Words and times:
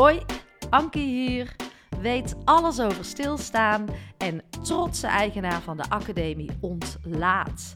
Hoi, 0.00 0.20
Ankie 0.70 1.06
hier. 1.06 1.56
Weet 2.00 2.36
alles 2.44 2.80
over 2.80 3.04
stilstaan 3.04 3.86
en 4.18 4.42
trotse 4.62 5.06
eigenaar 5.06 5.62
van 5.62 5.76
de 5.76 5.88
Academie 5.88 6.50
Ontlaat. 6.60 7.74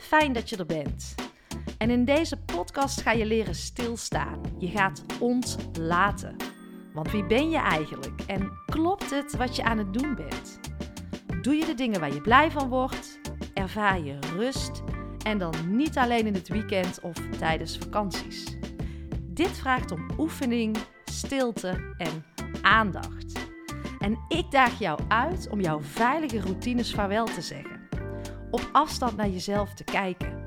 Fijn 0.00 0.32
dat 0.32 0.48
je 0.48 0.56
er 0.56 0.66
bent. 0.66 1.14
En 1.78 1.90
in 1.90 2.04
deze 2.04 2.36
podcast 2.36 3.00
ga 3.00 3.12
je 3.12 3.26
leren 3.26 3.54
stilstaan. 3.54 4.40
Je 4.58 4.68
gaat 4.68 5.02
ontlaten. 5.20 6.36
Want 6.92 7.10
wie 7.10 7.26
ben 7.26 7.50
je 7.50 7.58
eigenlijk 7.58 8.20
en 8.26 8.52
klopt 8.66 9.10
het 9.10 9.36
wat 9.36 9.56
je 9.56 9.64
aan 9.64 9.78
het 9.78 9.92
doen 9.92 10.14
bent? 10.14 10.60
Doe 11.42 11.54
je 11.54 11.64
de 11.64 11.74
dingen 11.74 12.00
waar 12.00 12.14
je 12.14 12.20
blij 12.20 12.50
van 12.50 12.68
wordt? 12.68 13.20
Ervaar 13.54 14.00
je 14.00 14.18
rust? 14.36 14.82
En 15.22 15.38
dan 15.38 15.76
niet 15.76 15.98
alleen 15.98 16.26
in 16.26 16.34
het 16.34 16.48
weekend 16.48 17.00
of 17.00 17.16
tijdens 17.38 17.78
vakanties. 17.78 18.56
Dit 19.22 19.58
vraagt 19.58 19.90
om 19.90 20.10
oefening, 20.18 20.76
stilte 21.16 21.94
en 21.98 22.24
aandacht. 22.62 23.48
En 23.98 24.18
ik 24.28 24.50
daag 24.50 24.78
jou 24.78 25.00
uit 25.08 25.48
om 25.50 25.60
jouw 25.60 25.80
veilige 25.80 26.40
routines 26.40 26.94
vaarwel 26.94 27.24
te 27.24 27.40
zeggen. 27.40 27.80
Op 28.50 28.68
afstand 28.72 29.16
naar 29.16 29.28
jezelf 29.28 29.74
te 29.74 29.84
kijken. 29.84 30.44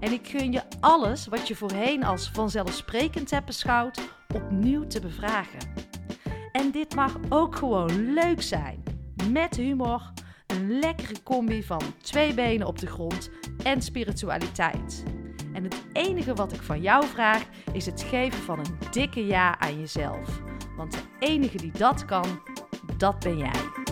En 0.00 0.12
ik 0.12 0.28
gun 0.28 0.52
je 0.52 0.62
alles 0.80 1.26
wat 1.26 1.48
je 1.48 1.56
voorheen 1.56 2.04
als 2.04 2.30
vanzelfsprekend 2.30 3.30
hebt 3.30 3.46
beschouwd, 3.46 4.00
opnieuw 4.34 4.86
te 4.86 5.00
bevragen. 5.00 5.72
En 6.52 6.70
dit 6.70 6.94
mag 6.94 7.16
ook 7.28 7.56
gewoon 7.56 8.12
leuk 8.12 8.42
zijn. 8.42 8.82
Met 9.30 9.56
humor, 9.56 10.12
een 10.46 10.78
lekkere 10.78 11.22
combi 11.22 11.62
van 11.62 11.82
twee 12.02 12.34
benen 12.34 12.66
op 12.66 12.78
de 12.78 12.86
grond 12.86 13.30
en 13.62 13.82
spiritualiteit. 13.82 15.04
En 15.54 15.64
het 15.64 15.84
enige 15.92 16.34
wat 16.34 16.52
ik 16.52 16.62
van 16.62 16.80
jou 16.80 17.06
vraag 17.06 17.44
is 17.72 17.86
het 17.86 18.02
geven 18.02 18.42
van 18.42 18.58
een 18.58 18.78
dikke 18.90 19.26
ja 19.26 19.58
aan 19.58 19.80
jezelf. 19.80 20.42
Want 20.76 20.92
de 20.92 21.02
enige 21.18 21.56
die 21.56 21.72
dat 21.72 22.04
kan, 22.04 22.42
dat 22.96 23.18
ben 23.18 23.38
jij. 23.38 23.82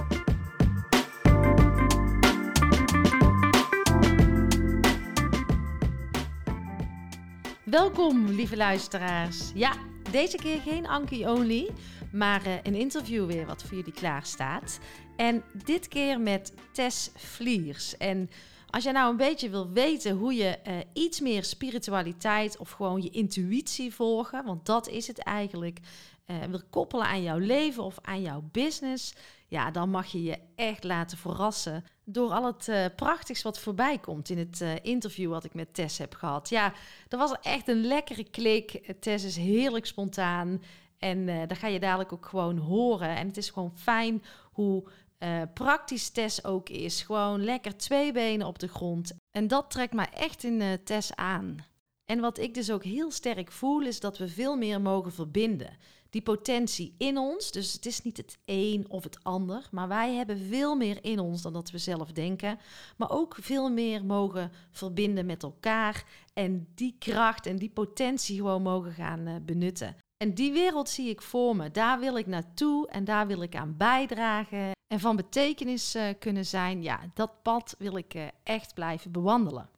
Welkom, 7.64 8.26
lieve 8.26 8.56
luisteraars. 8.56 9.50
Ja, 9.54 9.72
deze 10.10 10.36
keer 10.36 10.60
geen 10.60 10.86
Anki 10.86 11.26
Only, 11.26 11.70
maar 12.12 12.46
uh, 12.46 12.52
een 12.62 12.74
interview 12.74 13.26
weer 13.26 13.46
wat 13.46 13.62
voor 13.62 13.76
jullie 13.76 13.92
klaar 13.92 14.24
staat. 14.24 14.78
En 15.16 15.42
dit 15.64 15.88
keer 15.88 16.20
met 16.20 16.52
Tess 16.72 17.10
Vliers. 17.14 17.96
En 17.96 18.30
als 18.72 18.84
jij 18.84 18.92
nou 18.92 19.10
een 19.10 19.16
beetje 19.16 19.50
wil 19.50 19.70
weten 19.70 20.16
hoe 20.16 20.34
je 20.34 20.58
uh, 20.66 20.74
iets 20.92 21.20
meer 21.20 21.44
spiritualiteit 21.44 22.56
of 22.58 22.70
gewoon 22.70 23.02
je 23.02 23.10
intuïtie 23.10 23.94
volgen, 23.94 24.44
want 24.44 24.66
dat 24.66 24.88
is 24.88 25.06
het 25.06 25.18
eigenlijk, 25.18 25.78
uh, 26.26 26.36
wil 26.44 26.60
koppelen 26.70 27.06
aan 27.06 27.22
jouw 27.22 27.38
leven 27.38 27.82
of 27.82 27.98
aan 28.02 28.22
jouw 28.22 28.48
business, 28.52 29.14
ja, 29.48 29.70
dan 29.70 29.90
mag 29.90 30.06
je 30.06 30.22
je 30.22 30.38
echt 30.56 30.84
laten 30.84 31.18
verrassen 31.18 31.84
door 32.04 32.30
al 32.30 32.44
het 32.46 32.68
uh, 32.68 32.84
prachtigs 32.96 33.42
wat 33.42 33.58
voorbij 33.58 33.98
komt 33.98 34.28
in 34.28 34.38
het 34.38 34.64
interview 34.82 35.30
wat 35.30 35.44
ik 35.44 35.54
met 35.54 35.74
Tess 35.74 35.98
heb 35.98 36.14
gehad. 36.14 36.48
Ja, 36.48 36.72
dat 37.08 37.20
was 37.20 37.34
echt 37.42 37.68
een 37.68 37.86
lekkere 37.86 38.24
klik. 38.24 38.94
Tess 39.00 39.24
is 39.24 39.36
heerlijk 39.36 39.86
spontaan 39.86 40.62
en 40.98 41.26
daar 41.26 41.56
ga 41.56 41.66
je 41.66 41.80
dadelijk 41.80 42.12
ook 42.12 42.26
gewoon 42.26 42.58
horen. 42.58 43.16
En 43.16 43.26
het 43.26 43.36
is 43.36 43.50
gewoon 43.50 43.72
fijn 43.74 44.22
hoe 44.52 44.84
uh, 45.22 45.42
praktisch 45.54 46.10
Tess 46.10 46.44
ook 46.44 46.68
is. 46.68 47.02
Gewoon 47.02 47.44
lekker 47.44 47.76
twee 47.76 48.12
benen 48.12 48.46
op 48.46 48.58
de 48.58 48.68
grond. 48.68 49.12
En 49.30 49.48
dat 49.48 49.70
trekt 49.70 49.94
mij 49.94 50.08
echt 50.14 50.44
in 50.44 50.60
uh, 50.60 50.72
Tess 50.84 51.14
aan. 51.14 51.66
En 52.04 52.20
wat 52.20 52.38
ik 52.38 52.54
dus 52.54 52.70
ook 52.70 52.84
heel 52.84 53.10
sterk 53.10 53.52
voel, 53.52 53.80
is 53.80 54.00
dat 54.00 54.18
we 54.18 54.28
veel 54.28 54.56
meer 54.56 54.80
mogen 54.80 55.12
verbinden. 55.12 55.76
Die 56.10 56.22
potentie 56.22 56.94
in 56.98 57.18
ons, 57.18 57.50
dus 57.50 57.72
het 57.72 57.86
is 57.86 58.02
niet 58.02 58.16
het 58.16 58.38
een 58.44 58.84
of 58.88 59.04
het 59.04 59.24
ander, 59.24 59.68
maar 59.70 59.88
wij 59.88 60.14
hebben 60.14 60.38
veel 60.38 60.76
meer 60.76 60.98
in 61.04 61.18
ons 61.18 61.42
dan 61.42 61.52
dat 61.52 61.70
we 61.70 61.78
zelf 61.78 62.12
denken. 62.12 62.58
Maar 62.96 63.10
ook 63.10 63.36
veel 63.40 63.70
meer 63.70 64.04
mogen 64.04 64.52
verbinden 64.70 65.26
met 65.26 65.42
elkaar 65.42 66.04
en 66.32 66.68
die 66.74 66.96
kracht 66.98 67.46
en 67.46 67.56
die 67.56 67.70
potentie 67.70 68.36
gewoon 68.36 68.62
mogen 68.62 68.92
gaan 68.92 69.28
uh, 69.28 69.34
benutten. 69.42 69.96
En 70.16 70.34
die 70.34 70.52
wereld 70.52 70.88
zie 70.88 71.08
ik 71.08 71.22
voor 71.22 71.56
me. 71.56 71.70
Daar 71.70 72.00
wil 72.00 72.16
ik 72.16 72.26
naartoe 72.26 72.88
en 72.88 73.04
daar 73.04 73.26
wil 73.26 73.42
ik 73.42 73.56
aan 73.56 73.76
bijdragen. 73.76 74.70
En 74.92 75.00
van 75.00 75.16
betekenis 75.16 75.96
uh, 75.96 76.04
kunnen 76.18 76.46
zijn. 76.46 76.82
Ja, 76.82 77.00
dat 77.14 77.42
pad 77.42 77.74
wil 77.78 77.96
ik 77.96 78.14
uh, 78.14 78.26
echt 78.42 78.74
blijven 78.74 79.12
bewandelen. 79.12 79.68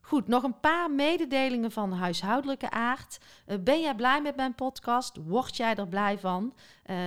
Goed, 0.00 0.28
nog 0.28 0.42
een 0.42 0.60
paar 0.60 0.90
mededelingen 0.90 1.70
van 1.70 1.92
huishoudelijke 1.92 2.70
aard. 2.70 3.18
Uh, 3.46 3.56
ben 3.58 3.80
jij 3.80 3.94
blij 3.94 4.22
met 4.22 4.36
mijn 4.36 4.54
podcast? 4.54 5.16
Word 5.16 5.56
jij 5.56 5.74
er 5.74 5.88
blij 5.88 6.18
van? 6.18 6.54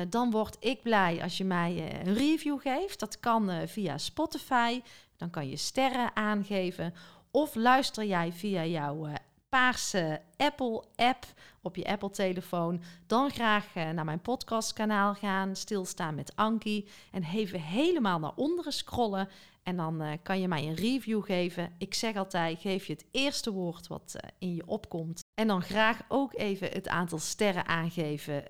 dan 0.10 0.32
word 0.32 0.58
ik 0.60 0.82
blij 0.82 1.22
als 1.22 1.38
je 1.38 1.44
mij 1.44 2.02
een 2.06 2.14
review 2.14 2.62
geeft. 2.62 3.00
Dat 3.00 3.20
kan 3.20 3.68
via 3.68 3.98
Spotify. 3.98 4.82
Dan 5.18 5.30
kan 5.30 5.50
je 5.50 5.58
sterren 5.58 6.16
aangeven. 6.16 6.94
Of 7.32 7.56
luister 7.56 8.06
jij 8.06 8.32
via 8.32 8.66
jouw 8.66 9.08
paarse 9.50 10.22
Apple-app 10.38 11.26
op 11.62 11.76
je 11.76 11.86
Apple-telefoon, 11.86 12.82
dan 13.08 13.30
graag 13.32 13.76
uh, 13.76 13.90
naar 13.90 14.06
mijn 14.06 14.22
podcastkanaal 14.22 15.14
gaan, 15.14 15.56
stilstaan 15.56 16.16
met 16.16 16.36
Anki 16.36 16.88
en 17.12 17.24
even 17.24 17.62
helemaal 17.62 18.20
naar 18.20 18.36
onderen 18.36 18.74
scrollen. 18.74 19.30
En 19.64 19.78
dan 19.78 20.02
uh, 20.02 20.12
kan 20.24 20.40
je 20.40 20.48
mij 20.48 20.68
een 20.68 20.76
review 20.76 21.24
geven. 21.24 21.72
Ik 21.78 21.94
zeg 21.94 22.16
altijd, 22.16 22.60
geef 22.60 22.86
je 22.86 22.94
het 22.94 23.06
eerste 23.12 23.52
woord 23.52 23.88
wat 23.88 24.16
uh, 24.16 24.30
in 24.40 24.56
je 24.56 24.68
opkomt. 24.68 25.20
En 25.34 25.48
dan 25.48 25.62
graag 25.62 26.02
ook 26.08 26.34
even 26.34 26.70
het 26.72 26.88
aantal 26.88 27.20
sterren 27.20 27.66
aangeven 27.66 28.44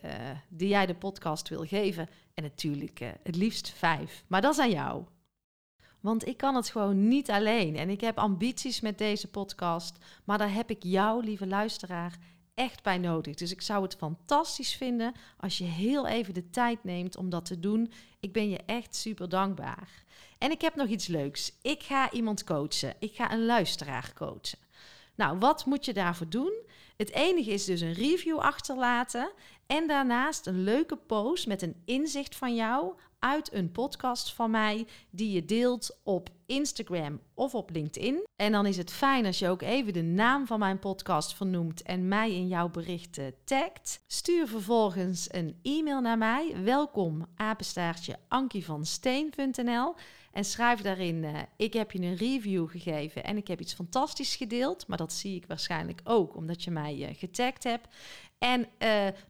die 0.50 0.68
jij 0.68 0.86
de 0.86 0.96
podcast 0.96 1.50
wil 1.50 1.66
geven. 1.66 2.10
En 2.34 2.44
natuurlijk 2.44 3.00
het 3.24 3.36
liefst 3.36 3.70
vijf. 3.70 4.24
Maar 4.28 4.42
dat 4.42 4.54
is 4.54 4.60
aan 4.60 4.70
jou. 4.70 5.04
Want 6.00 6.28
ik 6.28 6.38
kan 6.38 6.56
het 6.56 6.70
gewoon 6.70 7.08
niet 7.08 7.30
alleen. 7.32 7.76
En 7.76 7.90
ik 7.90 8.02
heb 8.02 8.18
ambities 8.18 8.82
met 8.82 8.98
deze 8.98 9.28
podcast. 9.28 9.98
Maar 10.24 10.38
daar 10.38 10.54
heb 10.54 10.70
ik 10.70 10.84
jou, 10.84 11.24
lieve 11.24 11.48
luisteraar, 11.48 12.18
echt 12.54 12.84
bij 12.84 12.98
nodig. 12.98 13.36
Dus 13.36 13.52
ik 13.52 13.62
zou 13.62 13.84
het 13.84 13.96
fantastisch 13.96 14.76
vinden 14.76 15.14
als 15.38 15.58
je 15.58 15.64
heel 15.64 16.08
even 16.08 16.34
de 16.34 16.50
tijd 16.50 16.84
neemt 16.84 17.18
om 17.18 17.30
dat 17.30 17.46
te 17.46 17.60
doen. 17.60 17.92
Ik 18.20 18.34
ben 18.34 18.50
je 18.50 18.60
echt 18.66 18.96
super 18.96 19.30
dankbaar. 19.30 20.04
En 20.38 20.52
ik 20.52 20.62
heb 20.62 20.76
nog 20.76 20.88
iets 20.88 21.08
leuks. 21.08 21.54
Ik 21.62 21.84
ga 21.84 22.12
iemand 22.12 22.44
coachen. 22.44 22.94
Ik 23.00 23.16
ga 23.16 23.32
een 23.32 23.46
luisteraar 23.46 24.12
coachen. 24.16 24.60
Nou, 25.16 25.38
wat 25.40 25.66
moet 25.66 25.86
je 25.86 25.94
daarvoor 25.94 26.30
doen? 26.30 26.54
Het 26.98 27.12
enige 27.12 27.52
is 27.52 27.66
dus 27.66 27.82
een 27.82 27.94
review 27.94 28.38
achterlaten 28.38 29.32
en 29.68 29.88
daarnaast 29.88 30.48
een 30.48 30.64
leuke 30.64 30.96
post 30.96 31.48
met 31.48 31.62
een 31.62 31.82
inzicht 31.86 32.36
van 32.36 32.56
jou 32.56 32.94
uit 33.20 33.54
een 33.54 33.72
podcast 33.72 34.34
van 34.34 34.52
mij 34.52 34.88
die 35.10 35.32
je 35.32 35.46
deelt 35.46 36.00
op 36.04 36.30
Instagram 36.46 37.20
of 37.34 37.56
op 37.56 37.70
LinkedIn. 37.72 38.28
En 38.36 38.52
dan 38.52 38.66
is 38.66 38.78
het 38.78 38.92
fijn 38.92 39.26
als 39.26 39.40
je 39.40 39.50
ook 39.50 39.62
even 39.62 39.94
de 39.94 40.02
naam 40.02 40.48
van 40.48 40.60
mijn 40.60 40.80
podcast 40.80 41.34
vernoemt 41.34 41.82
en 41.82 42.08
mij 42.08 42.32
in 42.32 42.48
jouw 42.48 42.70
berichten 42.70 43.34
tagt. 43.44 44.04
Stuur 44.08 44.48
vervolgens 44.48 45.34
een 45.34 45.60
e-mail 45.62 46.02
naar 46.02 46.18
mij. 46.18 46.56
Welkom 46.64 47.26
apenstaartje 47.36 48.18
ankievansteen.nl 48.28 49.96
en 50.32 50.46
schrijf 50.46 50.82
daarin: 50.82 51.24
uh, 51.24 51.38
Ik 51.58 51.74
heb 51.74 51.92
je 51.92 52.02
een 52.02 52.16
review 52.16 52.70
gegeven 52.70 53.24
en 53.24 53.38
ik 53.38 53.48
heb 53.48 53.60
iets 53.60 53.74
fantastisch 53.74 54.36
gedeeld. 54.36 54.88
Maar 54.88 54.98
dat 54.98 55.14
zie 55.14 55.36
ik 55.36 55.46
waarschijnlijk 55.48 56.02
ook 56.04 56.36
omdat 56.36 56.64
je 56.64 56.72
mij 56.72 56.96
uh, 56.98 57.08
getagd 57.12 57.64
hebt. 57.64 57.88
En 58.40 58.60
uh, 58.62 58.68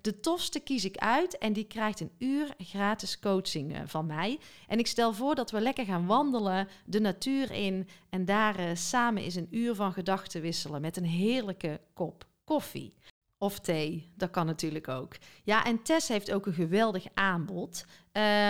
de 0.02 0.20
tofste 0.20 0.60
kies 0.60 0.86
ik 0.86 0.98
uit 0.98 1.38
en 1.38 1.54
die 1.54 1.64
krijgt 1.64 2.00
een 2.00 2.12
uur 2.18 2.54
gratis 2.58 3.20
coaching 3.20 3.82
van 3.86 4.06
mij. 4.06 4.40
En 4.68 4.80
ik 4.80 4.88
stel 4.88 5.14
voor 5.14 5.36
dat 5.36 5.52
we 5.52 5.62
lekker 5.62 5.86
gaan 5.86 6.06
wandelen, 6.06 6.68
de 6.86 7.00
natuur 7.00 7.52
in 7.52 7.88
en 8.10 8.26
daar 8.26 8.78
samen 8.78 9.24
eens 9.24 9.36
een 9.36 9.48
uur 9.52 9.76
van 9.76 9.94
gedachten 9.94 10.42
wisselen 10.42 10.82
met 10.82 10.98
een 10.98 11.06
heerlijke 11.06 11.82
kop 11.94 12.26
koffie. 12.44 12.94
Of 13.38 13.60
thee, 13.60 14.12
dat 14.16 14.30
kan 14.30 14.46
natuurlijk 14.46 14.88
ook. 14.88 15.16
Ja, 15.44 15.66
en 15.66 15.84
Tess 15.84 16.08
heeft 16.08 16.32
ook 16.32 16.46
een 16.46 16.54
geweldig 16.54 17.06
aanbod. 17.14 17.86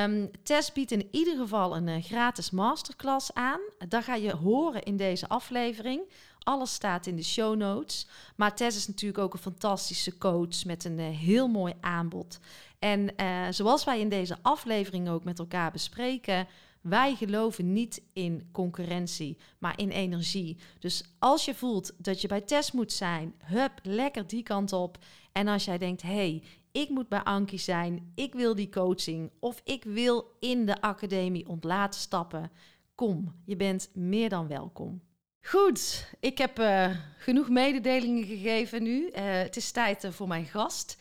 Um, 0.04 0.31
Tess 0.44 0.72
biedt 0.72 0.92
in 0.92 1.07
ieder 1.12 1.38
geval 1.38 1.75
een 1.75 2.04
gratis 2.04 2.50
masterclass 2.50 3.33
aan. 3.33 3.60
Dat 3.88 4.04
ga 4.04 4.16
je 4.16 4.36
horen 4.36 4.83
in 4.83 4.98
deze 4.98 5.28
aflevering. 5.28 6.01
Alles 6.44 6.74
staat 6.74 7.06
in 7.06 7.15
de 7.15 7.24
show 7.24 7.56
notes. 7.56 8.07
Maar 8.36 8.56
Tess 8.56 8.77
is 8.77 8.88
natuurlijk 8.88 9.24
ook 9.24 9.33
een 9.33 9.39
fantastische 9.39 10.18
coach 10.18 10.65
met 10.65 10.83
een 10.83 11.00
uh, 11.00 11.18
heel 11.18 11.47
mooi 11.47 11.74
aanbod. 11.81 12.39
En 12.80 13.13
uh, 13.18 13.47
zoals 13.50 13.83
wij 13.83 14.00
in 14.00 14.09
deze 14.09 14.38
aflevering 14.41 15.09
ook 15.09 15.24
met 15.24 15.39
elkaar 15.39 15.71
bespreken, 15.71 16.47
wij 16.81 17.15
geloven 17.15 17.74
niet 17.74 18.01
in 18.13 18.50
concurrentie, 18.51 19.38
maar 19.57 19.80
in 19.80 19.89
energie. 19.89 20.57
Dus 20.80 21.03
als 21.19 21.45
je 21.45 21.56
voelt 21.56 21.94
dat 21.97 22.21
je 22.21 22.27
bij 22.27 22.42
Tess 22.42 22.71
moet 22.71 22.92
zijn, 22.92 23.33
hup, 23.44 23.71
lekker 23.83 24.27
die 24.27 24.44
kant 24.44 24.74
op. 24.74 24.97
En 25.31 25.47
als 25.47 25.65
jij 25.65 25.77
denkt, 25.77 26.01
hey, 26.01 26.44
ik 26.71 26.89
moet 26.89 27.09
bij 27.09 27.24
Ankie 27.24 27.59
zijn, 27.59 28.12
ik 28.15 28.33
wil 28.33 28.56
die 28.56 28.69
coaching 28.69 29.31
of 29.39 29.62
ik 29.63 29.83
wil 29.83 30.35
in 30.39 30.65
de 30.65 30.81
academie 30.81 31.47
ontlaten 31.47 32.00
stappen, 32.00 32.51
kom, 32.95 33.35
je 33.45 33.56
bent 33.56 33.89
meer 33.94 34.30
dan 34.30 34.47
welkom. 34.47 35.01
Goed, 35.41 36.09
ik 36.19 36.38
heb 36.38 36.59
uh, 36.59 36.95
genoeg 37.18 37.50
mededelingen 37.50 38.24
gegeven 38.24 38.83
nu. 38.83 39.06
Uh, 39.06 39.12
het 39.15 39.56
is 39.56 39.71
tijd 39.71 40.03
uh, 40.03 40.12
voor 40.12 40.27
mijn 40.27 40.45
gast. 40.45 40.97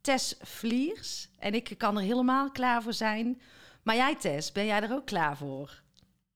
Tess 0.00 0.34
Vliers. 0.40 1.28
En 1.38 1.54
ik 1.54 1.74
kan 1.78 1.96
er 1.96 2.02
helemaal 2.02 2.50
klaar 2.50 2.82
voor 2.82 2.92
zijn. 2.92 3.40
Maar 3.82 3.96
jij, 3.96 4.16
Tess, 4.16 4.52
ben 4.52 4.66
jij 4.66 4.82
er 4.82 4.92
ook 4.92 5.06
klaar 5.06 5.36
voor? 5.36 5.82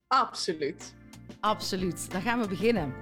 Absoluut. 0.07 0.95
Absoluut. 1.41 2.11
Dan 2.11 2.23
gaan 2.23 2.41
we 2.41 2.49
beginnen. 2.49 2.95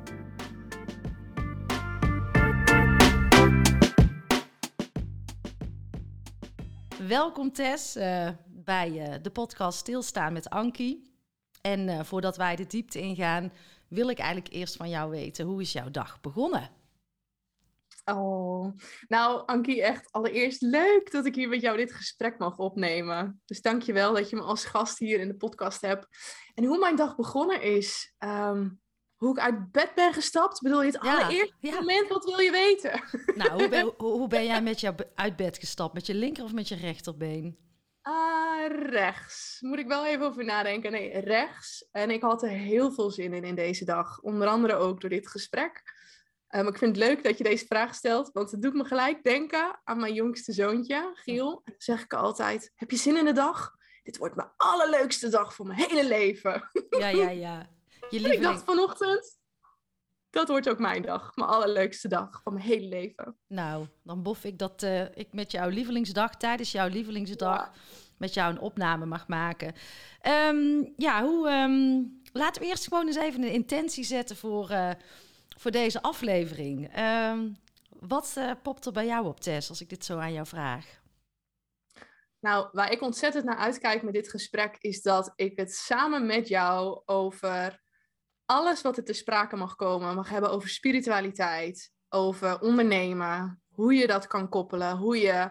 Welkom 7.08 7.52
Tess 7.52 7.96
uh, 7.96 8.28
bij 8.46 9.18
de 9.22 9.30
podcast 9.30 9.78
Stilstaan 9.78 10.32
met 10.32 10.50
Ankie. 10.50 11.10
En 11.60 12.06
voordat 12.06 12.36
wij 12.36 12.56
de 12.56 12.66
diepte 12.66 13.00
ingaan, 13.00 13.52
wil 13.92 14.08
ik 14.08 14.18
eigenlijk 14.18 14.54
eerst 14.54 14.76
van 14.76 14.88
jou 14.88 15.10
weten, 15.10 15.46
hoe 15.46 15.60
is 15.60 15.72
jouw 15.72 15.90
dag 15.90 16.20
begonnen? 16.20 16.70
Oh, 18.04 18.76
nou 19.08 19.46
Ankie, 19.46 19.82
echt 19.82 20.12
allereerst 20.12 20.62
leuk 20.62 21.10
dat 21.10 21.26
ik 21.26 21.34
hier 21.34 21.48
met 21.48 21.60
jou 21.60 21.76
dit 21.76 21.92
gesprek 21.92 22.38
mag 22.38 22.58
opnemen. 22.58 23.42
Dus 23.44 23.60
dank 23.60 23.82
je 23.82 23.92
wel 23.92 24.14
dat 24.14 24.30
je 24.30 24.36
me 24.36 24.42
als 24.42 24.64
gast 24.64 24.98
hier 24.98 25.20
in 25.20 25.28
de 25.28 25.36
podcast 25.36 25.80
hebt. 25.80 26.06
En 26.54 26.64
hoe 26.64 26.78
mijn 26.78 26.96
dag 26.96 27.16
begonnen 27.16 27.62
is, 27.62 28.14
um, 28.18 28.80
hoe 29.22 29.30
ik 29.30 29.38
uit 29.38 29.72
bed 29.72 29.94
ben 29.94 30.12
gestapt. 30.12 30.60
Bedoel 30.60 30.82
je 30.82 30.86
het 30.86 30.98
allereerste 30.98 31.54
moment, 31.62 32.08
wat 32.08 32.24
wil 32.24 32.38
je 32.38 32.50
weten? 32.50 33.02
Nou, 33.34 33.50
hoe 33.52 33.68
ben, 33.68 33.94
hoe 34.18 34.28
ben 34.28 34.44
jij 34.44 34.62
met 34.62 34.80
jou 34.80 34.94
uit 35.14 35.36
bed 35.36 35.58
gestapt? 35.58 35.94
Met 35.94 36.06
je 36.06 36.14
linker 36.14 36.44
of 36.44 36.52
met 36.52 36.68
je 36.68 36.74
rechterbeen? 36.74 37.58
Uh, 38.08 38.90
rechts. 38.90 39.58
Moet 39.60 39.78
ik 39.78 39.86
wel 39.86 40.06
even 40.06 40.26
over 40.26 40.44
nadenken. 40.44 40.92
Nee, 40.92 41.18
rechts. 41.18 41.88
En 41.90 42.10
ik 42.10 42.22
had 42.22 42.42
er 42.42 42.48
heel 42.48 42.92
veel 42.92 43.10
zin 43.10 43.32
in 43.32 43.44
in 43.44 43.54
deze 43.54 43.84
dag. 43.84 44.20
Onder 44.20 44.48
andere 44.48 44.74
ook 44.74 45.00
door 45.00 45.10
dit 45.10 45.28
gesprek. 45.28 45.82
Um, 46.54 46.68
ik 46.68 46.78
vind 46.78 46.96
het 46.96 47.06
leuk 47.06 47.22
dat 47.22 47.38
je 47.38 47.44
deze 47.44 47.66
vraag 47.66 47.94
stelt, 47.94 48.30
want 48.32 48.50
het 48.50 48.62
doet 48.62 48.74
me 48.74 48.84
gelijk 48.84 49.22
denken 49.22 49.80
aan 49.84 50.00
mijn 50.00 50.14
jongste 50.14 50.52
zoontje, 50.52 51.10
Giel. 51.14 51.52
En 51.64 51.72
dan 51.72 51.74
zeg 51.78 52.02
ik 52.02 52.14
altijd, 52.14 52.72
heb 52.74 52.90
je 52.90 52.96
zin 52.96 53.16
in 53.16 53.24
de 53.24 53.32
dag? 53.32 53.76
Dit 54.02 54.16
wordt 54.16 54.36
mijn 54.36 54.52
allerleukste 54.56 55.28
dag 55.28 55.54
voor 55.54 55.66
mijn 55.66 55.78
hele 55.78 56.06
leven. 56.08 56.70
Ja, 56.90 57.08
ja, 57.08 57.30
ja. 57.30 57.70
Je 57.90 58.06
lieveling... 58.10 58.34
Ik 58.34 58.42
dacht 58.42 58.64
vanochtend, 58.64 59.40
dat 60.32 60.48
wordt 60.48 60.68
ook 60.68 60.78
mijn 60.78 61.02
dag. 61.02 61.36
Mijn 61.36 61.50
allerleukste 61.50 62.08
dag 62.08 62.40
van 62.42 62.52
mijn 62.52 62.64
hele 62.64 62.86
leven. 62.86 63.36
Nou, 63.46 63.86
dan 64.02 64.22
bof 64.22 64.44
ik 64.44 64.58
dat 64.58 64.82
uh, 64.82 65.16
ik 65.16 65.32
met 65.32 65.52
jouw 65.52 65.68
lievelingsdag, 65.68 66.36
tijdens 66.36 66.72
jouw 66.72 66.88
lievelingsdag, 66.88 67.70
met 68.18 68.34
jou 68.34 68.52
een 68.52 68.60
opname 68.60 69.06
mag 69.06 69.28
maken. 69.28 69.74
Um, 70.48 70.92
ja, 70.96 71.24
hoe... 71.24 71.50
Um, 71.50 72.20
laten 72.32 72.62
we 72.62 72.68
eerst 72.68 72.88
gewoon 72.88 73.06
eens 73.06 73.16
even 73.16 73.42
een 73.42 73.52
intentie 73.52 74.04
zetten 74.04 74.36
voor... 74.36 74.70
Uh, 74.70 74.90
voor 75.56 75.70
deze 75.70 76.02
aflevering. 76.02 76.98
Um, 76.98 77.56
wat 77.88 78.34
uh, 78.38 78.50
popt 78.62 78.86
er 78.86 78.92
bij 78.92 79.06
jou 79.06 79.26
op, 79.26 79.40
Tess, 79.40 79.68
als 79.68 79.80
ik 79.80 79.88
dit 79.88 80.04
zo 80.04 80.18
aan 80.18 80.32
jou 80.32 80.46
vraag? 80.46 81.00
Nou, 82.40 82.68
waar 82.72 82.92
ik 82.92 83.02
ontzettend 83.02 83.44
naar 83.44 83.56
uitkijk 83.56 84.02
met 84.02 84.14
dit 84.14 84.30
gesprek, 84.30 84.76
is 84.80 85.02
dat 85.02 85.32
ik 85.36 85.56
het 85.56 85.74
samen 85.74 86.26
met 86.26 86.48
jou 86.48 87.02
over 87.04 87.81
alles 88.44 88.82
wat 88.82 88.96
er 88.96 89.04
te 89.04 89.12
sprake 89.12 89.56
mag 89.56 89.76
komen, 89.76 90.14
mag 90.14 90.28
hebben 90.28 90.50
over 90.50 90.68
spiritualiteit, 90.68 91.90
over 92.08 92.60
ondernemen, 92.60 93.62
hoe 93.68 93.94
je 93.94 94.06
dat 94.06 94.26
kan 94.26 94.48
koppelen, 94.48 94.96
hoe 94.96 95.18
je 95.18 95.50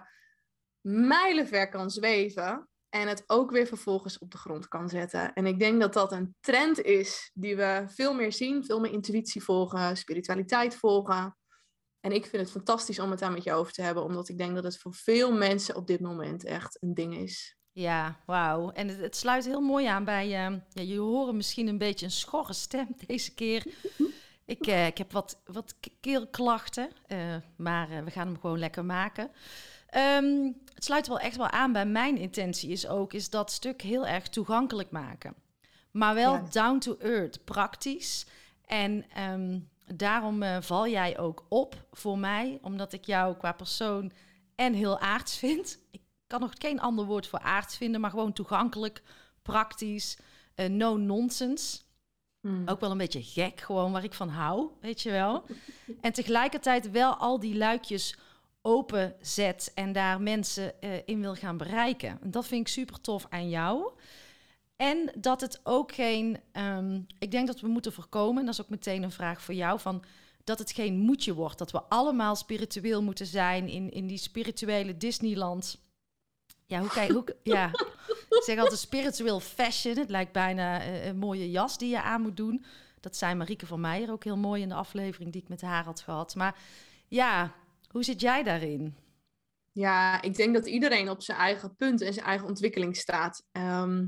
mijlenver 0.82 1.70
kan 1.70 1.90
zweven 1.90 2.70
en 2.90 3.08
het 3.08 3.24
ook 3.28 3.52
weer 3.52 3.68
vervolgens 3.68 4.18
op 4.18 4.32
de 4.32 4.38
grond 4.38 4.68
kan 4.68 4.90
zetten. 4.90 5.34
En 5.34 5.46
ik 5.46 5.60
denk 5.60 5.80
dat 5.80 5.94
dat 5.94 6.12
een 6.12 6.36
trend 6.40 6.82
is 6.82 7.32
die 7.34 7.56
we 7.56 7.84
veel 7.88 8.14
meer 8.14 8.34
zien, 8.34 8.66
veel 8.66 8.80
meer 8.80 8.92
intuïtie 8.92 9.44
volgen, 9.44 9.98
spiritualiteit 9.98 10.76
volgen. 10.76 11.38
En 12.00 12.12
ik 12.12 12.26
vind 12.26 12.42
het 12.42 12.52
fantastisch 12.52 13.00
om 13.00 13.10
het 13.10 13.20
daar 13.20 13.32
met 13.32 13.44
je 13.44 13.54
over 13.54 13.74
te 13.74 13.82
hebben, 13.82 14.04
omdat 14.04 14.30
ik 14.30 14.38
denk 14.38 14.56
dat 14.56 14.64
het 14.64 14.78
voor 14.78 14.94
veel 14.94 15.34
mensen 15.34 15.76
op 15.76 15.88
dit 15.88 16.00
moment 16.00 16.46
echt 16.46 16.82
een 16.82 16.94
ding 16.94 17.18
is. 17.18 17.58
Ja, 17.74 18.20
wauw. 18.26 18.72
En 18.72 18.88
het, 18.88 19.00
het, 19.00 19.16
sluit 19.16 19.46
heel 19.46 19.62
mooi 19.62 19.86
aan 19.86 20.04
bij, 20.04 20.26
uh, 20.26 20.58
ja, 20.74 20.82
je 20.82 20.98
horen 20.98 21.36
misschien 21.36 21.68
een 21.68 21.78
beetje 21.78 22.06
een 22.06 22.12
schorre 22.12 22.54
stem 22.54 22.88
deze 23.08 23.34
keer. 23.34 23.66
Ik, 24.46 24.68
uh, 24.68 24.88
ik 24.88 24.98
heb 24.98 25.12
wat, 25.12 25.42
wat 25.46 25.76
keelklachten, 26.00 26.90
uh, 27.08 27.36
maar 27.56 28.04
we 28.04 28.12
gaan 28.12 28.28
hem 28.28 28.40
gewoon 28.40 28.60
lekker 28.60 28.86
maken. 28.86 29.32
Um, 30.18 30.58
het 30.74 30.84
sluit 30.84 31.08
wel 31.08 31.20
echt 31.20 31.38
wel 31.38 31.50
aan 31.50 31.72
bij 31.72 31.86
mijn 31.86 32.18
intentie 32.18 32.70
is 32.70 32.88
ook, 32.88 33.14
is 33.14 33.30
dat 33.30 33.52
stuk 33.52 33.82
heel 33.82 34.08
erg 34.08 34.30
toegankelijk 34.30 34.92
maken. 34.92 35.36
Maar 35.92 36.14
wel 36.14 36.50
down 36.50 36.78
to 36.78 36.98
earth, 37.00 37.44
praktisch. 37.44 38.26
En 38.66 39.06
um, 39.32 39.70
daarom 39.96 40.44
val 40.62 40.88
jij 40.88 41.20
ook 41.20 41.46
op 41.48 41.86
voor 41.92 42.18
mij, 42.18 42.60
omdat 42.62 42.94
ik 42.94 43.06
jou 43.06 43.36
qua 43.38 43.52
persoon 43.52 44.12
en 44.56 44.74
heel 44.74 45.00
aards 45.00 45.38
vind. 45.38 45.80
Ik 45.92 46.01
kan 46.32 46.40
nog 46.40 46.52
geen 46.58 46.80
ander 46.80 47.06
woord 47.06 47.28
voor 47.28 47.40
aards 47.40 47.78
vinden, 47.78 48.02
maar 48.02 48.10
gewoon 48.10 48.34
toegankelijk, 48.34 49.02
praktisch, 49.42 50.18
uh, 50.56 50.66
no 50.66 50.98
nonsense. 50.98 51.82
Hmm. 52.42 52.68
Ook 52.68 52.80
wel 52.80 52.92
een 52.92 52.98
beetje 52.98 53.24
gek, 53.24 53.60
gewoon 53.60 53.92
waar 53.92 54.04
ik 54.04 54.14
van 54.14 54.30
hou, 54.30 54.70
weet 54.82 55.02
je 55.02 55.12
wel. 55.12 55.46
en 56.02 56.14
tegelijkertijd 56.14 56.92
wel 56.92 57.16
al 57.16 57.40
die 57.40 57.58
luikjes 57.58 58.18
open 58.62 59.16
zet 59.22 59.72
en 59.76 59.92
daar 59.92 60.22
mensen 60.22 60.74
uh, 60.82 60.90
in 61.06 61.22
wil 61.22 61.36
gaan 61.36 61.58
bereiken. 61.58 62.20
Dat 62.24 62.48
vind 62.48 62.62
ik 62.68 62.74
super 62.74 63.02
tof 63.02 63.26
aan 63.30 63.50
jou. 63.50 63.92
En 64.76 65.14
dat 65.18 65.42
het 65.42 65.60
ook 65.64 65.92
geen, 65.92 66.40
um, 66.54 67.06
ik 67.20 67.32
denk 67.32 67.48
dat 67.48 67.60
we 67.60 67.68
moeten 67.68 67.94
voorkomen, 67.94 68.46
dat 68.46 68.54
is 68.54 68.62
ook 68.62 68.70
meteen 68.70 69.04
een 69.04 69.12
vraag 69.12 69.42
voor 69.42 69.54
jou, 69.54 69.80
van 69.80 70.04
dat 70.44 70.60
het 70.60 70.72
geen 70.72 70.98
moedje 70.98 71.34
wordt. 71.34 71.58
Dat 71.58 71.72
we 71.72 71.82
allemaal 71.84 72.36
spiritueel 72.36 73.04
moeten 73.04 73.26
zijn 73.26 73.68
in, 73.68 73.92
in 73.92 74.08
die 74.08 74.18
spirituele 74.18 74.98
Disneyland. 74.98 75.80
Ja, 76.72 76.80
hoe 76.80 76.90
kijk 76.90 77.12
hoe, 77.12 77.36
ja. 77.44 77.72
Ik 78.30 78.44
zeg 78.44 78.58
altijd 78.58 78.80
spiritueel 78.80 79.40
fashion. 79.40 79.98
Het 79.98 80.10
lijkt 80.10 80.32
bijna 80.32 80.82
uh, 80.82 81.06
een 81.06 81.18
mooie 81.18 81.52
jas 81.52 81.78
die 81.78 81.90
je 81.90 82.02
aan 82.02 82.22
moet 82.22 82.38
doen. 82.38 82.66
Dat 83.00 83.16
zei 83.16 83.36
Marieke 83.36 83.66
van 83.66 83.82
Meijer 83.82 84.12
ook 84.12 84.24
heel 84.24 84.38
mooi 84.38 84.62
in 84.62 84.70
de 84.70 84.76
aflevering 84.76 85.32
die 85.32 85.42
ik 85.42 85.50
met 85.50 85.62
haar 85.62 85.84
had 85.84 86.02
gehad. 86.02 86.36
Maar 86.36 86.56
ja, 87.08 87.54
hoe 87.90 88.04
zit 88.04 88.22
jij 88.22 88.44
daarin? 88.44 88.96
Ja, 89.72 90.22
ik 90.22 90.36
denk 90.36 90.54
dat 90.54 90.68
iedereen 90.68 91.10
op 91.10 91.22
zijn 91.22 91.38
eigen 91.38 91.76
punt 91.76 92.02
en 92.02 92.14
zijn 92.14 92.26
eigen 92.26 92.48
ontwikkeling 92.48 92.96
staat. 92.96 93.48
Ehm, 93.52 94.08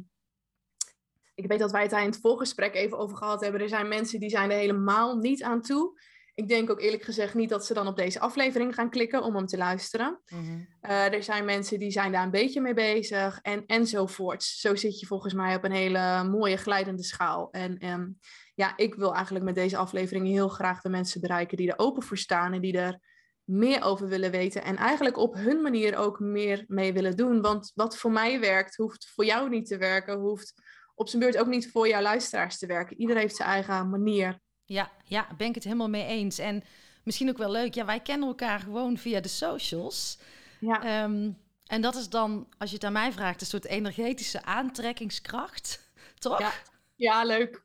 ik 1.35 1.47
weet 1.47 1.59
dat 1.59 1.71
wij 1.71 1.81
het 1.81 1.91
daar 1.91 2.03
in 2.03 2.09
het 2.09 2.19
voorgesprek 2.19 2.75
even 2.75 2.97
over 2.97 3.17
gehad 3.17 3.41
hebben. 3.41 3.61
Er 3.61 3.69
zijn 3.69 3.87
mensen 3.87 4.19
die 4.19 4.29
zijn 4.29 4.51
er 4.51 4.57
helemaal 4.57 5.17
niet 5.17 5.43
aan 5.43 5.61
toe. 5.61 5.99
Ik 6.35 6.47
denk 6.47 6.69
ook 6.69 6.81
eerlijk 6.81 7.03
gezegd 7.03 7.33
niet 7.33 7.49
dat 7.49 7.65
ze 7.65 7.73
dan 7.73 7.87
op 7.87 7.95
deze 7.95 8.19
aflevering 8.19 8.75
gaan 8.75 8.89
klikken 8.89 9.23
om 9.23 9.35
hem 9.35 9.45
te 9.45 9.57
luisteren. 9.57 10.21
Mhm. 10.25 10.59
Eh, 10.81 11.13
er 11.13 11.23
zijn 11.23 11.45
mensen 11.45 11.79
die 11.79 11.91
zijn 11.91 12.11
daar 12.11 12.23
een 12.23 12.31
beetje 12.31 12.61
mee 12.61 12.73
bezig 12.73 13.39
en, 13.41 13.63
enzovoorts. 13.65 14.59
Zo 14.59 14.75
zit 14.75 14.99
je 14.99 15.05
volgens 15.05 15.33
mij 15.33 15.55
op 15.55 15.63
een 15.63 15.71
hele 15.71 16.23
mooie 16.23 16.57
glijdende 16.57 17.03
schaal. 17.03 17.51
En 17.51 17.87
um, 17.87 18.17
ja, 18.55 18.77
ik 18.77 18.95
wil 18.95 19.13
eigenlijk 19.13 19.45
met 19.45 19.55
deze 19.55 19.77
aflevering 19.77 20.27
heel 20.27 20.47
graag 20.47 20.81
de 20.81 20.89
mensen 20.89 21.21
bereiken 21.21 21.57
die 21.57 21.71
er 21.71 21.79
open 21.79 22.03
voor 22.03 22.17
staan 22.17 22.53
en 22.53 22.61
die 22.61 22.77
er 22.77 22.99
meer 23.43 23.83
over 23.83 24.07
willen 24.07 24.31
weten 24.31 24.63
en 24.63 24.75
eigenlijk 24.75 25.17
op 25.17 25.33
hun 25.33 25.61
manier 25.61 25.97
ook 25.97 26.19
meer 26.19 26.63
mee 26.67 26.93
willen 26.93 27.17
doen. 27.17 27.41
Want 27.41 27.71
wat 27.75 27.97
voor 27.97 28.11
mij 28.11 28.39
werkt, 28.39 28.75
hoeft 28.75 29.11
voor 29.13 29.25
jou 29.25 29.49
niet 29.49 29.67
te 29.67 29.77
werken, 29.77 30.19
hoeft 30.19 30.53
op 30.95 31.09
zijn 31.09 31.21
beurt 31.21 31.37
ook 31.37 31.47
niet 31.47 31.71
voor 31.71 31.87
jouw 31.87 32.01
luisteraars 32.01 32.57
te 32.57 32.65
werken. 32.65 32.99
Iedereen 32.99 33.21
heeft 33.21 33.35
zijn 33.35 33.49
eigen 33.49 33.89
manier. 33.89 34.39
Ja, 34.73 34.91
ja, 35.05 35.27
ben 35.37 35.47
ik 35.47 35.55
het 35.55 35.63
helemaal 35.63 35.89
mee 35.89 36.05
eens. 36.05 36.37
En 36.37 36.63
misschien 37.03 37.29
ook 37.29 37.37
wel 37.37 37.51
leuk, 37.51 37.73
ja, 37.73 37.85
wij 37.85 37.99
kennen 37.99 38.27
elkaar 38.27 38.59
gewoon 38.59 38.97
via 38.97 39.19
de 39.19 39.27
socials. 39.27 40.17
Ja. 40.59 40.83
Ehm, 40.83 41.31
en 41.65 41.81
dat 41.81 41.95
is 41.95 42.09
dan, 42.09 42.47
als 42.57 42.69
je 42.69 42.75
het 42.75 42.85
aan 42.85 42.93
mij 42.93 43.11
vraagt, 43.11 43.41
een 43.41 43.47
soort 43.47 43.65
energetische 43.65 44.43
aantrekkingskracht, 44.43 45.91
toch? 46.19 46.39
Ja, 46.39 46.51
ja 46.95 47.23
leuk. 47.23 47.63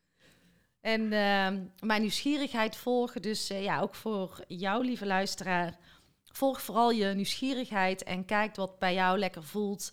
En 0.80 1.02
uh, 1.02 1.48
mijn 1.80 2.00
nieuwsgierigheid 2.00 2.76
volgen. 2.76 3.22
Dus 3.22 3.50
uh, 3.50 3.62
ja, 3.62 3.80
ook 3.80 3.94
voor 3.94 4.44
jou, 4.48 4.84
lieve 4.84 5.06
luisteraar. 5.06 5.78
Volg 6.24 6.62
vooral 6.62 6.90
je 6.90 7.06
nieuwsgierigheid 7.06 8.02
en 8.02 8.24
kijk 8.24 8.56
wat 8.56 8.78
bij 8.78 8.94
jou 8.94 9.18
lekker 9.18 9.42
voelt. 9.42 9.90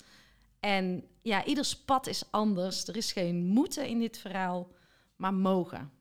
En 0.59 1.07
ja, 1.21 1.45
ieders 1.45 1.75
pad 1.75 2.07
is 2.07 2.23
anders. 2.31 2.87
Er 2.87 2.95
is 2.95 3.11
geen 3.11 3.45
moeten 3.45 3.87
in 3.87 3.99
dit 3.99 4.17
verhaal, 4.17 4.71
maar 5.15 5.33
mogen. 5.33 5.94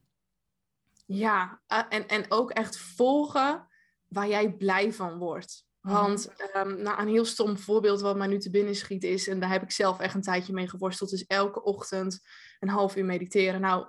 Ja, 1.04 1.60
uh, 1.72 1.82
en, 1.88 2.08
en 2.08 2.24
ook 2.28 2.50
echt 2.50 2.78
volgen 2.78 3.68
waar 4.08 4.28
jij 4.28 4.52
blij 4.52 4.92
van 4.92 5.18
wordt. 5.18 5.66
Mhm. 5.80 5.94
Want 5.94 6.32
um, 6.56 6.82
nou, 6.82 7.00
een 7.00 7.08
heel 7.08 7.24
stom 7.24 7.58
voorbeeld 7.58 8.00
wat 8.00 8.16
mij 8.16 8.26
nu 8.26 8.38
te 8.38 8.50
binnen 8.50 8.74
schiet 8.74 9.04
is, 9.04 9.28
en 9.28 9.40
daar 9.40 9.50
heb 9.50 9.62
ik 9.62 9.70
zelf 9.70 10.00
echt 10.00 10.14
een 10.14 10.22
tijdje 10.22 10.52
mee 10.52 10.68
geworsteld, 10.68 11.12
is 11.12 11.26
elke 11.26 11.62
ochtend 11.62 12.20
een 12.60 12.68
half 12.68 12.96
uur 12.96 13.04
mediteren. 13.04 13.60
Nou, 13.60 13.86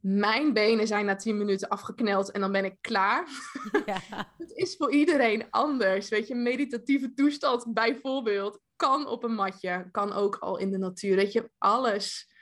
mijn 0.00 0.52
benen 0.52 0.86
zijn 0.86 1.04
na 1.06 1.16
tien 1.16 1.38
minuten 1.38 1.68
afgekneld 1.68 2.30
en 2.30 2.40
dan 2.40 2.52
ben 2.52 2.64
ik 2.64 2.76
klaar. 2.80 3.28
Ja. 3.86 4.00
het 4.38 4.50
is 4.50 4.76
voor 4.76 4.92
iedereen 4.92 5.50
anders. 5.50 6.08
Weet 6.08 6.28
je, 6.28 6.34
meditatieve 6.34 7.14
toestand 7.14 7.74
bijvoorbeeld 7.74 8.60
kan 8.76 9.06
op 9.06 9.24
een 9.24 9.34
matje, 9.34 9.88
kan 9.90 10.12
ook 10.12 10.36
al 10.36 10.56
in 10.56 10.70
de 10.70 10.78
natuur. 10.78 11.16
Weet 11.16 11.32
je, 11.32 11.50
alles. 11.58 12.34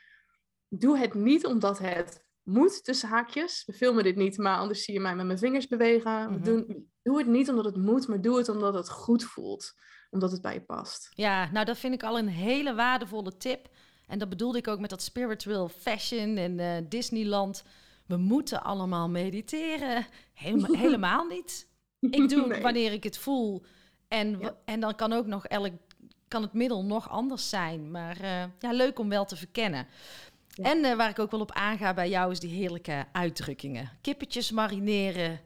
Doe 0.69 0.99
het 0.99 1.15
niet 1.15 1.47
omdat 1.47 1.79
het 1.79 2.24
moet, 2.45 2.85
tussen 2.85 3.09
haakjes. 3.09 3.63
We 3.67 3.73
filmen 3.73 4.05
dit 4.05 4.17
niet, 4.17 4.39
maar 4.39 4.59
anders 4.59 4.85
zie 4.85 4.95
je 4.95 5.01
mij 5.01 5.17
met 5.17 5.27
mijn 5.27 5.39
vingers 5.39 5.67
bewegen. 5.67 6.31
Mm 6.31 6.93
doe 7.05 7.19
het 7.19 7.27
niet 7.27 7.49
omdat 7.49 7.65
het 7.65 7.77
moet, 7.77 8.09
maar 8.09 8.21
doe 8.21 8.39
het 8.39 8.49
omdat 8.49 8.75
het 8.75 8.91
goed 8.91 9.25
voelt. 9.25 9.75
omdat 10.11 10.33
het 10.33 10.41
bij 10.41 10.55
je 10.55 10.61
past. 10.61 11.09
Ja, 11.15 11.51
nou 11.51 11.65
dat 11.65 11.79
vind 11.79 11.95
ik 11.95 12.03
al 12.03 12.19
een 12.19 12.29
hele 12.29 12.75
waardevolle 12.75 13.37
tip. 13.37 13.69
En 14.07 14.19
dat 14.19 14.29
bedoelde 14.29 14.59
ik 14.59 14.69
ook 14.69 14.81
met 14.81 14.91
dat 14.91 15.03
spiritual 15.03 15.69
fashion 15.69 16.37
en 16.37 16.59
uh, 16.59 16.77
Disneyland. 16.89 17.65
We 18.07 18.17
moeten 18.17 18.63
allemaal 18.63 19.09
mediteren. 19.09 20.07
Helemaal, 20.35 20.75
helemaal 20.85 21.25
niet. 21.25 21.69
Ik 22.01 22.29
doe 22.29 22.61
wanneer 22.63 22.93
ik 22.93 23.05
het 23.05 23.19
voel. 23.19 23.65
En, 24.09 24.55
en 24.65 24.81
dan 24.81 24.95
kan 24.95 25.13
ook 25.13 25.27
nog 25.27 25.47
elk 25.47 25.73
kan 26.29 26.43
het 26.43 26.53
middel 26.53 26.85
nog 26.85 27.09
anders 27.09 27.49
zijn. 27.49 27.91
Maar 27.91 28.21
uh, 28.23 28.45
ja, 28.59 28.73
leuk 28.73 28.99
om 28.99 29.09
wel 29.09 29.25
te 29.25 29.37
verkennen. 29.37 29.87
En 30.63 30.85
uh, 30.85 30.97
waar 30.97 31.11
ik 31.11 31.19
ook 31.19 31.31
wel 31.31 31.41
op 31.41 31.53
aanga 31.53 31.95
bij 31.95 32.09
jou 32.09 32.31
is 32.31 32.41
die 32.41 32.55
heerlijke 32.55 33.07
uitdrukkingen. 33.13 33.91
Kippetjes 34.01 34.51
marineren. 34.51 35.41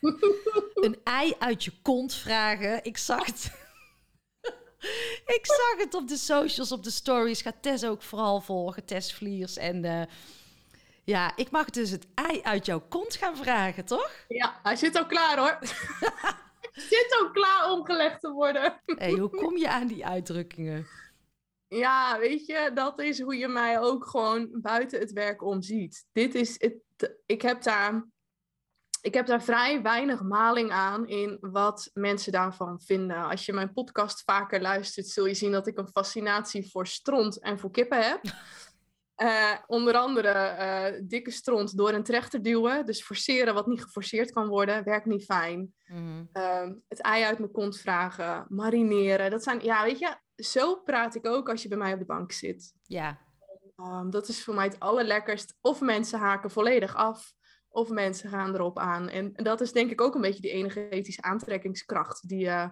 een 0.74 1.00
ei 1.04 1.34
uit 1.38 1.64
je 1.64 1.72
kont 1.82 2.14
vragen. 2.14 2.84
Ik 2.84 2.96
zag 2.96 3.26
het. 3.26 3.50
ik 5.38 5.46
zag 5.46 5.74
het 5.78 5.94
op 5.94 6.08
de 6.08 6.16
socials, 6.16 6.72
op 6.72 6.82
de 6.82 6.90
stories. 6.90 7.42
Ga 7.42 7.52
Tess 7.60 7.84
ook 7.84 8.02
vooral 8.02 8.40
volgen, 8.40 8.84
Tess 8.84 9.14
Vliers. 9.14 9.56
En 9.56 9.84
uh, 9.84 10.02
ja, 11.04 11.36
ik 11.36 11.50
mag 11.50 11.70
dus 11.70 11.90
het 11.90 12.06
ei 12.14 12.42
uit 12.42 12.66
jouw 12.66 12.80
kont 12.88 13.14
gaan 13.14 13.36
vragen, 13.36 13.84
toch? 13.84 14.10
Ja, 14.28 14.60
hij 14.62 14.76
zit 14.76 14.96
al 14.96 15.06
klaar 15.06 15.38
hoor. 15.38 15.58
zit 16.90 17.18
ook 17.22 17.32
klaar 17.32 17.70
om 17.70 17.84
gelegd 17.84 18.20
te 18.20 18.30
worden. 18.30 18.80
hey, 18.84 19.12
hoe 19.12 19.30
kom 19.30 19.56
je 19.56 19.68
aan 19.68 19.86
die 19.86 20.06
uitdrukkingen? 20.06 20.86
Ja, 21.76 22.18
weet 22.18 22.46
je, 22.46 22.70
dat 22.74 23.00
is 23.00 23.20
hoe 23.20 23.36
je 23.36 23.48
mij 23.48 23.80
ook 23.80 24.06
gewoon 24.06 24.48
buiten 24.52 25.00
het 25.00 25.12
werk 25.12 25.42
omziet. 25.42 26.06
Dit 26.12 26.34
is 26.34 26.54
het, 26.58 27.18
ik 27.26 27.42
heb 27.42 27.62
daar, 27.62 28.06
ik 29.00 29.14
heb 29.14 29.26
daar 29.26 29.42
vrij 29.42 29.82
weinig 29.82 30.22
maling 30.22 30.70
aan 30.70 31.08
in 31.08 31.38
wat 31.40 31.90
mensen 31.92 32.32
daarvan 32.32 32.80
vinden. 32.80 33.24
Als 33.24 33.46
je 33.46 33.52
mijn 33.52 33.72
podcast 33.72 34.22
vaker 34.24 34.60
luistert, 34.60 35.06
zul 35.06 35.26
je 35.26 35.34
zien 35.34 35.52
dat 35.52 35.66
ik 35.66 35.78
een 35.78 35.88
fascinatie 35.88 36.70
voor 36.70 36.86
stront 36.86 37.40
en 37.40 37.58
voor 37.58 37.70
kippen 37.70 38.08
heb. 38.08 38.20
Uh, 39.22 39.52
onder 39.66 39.94
andere 39.94 40.56
uh, 40.58 41.00
dikke 41.08 41.30
stront 41.30 41.76
door 41.76 41.92
een 41.92 42.02
trechter 42.02 42.42
duwen. 42.42 42.86
Dus 42.86 43.02
forceren 43.02 43.54
wat 43.54 43.66
niet 43.66 43.82
geforceerd 43.82 44.32
kan 44.32 44.48
worden, 44.48 44.84
werkt 44.84 45.06
niet 45.06 45.24
fijn. 45.24 45.74
Mm. 45.86 46.28
Uh, 46.32 46.70
het 46.88 47.00
ei 47.00 47.24
uit 47.24 47.38
mijn 47.38 47.50
kont 47.50 47.78
vragen, 47.78 48.46
marineren. 48.48 49.30
Dat 49.30 49.42
zijn, 49.42 49.64
ja, 49.64 49.84
weet 49.84 49.98
je, 49.98 50.16
zo 50.36 50.76
praat 50.76 51.14
ik 51.14 51.26
ook 51.26 51.48
als 51.48 51.62
je 51.62 51.68
bij 51.68 51.78
mij 51.78 51.92
op 51.92 51.98
de 51.98 52.04
bank 52.04 52.32
zit. 52.32 52.74
Ja. 52.82 53.18
Um, 53.76 54.10
dat 54.10 54.28
is 54.28 54.44
voor 54.44 54.54
mij 54.54 54.64
het 54.64 54.80
allerlekkerst. 54.80 55.56
Of 55.60 55.80
mensen 55.80 56.18
haken 56.18 56.50
volledig 56.50 56.94
af, 56.94 57.32
of 57.68 57.88
mensen 57.88 58.30
gaan 58.30 58.54
erop 58.54 58.78
aan. 58.78 59.08
En, 59.08 59.32
dat 59.32 59.60
is 59.60 59.72
denk 59.72 59.90
ik 59.90 60.00
ook 60.00 60.14
een 60.14 60.20
beetje 60.20 60.40
die 60.40 60.50
energetische 60.50 61.22
aantrekkingskracht 61.22 62.28
die 62.28 62.38
je 62.38 62.70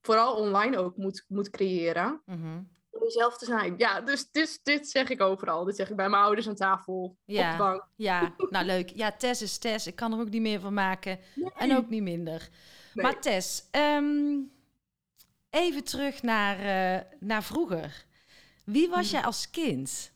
vooral 0.00 0.36
online 0.36 0.78
ook 0.78 0.96
moet, 0.96 1.24
moet 1.28 1.50
creëren. 1.50 2.22
Mm 2.24 2.42
-hmm 2.42 2.78
om 3.10 3.16
jezelf 3.16 3.38
te 3.38 3.44
zijn. 3.44 3.74
Ja, 3.76 4.00
dus, 4.00 4.30
dus 4.30 4.60
dit 4.62 4.88
zeg 4.88 5.08
ik 5.08 5.20
overal. 5.20 5.64
Dit 5.64 5.76
zeg 5.76 5.90
ik 5.90 5.96
bij 5.96 6.08
mijn 6.08 6.22
ouders 6.22 6.48
aan 6.48 6.54
tafel, 6.54 7.16
ja, 7.24 7.46
op 7.46 7.58
de 7.58 7.62
bank. 7.62 7.86
Ja, 7.96 8.34
nou 8.50 8.66
leuk. 8.66 8.90
Ja, 8.94 9.12
Tess 9.12 9.42
is 9.42 9.58
Tess. 9.58 9.86
Ik 9.86 9.96
kan 9.96 10.12
er 10.12 10.20
ook 10.20 10.30
niet 10.30 10.42
meer 10.42 10.60
van 10.60 10.74
maken. 10.74 11.18
En 11.56 11.76
ook 11.76 11.88
niet 11.88 12.02
minder. 12.02 12.48
Nee. 12.94 13.04
Maar 13.04 13.20
Tess, 13.20 13.64
um, 13.72 14.52
even 15.50 15.84
terug 15.84 16.22
naar, 16.22 16.58
uh, 16.58 17.02
naar 17.20 17.42
vroeger. 17.42 18.04
Wie 18.64 18.88
was 18.88 19.10
hmm. 19.10 19.18
jij 19.18 19.22
als 19.22 19.50
kind? 19.50 20.12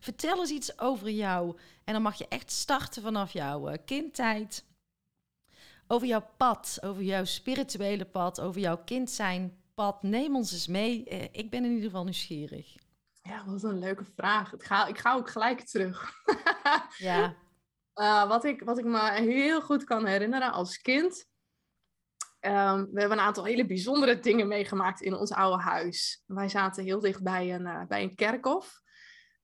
Vertel 0.00 0.40
eens 0.40 0.50
iets 0.50 0.78
over 0.78 1.10
jou. 1.10 1.56
En 1.84 1.92
dan 1.92 2.02
mag 2.02 2.18
je 2.18 2.26
echt 2.28 2.50
starten 2.50 3.02
vanaf 3.02 3.32
jouw 3.32 3.70
uh, 3.70 3.76
kindtijd. 3.84 4.64
Over 5.86 6.06
jouw 6.06 6.26
pad, 6.36 6.78
over 6.80 7.02
jouw 7.02 7.24
spirituele 7.24 8.04
pad, 8.04 8.40
over 8.40 8.60
jouw 8.60 8.78
kind 8.84 9.10
zijn 9.10 9.61
pad? 9.74 10.02
Neem 10.02 10.36
ons 10.36 10.52
eens 10.52 10.66
mee. 10.66 11.04
Uh, 11.12 11.22
ik 11.22 11.50
ben 11.50 11.64
in 11.64 11.70
ieder 11.70 11.84
geval 11.84 12.04
nieuwsgierig. 12.04 12.76
Ja, 13.22 13.44
wat 13.46 13.62
een 13.62 13.78
leuke 13.78 14.04
vraag. 14.04 14.52
Ik 14.52 14.62
ga, 14.62 14.86
ik 14.86 14.98
ga 14.98 15.14
ook 15.14 15.30
gelijk 15.30 15.60
terug. 15.60 16.12
ja. 16.98 17.36
Uh, 17.94 18.28
wat, 18.28 18.44
ik, 18.44 18.62
wat 18.62 18.78
ik 18.78 18.84
me 18.84 19.12
heel 19.12 19.60
goed 19.60 19.84
kan 19.84 20.06
herinneren 20.06 20.52
als 20.52 20.80
kind. 20.80 21.30
Um, 22.40 22.88
we 22.92 23.00
hebben 23.00 23.18
een 23.18 23.24
aantal 23.24 23.44
hele 23.44 23.66
bijzondere 23.66 24.20
dingen 24.20 24.48
meegemaakt 24.48 25.00
in 25.00 25.14
ons 25.14 25.32
oude 25.32 25.62
huis. 25.62 26.22
Wij 26.26 26.48
zaten 26.48 26.84
heel 26.84 27.00
dicht 27.00 27.22
bij 27.22 27.54
een, 27.54 27.66
uh, 27.66 27.84
bij 27.86 28.02
een 28.02 28.14
kerkhof. 28.14 28.80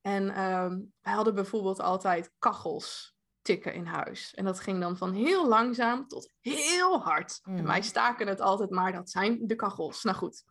En 0.01 0.41
um, 0.43 0.93
wij 1.01 1.13
hadden 1.13 1.35
bijvoorbeeld 1.35 1.79
altijd 1.79 2.31
kachels 2.39 3.17
tikken 3.49 3.73
in 3.73 3.85
huis. 3.85 4.33
En 4.33 4.45
dat 4.45 4.59
ging 4.59 4.79
dan 4.79 4.97
van 4.97 5.13
heel 5.13 5.47
langzaam 5.47 6.07
tot 6.07 6.31
heel 6.39 7.01
hard. 7.01 7.39
En 7.43 7.65
wij 7.65 7.77
mm. 7.77 7.83
staken 7.83 8.27
het 8.27 8.41
altijd 8.41 8.69
maar, 8.69 8.93
dat 8.93 9.09
zijn 9.09 9.47
de 9.47 9.55
kachels. 9.55 10.03
Nou 10.03 10.17
goed, 10.17 10.43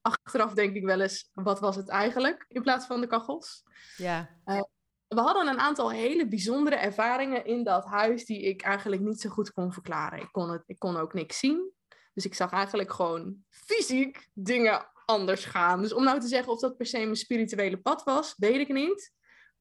achteraf 0.00 0.52
denk 0.52 0.74
ik 0.74 0.84
wel 0.84 1.00
eens, 1.00 1.30
wat 1.32 1.60
was 1.60 1.76
het 1.76 1.88
eigenlijk 1.88 2.44
in 2.48 2.62
plaats 2.62 2.86
van 2.86 3.00
de 3.00 3.06
kachels? 3.06 3.62
Ja. 3.96 4.30
Uh, 4.44 4.60
we 5.08 5.20
hadden 5.20 5.48
een 5.48 5.58
aantal 5.58 5.90
hele 5.90 6.28
bijzondere 6.28 6.76
ervaringen 6.76 7.44
in 7.44 7.64
dat 7.64 7.84
huis 7.84 8.24
die 8.24 8.42
ik 8.42 8.62
eigenlijk 8.62 9.02
niet 9.02 9.20
zo 9.20 9.30
goed 9.30 9.52
kon 9.52 9.72
verklaren. 9.72 10.20
Ik 10.20 10.32
kon, 10.32 10.50
het, 10.50 10.62
ik 10.66 10.78
kon 10.78 10.96
ook 10.96 11.14
niks 11.14 11.38
zien. 11.38 11.72
Dus 12.12 12.24
ik 12.24 12.34
zag 12.34 12.50
eigenlijk 12.50 12.92
gewoon 12.92 13.36
fysiek 13.50 14.28
dingen 14.32 14.86
anders 15.04 15.44
gaan. 15.44 15.82
Dus 15.82 15.92
om 15.92 16.04
nou 16.04 16.20
te 16.20 16.28
zeggen 16.28 16.52
of 16.52 16.60
dat 16.60 16.76
per 16.76 16.86
se 16.86 16.98
mijn 16.98 17.16
spirituele 17.16 17.76
pad 17.76 18.04
was, 18.04 18.34
weet 18.36 18.60
ik 18.60 18.68
niet. 18.68 19.12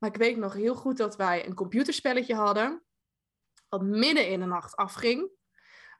Maar 0.03 0.11
ik 0.11 0.17
weet 0.17 0.37
nog 0.37 0.53
heel 0.53 0.75
goed 0.75 0.97
dat 0.97 1.15
wij 1.15 1.45
een 1.45 1.53
computerspelletje 1.53 2.35
hadden. 2.35 2.83
Wat 3.69 3.81
midden 3.81 4.27
in 4.27 4.39
de 4.39 4.45
nacht 4.45 4.75
afging. 4.75 5.29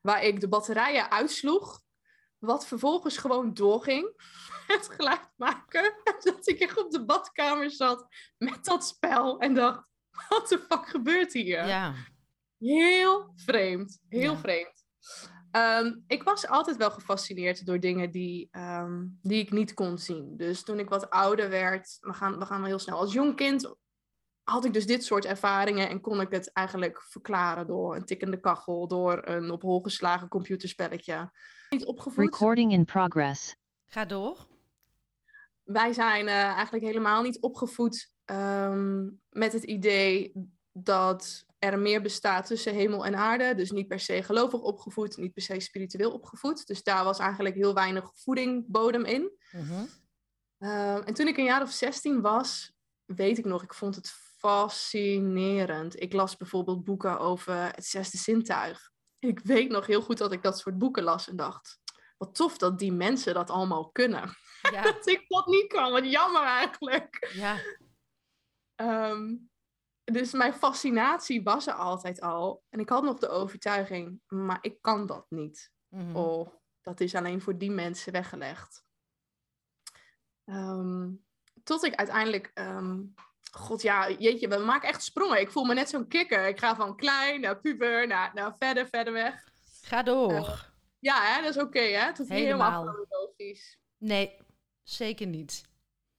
Waar 0.02 0.24
ik 0.24 0.40
de 0.40 0.48
batterijen 0.48 1.12
uitsloeg. 1.12 1.82
Wat 2.38 2.68
vervolgens 2.68 3.18
gewoon 3.18 3.54
doorging. 3.54 4.14
Het 4.68 4.90
geluid 4.90 5.30
maken. 5.36 5.94
Dat 6.24 6.48
ik 6.48 6.60
echt 6.60 6.84
op 6.84 6.92
de 6.92 7.06
badkamer 7.06 7.72
zat 7.72 8.08
met 8.38 8.66
dat 8.66 8.86
spel. 8.86 9.40
En 9.40 9.54
dacht, 9.54 9.88
wat 10.30 10.48
de 10.48 10.60
fuck 10.60 10.88
gebeurt 10.88 11.34
hier? 11.34 11.66
Ja. 11.66 11.94
Heel 12.58 13.34
vreemd. 13.36 14.00
Heel 14.10 14.34
ja. 14.34 14.38
vreemd. 14.38 14.86
Um, 15.52 16.04
ik 16.08 16.24
was 16.24 16.48
altijd 16.48 16.78
wel 16.78 16.92
gefascineerd 16.92 17.66
door 17.66 17.80
dingen 17.80 18.12
die, 18.12 18.50
um, 18.52 19.20
die 19.22 19.42
ik 19.42 19.52
niet 19.52 19.74
kon 19.74 19.98
zien. 19.98 20.38
Dus 20.38 20.64
toen 20.64 20.80
ik 20.80 20.90
wat 20.90 21.10
ouder 21.10 21.50
werd, 21.50 21.98
we 22.02 22.14
gaan, 22.14 22.40
we 22.40 22.46
gaan 22.46 22.60
wel 22.60 22.68
heel 22.68 22.80
snel. 22.80 22.98
Als 22.98 23.14
jong 23.14 23.36
kind 23.36 23.76
had 24.44 24.66
ik 24.66 24.74
dus 24.74 24.86
dit 24.86 25.04
soort 25.04 25.26
ervaringen 25.26 25.90
en 25.90 26.02
kon 26.02 26.22
ik 26.22 26.32
het 26.32 26.52
eigenlijk 26.52 27.02
verklaren 27.02 27.68
door 27.68 27.96
een 27.96 28.06
tikkende 28.06 28.40
kachel, 28.40 28.88
door 28.88 29.22
een 29.28 29.52
op 29.52 29.62
hol 29.62 29.82
geslagen 29.82 30.28
computerspelletje. 30.28 31.32
Niet 31.70 31.86
opgevoed. 31.86 32.24
Recording 32.24 32.72
in 32.72 32.86
progress. 32.86 33.56
Ga 33.86 34.06
door. 34.06 34.48
Wij 35.64 35.94
zijn 35.94 36.26
uh, 36.26 36.34
eigenlijk 36.34 36.86
helemaal 36.86 37.22
niet 37.22 37.40
opgevoed 37.42 38.12
um, 38.26 39.22
met 39.30 39.54
het 39.54 39.64
idee 39.64 40.32
dat 40.72 41.46
er 41.60 41.80
meer 41.80 42.02
bestaat 42.02 42.46
tussen 42.46 42.74
hemel 42.74 43.06
en 43.06 43.16
aarde. 43.16 43.56
Dus 43.56 43.72
niet 43.72 43.88
per 43.88 44.00
se 44.00 44.24
gelovig 44.24 44.62
opgevoed, 44.62 45.18
niet 45.18 45.34
per 45.34 45.42
se 45.42 45.60
spiritueel 45.60 46.12
opgevoed. 46.12 46.68
Dus 46.68 46.84
daar 46.84 47.04
was 47.04 47.20
eigenlijk 47.20 47.56
heel 47.56 47.74
weinig 47.74 48.12
voeding, 48.14 48.66
bodem 48.68 49.06
in. 49.06 49.32
-huh. 49.52 49.82
uh, 50.60 51.08
en 51.08 51.14
toen 51.14 51.28
ik 51.28 51.38
een 51.38 51.44
jaar 51.44 51.62
of 51.62 51.72
16 51.72 52.22
was, 52.22 52.74
weet 53.06 53.38
ik 53.38 53.46
nog, 53.46 53.64
ik 53.64 53.74
vond 53.74 53.96
het 53.96 54.14
fascinerend. 54.44 56.02
Ik 56.02 56.14
las 56.14 56.38
bijvoorbeeld 56.38 56.84
boeken 56.84 57.20
over 57.20 57.56
het 57.56 57.86
zesde 57.86 58.18
zintuig. 58.18 58.92
Ik 59.20 59.40
weet 59.40 59.70
nog 59.70 59.86
heel 59.86 60.02
goed 60.02 60.18
dat 60.18 60.32
ik 60.32 60.42
dat 60.42 60.60
soort 60.60 60.78
boeken 60.78 61.04
las 61.04 61.30
en 61.30 61.36
dacht, 61.36 61.80
wat 62.18 62.36
tof 62.36 62.58
dat 62.58 62.80
die 62.80 62.92
mensen 62.92 63.34
dat 63.34 63.50
allemaal 63.50 63.92
kunnen. 63.92 64.36
Ja. 64.72 64.82
dat 64.92 65.08
ik 65.08 65.26
dat 65.28 65.48
niet 65.48 65.68
kan, 65.68 65.92
wat 65.92 66.12
jammer 66.12 66.44
eigenlijk. 66.44 67.32
Ja. 67.34 67.60
Um, 69.12 69.50
dus 70.04 70.32
mijn 70.32 70.54
fascinatie 70.54 71.44
was 71.44 71.68
er 71.68 71.74
altijd 71.74 72.22
al. 72.22 72.64
En 72.70 72.80
ik 72.80 72.90
had 72.90 73.04
nog 73.04 73.20
de 73.20 73.30
overtuiging, 73.30 74.22
maar 74.28 74.58
ik 74.62 74.82
kan 74.82 75.06
dat 75.06 75.26
niet. 75.30 75.72
Mm-hmm. 75.88 76.16
Oh, 76.16 76.48
dat 76.82 77.00
is 77.00 77.16
alleen 77.16 77.42
voor 77.42 77.58
die 77.58 77.72
mensen 77.72 78.12
weggelegd. 78.12 78.84
Um, 80.46 81.26
tot 81.64 81.84
ik 81.84 81.96
uiteindelijk 81.96 82.52
um, 82.54 83.14
God 83.58 83.82
ja, 83.82 84.12
jeetje, 84.12 84.48
we 84.48 84.58
maken 84.58 84.90
echt 84.90 85.04
sprongen. 85.04 85.40
Ik 85.40 85.52
voel 85.52 85.64
me 85.64 85.74
net 85.74 85.90
zo'n 85.90 86.08
kikker. 86.08 86.48
Ik 86.48 86.60
ga 86.60 86.76
van 86.76 86.96
klein 86.96 87.42
naar 87.42 87.60
puber, 87.60 88.08
naar, 88.08 88.32
naar 88.34 88.56
verder, 88.58 88.88
verder 88.88 89.14
weg. 89.14 89.48
Ga 89.82 90.04
door. 90.04 90.32
Uh, 90.32 90.62
ja, 91.00 91.22
hè, 91.22 91.42
dat 91.42 91.56
is 91.56 91.62
oké, 91.62 91.66
okay, 91.66 91.92
hè? 91.92 92.06
Het 92.06 92.20
is 92.20 92.30
helemaal, 92.30 92.82
helemaal 92.82 93.06
logisch. 93.10 93.80
Nee, 93.98 94.38
zeker 94.84 95.28
niet. 95.28 95.64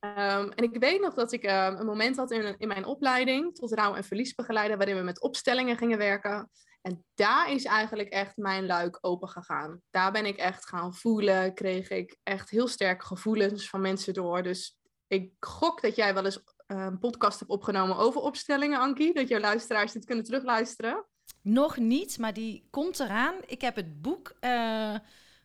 Um, 0.00 0.50
en 0.50 0.64
ik 0.64 0.76
weet 0.78 1.00
nog 1.00 1.14
dat 1.14 1.32
ik 1.32 1.44
um, 1.44 1.50
een 1.50 1.86
moment 1.86 2.16
had 2.16 2.30
in, 2.30 2.54
in 2.58 2.68
mijn 2.68 2.84
opleiding 2.84 3.54
tot 3.54 3.72
rouw- 3.72 3.94
en 3.94 4.04
verliesbegeleider, 4.04 4.76
waarin 4.76 4.96
we 4.96 5.02
met 5.02 5.20
opstellingen 5.20 5.76
gingen 5.76 5.98
werken. 5.98 6.50
En 6.80 7.04
daar 7.14 7.50
is 7.50 7.64
eigenlijk 7.64 8.08
echt 8.08 8.36
mijn 8.36 8.66
luik 8.66 8.98
open 9.00 9.28
gegaan. 9.28 9.80
Daar 9.90 10.12
ben 10.12 10.26
ik 10.26 10.36
echt 10.36 10.68
gaan 10.68 10.94
voelen, 10.94 11.54
kreeg 11.54 11.90
ik 11.90 12.16
echt 12.22 12.50
heel 12.50 12.68
sterk 12.68 13.02
gevoelens 13.02 13.68
van 13.68 13.80
mensen 13.80 14.14
door. 14.14 14.42
Dus 14.42 14.78
ik 15.06 15.32
gok 15.40 15.82
dat 15.82 15.96
jij 15.96 16.14
wel 16.14 16.24
eens 16.24 16.42
een 16.66 16.98
podcast 16.98 17.38
heb 17.40 17.50
opgenomen 17.50 17.96
over 17.96 18.20
opstellingen, 18.20 18.80
Ankie. 18.80 19.14
Dat 19.14 19.28
jouw 19.28 19.40
luisteraars 19.40 19.92
dit 19.92 20.04
kunnen 20.04 20.24
terugluisteren. 20.24 21.04
Nog 21.42 21.76
niet, 21.76 22.18
maar 22.18 22.32
die 22.34 22.68
komt 22.70 23.00
eraan. 23.00 23.34
Ik 23.46 23.60
heb 23.60 23.76
het 23.76 24.02
boek 24.02 24.34
uh, 24.40 24.94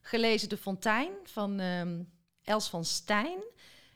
gelezen, 0.01 0.49
De 0.49 0.57
Fontein, 0.57 1.11
van 1.23 1.59
um, 1.59 2.11
Els 2.43 2.69
van 2.69 2.85
Stijn. 2.85 3.39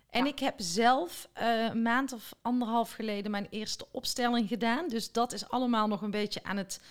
En 0.10 0.26
ik 0.26 0.40
heb 0.40 0.54
zelf 0.58 1.30
eh, 1.34 1.64
een 1.64 1.82
maand 1.82 2.14
of 2.14 2.34
anderhalf 2.42 2.92
geleden 2.92 3.32
mijn 3.32 3.48
eerste 3.50 3.88
opstelling 3.92 4.48
gedaan. 4.48 4.88
Dus 4.88 5.12
dat 5.12 5.34
is 5.34 5.50
allemaal 5.50 5.88
nog 5.88 6.02
een 6.02 6.12
beetje 6.12 6.44
aan 6.44 6.58
het 6.58 6.82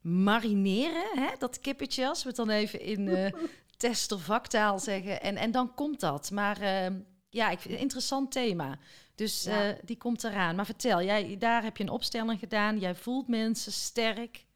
marineren, 0.00 1.18
hè? 1.18 1.28
dat 1.38 1.60
kippetje, 1.60 2.08
als 2.08 2.22
we 2.22 2.28
het 2.28 2.36
dan 2.36 2.50
even 2.50 2.80
in 2.80 3.06
uh, 3.16 3.32
testervaktaal 3.76 4.78
zeggen. 4.78 5.22
En, 5.22 5.36
en 5.36 5.50
dan 5.50 5.74
komt 5.74 6.00
dat. 6.00 6.30
Maar 6.30 6.62
uh, 6.62 6.86
ja, 7.28 7.50
ik 7.50 7.58
vind 7.58 7.64
het 7.64 7.72
een 7.72 7.78
interessant 7.78 8.32
thema. 8.32 8.78
Dus 9.14 9.46
uh, 9.46 9.68
die 9.84 9.96
komt 9.96 10.24
eraan. 10.24 10.56
Maar 10.56 10.64
vertel, 10.64 11.02
jij, 11.02 11.36
daar 11.38 11.62
heb 11.62 11.76
je 11.76 11.82
een 11.84 11.90
opstelling 11.90 12.38
gedaan. 12.38 12.78
Jij 12.78 12.94
voelt 12.94 13.28
mensen 13.28 13.72
sterk. 13.72 14.46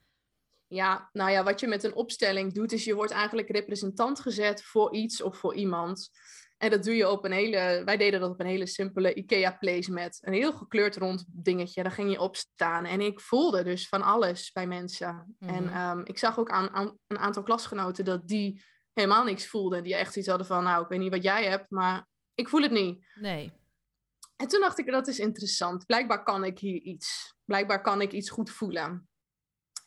Ja, 0.66 1.08
nou 1.12 1.30
ja, 1.30 1.42
wat 1.44 1.60
je 1.60 1.66
met 1.66 1.84
een 1.84 1.94
opstelling 1.94 2.54
doet, 2.54 2.72
is 2.72 2.84
je 2.84 2.94
wordt 2.94 3.12
eigenlijk 3.12 3.50
representant 3.50 4.20
gezet 4.20 4.62
voor 4.64 4.94
iets 4.94 5.22
of 5.22 5.36
voor 5.36 5.54
iemand. 5.54 6.10
En 6.58 6.70
dat 6.70 6.84
doe 6.84 6.94
je 6.94 7.10
op 7.10 7.24
een 7.24 7.32
hele, 7.32 7.82
wij 7.84 7.96
deden 7.96 8.20
dat 8.20 8.30
op 8.30 8.40
een 8.40 8.46
hele 8.46 8.66
simpele 8.66 9.14
IKEA 9.14 9.56
placemat. 9.58 10.18
Een 10.20 10.32
heel 10.32 10.52
gekleurd 10.52 10.96
rond 10.96 11.24
dingetje, 11.28 11.82
daar 11.82 11.92
ging 11.92 12.10
je 12.10 12.20
op 12.20 12.36
staan. 12.36 12.84
En 12.84 13.00
ik 13.00 13.20
voelde 13.20 13.64
dus 13.64 13.88
van 13.88 14.02
alles 14.02 14.52
bij 14.52 14.66
mensen. 14.66 15.36
En 15.38 15.64
Mhm. 15.64 15.98
um, 15.98 16.04
ik 16.06 16.18
zag 16.18 16.38
ook 16.38 16.50
aan, 16.50 16.70
aan, 16.70 16.98
een 17.06 17.18
aantal 17.18 17.42
klasgenoten 17.42 18.04
dat 18.04 18.28
die 18.28 18.62
helemaal 18.92 19.24
niks 19.24 19.46
voelden. 19.46 19.82
Die 19.82 19.94
echt 19.94 20.16
iets 20.16 20.28
hadden 20.28 20.46
van, 20.46 20.64
nou, 20.64 20.82
ik 20.82 20.88
weet 20.88 20.98
niet 20.98 21.12
wat 21.12 21.22
jij 21.22 21.44
hebt, 21.44 21.70
maar 21.70 22.06
ik 22.34 22.48
voel 22.48 22.62
het 22.62 22.70
niet. 22.70 23.06
Nee. 23.14 23.52
En 24.38 24.49
toen 24.49 24.61
dacht 24.61 24.78
ik, 24.78 24.87
dat 24.87 25.09
is 25.09 25.18
interessant. 25.18 25.87
Blijkbaar 25.87 26.23
kan 26.23 26.45
ik 26.45 26.59
hier 26.59 26.80
iets. 26.80 27.35
Blijkbaar 27.45 27.83
kan 27.83 28.00
ik 28.00 28.12
iets 28.12 28.30
goed 28.30 28.50
voelen. 28.50 29.09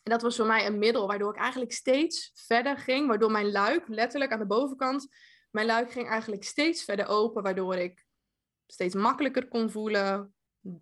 En 0.03 0.11
dat 0.11 0.21
was 0.21 0.35
voor 0.35 0.45
mij 0.45 0.65
een 0.65 0.79
middel 0.79 1.07
waardoor 1.07 1.33
ik 1.33 1.39
eigenlijk 1.39 1.71
steeds 1.71 2.31
verder 2.33 2.77
ging. 2.77 3.07
Waardoor 3.07 3.31
mijn 3.31 3.51
luik, 3.51 3.87
letterlijk 3.87 4.31
aan 4.31 4.39
de 4.39 4.45
bovenkant, 4.45 5.07
mijn 5.51 5.65
luik 5.65 5.91
ging 5.91 6.07
eigenlijk 6.07 6.43
steeds 6.43 6.83
verder 6.83 7.07
open. 7.07 7.43
Waardoor 7.43 7.75
ik 7.75 8.05
steeds 8.67 8.95
makkelijker 8.95 9.47
kon 9.47 9.71
voelen. 9.71 10.33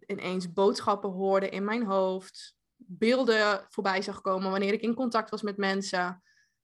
Ineens 0.06 0.54
boodschappen 0.54 1.10
hoorde 1.10 1.50
in 1.50 1.64
mijn 1.64 1.86
hoofd. 1.86 2.56
Beelden 2.76 3.66
voorbij 3.70 4.02
zag 4.02 4.22
komen 4.22 4.52
wanneer 4.52 4.74
ik 4.74 4.82
in 4.82 4.96
contact 4.96 5.30
was 5.30 5.42
met 5.42 5.58
mensen. 5.58 6.24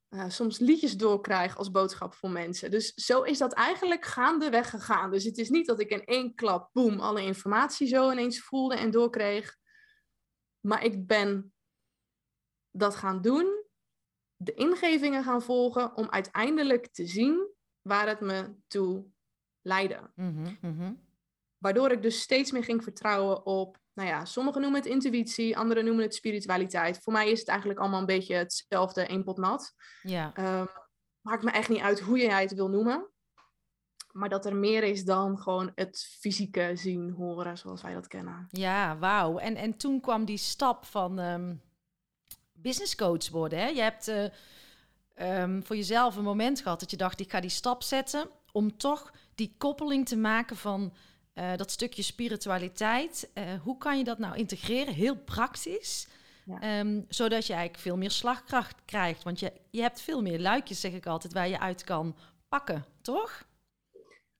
Uh, 0.09 0.29
soms 0.29 0.59
liedjes 0.59 0.97
doorkrijg 0.97 1.57
als 1.57 1.71
boodschap 1.71 2.13
voor 2.13 2.29
mensen. 2.29 2.71
Dus 2.71 2.93
zo 2.93 3.21
is 3.21 3.37
dat 3.37 3.53
eigenlijk 3.53 4.05
gaandeweg 4.05 4.69
gegaan. 4.69 5.11
Dus 5.11 5.23
het 5.23 5.37
is 5.37 5.49
niet 5.49 5.67
dat 5.67 5.79
ik 5.79 5.89
in 5.89 6.05
één 6.05 6.35
klap, 6.35 6.69
boem, 6.73 6.99
alle 6.99 7.21
informatie 7.21 7.87
zo 7.87 8.11
ineens 8.11 8.39
voelde 8.39 8.75
en 8.75 8.91
doorkreeg. 8.91 9.57
Maar 10.59 10.83
ik 10.83 11.07
ben 11.07 11.53
dat 12.71 12.95
gaan 12.95 13.21
doen, 13.21 13.63
de 14.35 14.53
ingevingen 14.53 15.23
gaan 15.23 15.41
volgen, 15.41 15.95
om 15.95 16.09
uiteindelijk 16.09 16.93
te 16.93 17.07
zien 17.07 17.53
waar 17.81 18.07
het 18.07 18.19
me 18.19 18.55
toe 18.67 19.05
leidde. 19.61 20.11
Mm 20.15 20.57
-hmm. 20.61 21.04
Waardoor 21.65 21.91
ik 21.91 22.01
dus 22.01 22.21
steeds 22.21 22.51
meer 22.51 22.63
ging 22.63 22.83
vertrouwen 22.83 23.45
op, 23.45 23.77
nou 23.93 24.09
ja, 24.09 24.25
sommigen 24.25 24.61
noemen 24.61 24.81
het 24.81 24.89
intuïtie, 24.89 25.57
anderen 25.57 25.85
noemen 25.85 26.03
het 26.03 26.15
spiritualiteit. 26.15 26.99
Voor 27.03 27.13
mij 27.13 27.29
is 27.29 27.39
het 27.39 27.47
eigenlijk 27.47 27.79
allemaal 27.79 27.99
een 27.99 28.05
beetje 28.05 28.35
hetzelfde, 28.35 29.05
één 29.05 29.23
pot 29.23 29.37
nat. 29.37 29.73
Ja. 30.01 30.59
Um, 30.59 30.67
maakt 31.21 31.43
me 31.43 31.51
echt 31.51 31.69
niet 31.69 31.81
uit 31.81 31.99
hoe 31.99 32.17
jij 32.17 32.41
het 32.41 32.53
wil 32.53 32.67
noemen. 32.67 33.09
Maar 34.11 34.29
dat 34.29 34.45
er 34.45 34.55
meer 34.55 34.83
is 34.83 35.03
dan 35.03 35.39
gewoon 35.39 35.71
het 35.75 36.17
fysieke 36.19 36.71
zien, 36.73 37.11
horen, 37.11 37.57
zoals 37.57 37.81
wij 37.81 37.93
dat 37.93 38.07
kennen. 38.07 38.47
Ja, 38.49 38.97
wauw. 38.97 39.37
En, 39.37 39.55
en 39.55 39.77
toen 39.77 40.01
kwam 40.01 40.25
die 40.25 40.37
stap 40.37 40.85
van 40.85 41.19
um, 41.19 41.61
business 42.53 42.95
coach 42.95 43.29
worden. 43.29 43.59
Hè? 43.59 43.67
Je 43.67 43.81
hebt 43.81 44.07
uh, 44.07 45.41
um, 45.41 45.65
voor 45.65 45.75
jezelf 45.75 46.15
een 46.15 46.23
moment 46.23 46.61
gehad 46.61 46.79
dat 46.79 46.91
je 46.91 46.97
dacht, 46.97 47.19
ik 47.19 47.31
ga 47.31 47.39
die 47.39 47.49
stap 47.49 47.83
zetten 47.83 48.29
om 48.51 48.77
toch 48.77 49.13
die 49.35 49.55
koppeling 49.57 50.07
te 50.07 50.17
maken 50.17 50.55
van 50.55 50.93
uh, 51.35 51.55
dat 51.55 51.71
stukje 51.71 52.01
spiritualiteit. 52.01 53.29
Uh, 53.33 53.43
hoe 53.61 53.77
kan 53.77 53.97
je 53.97 54.03
dat 54.03 54.17
nou 54.17 54.35
integreren? 54.35 54.93
Heel 54.93 55.15
praktisch. 55.15 56.07
Ja. 56.45 56.79
Um, 56.79 57.05
zodat 57.09 57.47
je 57.47 57.53
eigenlijk 57.53 57.83
veel 57.83 57.97
meer 57.97 58.11
slagkracht 58.11 58.75
krijgt. 58.85 59.23
Want 59.23 59.39
je, 59.39 59.51
je 59.69 59.81
hebt 59.81 60.01
veel 60.01 60.21
meer 60.21 60.39
luikjes, 60.39 60.79
zeg 60.79 60.93
ik 60.93 61.05
altijd, 61.05 61.33
waar 61.33 61.47
je 61.47 61.59
uit 61.59 61.83
kan 61.83 62.15
pakken, 62.47 62.85
toch? 63.01 63.47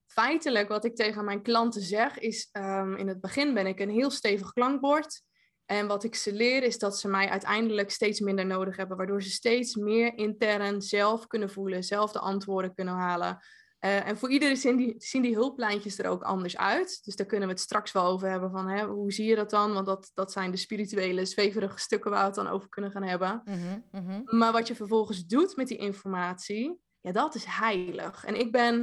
Feitelijk, 0.05 0.67
wat 0.67 0.85
ik 0.85 0.95
tegen 0.95 1.25
mijn 1.25 1.41
klanten 1.41 1.81
zeg, 1.81 2.17
is 2.17 2.49
um, 2.51 2.95
in 2.95 3.07
het 3.07 3.21
begin 3.21 3.53
ben 3.53 3.67
ik 3.67 3.79
een 3.79 3.89
heel 3.89 4.09
stevig 4.09 4.53
klankbord. 4.53 5.21
En 5.65 5.87
wat 5.87 6.03
ik 6.03 6.15
ze 6.15 6.33
leer 6.33 6.63
is 6.63 6.77
dat 6.77 6.99
ze 6.99 7.07
mij 7.07 7.29
uiteindelijk 7.29 7.91
steeds 7.91 8.19
minder 8.19 8.45
nodig 8.45 8.77
hebben, 8.77 8.97
waardoor 8.97 9.23
ze 9.23 9.29
steeds 9.29 9.75
meer 9.75 10.17
intern 10.17 10.81
zelf 10.81 11.27
kunnen 11.27 11.49
voelen, 11.49 11.83
zelf 11.83 12.11
de 12.11 12.19
antwoorden 12.19 12.73
kunnen 12.73 12.93
halen. 12.93 13.39
Uh, 13.85 14.07
en 14.07 14.17
voor 14.17 14.29
iedereen 14.29 14.57
zien 14.57 14.77
die, 14.77 14.95
zien 14.97 15.21
die 15.21 15.33
hulplijntjes 15.35 15.99
er 15.99 16.09
ook 16.09 16.23
anders 16.23 16.57
uit. 16.57 16.99
Dus 17.03 17.15
daar 17.15 17.25
kunnen 17.25 17.47
we 17.47 17.53
het 17.53 17.63
straks 17.63 17.91
wel 17.91 18.05
over 18.05 18.29
hebben 18.29 18.51
van 18.51 18.67
hè, 18.67 18.85
hoe 18.85 19.13
zie 19.13 19.25
je 19.25 19.35
dat 19.35 19.49
dan? 19.49 19.73
Want 19.73 19.85
dat, 19.85 20.11
dat 20.13 20.31
zijn 20.31 20.51
de 20.51 20.57
spirituele, 20.57 21.25
zweverige 21.25 21.79
stukken 21.79 22.11
waar 22.11 22.19
we 22.19 22.25
het 22.25 22.35
dan 22.35 22.47
over 22.47 22.69
kunnen 22.69 22.91
gaan 22.91 23.03
hebben. 23.03 23.41
Mm-hmm, 23.45 23.83
mm-hmm. 23.91 24.21
Maar 24.25 24.51
wat 24.51 24.67
je 24.67 24.75
vervolgens 24.75 25.25
doet 25.25 25.55
met 25.55 25.67
die 25.67 25.77
informatie, 25.77 26.79
ja, 27.01 27.11
dat 27.11 27.35
is 27.35 27.45
heilig. 27.45 28.25
En 28.25 28.39
ik 28.39 28.51
ben, 28.51 28.75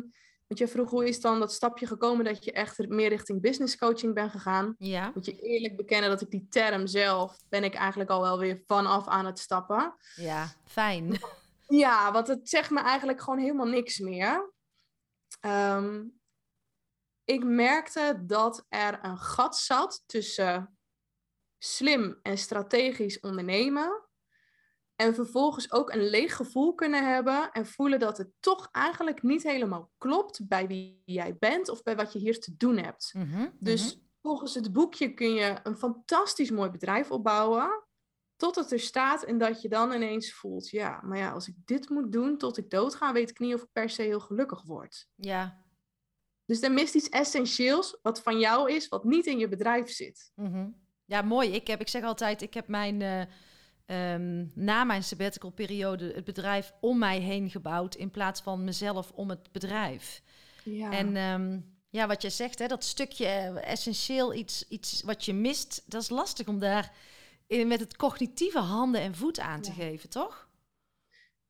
want 0.47 0.61
je 0.61 0.69
vroeg 0.69 0.91
hoe 0.91 1.09
is 1.09 1.21
dan 1.21 1.39
dat 1.39 1.53
stapje 1.53 1.87
gekomen 1.87 2.25
dat 2.25 2.45
je 2.45 2.53
echt 2.53 2.89
meer 2.89 3.09
richting 3.09 3.41
business 3.41 3.77
coaching 3.77 4.15
bent 4.15 4.31
gegaan? 4.31 4.75
Ja. 4.79 5.11
Moet 5.15 5.27
je 5.27 5.41
eerlijk 5.41 5.77
bekennen 5.77 6.11
dat 6.11 6.21
ik 6.21 6.31
die 6.31 6.47
term 6.51 6.87
zelf, 6.87 7.37
ben 7.49 7.65
ik 7.65 7.75
eigenlijk 7.75 8.11
al 8.11 8.21
wel 8.21 8.39
weer 8.39 8.63
vanaf 8.67 9.07
aan 9.07 9.27
het 9.27 9.39
stappen. 9.39 9.95
Ja, 10.15 10.53
fijn. 10.65 11.19
Ja, 11.69 12.13
want 12.13 12.27
het 12.27 12.49
zegt 12.49 12.71
me 12.71 12.81
eigenlijk 12.81 13.21
gewoon 13.21 13.39
helemaal 13.39 13.67
niks 13.67 13.99
meer. 13.99 14.51
Um, 15.47 16.21
ik 17.25 17.45
merkte 17.45 18.23
dat 18.27 18.67
er 18.69 18.99
een 19.05 19.19
gat 19.19 19.57
zat 19.57 20.03
tussen 20.07 20.79
slim 21.59 22.19
en 22.23 22.39
strategisch 22.39 23.21
ondernemen. 23.21 24.07
En 24.97 25.15
vervolgens 25.15 25.73
ook 25.73 25.93
een 25.93 26.09
leeg 26.09 26.37
gevoel 26.37 26.75
kunnen 26.75 27.13
hebben 27.13 27.51
en 27.53 27.67
voelen 27.67 27.99
dat 27.99 28.19
het 28.19 28.31
toch 28.41 28.69
eigenlijk 28.73 29.23
niet 29.23 29.43
helemaal 29.43 29.91
klopt 29.99 30.49
bij 30.49 30.67
wie 30.67 31.03
jij 31.05 31.37
bent 31.37 31.69
of 31.69 31.83
bij 31.83 31.97
wat 31.97 32.13
je 32.13 32.19
hier 32.19 32.41
te 32.41 32.57
doen 32.57 32.77
hebt. 32.77 33.13
Mm-hmm, 33.17 33.57
dus 33.59 33.85
mm-hmm. 33.85 34.09
volgens 34.23 34.55
het 34.55 34.73
boekje 34.73 35.15
kun 35.15 35.35
je 35.35 35.61
een 35.63 35.77
fantastisch 35.77 36.51
mooi 36.51 36.71
bedrijf 36.71 37.11
opbouwen. 37.11 37.85
Tot 38.43 38.55
het 38.55 38.73
er 38.73 38.81
staat 38.81 39.25
en 39.25 39.39
dat 39.39 39.63
je 39.63 39.69
dan 39.69 39.93
ineens 39.93 40.33
voelt, 40.33 40.71
ja, 40.71 41.01
maar 41.03 41.19
ja, 41.19 41.31
als 41.31 41.49
ik 41.49 41.55
dit 41.65 41.89
moet 41.89 42.13
doen 42.13 42.39
tot 42.39 42.59
ik 42.59 42.71
doodga, 42.71 43.13
weet 43.13 43.31
ik 43.31 43.39
niet 43.39 43.55
of 43.55 43.63
ik 43.63 43.69
per 43.73 43.91
se 43.91 44.03
heel 44.03 44.21
gelukkig 44.21 44.63
word. 44.63 45.09
Ja. 45.17 45.63
Dus 46.45 46.61
er 46.61 46.73
mist 46.73 46.95
iets 46.95 47.09
essentieels 47.09 47.99
wat 48.03 48.23
van 48.23 48.39
jou 48.39 48.73
is, 48.73 48.89
wat 48.89 49.05
niet 49.05 49.27
in 49.27 49.39
je 49.39 49.49
bedrijf 49.49 49.91
zit. 49.91 50.33
Mm-hmm. 50.35 50.77
Ja, 51.05 51.23
mooi. 51.23 51.53
Ik, 51.53 51.67
heb, 51.67 51.81
ik 51.81 51.89
zeg 51.89 52.03
altijd, 52.03 52.43
ik 52.43 52.55
heb 52.55 52.69
mijn, 52.69 53.01
uh, 53.01 53.21
um, 54.15 54.53
na 54.55 54.85
mijn 54.85 55.03
sabbatical 55.03 55.51
periode 55.51 56.13
het 56.15 56.25
bedrijf 56.25 56.73
om 56.81 56.99
mij 56.99 57.19
heen 57.19 57.51
gebouwd 57.51 57.95
in 57.95 58.11
plaats 58.11 58.41
van 58.41 58.65
mezelf 58.65 59.11
om 59.11 59.31
het 59.31 59.53
bedrijf. 59.53 60.23
Ja. 60.65 60.91
En 60.91 61.17
um, 61.17 61.77
ja, 61.89 62.07
wat 62.07 62.23
je 62.23 62.31
zegt, 62.31 62.59
hè, 62.59 62.67
dat 62.67 62.85
stukje 62.85 63.25
uh, 63.25 63.71
essentieel 63.71 64.35
iets, 64.35 64.69
iets 64.69 65.03
wat 65.03 65.25
je 65.25 65.33
mist, 65.33 65.83
dat 65.87 66.03
is 66.03 66.11
lastig 66.11 66.47
om 66.47 66.59
daar 66.59 66.93
met 67.67 67.81
het 67.81 67.97
cognitieve 67.97 68.59
handen 68.59 69.01
en 69.01 69.15
voet 69.15 69.39
aan 69.41 69.61
te 69.61 69.71
Ja. 69.71 69.77
geven, 69.77 70.09
toch? 70.09 70.51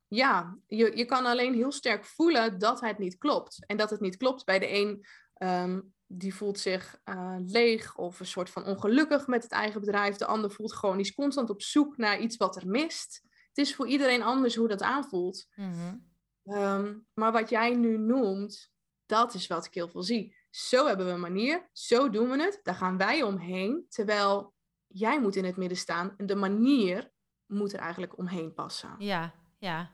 Ja, 0.09 0.59
je, 0.67 0.97
je 0.97 1.05
kan 1.05 1.27
alleen 1.27 1.55
heel 1.55 1.73
sterk 1.73 2.05
voelen 2.05 2.59
dat 2.59 2.81
het 2.81 2.99
niet 2.99 3.19
klopt. 3.19 3.67
En 3.67 3.77
dat 3.77 3.91
het 3.91 4.01
niet 4.01 4.17
klopt 4.17 4.45
bij 4.45 4.59
de 4.59 4.75
een, 4.75 5.07
um, 5.39 5.95
die 6.07 6.35
voelt 6.35 6.59
zich 6.59 7.01
uh, 7.05 7.37
leeg 7.39 7.97
of 7.97 8.21
een 8.21 8.27
soort 8.27 8.51
van 8.51 8.65
ongelukkig 8.65 9.27
met 9.27 9.43
het 9.43 9.53
eigen 9.53 9.81
bedrijf. 9.81 10.17
De 10.17 10.27
ander 10.27 10.51
voelt 10.51 10.73
gewoon, 10.73 10.97
die 10.97 11.07
is 11.07 11.15
constant 11.15 11.51
op 11.51 11.63
zoek 11.63 11.97
naar 11.97 12.21
iets 12.21 12.37
wat 12.37 12.57
er 12.57 12.69
mist. 12.69 13.21
Het 13.49 13.59
is 13.67 13.75
voor 13.75 13.87
iedereen 13.89 14.23
anders 14.23 14.57
hoe 14.57 14.69
dat 14.69 14.83
aanvoelt. 14.83 15.47
Mm-hmm. 15.55 16.11
Um, 16.45 17.07
maar 17.15 17.33
wat 17.33 17.51
jij 17.51 17.75
nu 17.75 17.99
noemt, 17.99 18.73
dat 19.07 19.35
is 19.35 19.47
wat 19.47 19.67
ik 19.67 19.75
heel 19.75 19.89
veel 19.89 20.03
zie. 20.03 20.37
Zo 20.51 20.87
hebben 20.87 21.07
we 21.07 21.13
een 21.13 21.21
manier, 21.21 21.69
zo 21.73 22.11
doen 22.11 22.31
we 22.31 22.43
het, 22.43 22.61
daar 22.63 22.75
gaan 22.75 22.97
wij 22.97 23.23
omheen. 23.23 23.87
Terwijl 23.89 24.55
jij 24.93 25.21
moet 25.21 25.37
in 25.37 25.45
het 25.45 25.57
midden 25.57 25.79
staan 25.79 26.15
en 26.17 26.27
de 26.27 26.35
manier 26.35 27.11
moet 27.47 27.73
er 27.73 27.79
eigenlijk 27.79 28.19
omheen 28.19 28.55
passen. 28.55 28.95
Ja, 28.99 29.35
ja. 29.59 29.91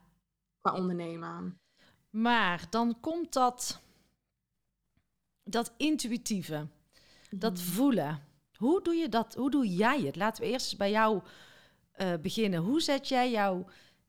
Qua 0.61 0.72
ondernemen. 0.72 1.61
Maar 2.11 2.66
dan 2.70 3.00
komt 3.00 3.32
dat, 3.32 3.82
dat 5.42 5.74
intuïtieve, 5.76 6.68
dat 7.30 7.52
Mhm. 7.52 7.62
voelen. 7.62 8.22
Hoe 8.56 8.82
doe 8.82 8.94
je 8.94 9.08
dat? 9.08 9.34
Hoe 9.34 9.50
doe 9.50 9.66
jij 9.74 10.00
het? 10.00 10.16
Laten 10.16 10.42
we 10.44 10.50
eerst 10.50 10.76
bij 10.78 10.90
jou 10.90 11.22
uh, 11.96 12.14
beginnen. 12.22 12.61
Hoe 12.61 12.80
zet 12.80 13.08
jij 13.08 13.30
jouw 13.30 13.66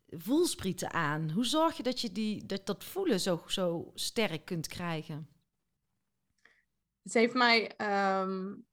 voelsprieten 0.07 0.91
aan? 0.91 1.29
Hoe 1.31 1.45
zorg 1.45 1.77
je 1.77 1.83
dat 1.83 2.01
je 2.01 2.11
die, 2.11 2.45
dat, 2.45 2.65
dat 2.65 2.83
voelen 2.83 3.19
zo, 3.19 3.43
zo 3.47 3.91
sterk 3.95 4.45
kunt 4.45 4.67
krijgen? 4.67 5.29
Het 7.03 7.13
heeft 7.13 7.33
mij 7.33 7.71
um, 8.21 8.65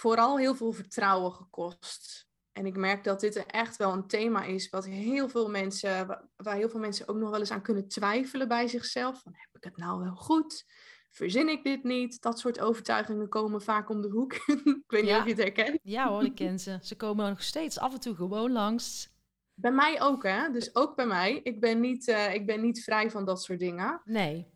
vooral 0.00 0.38
heel 0.38 0.54
veel 0.54 0.72
vertrouwen 0.72 1.32
gekost. 1.32 2.28
En 2.52 2.66
ik 2.66 2.76
merk 2.76 3.04
dat 3.04 3.20
dit 3.20 3.46
echt 3.46 3.76
wel 3.76 3.92
een 3.92 4.06
thema 4.06 4.42
is 4.44 4.68
wat 4.70 4.84
heel 4.86 5.28
veel 5.28 5.48
mensen, 5.50 6.06
waar 6.36 6.56
heel 6.56 6.68
veel 6.68 6.80
mensen 6.80 7.08
ook 7.08 7.16
nog 7.16 7.30
wel 7.30 7.38
eens 7.40 7.50
aan 7.50 7.62
kunnen 7.62 7.88
twijfelen 7.88 8.48
bij 8.48 8.68
zichzelf. 8.68 9.22
Van, 9.22 9.32
heb 9.34 9.48
ik 9.56 9.64
het 9.64 9.76
nou 9.76 10.02
wel 10.02 10.14
goed? 10.14 10.64
Verzin 11.10 11.48
ik 11.48 11.64
dit 11.64 11.84
niet? 11.84 12.20
Dat 12.22 12.38
soort 12.38 12.60
overtuigingen 12.60 13.28
komen 13.28 13.62
vaak 13.62 13.90
om 13.90 14.00
de 14.02 14.08
hoek. 14.08 14.32
ik 14.84 14.84
weet 14.86 15.02
niet 15.02 15.10
Ja. 15.10 15.18
of 15.18 15.24
je 15.24 15.30
het 15.30 15.38
herkent. 15.38 15.78
Ja 15.82 16.08
hoor, 16.08 16.24
ik 16.24 16.34
ken 16.34 16.58
ze. 16.58 16.78
Ze 16.82 16.96
komen 16.96 17.28
nog 17.28 17.42
steeds 17.42 17.78
af 17.78 17.92
en 17.92 18.00
toe 18.00 18.14
gewoon 18.14 18.52
langs. 18.52 19.10
Bij 19.54 19.72
mij 19.72 20.00
ook, 20.00 20.22
hè? 20.22 20.50
Dus 20.50 20.74
ook 20.74 20.96
bij 20.96 21.06
mij. 21.06 21.40
Ik 21.42 21.60
ben 21.60 21.80
niet, 21.80 22.08
eh, 22.08 22.34
ik 22.34 22.46
ben 22.46 22.60
niet 22.60 22.82
vrij 22.84 23.10
van 23.10 23.24
dat 23.24 23.42
soort 23.42 23.58
dingen. 23.58 24.00
Nee. 24.04 24.49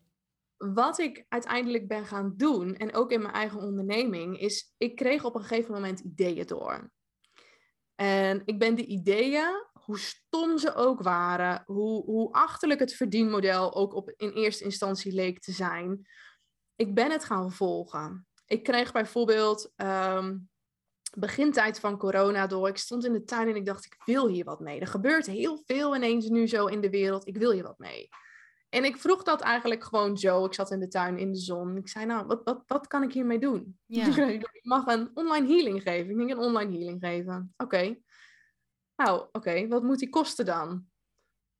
Wat 0.72 0.98
ik 0.98 1.24
uiteindelijk 1.28 1.88
ben 1.88 2.06
gaan 2.06 2.32
doen, 2.36 2.76
en 2.76 2.94
ook 2.94 3.10
in 3.10 3.22
mijn 3.22 3.34
eigen 3.34 3.60
onderneming, 3.60 4.40
is 4.40 4.74
ik 4.76 4.96
kreeg 4.96 5.24
op 5.24 5.34
een 5.34 5.44
gegeven 5.44 5.72
moment 5.72 6.00
ideeën 6.00 6.46
door. 6.46 6.90
En 7.94 8.42
ik 8.44 8.58
ben 8.58 8.74
die 8.74 8.86
ideeën, 8.86 9.66
hoe 9.72 9.98
stom 9.98 10.58
ze 10.58 10.74
ook 10.74 11.02
waren, 11.02 11.62
hoe, 11.66 12.04
hoe 12.04 12.32
achterlijk 12.32 12.80
het 12.80 12.94
verdienmodel 12.94 13.74
ook 13.74 13.94
op, 13.94 14.10
in 14.16 14.30
eerste 14.30 14.64
instantie 14.64 15.12
leek 15.12 15.40
te 15.40 15.52
zijn, 15.52 16.08
ik 16.76 16.94
ben 16.94 17.10
het 17.10 17.24
gaan 17.24 17.52
volgen. 17.52 18.26
Ik 18.46 18.62
kreeg 18.62 18.92
bijvoorbeeld 18.92 19.72
ehm 19.76 20.36
begintijd 21.18 21.80
van 21.80 21.98
corona 21.98 22.46
door. 22.46 22.68
Ik 22.68 22.76
stond 22.76 23.04
in 23.04 23.12
de 23.12 23.24
tuin 23.24 23.48
en 23.48 23.56
ik 23.56 23.66
dacht, 23.66 23.84
ik 23.84 23.96
wil 24.04 24.28
hier 24.28 24.44
wat 24.44 24.60
mee. 24.60 24.80
Er 24.80 24.86
gebeurt 24.86 25.26
heel 25.26 25.62
veel 25.64 25.96
ineens 25.96 26.28
nu 26.28 26.46
zo 26.46 26.66
in 26.66 26.80
de 26.80 26.90
wereld. 26.90 27.26
Ik 27.26 27.36
wil 27.36 27.52
hier 27.52 27.62
wat 27.62 27.78
mee. 27.78 28.08
En 28.74 28.84
ik 28.84 28.96
vroeg 28.96 29.22
dat 29.22 29.40
eigenlijk 29.40 29.84
gewoon 29.84 30.18
zo. 30.18 30.44
Ik 30.44 30.54
zat 30.54 30.70
in 30.70 30.80
de 30.80 30.88
tuin 30.88 31.18
in 31.18 31.32
de 31.32 31.38
zon. 31.38 31.76
Ik 31.76 31.88
zei, 31.88 32.06
nou, 32.06 32.26
wat, 32.26 32.40
wat, 32.44 32.62
wat 32.66 32.86
kan 32.86 33.02
ik 33.02 33.12
hiermee 33.12 33.38
doen? 33.38 33.78
Ja. 33.86 34.06
Ik 34.26 34.60
mag 34.62 34.86
een 34.86 35.10
online 35.14 35.46
healing 35.46 35.82
geven. 35.82 36.10
Ik 36.10 36.16
denk 36.16 36.30
een 36.30 36.38
online 36.38 36.76
healing 36.76 37.00
geven. 37.00 37.54
Oké. 37.56 37.96
Nou, 38.96 39.28
oké. 39.32 39.68
Wat 39.68 39.82
moet 39.82 39.98
die 39.98 40.10
kosten 40.10 40.44
dan? 40.44 40.86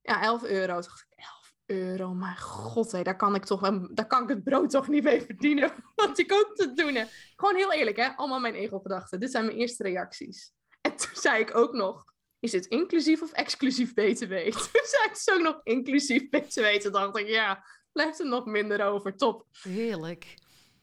Ja, 0.01 0.23
11 0.23 0.45
euro. 0.45 0.73
Toen 0.73 0.83
dacht 0.83 1.07
ik, 1.11 1.19
11 1.19 1.55
euro? 1.67 2.15
Mijn 2.15 2.39
god, 2.39 2.93
hé, 2.93 3.03
daar 3.03 3.17
kan 3.17 3.35
ik 3.35 3.45
toch 3.45 3.61
daar 3.91 4.07
kan 4.07 4.23
ik 4.23 4.29
het 4.29 4.45
brood 4.45 4.71
toch 4.71 4.89
niet 4.89 5.05
mee 5.05 5.23
verdienen. 5.23 5.73
Want 5.95 6.19
ik 6.19 6.33
ook 6.33 6.55
te 6.55 6.73
doen. 6.73 6.95
Hè. 6.95 7.05
Gewoon 7.37 7.57
heel 7.57 7.73
eerlijk, 7.73 7.97
hè? 7.97 8.09
Allemaal 8.09 8.41
mijn 8.41 8.55
ego-gedachten. 8.55 9.21
Dit 9.21 9.31
zijn 9.31 9.45
mijn 9.45 9.59
eerste 9.59 9.83
reacties. 9.83 10.53
En 10.81 10.97
toen 10.97 11.17
zei 11.17 11.41
ik 11.41 11.57
ook 11.57 11.73
nog, 11.73 12.14
is 12.45 12.53
het 12.53 12.67
inclusief 12.67 13.23
of 13.23 13.33
exclusief 13.33 13.95
BTW? 13.95 14.35
Toen 14.53 14.87
zei 14.93 15.05
ik 15.05 15.15
zo 15.15 15.35
ook 15.35 15.41
nog 15.41 15.61
inclusief 15.63 16.29
BTW. 16.29 16.65
Toen 16.65 16.93
dacht 16.93 17.19
ik, 17.19 17.29
ja, 17.29 17.65
blijft 17.93 18.21
er 18.21 18.27
nog 18.27 18.45
minder 18.45 18.85
over. 18.85 19.17
Top. 19.17 19.47
Heerlijk. 19.63 20.35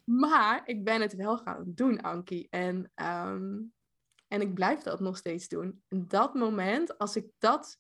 Maar 0.04 0.62
ik 0.66 0.84
ben 0.84 1.02
het 1.02 1.16
wel 1.16 1.38
gaan 1.38 1.64
doen, 1.66 2.02
Ankie. 2.02 2.48
En, 2.50 2.92
ehm, 2.96 3.60
en 4.28 4.42
ik 4.42 4.54
blijf 4.54 4.82
dat 4.82 5.00
nog 5.00 5.18
steeds 5.18 5.48
doen. 5.48 5.84
En 5.88 6.08
dat 6.08 6.34
moment, 6.34 6.98
als 6.98 7.16
ik 7.16 7.26
dat, 7.38 7.78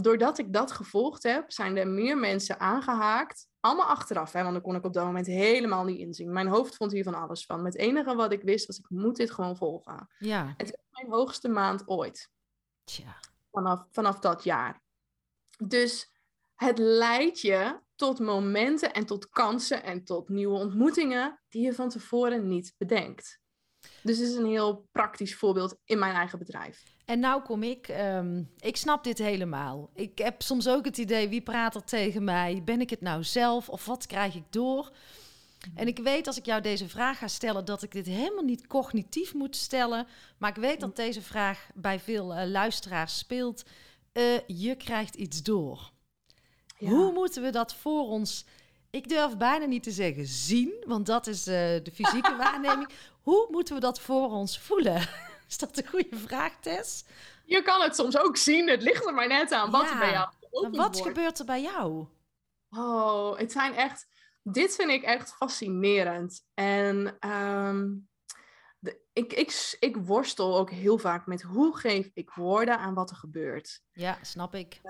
doordat 0.00 0.38
ik 0.38 0.52
dat 0.52 0.72
gevolgd 0.72 1.22
heb, 1.22 1.52
zijn 1.52 1.76
er 1.76 1.88
meer 1.88 2.18
mensen 2.18 2.60
aangehaakt. 2.60 3.46
Allemaal 3.60 3.86
achteraf, 3.86 4.32
hè, 4.32 4.40
want 4.42 4.52
dan 4.52 4.62
kon 4.62 4.74
ik 4.74 4.84
op 4.84 4.92
dat 4.92 5.04
moment 5.04 5.26
helemaal 5.26 5.84
niet 5.84 5.98
inzien. 5.98 6.32
Mijn 6.32 6.46
hoofd 6.46 6.76
vond 6.76 6.92
hier 6.92 7.04
van 7.04 7.14
alles 7.14 7.46
van. 7.46 7.64
Het 7.64 7.76
enige 7.76 8.14
wat 8.14 8.32
ik 8.32 8.42
wist 8.42 8.66
was, 8.66 8.78
ik 8.78 8.90
moet 8.90 9.16
dit 9.16 9.30
gewoon 9.30 9.56
volgen. 9.56 10.08
Ja. 10.18 10.54
Het 10.56 10.70
was 10.70 11.02
mijn 11.02 11.12
hoogste 11.12 11.48
maand 11.48 11.88
ooit 11.88 12.30
Tja. 12.88 13.20
vanaf, 13.50 13.86
vanaf 13.90 14.18
dat 14.18 14.44
jaar. 14.44 14.82
Dus 15.64 16.12
het 16.54 16.78
leidt 16.78 17.40
je 17.40 17.80
tot 17.94 18.18
momenten 18.18 18.92
en 18.92 19.06
tot 19.06 19.28
kansen 19.28 19.82
en 19.82 20.04
tot 20.04 20.28
nieuwe 20.28 20.58
ontmoetingen 20.58 21.40
die 21.48 21.62
je 21.62 21.74
van 21.74 21.88
tevoren 21.88 22.48
niet 22.48 22.74
bedenkt. 22.76 23.40
Dus 24.02 24.18
dit 24.18 24.28
is 24.28 24.34
een 24.34 24.46
heel 24.46 24.88
praktisch 24.92 25.36
voorbeeld 25.36 25.76
in 25.84 25.98
mijn 25.98 26.14
eigen 26.14 26.38
bedrijf. 26.38 26.82
En 27.04 27.20
nou 27.20 27.42
kom 27.42 27.62
ik, 27.62 27.88
ehm, 27.88 28.42
ik 28.58 28.76
snap 28.76 29.04
dit 29.04 29.18
helemaal. 29.18 29.90
Ik 29.94 30.18
heb 30.18 30.42
soms 30.42 30.68
ook 30.68 30.84
het 30.84 30.98
idee, 30.98 31.28
wie 31.28 31.42
praat 31.42 31.74
er 31.74 31.84
tegen 31.84 32.24
mij? 32.24 32.62
Ben 32.64 32.80
ik 32.80 32.90
het 32.90 33.00
nou 33.00 33.24
zelf 33.24 33.68
of 33.68 33.84
wat 33.84 34.06
krijg 34.06 34.34
ik 34.34 34.44
door? 34.50 34.92
En 35.74 35.86
ik 35.86 35.98
weet 35.98 36.26
als 36.26 36.38
ik 36.38 36.46
jou 36.46 36.60
deze 36.60 36.88
vraag 36.88 37.18
ga 37.18 37.28
stellen, 37.28 37.64
dat 37.64 37.82
ik 37.82 37.92
dit 37.92 38.06
helemaal 38.06 38.44
niet 38.44 38.66
cognitief 38.66 39.34
moet 39.34 39.56
stellen. 39.56 40.06
Maar 40.38 40.50
ik 40.50 40.56
weet 40.56 40.80
dat 40.80 40.96
deze 40.96 41.22
vraag 41.22 41.66
bij 41.74 42.00
veel 42.00 42.34
eh, 42.34 42.46
luisteraars 42.50 43.18
speelt. 43.18 43.62
Eh, 44.12 44.46
je 44.46 44.76
krijgt 44.76 45.14
iets 45.14 45.42
door. 45.42 45.90
Ja. 46.78 46.88
Hoe 46.88 47.12
moeten 47.12 47.42
we 47.42 47.50
dat 47.50 47.74
voor 47.74 48.08
ons, 48.08 48.44
ik 48.90 49.08
durf 49.08 49.36
bijna 49.36 49.64
niet 49.64 49.82
te 49.82 49.90
zeggen 49.90 50.26
zien, 50.26 50.84
want 50.86 51.06
dat 51.06 51.26
is 51.26 51.46
eh, 51.46 51.54
de 51.54 51.90
fysieke 51.94 52.36
waarneming. 52.42 52.88
Hoe 53.22 53.46
moeten 53.50 53.74
we 53.74 53.80
dat 53.80 54.00
voor 54.00 54.30
ons 54.30 54.58
voelen? 54.58 55.08
Is 55.48 55.58
dat 55.58 55.78
een 55.78 55.86
goede 55.86 56.16
vraag, 56.16 56.52
Tess? 56.60 57.04
Je 57.44 57.62
kan 57.62 57.80
het 57.82 57.94
soms 57.96 58.18
ook 58.18 58.36
zien, 58.36 58.68
het 58.68 58.82
ligt 58.82 59.06
er 59.06 59.14
maar 59.14 59.28
net 59.28 59.52
aan 59.52 59.70
wat 59.70 59.82
Ja, 59.82 59.92
er 59.92 59.98
bij 59.98 60.10
jou 60.10 60.26
Maar 60.26 60.48
geopend 60.50 60.76
wat 60.76 60.92
wordt. 60.98 61.08
gebeurt 61.08 61.38
er 61.38 61.44
bij 61.44 61.62
jou? 61.62 62.06
Oh, 62.70 63.38
het 63.38 63.52
zijn 63.52 63.74
echt. 63.74 64.06
Dit 64.52 64.74
vind 64.74 64.90
ik 64.90 65.02
echt 65.02 65.34
fascinerend. 65.34 66.46
En 66.54 67.16
ehm, 67.18 67.94
de, 68.78 69.00
ik, 69.12 69.32
ik, 69.32 69.76
ik 69.80 69.96
worstel 69.96 70.58
ook 70.58 70.70
heel 70.70 70.98
vaak 70.98 71.26
met 71.26 71.42
hoe 71.42 71.76
geef 71.76 72.10
ik 72.14 72.30
woorden 72.30 72.78
aan 72.78 72.94
wat 72.94 73.10
er 73.10 73.16
gebeurt. 73.16 73.82
Ja, 73.92 74.18
snap 74.22 74.54
ik. 74.54 74.80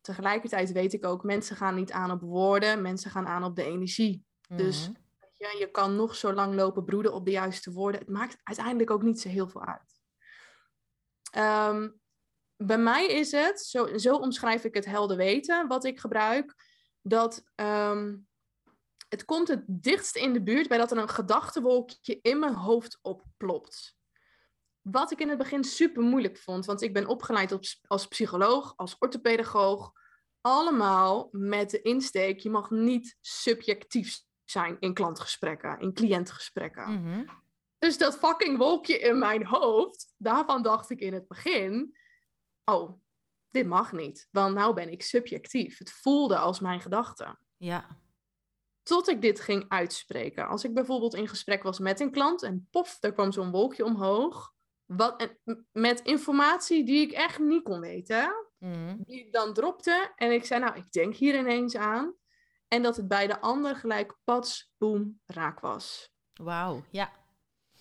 Tegelijkertijd 0.00 0.72
weet 0.72 0.92
ik 0.92 1.04
ook, 1.04 1.22
mensen 1.24 1.56
gaan 1.56 1.74
niet 1.74 1.92
aan 1.92 2.10
op 2.10 2.20
woorden, 2.20 2.82
mensen 2.82 3.10
gaan 3.10 3.26
aan 3.26 3.44
op 3.44 3.56
de 3.56 3.64
energie. 3.64 4.24
Dus 4.48 4.88
Mhm. 4.88 4.98
ja, 5.36 5.58
je 5.58 5.70
kan 5.70 5.96
nog 5.96 6.16
zo 6.16 6.32
lang 6.32 6.54
lopen 6.54 6.84
broeden 6.84 7.12
op 7.12 7.24
de 7.24 7.30
juiste 7.30 7.72
woorden. 7.72 8.00
Het 8.00 8.08
maakt 8.10 8.36
uiteindelijk 8.42 8.90
ook 8.90 9.02
niet 9.02 9.20
zo 9.20 9.28
heel 9.28 9.48
veel 9.48 9.64
uit. 9.64 10.00
Ehm, 11.30 11.90
bij 12.56 12.78
mij 12.78 13.06
is 13.06 13.32
het, 13.32 13.60
zo, 13.60 13.96
zo 13.98 14.14
omschrijf 14.16 14.64
ik 14.64 14.74
het 14.74 14.84
helder 14.84 15.16
weten, 15.16 15.68
wat 15.68 15.84
ik 15.84 16.00
gebruik, 16.00 16.54
dat 17.02 17.44
ehm, 17.54 18.16
het 19.10 19.24
komt 19.24 19.48
het 19.48 19.64
dichtst 19.66 20.16
in 20.16 20.32
de 20.32 20.42
buurt 20.42 20.68
bij 20.68 20.78
dat 20.78 20.90
er 20.90 20.98
een 20.98 21.08
gedachtenwolkje 21.08 22.18
in 22.22 22.38
mijn 22.38 22.54
hoofd 22.54 22.98
opplopt. 23.02 23.96
Wat 24.80 25.10
ik 25.10 25.20
in 25.20 25.28
het 25.28 25.38
begin 25.38 25.64
super 25.64 26.02
moeilijk 26.02 26.38
vond, 26.38 26.66
want 26.66 26.82
ik 26.82 26.92
ben 26.92 27.06
opgeleid 27.06 27.52
op, 27.52 27.64
als 27.86 28.06
psycholoog, 28.06 28.72
als 28.76 28.96
orthopedagoog, 28.98 29.92
allemaal 30.40 31.28
met 31.32 31.70
de 31.70 31.82
insteek, 31.82 32.40
je 32.40 32.50
mag 32.50 32.70
niet 32.70 33.16
subjectief 33.20 34.20
zijn 34.44 34.76
in 34.80 34.94
klantgesprekken, 34.94 35.80
in 35.80 35.92
cliëntgesprekken. 35.92 37.02
Mhm. 37.02 37.24
Dus 37.78 37.98
dat 37.98 38.18
fucking 38.18 38.58
wolkje 38.58 38.98
in 38.98 39.18
mijn 39.18 39.46
hoofd, 39.46 40.14
daarvan 40.16 40.62
dacht 40.62 40.90
ik 40.90 41.00
in 41.00 41.12
het 41.12 41.28
begin, 41.28 41.96
oh, 42.64 43.00
dit 43.50 43.66
mag 43.66 43.92
niet, 43.92 44.28
want 44.30 44.54
nou 44.54 44.74
ben 44.74 44.90
ik 44.90 45.02
subjectief. 45.02 45.78
Het 45.78 45.92
voelde 45.92 46.38
als 46.38 46.60
mijn 46.60 46.80
gedachte. 46.80 47.38
Ja, 47.56 47.98
Tot 48.82 49.08
ik 49.08 49.20
dit 49.22 49.40
ging 49.40 49.64
uitspreken. 49.68 50.48
Als 50.48 50.64
ik 50.64 50.74
bijvoorbeeld 50.74 51.14
in 51.14 51.28
gesprek 51.28 51.62
was 51.62 51.78
met 51.78 52.00
een 52.00 52.10
klant 52.10 52.42
en 52.42 52.68
pof, 52.70 52.96
er 53.00 53.12
kwam 53.12 53.32
zo'n 53.32 53.50
wolkje 53.50 53.84
omhoog. 53.84 54.52
Wat, 54.84 55.20
en, 55.44 55.66
met 55.72 56.00
informatie 56.00 56.84
die 56.84 57.00
ik 57.00 57.12
echt 57.12 57.38
niet 57.38 57.62
kon 57.62 57.80
weten 57.80 58.44
Mhm. 58.58 58.96
die 58.98 59.26
ik 59.26 59.32
dan 59.32 59.54
dropte. 59.54 60.12
En 60.16 60.32
ik 60.32 60.44
zei, 60.44 60.60
nou, 60.60 60.76
ik 60.76 60.92
denk 60.92 61.14
hier 61.14 61.38
ineens 61.38 61.76
aan. 61.76 62.14
En 62.68 62.82
dat 62.82 62.96
het 62.96 63.08
bij 63.08 63.26
de 63.26 63.40
ander 63.40 63.76
gelijk 63.76 64.16
pats, 64.24 64.72
boem, 64.78 65.20
raak 65.26 65.60
was. 65.60 66.12
wauw. 66.34 66.84
Ja, 66.90 67.12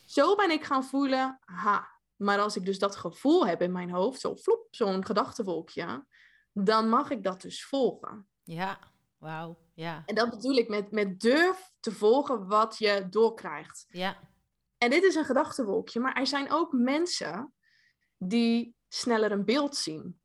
Zo 0.05 0.35
ben 0.35 0.51
ik 0.51 0.63
gaan 0.63 0.83
voelen, 0.83 1.39
ha. 1.45 1.87
Maar 2.15 2.39
als 2.39 2.55
ik 2.55 2.65
dus 2.65 2.79
dat 2.79 2.95
gevoel 2.95 3.47
heb 3.47 3.61
in 3.61 3.71
mijn 3.71 3.89
hoofd, 3.91 4.19
zo 4.19 4.35
flop, 4.35 4.67
zo'n 4.71 5.05
gedachtenwolkje, 5.05 6.05
dan 6.53 6.89
mag 6.89 7.09
ik 7.09 7.23
dat 7.23 7.41
dus 7.41 7.65
volgen. 7.65 8.27
ja, 8.43 8.79
wauw. 9.17 9.57
Ja, 9.79 10.03
En 10.05 10.15
dat 10.15 10.29
bedoel 10.29 10.53
ik 10.55 10.69
met, 10.69 10.91
met 10.91 11.19
durf 11.19 11.71
te 11.79 11.91
volgen 11.91 12.47
wat 12.47 12.77
je 12.77 13.07
doorkrijgt. 13.09 13.85
ja, 13.89 14.17
En 14.77 14.89
dit 14.89 15.03
is 15.03 15.15
een 15.15 15.25
gedachtenwolkje, 15.25 15.99
maar 15.99 16.13
er 16.13 16.27
zijn 16.27 16.51
ook 16.51 16.71
mensen 16.73 17.53
die 18.17 18.75
sneller 18.87 19.31
een 19.31 19.45
beeld 19.45 19.75
zien. 19.75 20.19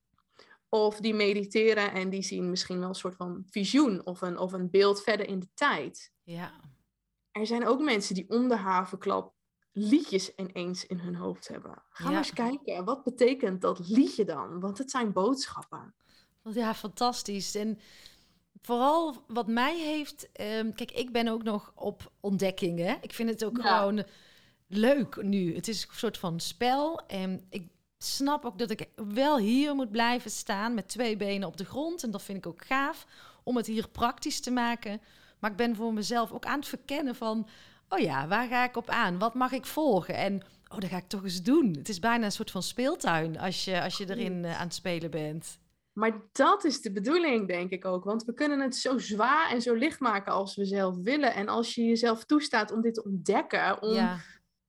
Of 0.69 1.01
die 1.01 1.15
mediteren 1.15 1.93
en 1.93 2.11
die 2.11 2.23
zien 2.23 2.51
misschien 2.51 2.79
wel 2.79 2.89
een 2.89 2.95
soort 2.95 3.17
van 3.17 3.43
visioen 3.51 4.07
of 4.07 4.21
een, 4.21 4.39
of 4.39 4.53
een 4.53 4.71
beeld 4.71 5.03
verder 5.03 5.29
in 5.29 5.39
de 5.41 5.49
tijd. 5.55 6.13
ja. 6.23 6.53
Er 7.31 7.47
zijn 7.47 7.67
ook 7.67 7.81
mensen 7.81 8.15
die 8.15 8.29
om 8.31 8.49
de 8.49 8.57
havenklap 8.57 9.35
liedjes 9.73 10.35
ineens 10.35 10.87
in 10.87 10.99
hun 10.99 11.15
hoofd 11.15 11.49
hebben. 11.49 11.83
Ga 11.91 12.05
Ja. 12.05 12.11
maar 12.11 12.19
eens 12.19 12.33
kijken, 12.33 12.85
wat 12.85 13.03
betekent 13.05 13.61
dat 13.61 13.89
liedje 13.89 14.25
dan? 14.25 14.61
Want 14.61 14.79
het 14.79 14.91
zijn 14.91 15.13
boodschappen. 15.13 15.95
Ja, 16.43 16.75
fantastisch. 16.75 17.55
En 17.55 17.79
vooral 18.65 19.15
wat 19.27 19.47
mij 19.47 19.79
heeft... 19.79 20.29
ehm, 20.33 20.73
kijk, 20.73 20.91
ik 20.91 21.13
ben 21.13 21.29
ook 21.29 21.43
nog 21.43 21.73
op 21.75 22.13
ontdekkingen. 22.21 22.97
Ik 23.01 23.13
vind 23.13 23.29
het 23.31 23.45
ook 23.45 23.57
Ja. 23.57 23.79
gewoon 23.79 24.05
leuk 24.67 25.23
nu. 25.23 25.55
Het 25.55 25.69
is 25.69 25.83
een 25.83 25.95
soort 25.95 26.19
van 26.19 26.41
spel. 26.41 27.01
En 27.07 27.47
ik 27.51 27.69
snap 27.99 28.45
ook 28.45 28.59
dat 28.59 28.71
ik 28.71 28.89
wel 29.15 29.39
hier 29.39 29.75
moet 29.75 29.91
blijven 29.91 30.31
staan 30.31 30.75
met 30.75 30.89
twee 30.89 31.17
benen 31.17 31.49
op 31.49 31.57
de 31.57 31.65
grond. 31.65 32.03
En 32.03 32.11
dat 32.11 32.23
vind 32.23 32.39
ik 32.39 32.47
ook 32.47 32.65
gaaf 32.65 33.07
om 33.43 33.57
het 33.57 33.67
hier 33.67 33.89
praktisch 33.89 34.41
te 34.41 34.51
maken. 34.51 35.01
Maar 35.39 35.51
ik 35.51 35.57
ben 35.57 35.77
voor 35.77 35.93
mezelf 35.93 36.33
ook 36.33 36.45
aan 36.47 36.59
het 36.59 36.69
verkennen 36.69 37.15
van... 37.15 37.49
Oh 37.89 37.99
ja, 37.99 38.29
waar 38.29 38.49
ga 38.49 38.65
ik 38.65 38.77
op 38.77 38.89
aan? 38.89 39.19
Wat 39.19 39.35
mag 39.35 39.53
ik 39.53 39.67
volgen? 39.67 40.15
En 40.17 40.43
oh, 40.69 40.79
dat 40.79 40.91
ga 40.91 40.97
ik 40.97 41.09
toch 41.09 41.23
eens 41.25 41.43
doen. 41.43 41.75
Het 41.75 41.89
is 41.89 41.99
bijna 41.99 42.25
een 42.25 42.33
soort 42.33 42.51
van 42.51 42.63
speeltuin 42.63 43.39
als 43.39 43.65
je, 43.65 43.83
als 43.83 43.97
je 43.97 44.11
erin 44.11 44.45
eh, 44.45 44.59
aan 44.61 44.67
het 44.67 44.75
spelen 44.75 45.11
bent. 45.11 45.59
Maar 45.95 46.29
dat 46.33 46.65
is 46.65 46.81
de 46.81 46.93
bedoeling, 46.93 47.49
denk 47.49 47.71
ik 47.71 47.85
ook. 47.85 48.05
Want 48.05 48.25
we 48.25 48.35
kunnen 48.35 48.61
het 48.61 48.77
zo 48.77 48.99
zwaar 48.99 49.51
en 49.51 49.63
zo 49.63 49.75
licht 49.75 50.01
maken 50.01 50.33
als 50.33 50.57
we 50.57 50.65
zelf 50.65 50.97
willen. 50.97 51.35
En 51.35 51.49
als 51.49 51.75
je 51.75 51.85
jezelf 51.85 52.25
toestaat 52.25 52.73
om 52.73 52.81
dit 52.81 52.95
te 52.95 53.05
ontdekken, 53.05 53.83
om, 53.83 53.93
Ja, 53.95 54.19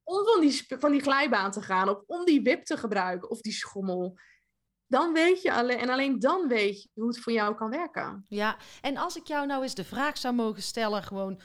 om 0.03 0.25
van, 0.25 0.41
die, 0.41 0.65
van 0.67 0.91
die 0.91 1.01
glijbaan 1.01 1.51
te 1.51 1.61
gaan, 1.61 1.89
of 1.89 2.03
om 2.05 2.25
die 2.25 2.41
wip 2.41 2.63
te 2.63 2.77
gebruiken, 2.77 3.29
of 3.29 3.41
die 3.41 3.53
schommel. 3.53 4.19
Dan 4.87 5.13
weet 5.13 5.41
je 5.41 5.53
alleen, 5.53 5.77
en 5.77 5.89
alleen 5.89 6.19
dan 6.19 6.47
weet 6.47 6.81
je 6.81 6.89
hoe 6.93 7.07
het 7.07 7.19
voor 7.19 7.33
jou 7.33 7.55
kan 7.55 7.69
werken. 7.69 8.25
ja. 8.27 8.57
En 8.81 8.97
als 8.97 9.15
ik 9.15 9.27
jou 9.27 9.45
nou 9.47 9.63
eens 9.63 9.75
de 9.75 9.83
vraag 9.83 10.17
zou 10.17 10.33
mogen 10.33 10.61
stellen, 10.61 11.03
gewoon, 11.03 11.39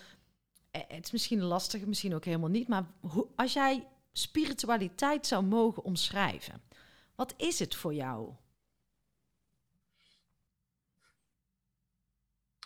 eh, 0.71 0.83
het 0.89 1.05
is 1.05 1.11
misschien 1.13 1.43
lastig, 1.43 1.87
misschien 1.87 2.15
ook 2.15 2.25
helemaal 2.25 2.49
niet, 2.49 2.69
maar 2.69 2.85
hoe, 3.01 3.27
als 3.37 3.53
jij 3.53 3.89
spiritualiteit 4.13 5.27
zou 5.27 5.45
mogen 5.45 5.83
omschrijven, 5.83 6.63
wat 7.17 7.35
is 7.37 7.59
het 7.59 7.75
voor 7.75 7.95
jou? 7.95 8.33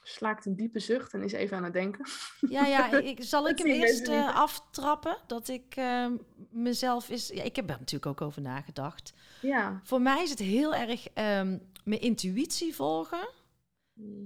Slaakt 0.06 0.46
een 0.46 0.56
diepe 0.56 0.78
zucht 0.78 1.12
en 1.12 1.22
is 1.22 1.32
even 1.32 1.56
aan 1.56 1.64
het 1.64 1.72
denken. 1.72 2.06
Ja, 2.48 2.66
ja, 2.66 2.90
ik, 3.12 3.22
zal 3.22 3.48
ik 3.48 3.58
hem 3.58 3.66
eerst 3.66 4.08
eh, 4.08 4.34
aftrappen? 4.34 5.16
Dat 5.26 5.48
ik 5.48 5.76
eh, 5.76 6.06
mezelf 6.50 7.08
is. 7.08 7.28
Ja, 7.28 7.42
ik 7.42 7.56
heb 7.56 7.70
er 7.70 7.76
natuurlijk 7.78 8.06
ook 8.06 8.26
over 8.26 8.42
nagedacht. 8.42 9.12
Ja. 9.40 9.80
Voor 9.82 10.00
mij 10.00 10.22
is 10.22 10.30
het 10.30 10.38
heel 10.38 10.74
erg 10.74 11.08
ehm, 11.08 11.58
mijn 11.84 12.00
intuïtie 12.00 12.74
volgen. 12.74 13.28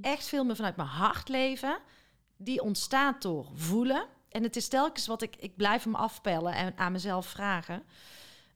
Echt 0.01 0.29
veel 0.29 0.45
meer 0.45 0.57
vanuit 0.57 0.77
mijn 0.77 0.89
hart 0.89 1.29
leven. 1.29 1.79
Die 2.37 2.63
ontstaat 2.63 3.23
door 3.23 3.51
voelen. 3.55 4.07
En 4.29 4.43
het 4.43 4.57
is 4.57 4.69
telkens 4.69 5.07
wat 5.07 5.23
ik. 5.23 5.37
Ik 5.37 5.57
blijf 5.57 5.85
hem 5.85 5.95
afpellen 5.95 6.55
en 6.55 6.73
aan 6.77 6.93
mezelf 6.93 7.27
vragen. 7.27 7.83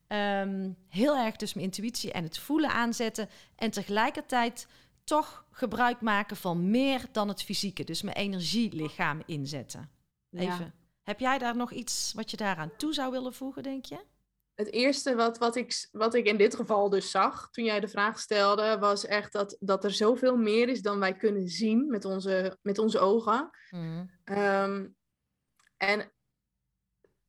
Ehm, 0.07 0.71
heel 0.89 1.17
erg 1.17 1.37
dus 1.37 1.55
mijn 1.55 1.67
intuïtie 1.67 2.13
en 2.13 2.23
het 2.23 2.39
voelen 2.39 2.71
aanzetten. 2.71 3.29
En 3.57 3.71
tegelijkertijd 3.71 4.67
toch 5.05 5.47
gebruik 5.51 6.01
maken 6.01 6.37
van 6.37 6.71
meer 6.71 7.05
dan 7.13 7.29
het 7.29 7.43
fysieke. 7.43 7.85
Dus 7.85 8.03
mijn 8.03 8.17
energielichaam 8.17 9.23
inzetten. 9.27 9.91
Ja. 10.29 10.41
Even. 10.41 10.75
Heb 11.03 11.21
jij 11.21 11.39
daar 11.39 11.57
nog 11.57 11.73
iets 11.73 12.13
wat 12.15 12.31
je 12.31 12.37
daaraan 12.37 12.77
toe 12.77 12.95
zou 12.95 13.11
willen 13.11 13.35
voegen, 13.35 13.63
denk 13.63 13.85
je? 13.85 13.99
Het 14.55 14.73
eerste 14.73 15.15
wat, 15.15 15.39
wat, 15.39 15.57
ik, 15.57 15.89
wat 15.93 16.15
ik 16.15 16.27
in 16.27 16.37
dit 16.37 16.55
geval 16.55 16.89
dus 16.89 17.11
zag 17.11 17.51
toen 17.51 17.65
jij 17.65 17.81
de 17.81 17.89
vraag 17.89 18.19
stelde, 18.19 18.79
was 18.79 19.07
echt 19.07 19.33
dat, 19.33 19.57
dat 19.61 19.85
er 19.85 19.91
zoveel 19.91 20.37
meer 20.37 20.69
is 20.69 20.83
dan 20.83 20.99
wij 20.99 21.17
kunnen 21.17 21.49
zien 21.49 21.87
met 21.87 22.05
onze, 22.05 22.59
met 22.63 22.79
onze 22.79 22.99
ogen. 22.99 23.51
Ehm, 24.25 24.87
en 25.77 26.13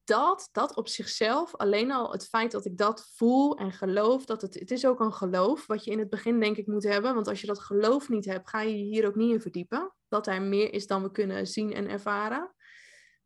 dat, 0.04 0.50
dat 0.52 0.76
op 0.76 0.88
zichzelf, 0.88 1.56
alleen 1.56 1.92
al 1.92 2.12
het 2.12 2.28
feit 2.28 2.52
dat 2.52 2.66
ik 2.66 2.78
dat 2.78 3.12
voel 3.16 3.58
en 3.58 3.72
geloof, 3.72 4.26
dat 4.26 4.42
het, 4.42 4.54
het 4.54 4.72
is 4.72 4.86
ook 4.86 5.00
een 5.00 5.14
geloof 5.14 5.68
wat 5.68 5.84
je 5.84 5.92
in 5.92 6.00
het 6.00 6.10
begin 6.10 6.40
denk 6.40 6.58
ik 6.58 6.68
moet 6.68 6.84
hebben. 6.84 7.14
Want 7.14 7.28
als 7.28 7.42
je 7.42 7.48
dat 7.48 7.60
geloof 7.60 8.10
niet 8.10 8.26
hebt, 8.26 8.50
ga 8.50 8.62
je 8.62 8.78
je 8.78 8.84
hier 8.84 9.08
ook 9.08 9.16
niet 9.16 9.32
in 9.32 9.42
verdiepen. 9.42 9.94
Dat 10.08 10.28
er 10.28 10.42
meer 10.42 10.74
is 10.74 10.88
dan 10.88 11.04
we 11.04 11.12
kunnen 11.12 11.48
zien 11.48 11.74
en 11.74 11.90
ervaren. 11.90 12.56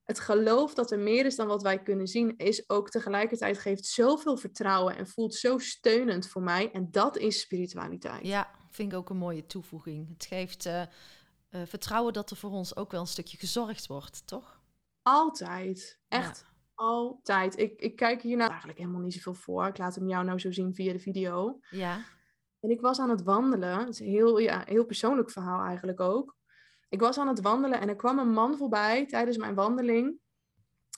Het 0.04 0.20
geloof 0.20 0.74
dat 0.74 0.92
er 0.92 1.00
meer 1.00 1.26
is 1.26 1.36
dan 1.36 1.48
wat 1.48 1.62
wij 1.62 1.84
kunnen 1.84 2.08
zien, 2.08 2.38
is 2.38 2.70
ook 2.70 2.90
tegelijkertijd 2.90 3.58
geeft 3.58 3.86
zoveel 3.86 4.38
vertrouwen 4.38 4.98
en 4.98 5.08
voelt 5.08 5.36
zo 5.36 5.58
steunend 5.58 6.28
voor 6.28 6.42
mij. 6.42 6.72
En 6.72 6.92
dat 6.92 7.18
is 7.18 7.40
spiritualiteit. 7.40 8.26
Ja, 8.26 8.52
vind 8.70 8.92
ik 8.92 8.98
ook 8.98 9.10
een 9.10 9.18
mooie 9.18 9.46
toevoeging. 9.46 10.10
Het 10.10 10.26
geeft 10.26 10.66
eh, 10.66 10.82
eh, 10.82 10.88
vertrouwen 11.66 12.13
dat 12.13 12.30
er 12.30 12.38
voor 12.38 12.52
ons 12.52 12.76
ook 12.76 12.92
wel 12.92 13.02
een 13.02 13.08
stukje 13.08 13.38
gezorgd 13.38 13.88
wordt, 13.88 14.28
toch? 14.28 14.60
Altijd. 15.02 16.00
Echt 16.08 16.46
altijd. 16.78 17.58
Ik, 17.58 17.80
ik 17.80 17.96
kijk 17.96 18.22
hier 18.22 18.38
nou 18.38 18.50
eigenlijk 18.50 18.80
helemaal 18.80 19.02
niet 19.02 19.13
zoveel 19.13 19.34
voor. 19.34 19.68
Ik 19.68 19.78
laat 19.78 19.96
hem 19.96 20.08
jou 20.08 20.26
nou 20.26 20.40
zo 20.40 20.52
zien 20.52 20.74
via 20.74 20.94
de 20.94 21.00
video. 21.00 21.60
Ja. 21.70 22.02
En 22.60 22.70
ik 22.70 22.82
was 22.82 23.00
aan 23.00 23.10
het 23.10 23.24
wandelen. 23.24 23.80
Het 23.80 23.90
is 23.90 24.00
een 24.00 24.08
heel, 24.08 24.38
ja, 24.38 24.63
heel 24.66 24.86
persoonlijk 24.86 25.32
verhaal 25.32 25.66
eigenlijk 25.66 26.00
ook. 26.00 26.36
Ik 26.90 27.00
was 27.00 27.18
aan 27.18 27.28
het 27.28 27.42
wandelen 27.42 27.80
en 27.80 27.90
er 27.90 27.96
kwam 27.96 28.20
een 28.20 28.32
man 28.32 28.58
voorbij 28.58 29.06
tijdens 29.06 29.38
mijn 29.38 29.56
wandeling. 29.56 30.20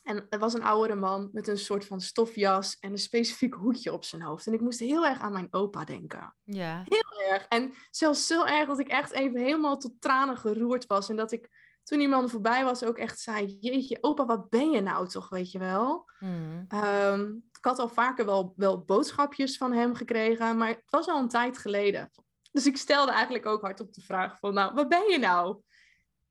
En 0.04 0.26
er 0.30 0.40
was 0.40 0.54
een 0.54 0.64
oudere 0.64 0.96
man 0.96 1.30
met 1.32 1.48
een 1.48 1.58
soort 1.58 1.86
van 1.86 2.02
stofjas 2.02 2.78
en 2.80 2.92
een 2.92 2.98
specifiek 2.98 3.54
hoedje 3.54 3.94
op 3.94 4.04
zijn 4.04 4.22
hoofd. 4.22 4.48
En 4.48 4.54
ik 4.54 4.62
moest 4.62 4.80
heel 4.80 5.06
erg 5.06 5.20
aan 5.20 5.32
mijn 5.32 5.48
opa 5.52 5.84
denken. 5.84 6.36
Ja. 6.44 6.84
Heel 6.86 7.32
erg. 7.32 7.46
En 7.48 7.74
zelfs 7.92 8.28
zo 8.28 8.46
erg 8.46 8.68
dat 8.68 8.80
ik 8.80 8.88
echt 8.88 9.12
even 9.12 9.40
helemaal 9.40 9.78
tot 9.78 10.02
tranen 10.02 10.38
geroerd 10.38 10.86
was. 10.86 11.10
En 11.10 11.16
dat 11.16 11.32
ik 11.32 11.59
toen 11.90 12.00
die 12.00 12.08
man 12.08 12.30
voorbij 12.30 12.64
was 12.64 12.84
ook 12.84 12.98
echt 12.98 13.20
zei... 13.20 13.58
Jeetje, 13.60 13.98
opa, 14.02 14.26
wat 14.26 14.50
ben 14.50 14.72
je 14.72 14.82
nou 14.82 15.08
toch, 15.08 15.30
weet 15.30 15.52
je 15.52 15.60
wel? 15.60 16.10
Mhm. 16.20 16.64
Ehm, 16.68 17.22
ik 17.32 17.66
had 17.66 17.80
al 17.80 17.90
vaker 17.90 18.26
wel, 18.26 18.54
wel 18.56 18.84
boodschapjes 18.84 19.58
van 19.58 19.74
hem 19.74 19.96
gekregen, 19.96 20.58
maar 20.58 20.68
het 20.68 20.84
was 20.90 21.08
al 21.08 21.20
een 21.20 21.28
tijd 21.28 21.58
geleden. 21.58 22.12
Dus 22.52 22.66
ik 22.66 22.78
stelde 22.78 23.12
eigenlijk 23.12 23.46
ook 23.46 23.62
hardop 23.62 23.94
de 23.94 24.02
vraag 24.02 24.40
van, 24.40 24.54
nou, 24.54 24.74
wat 24.74 24.90
ben 24.90 25.12
je 25.12 25.18
nou? 25.18 25.62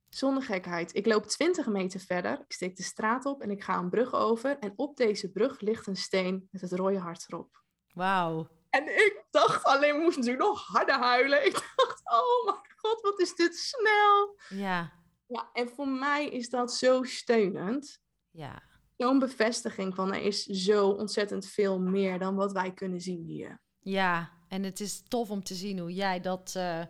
Zonder 0.08 0.42
gekheid. 0.42 0.94
Ik 0.94 1.06
loop 1.06 1.26
20 1.26 1.66
meter 1.66 2.00
verder, 2.00 2.32
ik 2.32 2.52
steek 2.52 2.76
de 2.76 2.82
straat 2.82 3.26
op 3.26 3.42
en 3.42 3.50
ik 3.50 3.62
ga 3.62 3.78
een 3.78 3.90
brug 3.90 4.14
over. 4.14 4.58
En 4.58 4.72
op 4.76 4.96
deze 4.96 5.30
brug 5.30 5.60
ligt 5.60 5.86
een 5.86 5.96
steen 5.96 6.48
met 6.50 6.60
het 6.60 6.72
rode 6.72 6.98
hart 6.98 7.24
erop. 7.28 7.62
Wauw. 7.94 8.48
En 8.70 8.88
ik 8.88 9.24
dacht 9.30 9.64
alleen, 9.64 10.00
moest 10.00 10.16
natuurlijk 10.16 10.44
nog 10.44 10.66
harder 10.66 10.98
huilen. 10.98 11.44
Ik 11.50 11.72
dacht, 11.76 12.00
oh 12.04 12.44
mijn 12.44 12.74
god, 12.76 13.00
wat 13.00 13.20
is 13.20 13.34
dit 13.34 13.56
snel. 13.56 14.38
Ja. 14.48 14.97
Ja, 15.28 15.50
en 15.52 15.68
voor 15.68 15.88
mij 15.88 16.28
is 16.28 16.48
dat 16.48 16.72
zo 16.74 17.02
steunend. 17.02 18.00
Ja. 18.30 18.62
zo'n 18.96 19.18
bevestiging 19.18 19.94
van 19.94 20.14
er 20.14 20.22
is 20.22 20.42
zo 20.44 20.88
ontzettend 20.88 21.46
veel 21.46 21.80
meer 21.80 22.18
dan 22.18 22.34
wat 22.34 22.52
wij 22.52 22.72
kunnen 22.74 23.00
zien 23.00 23.22
hier. 23.22 23.60
Ja. 23.78 24.30
En 24.48 24.62
het 24.62 24.80
is 24.80 25.02
tof 25.08 25.30
om 25.30 25.42
te 25.42 25.54
zien 25.54 25.78
hoe 25.78 25.92
jij 25.94 26.20
dat, 26.20 26.52
eh, 26.56 26.82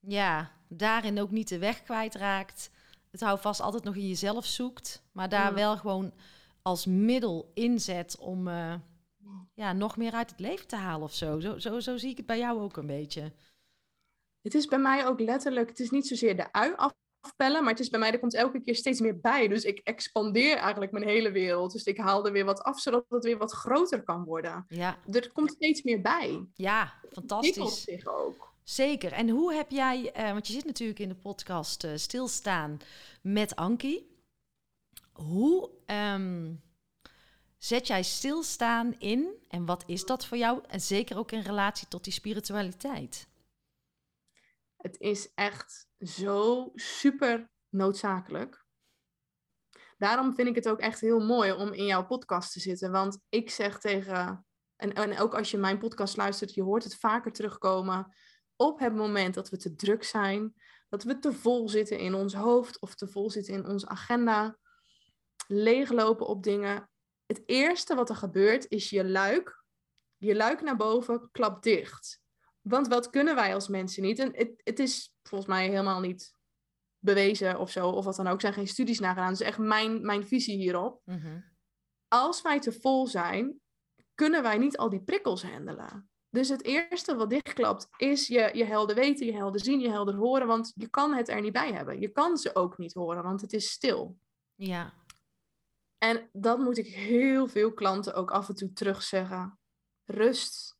ja, 0.00 0.52
daarin 0.68 1.20
ook 1.20 1.30
niet 1.30 1.48
de 1.48 1.58
weg 1.58 1.82
kwijtraakt. 1.82 2.70
Het 3.10 3.20
hou 3.20 3.38
vast 3.38 3.60
altijd 3.60 3.84
nog 3.84 3.94
in 3.96 4.08
jezelf 4.08 4.46
zoekt, 4.46 5.02
maar 5.12 5.28
daar 5.28 5.48
Ja. 5.48 5.54
wel 5.54 5.76
gewoon 5.76 6.12
als 6.62 6.86
middel 6.86 7.50
inzet 7.54 8.18
om, 8.18 8.48
eh, 8.48 8.74
ja, 9.54 9.72
nog 9.72 9.96
meer 9.96 10.12
uit 10.12 10.30
het 10.30 10.40
leven 10.40 10.66
te 10.66 10.76
halen 10.76 11.02
of 11.02 11.14
zo. 11.14 11.40
Zo, 11.40 11.58
zo. 11.58 11.80
zo 11.80 11.96
zie 11.96 12.10
ik 12.10 12.16
het 12.16 12.26
bij 12.26 12.38
jou 12.38 12.60
ook 12.60 12.76
een 12.76 12.86
beetje. 12.86 13.32
Het 14.40 14.54
is 14.54 14.66
bij 14.66 14.78
mij 14.78 15.06
ook 15.06 15.20
letterlijk, 15.20 15.68
het 15.68 15.80
is 15.80 15.90
niet 15.90 16.06
zozeer 16.06 16.36
de 16.36 16.52
ui 16.52 16.74
afpellen, 17.20 17.62
maar 17.62 17.70
het 17.72 17.80
is 17.80 17.88
bij 17.88 18.00
mij, 18.00 18.12
er 18.12 18.18
komt 18.18 18.34
elke 18.34 18.60
keer 18.62 18.74
steeds 18.74 19.00
meer 19.00 19.20
bij. 19.20 19.48
Dus 19.48 19.64
ik 19.64 19.78
expandeer 19.78 20.56
eigenlijk 20.56 20.92
mijn 20.92 21.08
hele 21.08 21.30
wereld. 21.30 21.72
Dus 21.72 21.84
ik 21.84 21.98
haal 21.98 22.26
er 22.26 22.32
weer 22.32 22.44
wat 22.44 22.62
af, 22.62 22.80
zodat 22.80 23.04
het 23.08 23.24
weer 23.24 23.38
wat 23.38 23.52
groter 23.52 24.02
kan 24.02 24.24
worden. 24.24 24.64
Ja, 24.68 24.98
Er 25.10 25.32
komt 25.32 25.50
steeds 25.50 25.82
meer 25.82 26.00
bij. 26.00 26.46
ja 26.54 26.94
fantastisch. 27.12 27.82
zich 27.82 28.06
ook. 28.06 28.54
Zeker. 28.62 29.12
En 29.12 29.28
hoe 29.28 29.54
heb 29.54 29.70
jij, 29.70 30.12
eh, 30.12 30.30
want 30.32 30.46
je 30.46 30.52
zit 30.52 30.64
natuurlijk 30.64 30.98
in 30.98 31.08
de 31.08 31.14
podcast 31.14 31.84
eh, 31.84 31.90
Stilstaan 31.94 32.78
met 33.22 33.56
Ankie. 33.56 34.16
Hoe 35.12 35.70
ehm, 35.86 36.54
zet 37.56 37.86
jij 37.86 38.02
stilstaan 38.02 38.94
in 38.98 39.28
en 39.48 39.64
wat 39.66 39.84
is 39.86 40.04
dat 40.04 40.26
voor 40.26 40.36
jou? 40.36 40.60
En 40.68 40.80
zeker 40.80 41.18
ook 41.18 41.32
in 41.32 41.40
relatie 41.40 41.88
tot 41.88 42.04
die 42.04 42.12
spiritualiteit. 42.12 43.26
Het 44.76 45.00
is 45.00 45.34
echt 45.34 45.87
zo 45.98 46.70
super 46.74 47.50
noodzakelijk. 47.68 48.66
Daarom 49.98 50.34
vind 50.34 50.48
ik 50.48 50.54
het 50.54 50.68
ook 50.68 50.80
echt 50.80 51.00
heel 51.00 51.20
mooi 51.20 51.52
om 51.52 51.72
in 51.72 51.84
jouw 51.84 52.06
podcast 52.06 52.52
te 52.52 52.60
zitten. 52.60 52.90
Want 52.90 53.18
ik 53.28 53.50
zeg 53.50 53.78
tegen, 53.78 54.46
en, 54.76 54.92
en 54.92 55.18
ook 55.18 55.34
als 55.34 55.50
je 55.50 55.58
mijn 55.58 55.78
podcast 55.78 56.16
luistert, 56.16 56.54
je 56.54 56.62
hoort 56.62 56.84
het 56.84 56.96
vaker 56.96 57.32
terugkomen. 57.32 58.16
Op 58.56 58.78
het 58.78 58.94
moment 58.94 59.34
dat 59.34 59.50
we 59.50 59.56
te 59.56 59.74
druk 59.74 60.04
zijn, 60.04 60.54
dat 60.88 61.02
we 61.02 61.18
te 61.18 61.32
vol 61.32 61.68
zitten 61.68 61.98
in 61.98 62.14
ons 62.14 62.34
hoofd 62.34 62.80
of 62.80 62.94
te 62.94 63.08
vol 63.08 63.30
zitten 63.30 63.54
in 63.54 63.66
onze 63.66 63.88
agenda, 63.88 64.58
leeglopen 65.46 66.26
op 66.26 66.42
dingen. 66.42 66.90
Het 67.26 67.42
eerste 67.46 67.94
wat 67.94 68.08
er 68.08 68.16
gebeurt 68.16 68.70
is 68.70 68.90
je 68.90 69.04
luik, 69.04 69.64
je 70.16 70.34
luik 70.34 70.60
naar 70.60 70.76
boven 70.76 71.28
klapt 71.30 71.62
dicht. 71.62 72.20
Want 72.68 72.88
wat 72.88 73.10
kunnen 73.10 73.34
wij 73.34 73.54
als 73.54 73.68
mensen 73.68 74.02
niet? 74.02 74.18
En 74.18 74.36
het, 74.36 74.60
het 74.64 74.78
is 74.78 75.14
volgens 75.22 75.50
mij 75.50 75.68
helemaal 75.68 76.00
niet 76.00 76.36
bewezen 76.98 77.58
of 77.58 77.70
zo, 77.70 77.88
of 77.88 78.04
wat 78.04 78.16
dan 78.16 78.26
ook. 78.26 78.34
Er 78.34 78.40
zijn 78.40 78.52
geen 78.52 78.68
studies 78.68 78.98
naar 78.98 79.14
gedaan. 79.14 79.30
Dat 79.30 79.40
is 79.40 79.46
echt 79.46 79.58
mijn, 79.58 80.00
mijn 80.00 80.26
visie 80.26 80.56
hierop. 80.56 81.02
Als 82.08 82.42
wij 82.42 82.60
te 82.60 82.72
vol 82.72 83.06
zijn, 83.06 83.60
kunnen 84.14 84.42
wij 84.42 84.58
niet 84.58 84.76
al 84.76 84.88
die 84.88 85.02
prikkels 85.02 85.42
handelen. 85.42 86.10
Dus 86.30 86.48
het 86.48 86.64
eerste 86.64 87.16
wat 87.16 87.30
dichtklapt 87.30 87.88
is 87.96 88.26
je, 88.26 88.50
je 88.52 88.64
helder 88.64 88.96
weten, 88.96 89.26
je 89.26 89.34
helder 89.34 89.60
zien, 89.60 89.80
je 89.80 89.90
helder 89.90 90.14
horen. 90.14 90.46
Want 90.46 90.72
je 90.74 90.88
kan 90.88 91.14
het 91.14 91.28
er 91.28 91.40
niet 91.40 91.52
bij 91.52 91.72
hebben. 91.72 92.00
Je 92.00 92.08
kan 92.08 92.36
ze 92.36 92.54
ook 92.54 92.78
niet 92.78 92.94
horen, 92.94 93.22
want 93.22 93.40
het 93.40 93.52
is 93.52 93.70
stil. 93.70 94.18
Ja, 94.54 94.94
En 95.98 96.28
dat 96.32 96.58
moet 96.58 96.78
ik 96.78 96.86
heel 96.86 97.48
veel 97.48 97.72
klanten 97.72 98.14
ook 98.14 98.30
af 98.30 98.48
en 98.48 98.54
toe 98.54 98.72
terugzeggen. 98.72 99.58
Rust. 100.04 100.77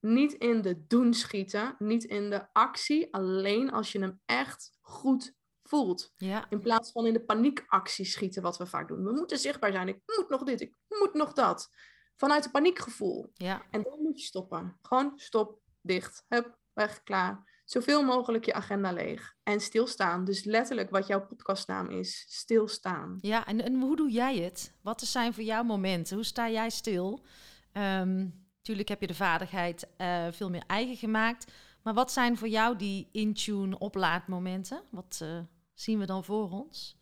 Niet 0.00 0.32
in 0.32 0.60
de 0.62 0.86
doen 0.86 1.14
schieten, 1.14 1.74
niet 1.78 2.04
in 2.04 2.30
de 2.30 2.52
actie, 2.52 3.14
alleen 3.14 3.70
als 3.70 3.92
je 3.92 3.98
hem 4.00 4.20
echt 4.24 4.72
goed 4.80 5.34
voelt. 5.62 6.12
ja, 6.16 6.46
In 6.50 6.60
plaats 6.60 6.92
van 6.92 7.06
in 7.06 7.12
de 7.12 7.24
paniekactie 7.24 8.04
schieten, 8.04 8.42
wat 8.42 8.58
we 8.58 8.66
vaak 8.66 8.88
doen. 8.88 9.04
We 9.04 9.12
moeten 9.12 9.38
zichtbaar 9.38 9.72
zijn. 9.72 9.88
Ik 9.88 10.00
moet 10.16 10.28
nog 10.28 10.42
dit, 10.42 10.60
ik 10.60 10.74
moet 10.88 11.14
nog 11.14 11.32
dat. 11.32 11.68
Vanuit 12.16 12.42
het 12.42 12.52
paniekgevoel. 12.52 13.30
ja, 13.34 13.62
En 13.70 13.82
dan 13.82 14.02
moet 14.02 14.20
je 14.20 14.26
stoppen. 14.26 14.78
Gewoon 14.82 15.12
stop, 15.16 15.60
dicht. 15.80 16.24
Hup, 16.28 16.58
weg, 16.72 17.02
klaar. 17.02 17.62
Zoveel 17.64 18.02
mogelijk 18.04 18.44
je 18.44 18.52
agenda 18.54 18.92
leeg. 18.92 19.34
En 19.42 19.60
stilstaan. 19.60 20.24
Dus 20.24 20.44
letterlijk 20.44 20.90
wat 20.90 21.06
jouw 21.06 21.26
podcastnaam 21.26 21.90
is. 21.90 22.24
Stilstaan. 22.28 23.18
Ja, 23.20 23.46
en, 23.46 23.64
en 23.64 23.80
hoe 23.80 23.96
doe 23.96 24.10
jij 24.10 24.36
het? 24.38 24.74
Wat 24.82 25.00
zijn 25.00 25.34
voor 25.34 25.42
jou 25.44 25.64
momenten? 25.64 26.16
Hoe 26.16 26.24
sta 26.24 26.50
jij 26.50 26.70
stil? 26.70 27.24
Um, 27.72 28.46
tuurlijk 28.68 28.88
heb 28.88 29.00
je 29.00 29.06
de 29.06 29.14
vaardigheid 29.14 29.88
uh, 29.98 30.26
veel 30.30 30.50
meer 30.50 30.64
eigen 30.66 30.96
gemaakt. 30.96 31.52
Maar 31.82 31.94
wat 31.94 32.12
zijn 32.12 32.36
voor 32.36 32.48
jou 32.48 32.76
die 32.76 33.08
in-tune 33.12 33.78
oplaadmomenten? 33.78 34.82
Wat 34.90 35.20
uh, 35.22 35.38
zien 35.74 35.98
we 35.98 36.06
dan 36.06 36.24
voor 36.24 36.50
ons? 36.50 36.98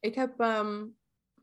Ik 0.00 0.14
heb, 0.14 0.40
um, 0.40 0.96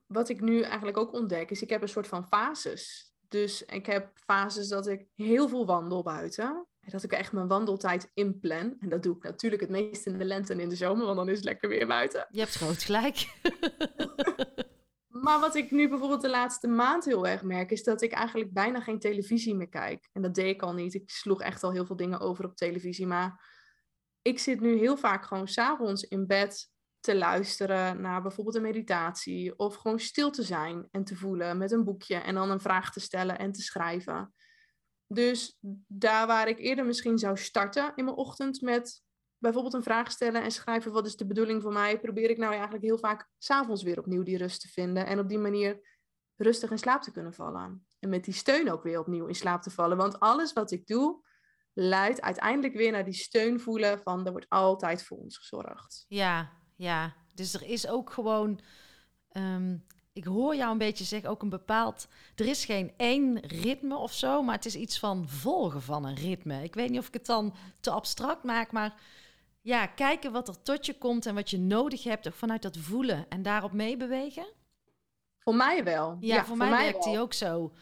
wat 0.08 0.30
ik 0.30 0.42
nu 0.42 0.62
eigenlijk 0.62 0.98
ook 0.98 1.14
ontdek, 1.14 1.50
is 1.50 1.62
ik 1.62 1.70
heb 1.70 1.82
een 1.82 1.90
soort 1.90 2.08
van 2.08 2.28
fases. 2.28 3.14
Dus 3.28 3.66
ik 3.66 3.86
heb 3.86 4.12
fases 4.14 4.68
dat 4.68 4.88
ik 4.88 5.08
heel 5.16 5.50
veel 5.50 5.66
wandel 5.66 6.04
buiten. 6.04 6.68
En 6.80 6.92
dat 6.92 7.04
ik 7.04 7.12
echt 7.12 7.32
mijn 7.32 7.48
wandeltijd 7.48 8.12
inplan. 8.14 8.76
En 8.80 8.90
dat 8.90 9.04
doe 9.04 9.16
ik 9.16 9.24
natuurlijk 9.24 9.62
het 9.62 9.72
meest 9.72 10.06
in 10.06 10.18
de 10.18 10.26
lente 10.26 10.54
en 10.54 10.60
in 10.60 10.70
de 10.70 10.76
zomer, 10.76 11.06
want 11.06 11.18
dan 11.18 11.30
is 11.30 11.36
het 11.36 11.46
lekker 11.46 11.70
weer 11.70 11.88
buiten. 11.88 12.28
Je 12.30 12.40
hebt 12.40 12.56
groot 12.56 12.84
gelijk. 12.84 13.28
maar 15.22 15.40
wat 15.40 15.56
ik 15.56 15.72
nu 15.72 15.90
bijvoorbeeld 15.90 16.22
de 16.22 16.30
laatste 16.30 16.68
maand 16.68 17.06
heel 17.06 17.28
erg 17.28 17.44
merk, 17.44 17.72
is 17.72 17.84
dat 17.84 18.02
ik 18.02 18.12
eigenlijk 18.12 18.54
bijna 18.54 18.80
geen 18.80 19.00
televisie 19.00 19.56
meer 19.56 19.70
kijk. 19.70 20.10
En 20.14 20.22
dat 20.22 20.36
deed 20.36 20.56
ik 20.56 20.62
al 20.62 20.74
niet. 20.74 20.94
Ik 20.94 21.10
sloeg 21.10 21.42
echt 21.42 21.64
al 21.64 21.72
heel 21.72 21.86
veel 21.86 21.96
dingen 21.96 22.20
over 22.20 22.46
op 22.46 22.56
televisie. 22.56 23.08
Maar 23.08 23.48
ik 24.22 24.40
zit 24.40 24.60
nu 24.60 24.78
heel 24.78 24.98
vaak 24.98 25.26
gewoon 25.26 25.48
s'avonds 25.48 26.04
in 26.04 26.28
bed 26.28 26.70
te 27.00 27.16
luisteren 27.16 28.02
naar 28.02 28.22
bijvoorbeeld 28.22 28.56
een 28.56 28.62
meditatie. 28.62 29.60
Of 29.60 29.76
gewoon 29.76 30.00
stil 30.00 30.32
te 30.32 30.44
zijn 30.44 30.88
en 30.92 31.04
te 31.04 31.16
voelen 31.16 31.58
met 31.58 31.72
een 31.72 31.84
boekje. 31.84 32.16
En 32.16 32.36
dan 32.36 32.50
een 32.50 32.60
vraag 32.60 32.92
te 32.92 33.00
stellen 33.00 33.40
en 33.40 33.52
te 33.52 33.62
schrijven. 33.62 34.34
Dus 35.08 35.58
daar 35.88 36.28
waar 36.28 36.48
ik 36.48 36.60
eerder 36.60 36.86
misschien 36.86 37.18
zou 37.18 37.38
starten 37.38 37.92
in 37.96 38.04
mijn 38.04 38.18
ochtend 38.18 38.62
met 38.62 39.02
bijvoorbeeld 39.40 39.74
een 39.74 39.84
vraag 39.84 40.12
stellen 40.12 40.44
en 40.44 40.52
schrijven 40.52 40.92
wat 40.92 41.06
is 41.06 41.16
de 41.16 41.26
bedoeling 41.26 41.62
voor 41.62 41.74
mij, 41.74 42.00
probeer 42.00 42.30
ik 42.30 42.38
nou 42.38 42.52
eigenlijk 42.54 42.84
heel 42.84 42.98
vaak 42.98 43.30
s'avonds 43.38 43.84
weer 43.84 44.00
opnieuw 44.00 44.24
die 44.24 44.38
rust 44.38 44.62
te 44.62 44.68
vinden 44.68 45.06
en 45.06 45.20
op 45.20 45.30
die 45.30 45.38
manier 45.38 45.80
rustig 46.36 46.72
in 46.72 46.78
slaap 46.78 47.02
te 47.02 47.12
kunnen 47.12 47.34
vallen. 47.34 47.86
En 48.00 48.10
met 48.10 48.24
die 48.26 48.34
steun 48.34 48.72
ook 48.72 48.84
weer 48.84 49.00
opnieuw 49.00 49.26
in 49.26 49.36
slaap 49.36 49.62
te 49.62 49.72
vallen. 49.72 49.98
Want 49.98 50.20
alles 50.20 50.54
wat 50.54 50.72
ik 50.72 50.88
doe, 50.88 51.28
leidt 51.74 52.22
uiteindelijk 52.22 52.74
weer 52.74 52.92
naar 52.92 53.06
die 53.06 53.14
steun 53.14 53.60
voelen 53.60 54.00
van 54.00 54.26
er 54.26 54.32
wordt 54.32 54.50
altijd 54.50 55.04
voor 55.04 55.18
ons 55.18 55.38
gezorgd. 55.38 56.06
Ja, 56.08 56.52
ja. 56.76 57.16
Dus 57.34 57.54
er 57.54 57.64
is 57.64 57.88
ook 57.88 58.10
gewoon 58.10 58.60
ehm, 59.30 59.78
ik 60.20 60.26
hoor 60.26 60.56
jou 60.56 60.72
een 60.72 60.78
beetje 60.78 61.04
zeggen, 61.04 61.30
ook 61.30 61.42
een 61.42 61.50
bepaald. 61.50 62.08
Er 62.36 62.46
is 62.46 62.66
geen 62.66 62.94
één 62.98 63.40
ritme 63.40 63.96
of 63.96 64.14
zo, 64.14 64.44
maar 64.44 64.56
het 64.56 64.66
is 64.66 64.76
iets 64.76 65.00
van 65.00 65.30
volgen 65.30 65.82
van 65.82 66.06
een 66.06 66.16
ritme. 66.16 66.64
Ik 66.64 66.74
weet 66.74 66.90
niet 66.90 67.00
of 67.00 67.08
ik 67.08 67.14
het 67.14 67.26
dan 67.26 67.56
te 67.80 67.92
abstract 67.92 68.44
maak, 68.44 68.72
maar 68.72 69.02
ja, 69.62 69.88
kijken 69.88 70.32
wat 70.32 70.48
er 70.48 70.62
tot 70.62 70.86
je 70.86 70.98
komt 70.98 71.26
en 71.26 71.36
wat 71.36 71.50
je 71.50 71.60
nodig 71.60 72.04
hebt, 72.04 72.28
ook 72.28 72.34
vanuit 72.34 72.62
dat 72.62 72.78
voelen 72.78 73.26
en 73.30 73.42
daarop 73.42 73.72
meebewegen. 73.72 74.54
Voor 75.40 75.56
mij 75.56 75.84
wel. 75.84 76.18
Ja, 76.20 76.46
voor, 76.46 76.58
mij, 76.58 76.70
werkt 76.70 77.04
die 77.04 77.20
ook 77.20 77.34
zo. 77.34 77.74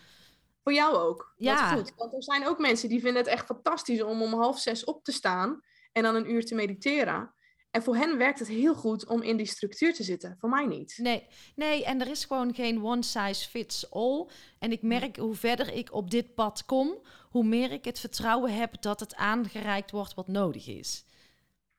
Voor 0.63 0.73
jou 0.73 0.95
ook. 0.95 1.33
Ja. 1.37 1.75
goed. 1.75 1.93
Want 1.95 2.13
er 2.13 2.23
zijn 2.23 2.47
ook 2.47 2.59
mensen 2.59 2.89
die 2.89 3.01
vinden 3.01 3.21
het 3.21 3.31
echt 3.31 3.45
fantastisch 3.45 4.01
om 4.01 4.21
om 4.21 4.33
half 4.33 4.59
zes 4.59 4.83
op 4.83 5.03
te 5.03 5.11
staan 5.11 5.61
en 5.91 6.03
dan 6.03 6.15
een 6.15 6.31
uur 6.31 6.45
te 6.45 6.55
mediteren. 6.55 7.35
En 7.71 7.83
voor 7.83 7.95
hen 7.95 8.17
werkt 8.17 8.39
het 8.39 8.47
heel 8.47 8.75
goed 8.75 9.07
om 9.07 9.21
in 9.21 9.37
die 9.37 9.45
structuur 9.45 9.93
te 9.93 10.03
zitten. 10.03 10.35
Voor 10.39 10.49
mij 10.49 10.65
niet. 10.65 10.97
Nee, 11.01 11.27
nee 11.55 11.85
en 11.85 12.01
er 12.01 12.07
is 12.07 12.25
gewoon 12.25 12.53
geen 12.55 12.83
one 12.83 13.03
size 13.03 13.49
fits 13.49 13.91
all. 13.91 14.27
En 14.59 14.71
ik 14.71 14.81
merk 14.81 15.17
hoe 15.17 15.35
verder 15.35 15.73
ik 15.73 15.93
op 15.93 16.11
dit 16.11 16.35
pad 16.35 16.65
kom, 16.65 16.97
hoe 17.29 17.43
meer 17.43 17.71
ik 17.71 17.85
het 17.85 17.99
vertrouwen 17.99 18.53
heb 18.53 18.81
dat 18.81 18.99
het 18.99 19.15
aangereikt 19.15 19.91
wordt 19.91 20.13
wat 20.13 20.27
nodig 20.27 20.67
is. 20.67 21.06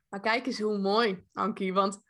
Maar 0.09 0.21
kijk 0.21 0.47
eens 0.47 0.61
hoe 0.61 0.79
mooi, 0.79 1.25
Ankie. 1.33 1.73
Want 1.73 2.01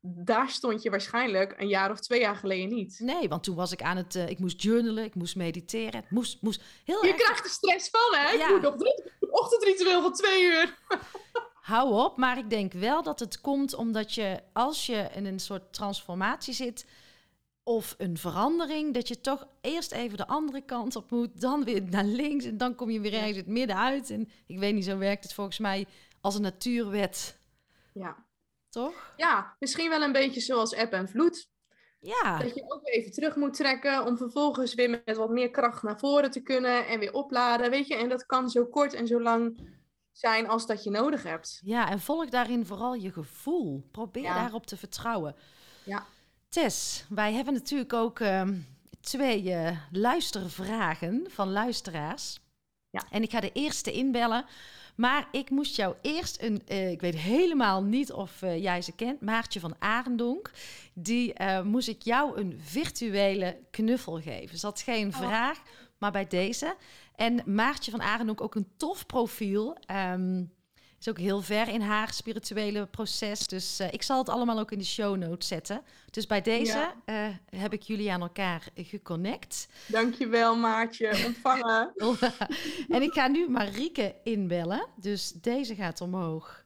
daar 0.00 0.50
stond 0.50 0.82
je 0.82 0.90
waarschijnlijk 0.90 1.54
een 1.56 1.68
jaar 1.68 1.90
of 1.90 2.00
twee 2.00 2.20
jaar 2.20 2.36
geleden 2.36 2.74
niet. 2.74 2.98
Nee, 2.98 3.28
want 3.28 3.42
toen 3.42 3.56
was 3.56 3.72
ik 3.72 3.82
aan 3.82 3.96
het... 3.96 4.14
Uh, 4.14 4.28
ik 4.28 4.38
moest 4.38 4.62
journalen, 4.62 5.04
ik 5.04 5.14
moest 5.14 5.36
mediteren. 5.36 6.00
Het 6.00 6.10
moest, 6.10 6.42
moest 6.42 6.62
heel 6.84 7.04
je 7.04 7.12
erg... 7.12 7.22
krijgt 7.22 7.44
er 7.44 7.50
stress 7.50 7.90
van, 7.90 8.18
hè? 8.18 8.30
Ja. 8.30 8.44
Ik 8.44 8.52
moet 8.52 8.62
nog 8.62 8.76
drie 8.76 9.04
ochtendritueel 9.30 10.02
van 10.02 10.12
twee 10.12 10.42
uur. 10.44 10.78
hou 11.66 11.94
op. 11.94 12.16
Maar 12.16 12.38
ik 12.38 12.50
denk 12.50 12.72
wel 12.72 13.02
dat 13.02 13.20
het 13.20 13.40
komt 13.40 13.74
omdat 13.74 14.14
je, 14.14 14.40
als 14.52 14.86
je 14.86 15.08
in 15.14 15.26
een 15.26 15.40
soort 15.40 15.72
transformatie 15.72 16.54
zit 16.54 16.86
of 17.62 17.94
een 17.98 18.18
verandering, 18.18 18.94
dat 18.94 19.08
je 19.08 19.20
toch 19.20 19.46
eerst 19.60 19.92
even 19.92 20.16
de 20.16 20.26
andere 20.26 20.60
kant 20.60 20.96
op 20.96 21.10
moet, 21.10 21.40
dan 21.40 21.64
weer 21.64 21.82
naar 21.82 22.04
links 22.04 22.44
en 22.44 22.58
dan 22.58 22.74
kom 22.74 22.90
je 22.90 23.00
weer 23.00 23.14
ergens 23.14 23.36
het 23.36 23.46
midden 23.46 23.76
uit. 23.76 24.10
En 24.10 24.28
ik 24.46 24.58
weet 24.58 24.74
niet, 24.74 24.84
zo 24.84 24.98
werkt 24.98 25.22
het 25.24 25.34
volgens 25.34 25.58
mij 25.58 25.86
als 26.26 26.34
een 26.34 26.42
natuurwet. 26.42 27.40
Ja. 27.92 28.24
Toch? 28.68 29.14
Ja, 29.16 29.56
misschien 29.58 29.88
wel 29.88 30.02
een 30.02 30.12
beetje 30.12 30.40
zoals 30.40 30.72
eb 30.72 30.92
en 30.92 31.08
vloed. 31.08 31.50
Ja. 32.00 32.38
Dat 32.38 32.54
je 32.54 32.64
ook 32.68 32.88
even 32.88 33.12
terug 33.12 33.36
moet 33.36 33.54
trekken 33.54 34.06
om 34.06 34.16
vervolgens 34.16 34.74
weer 34.74 34.90
met 34.90 35.16
wat 35.16 35.30
meer 35.30 35.50
kracht 35.50 35.82
naar 35.82 35.98
voren 35.98 36.30
te 36.30 36.40
kunnen 36.40 36.86
en 36.86 36.98
weer 36.98 37.12
opladen, 37.12 37.70
weet 37.70 37.86
je. 37.86 37.96
En 37.96 38.08
dat 38.08 38.26
kan 38.26 38.50
zo 38.50 38.66
kort 38.66 38.94
en 38.94 39.06
zo 39.06 39.22
lang 39.22 39.60
zijn 40.12 40.48
als 40.48 40.66
dat 40.66 40.84
je 40.84 40.90
nodig 40.90 41.22
hebt. 41.22 41.60
Ja, 41.64 41.90
en 41.90 42.00
volg 42.00 42.28
daarin 42.28 42.66
vooral 42.66 42.94
je 42.94 43.12
gevoel. 43.12 43.88
Probeer 43.90 44.22
daarop 44.22 44.66
te 44.66 44.76
vertrouwen. 44.76 45.36
Ja. 45.84 46.06
Tess, 46.48 47.04
wij 47.08 47.32
hebben 47.32 47.54
natuurlijk 47.54 47.92
ook 47.92 48.20
uh, 48.20 48.48
twee 49.00 49.42
uh, 49.44 49.78
luistervragen 49.92 51.26
van 51.30 51.52
luisteraars. 51.52 52.40
Ja. 52.90 53.02
En 53.10 53.22
ik 53.22 53.30
ga 53.30 53.40
de 53.40 53.52
eerste 53.52 53.92
inbellen. 53.92 54.44
Maar 54.96 55.28
ik 55.32 55.50
moest 55.50 55.76
jou 55.76 55.94
eerst 56.02 56.42
een, 56.42 56.62
uh, 56.68 56.90
ik 56.90 57.00
weet 57.00 57.16
helemaal 57.16 57.82
niet 57.82 58.12
of 58.12 58.42
uh, 58.42 58.62
jij 58.62 58.82
ze 58.82 58.92
kent, 58.92 59.20
Maartje 59.20 59.60
van 59.60 59.74
Arendonk. 59.78 60.50
Die 60.92 61.32
uh, 61.40 61.62
moest 61.62 61.88
ik 61.88 62.02
jou 62.02 62.40
een 62.40 62.60
virtuele 62.62 63.58
knuffel 63.70 64.20
geven. 64.20 64.58
Ze 64.58 64.66
had 64.66 64.80
geen 64.80 65.08
oh. 65.08 65.16
vraag, 65.16 65.62
maar 65.98 66.12
bij 66.12 66.26
deze. 66.26 66.76
En 67.14 67.42
Maartje 67.44 67.90
van 67.90 68.02
Arendonk 68.02 68.40
ook 68.40 68.54
een 68.54 68.68
tof 68.76 69.06
profiel. 69.06 69.76
Um, 70.12 70.54
is 71.00 71.08
ook 71.08 71.18
heel 71.18 71.42
ver 71.42 71.68
in 71.68 71.80
haar 71.80 72.12
spirituele 72.12 72.86
proces. 72.86 73.46
Dus 73.46 73.80
uh, 73.80 73.92
ik 73.92 74.02
zal 74.02 74.18
het 74.18 74.28
allemaal 74.28 74.58
ook 74.58 74.72
in 74.72 74.78
de 74.78 74.84
show 74.84 75.16
notes 75.16 75.48
zetten. 75.48 75.82
Dus 76.10 76.26
bij 76.26 76.42
deze 76.42 76.92
ja. 77.06 77.28
uh, 77.28 77.60
heb 77.60 77.72
ik 77.72 77.82
jullie 77.82 78.12
aan 78.12 78.20
elkaar 78.20 78.68
geconnect. 78.74 79.68
Dankjewel 79.86 80.56
Maartje, 80.56 81.24
ontvangen. 81.26 81.92
en 82.88 83.02
ik 83.02 83.12
ga 83.12 83.28
nu 83.28 83.48
Marieke 83.48 84.14
inbellen. 84.24 84.86
Dus 84.96 85.32
deze 85.32 85.74
gaat 85.74 86.00
omhoog. 86.00 86.64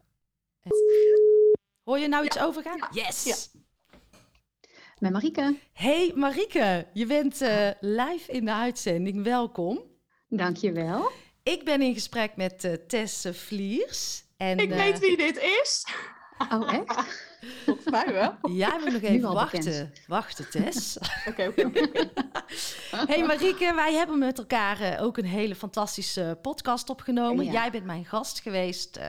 Hoor 1.84 1.98
je 1.98 2.08
nou 2.08 2.24
iets 2.24 2.36
ja. 2.36 2.44
overgaan? 2.44 2.88
Yes! 2.90 3.50
Met 4.98 5.12
Marieke. 5.12 5.56
Hey 5.72 6.12
Marieke, 6.14 6.86
je 6.92 7.06
bent 7.06 7.42
uh, 7.42 7.70
live 7.80 8.32
in 8.32 8.44
de 8.44 8.52
uitzending. 8.52 9.22
Welkom. 9.22 9.80
Dankjewel. 10.28 11.10
Ik 11.42 11.64
ben 11.64 11.82
in 11.82 11.94
gesprek 11.94 12.36
met 12.36 12.64
uh, 12.64 12.72
Tess 12.72 13.26
Vliers. 13.30 14.24
En, 14.36 14.58
ik 14.58 14.68
weet 14.68 14.98
wie 14.98 15.16
dit 15.16 15.36
is. 15.36 15.86
Oh, 16.52 16.72
echt? 16.72 16.94
Volgens 17.64 17.90
mij 17.90 18.12
wel. 18.12 18.34
Ja, 18.52 18.80
we 18.84 18.90
nog 18.90 19.02
even 19.02 19.32
wachten. 19.32 19.64
Bekend. 19.64 20.06
Wachten, 20.06 20.50
Tess. 20.50 20.98
Oké, 21.28 21.46
oké, 21.46 21.66
oké. 21.66 22.10
Hey 23.06 23.26
Marieke, 23.26 23.74
wij 23.74 23.92
hebben 23.94 24.18
met 24.18 24.38
elkaar 24.38 24.80
uh, 24.80 25.02
ook 25.02 25.16
een 25.16 25.24
hele 25.24 25.54
fantastische 25.54 26.38
podcast 26.42 26.90
opgenomen. 26.90 27.44
Ja. 27.44 27.52
Jij 27.52 27.70
bent 27.70 27.84
mijn 27.84 28.04
gast 28.04 28.40
geweest 28.40 28.96
uh, 28.98 29.06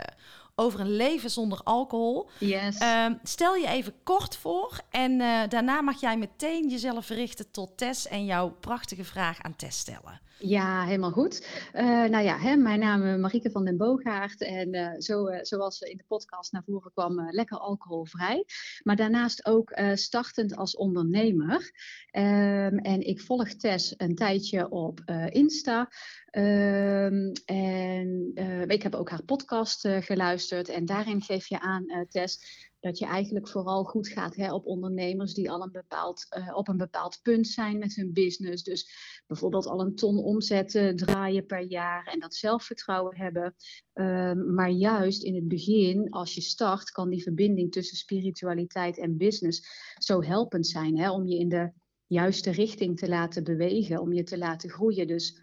over 0.56 0.80
een 0.80 0.96
leven 0.96 1.30
zonder 1.30 1.60
alcohol. 1.64 2.30
Yes. 2.38 2.82
Uh, 2.82 3.06
stel 3.24 3.56
je 3.56 3.68
even 3.68 3.94
kort 4.04 4.38
voor 4.38 4.80
en 4.90 5.18
daarna 5.50 5.82
mag 5.82 6.00
jij 6.00 6.18
meteen 6.18 6.70
jezelf 6.70 7.10
richten 7.10 7.52
tot 7.52 7.78
Tess 7.78 8.08
en 8.08 8.26
jouw 8.26 8.50
prachtige 8.50 9.04
vraag 9.04 9.42
aan 9.42 9.56
Tess 9.56 9.80
stellen. 9.80 10.22
Ja, 10.44 10.84
helemaal 10.84 11.12
goed. 11.12 11.48
Uh, 11.74 11.84
nou 11.84 12.24
ja, 12.24 12.38
hè, 12.38 12.56
mijn 12.56 12.80
naam 12.80 13.06
is 13.06 13.20
Marieke 13.20 13.52
van 13.52 13.66
den 13.66 13.78
Boogaard. 13.78 14.42
En 14.42 14.76
uh, 14.76 14.92
zo, 14.98 15.26
zoals 15.42 15.82
in 15.82 15.98
de 15.98 16.04
podcast 16.08 16.52
naar 16.52 16.64
voren 16.64 16.92
kwam, 16.92 17.32
lekker 17.32 17.58
alcoholvrij. 17.58 18.46
Maar 18.84 18.96
daarnaast 18.96 19.46
ook 19.46 19.80
startend 19.94 20.56
als 20.56 20.76
ondernemer. 20.76 21.72
Um, 22.12 22.78
en 22.78 23.08
ik 23.08 23.22
volg 23.22 23.50
Tess 23.50 23.94
een 23.98 24.16
tijdje 24.16 24.70
op 24.70 25.00
Insta. 25.30 25.90
Um, 26.32 27.32
en 27.46 28.32
ik 28.68 28.84
heb 28.84 28.96
ook 28.96 29.10
haar 29.10 29.24
podcast 29.24 29.88
geluisterd. 29.88 30.70
En 30.70 30.86
daarin 30.86 31.22
geef 31.22 31.48
je 31.48 31.60
aan, 31.60 31.86
Tess, 32.10 32.70
dat 32.82 32.98
je 32.98 33.06
eigenlijk 33.06 33.48
vooral 33.48 33.84
goed 33.84 34.08
gaat 34.08 34.36
hè, 34.36 34.54
op 34.54 34.66
ondernemers 34.66 35.34
die 35.34 35.52
al 35.52 35.62
een 35.62 35.72
bepaald, 35.72 36.28
uh, 36.38 36.56
op 36.56 36.68
een 36.68 36.78
bepaald 36.78 37.20
punt 37.22 37.48
zijn 37.48 37.78
met 37.78 37.96
hun 37.96 38.14
business. 38.14 38.64
Dus 38.64 38.92
bijvoorbeeld 39.28 39.66
al 39.66 39.82
een 39.82 39.96
ton 39.96 40.18
omzetten 40.18 40.96
draaien 40.96 41.46
per 41.46 41.62
jaar 41.62 42.08
en 42.08 42.20
dat 42.20 42.36
zelfvertrouwen 42.36 43.18
hebben. 43.18 43.56
Uh, 43.94 44.34
maar 44.34 44.70
juist 44.70 45.24
in 45.24 45.36
het 45.36 45.48
begin, 45.48 46.10
als 46.10 46.34
je 46.34 46.42
start, 46.42 46.92
kan 46.92 47.10
die 47.10 47.24
verbinding 47.24 47.72
tussen 47.72 47.98
spiritualiteit 47.98 48.98
en 48.98 49.18
business 49.18 49.64
zo 49.98 50.24
helpend 50.24 50.68
zijn 50.68 50.98
hè, 50.98 51.12
om 51.12 51.26
je 51.26 51.38
in 51.38 51.50
de 51.50 51.72
juiste 52.08 52.52
richting 52.52 52.98
te 52.98 53.10
laten 53.10 53.44
bewegen, 53.44 54.02
om 54.02 54.14
je 54.14 54.24
te 54.24 54.38
laten 54.38 54.70
groeien. 54.70 55.08
Dus 55.08 55.42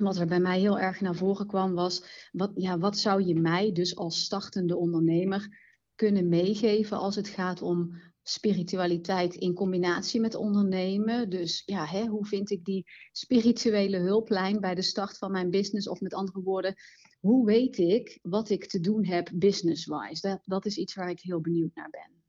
wat 0.00 0.16
er 0.16 0.26
bij 0.26 0.40
mij 0.40 0.60
heel 0.60 0.78
erg 0.78 1.00
naar 1.00 1.14
voren 1.14 1.46
kwam 1.46 1.74
was, 1.74 2.28
wat, 2.32 2.52
ja, 2.54 2.78
wat 2.78 2.98
zou 2.98 3.22
je 3.22 3.34
mij 3.34 3.72
dus 3.72 3.96
als 3.96 4.24
startende 4.24 4.76
ondernemer 4.76 5.68
kunnen 6.00 6.28
meegeven 6.28 6.98
als 6.98 7.16
het 7.16 7.28
gaat 7.28 7.62
om 7.62 8.00
spiritualiteit 8.22 9.34
in 9.34 9.54
combinatie 9.54 10.20
met 10.20 10.34
ondernemen. 10.34 11.30
Dus 11.30 11.62
ja, 11.66 11.86
hè, 11.86 12.06
hoe 12.06 12.26
vind 12.26 12.50
ik 12.50 12.64
die 12.64 12.86
spirituele 13.12 13.98
hulplijn 13.98 14.60
bij 14.60 14.74
de 14.74 14.82
start 14.82 15.18
van 15.18 15.30
mijn 15.30 15.50
business? 15.50 15.88
Of 15.88 16.00
met 16.00 16.14
andere 16.14 16.42
woorden, 16.42 16.74
hoe 17.18 17.46
weet 17.46 17.78
ik 17.78 18.18
wat 18.22 18.50
ik 18.50 18.66
te 18.66 18.80
doen 18.80 19.04
heb 19.04 19.30
business-wise? 19.34 20.28
Dat, 20.28 20.40
dat 20.44 20.66
is 20.66 20.76
iets 20.76 20.94
waar 20.94 21.10
ik 21.10 21.20
heel 21.20 21.40
benieuwd 21.40 21.74
naar 21.74 21.90
ben. 21.90 22.22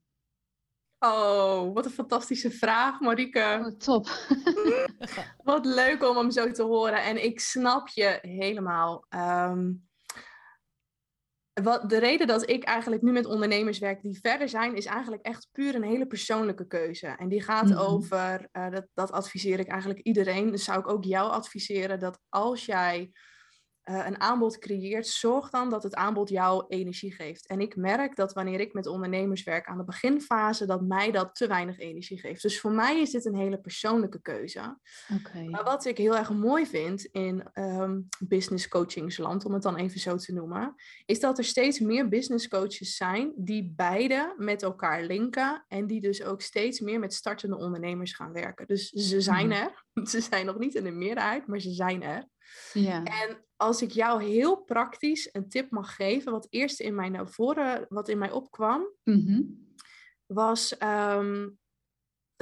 Oh, 0.99 1.74
wat 1.74 1.86
een 1.86 1.91
fantastische 1.91 2.51
vraag, 2.51 2.99
Marike. 2.99 3.59
Oh, 3.65 3.78
top. 3.78 4.07
wat 5.51 5.65
leuk 5.65 6.03
om 6.03 6.17
hem 6.17 6.32
zo 6.32 6.51
te 6.51 6.63
horen. 6.63 7.03
En 7.03 7.24
ik 7.24 7.39
snap 7.39 7.88
je 7.88 8.19
helemaal. 8.22 9.05
Ehm, 9.09 9.72
wat, 11.54 11.89
de 11.89 11.97
reden 11.97 12.28
dat 12.28 12.49
ik 12.49 12.64
eigenlijk 12.64 13.02
nu 13.02 13.12
met 13.12 13.26
ondernemers 13.26 13.80
werk 13.80 14.02
die 14.02 14.20
verder 14.22 14.49
zijn, 14.49 14.76
is 14.76 14.86
eigenlijk 14.86 15.22
echt 15.22 15.47
puur 15.52 15.76
een 15.76 15.84
hele 15.84 16.06
persoonlijke 16.06 16.68
keuze. 16.68 17.08
En 17.08 17.30
die 17.30 17.41
gaat 17.41 17.70
mhm. 17.70 17.78
over, 17.78 18.47
uh, 18.52 18.70
dat, 18.70 18.88
dat 18.93 19.12
adviseer 19.12 19.60
ik 19.60 19.68
eigenlijk 19.68 19.99
iedereen. 19.99 20.52
Dus 20.52 20.64
zou 20.64 20.80
ik 20.80 20.88
ook 20.88 21.04
jou 21.04 21.32
adviseren 21.32 21.99
dat 21.99 22.20
als 22.30 22.66
jij 22.66 23.12
uh, 23.86 24.06
een 24.06 24.20
aanbod 24.20 24.58
creëert, 24.58 25.08
zorg 25.08 25.50
dan 25.50 25.70
dat 25.70 25.84
het 25.84 25.96
aanbod 25.96 26.30
jou 26.30 26.66
energie 26.68 27.14
geeft. 27.14 27.48
En 27.48 27.62
ik 27.62 27.76
merk 27.76 28.16
dat 28.16 28.34
wanneer 28.34 28.60
ik 28.60 28.74
met 28.74 28.88
ondernemers 28.88 29.44
werk 29.44 29.68
aan 29.68 29.78
de 29.78 29.84
beginfase, 29.84 30.66
dat 30.66 30.82
mij 30.82 31.12
dat 31.12 31.36
te 31.36 31.48
weinig 31.48 31.80
energie 31.80 32.20
geeft. 32.20 32.42
Dus 32.42 32.60
voor 32.60 32.72
mij 32.72 33.02
is 33.02 33.12
dit 33.12 33.26
een 33.26 33.36
hele 33.36 33.60
persoonlijke 33.60 34.22
keuze. 34.22 34.78
Okay. 35.20 35.46
Maar 35.46 35.64
wat 35.64 35.86
ik 35.86 35.98
heel 35.98 36.18
erg 36.18 36.30
mooi 36.30 36.66
vind 36.66 37.06
in 37.06 37.50
um, 37.54 38.08
business 38.20 38.68
coachingsland, 38.68 39.46
om 39.46 39.54
het 39.54 39.64
dan 39.64 39.76
even 39.76 40.00
zo 40.00 40.16
te 40.16 40.34
noemen, 40.34 40.76
is 41.06 41.20
dat 41.20 41.38
er 41.38 41.44
steeds 41.44 41.80
meer 41.80 42.10
business 42.10 42.48
coaches 42.48 42.96
zijn 42.96 43.34
die 43.36 43.74
beide 43.76 44.34
met 44.38 44.64
elkaar 44.64 45.04
linken 45.04 45.66
en 45.68 45.88
die 45.88 46.02
dus 46.02 46.24
ook 46.24 46.42
steeds 46.42 46.80
meer 46.80 47.00
met 47.00 47.14
startende 47.14 47.58
ondernemers 47.58 48.14
gaan 48.14 48.32
werken. 48.32 48.68
Dus 48.68 48.90
ze 48.90 49.22
zijn 49.22 49.48
mhm. 49.48 49.56
er. 49.56 49.90
Ze 50.10 50.22
zijn 50.22 50.46
nog 50.46 50.58
niet 50.58 50.76
in 50.76 50.84
de 50.84 50.92
meerderheid, 50.92 51.48
maar 51.48 51.60
ze 51.60 51.72
zijn 51.72 52.04
er. 52.04 52.28
Ja. 52.74 53.04
En 53.04 53.46
als 53.62 53.82
ik 53.82 53.91
jou 53.91 54.24
heel 54.24 54.55
praktisch 54.57 55.30
een 55.32 55.49
tip 55.49 55.72
mag 55.72 55.95
geven, 55.95 56.32
wat 56.32 56.47
eerst 56.49 56.80
in 56.80 56.95
mij 56.95 57.09
naar 57.09 57.28
voren, 57.28 57.86
wat 57.89 58.09
in 58.09 58.18
mij 58.18 58.32
opkwam, 58.32 58.93
mhm. 59.03 59.41
was 60.26 60.78
ehm, 60.78 61.49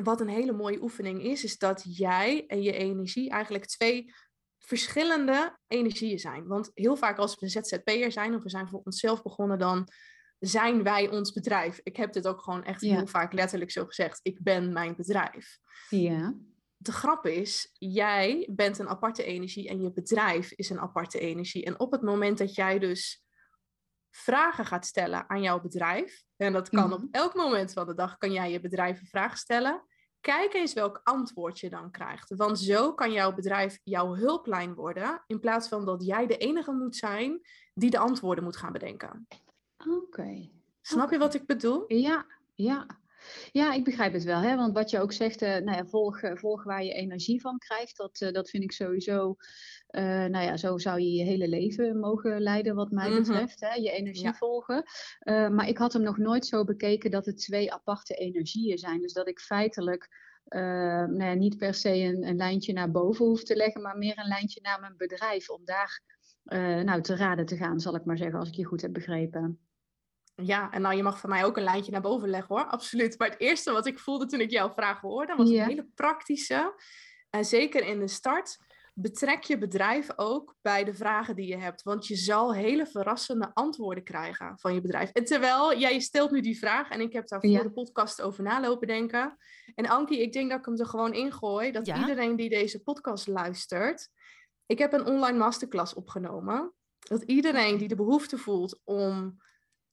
wat 0.04 0.22
een 0.22 0.28
hele 0.28 0.52
mooie 0.52 0.82
oefening 0.82 1.24
is, 1.24 1.44
is 1.44 1.58
dat 1.58 1.98
jij 1.98 2.46
en 2.48 2.62
je 2.62 2.72
energie 2.72 3.30
eigenlijk 3.30 3.66
twee 3.66 4.14
verschillende 4.58 5.58
energieën 5.68 6.20
zijn. 6.20 6.48
Want 6.48 6.72
heel 6.74 6.96
vaak 6.96 7.18
als 7.18 7.36
we 7.40 7.48
ZZP'er 7.48 8.12
zijn 8.12 8.36
of 8.36 8.44
we 8.44 8.50
zijn 8.50 8.68
voor 8.68 8.82
onszelf 8.84 9.22
begonnen, 9.22 9.60
dan 9.60 9.88
zijn 10.40 10.84
wij 10.84 11.10
ons 11.10 11.32
bedrijf. 11.32 11.80
Ik 11.84 11.96
heb 11.96 12.14
dit 12.14 12.28
ook 12.28 12.42
gewoon 12.42 12.64
echt 12.64 12.82
heel 12.82 13.08
vaak 13.08 13.34
letterlijk 13.34 13.72
zo 13.72 13.86
gezegd. 13.86 14.20
Ik 14.22 14.44
ben 14.44 14.74
mijn 14.74 14.96
bedrijf. 14.96 15.60
Ja 15.90 16.34
de 16.82 16.92
grap 16.92 17.26
is, 17.26 17.70
jij 17.74 18.50
bent 18.52 18.80
een 18.80 18.88
aparte 18.88 19.24
energie 19.24 19.70
en 19.70 19.82
je 19.82 19.92
bedrijf 19.92 20.52
is 20.52 20.70
een 20.70 20.80
aparte 20.80 21.20
energie. 21.20 21.66
En 21.66 21.80
op 21.80 21.92
het 21.92 22.02
moment 22.02 22.38
dat 22.38 22.56
jij 22.56 22.80
dus 22.80 23.24
vragen 24.10 24.66
gaat 24.66 24.86
stellen 24.86 25.30
aan 25.30 25.42
jouw 25.42 25.62
bedrijf, 25.62 26.24
en 26.36 26.54
dat 26.54 26.70
kan 26.70 26.94
op 26.94 27.00
mhm. 27.00 27.08
elk 27.12 27.36
moment 27.36 27.74
van 27.74 27.88
de 27.88 27.94
dag, 27.94 28.18
kan 28.18 28.32
jij 28.32 28.52
je 28.52 28.60
bedrijf 28.60 29.00
een 29.00 29.08
vraag 29.08 29.38
stellen. 29.38 29.84
Kijk 30.20 30.54
eens 30.54 30.74
welk 30.74 31.02
antwoord 31.04 31.60
je 31.60 31.70
dan 31.70 31.92
krijgt. 31.92 32.36
Want 32.36 32.60
zo 32.60 32.94
kan 32.94 33.12
jouw 33.12 33.34
bedrijf 33.34 33.80
jouw 33.84 34.16
hulplijn 34.16 34.74
worden, 34.74 35.24
in 35.28 35.40
plaats 35.40 35.68
van 35.68 35.86
dat 35.86 36.06
jij 36.06 36.28
de 36.28 36.38
enige 36.38 36.72
moet 36.72 36.96
zijn 36.96 37.42
die 37.74 37.90
de 37.90 38.00
antwoorden 38.00 38.44
moet 38.44 38.58
gaan 38.58 38.72
bedenken. 38.72 39.28
Oké. 39.88 40.50
Snap 40.82 41.12
je 41.12 41.18
wat 41.18 41.34
ik 41.34 41.46
bedoel? 41.46 41.84
Ja, 41.94 42.26
ja. 42.54 42.99
Ja, 43.52 43.74
ik 43.74 43.84
begrijp 43.84 44.14
het 44.14 44.24
wel. 44.24 44.42
Hè? 44.42 44.56
Want 44.56 44.74
wat 44.74 44.90
je 44.90 45.00
ook 45.00 45.12
zegt, 45.12 45.42
uh, 45.42 45.50
nou 45.50 45.78
ja, 45.78 45.86
volg, 45.86 46.22
eh, 46.22 46.36
volg 46.36 46.64
waar 46.64 46.84
je 46.84 46.94
energie 46.94 47.42
van 47.42 47.58
krijgt. 47.58 47.98
Dat, 47.98 48.22
uh, 48.22 48.32
dat 48.32 48.50
vind 48.50 48.64
ik 48.64 48.72
sowieso. 48.72 49.36
Uh, 49.92 50.04
nou 50.04 50.46
ja, 50.46 50.58
zo 50.58 50.78
zou 50.78 51.00
je 51.00 51.12
je 51.12 51.24
hele 51.24 51.48
leven 51.48 52.00
mogen 52.00 52.42
leiden, 52.42 52.76
wat 52.76 52.92
mij 52.92 53.10
mhm. 53.10 53.18
betreft. 53.18 53.60
Hè? 53.60 53.74
Je 53.74 53.92
energie 53.92 54.34
volgen. 54.34 54.84
maar 55.26 55.68
ik 55.68 55.78
had 55.78 55.94
hem 55.94 56.02
nog 56.02 56.18
nooit 56.18 56.46
zo 56.46 56.64
bekeken 56.64 57.12
dat 57.12 57.26
het 57.26 57.38
twee 57.38 57.74
aparte 57.74 58.14
energieën 58.14 58.78
zijn. 58.78 59.02
Dus 59.02 59.14
dat 59.14 59.28
ik 59.28 59.40
feitelijk. 59.40 60.08
nou 60.50 61.24
ja, 61.24 61.34
niet 61.34 61.58
per 61.58 61.74
se 61.74 61.96
een, 61.96 62.28
een, 62.28 62.36
lijntje 62.36 62.74
naar 62.74 62.92
boven 62.92 63.26
hoef 63.26 63.44
te 63.44 63.56
leggen, 63.56 63.82
maar 63.82 63.98
meer 63.98 64.18
een 64.18 64.28
lijntje 64.28 64.62
naar 64.62 64.80
mijn 64.80 64.98
bedrijf. 64.98 65.50
Om 65.50 65.66
daar 65.66 66.02
nou, 66.84 67.02
te 67.02 67.16
raden 67.16 67.46
te 67.46 67.58
gaan, 67.58 67.80
zal 67.80 67.96
ik 67.96 68.06
maar 68.06 68.18
zeggen, 68.18 68.40
als 68.40 68.48
ik 68.48 68.56
je 68.56 68.66
goed 68.66 68.82
heb 68.82 68.94
begrepen. 68.94 69.69
Ja, 70.42 70.72
en 70.72 70.82
nou, 70.82 70.96
je 70.96 71.04
mag 71.04 71.20
van 71.20 71.30
mij 71.30 71.46
ook 71.46 71.58
een 71.58 71.64
lijntje 71.64 71.92
naar 71.92 72.02
boven 72.02 72.30
leggen 72.30 72.56
hoor, 72.56 72.66
absoluut. 72.66 73.18
Maar 73.18 73.30
het 73.30 73.40
eerste 73.40 73.72
wat 73.72 73.86
ik 73.86 74.00
voelde 74.00 74.26
toen 74.26 74.40
ik 74.40 74.52
jouw 74.52 74.70
vraag 74.70 75.02
hoorde, 75.02 75.36
was 75.36 75.50
een 75.50 75.64
hele 75.64 75.88
praktische. 75.96 76.74
En 77.30 77.46
zeker 77.46 77.86
in 77.86 78.00
de 78.00 78.08
start, 78.08 78.58
betrek 78.94 79.44
je 79.44 79.58
bedrijf 79.58 80.08
ook 80.16 80.56
bij 80.62 80.84
de 80.84 80.94
vragen 80.94 81.36
die 81.36 81.48
je 81.48 81.58
hebt. 81.58 81.84
Want 81.84 82.08
je 82.08 82.16
zal 82.16 82.54
hele 82.54 82.86
verrassende 82.86 83.52
antwoorden 83.54 84.04
krijgen 84.04 84.60
van 84.60 84.74
je 84.74 84.82
bedrijf. 84.82 85.10
En 85.12 85.26
terwijl 85.26 85.78
jij 85.78 86.00
stelt 86.00 86.32
nu 86.32 86.42
die 86.42 86.60
vraag, 86.60 86.90
en 86.90 87.02
ik 87.02 87.14
heb 87.14 87.28
daar 87.28 87.42
voor 87.42 87.64
de 87.64 87.72
podcast 87.72 88.22
over 88.22 88.44
nalopen 88.44 88.88
denken. 88.88 89.38
En 89.76 89.88
Ankie, 89.88 90.22
ik 90.22 90.34
denk 90.34 90.50
dat 90.50 90.60
ik 90.60 90.66
hem 90.66 90.80
er 90.80 90.86
gewoon 90.86 91.14
ingooi, 91.14 91.72
dat 91.72 91.88
iedereen 91.88 92.36
die 92.36 92.50
deze 92.50 92.84
podcast 92.84 93.28
luistert, 93.28 94.10
ik 94.66 94.80
heb 94.80 94.94
een 94.94 95.06
online 95.06 95.38
masterclass 95.38 95.94
opgenomen. 95.94 96.74
Dat 97.00 97.24
iedereen 97.24 97.78
die 97.78 97.88
de 97.88 97.96
behoefte 97.96 98.38
voelt 98.38 98.82
om 98.84 99.38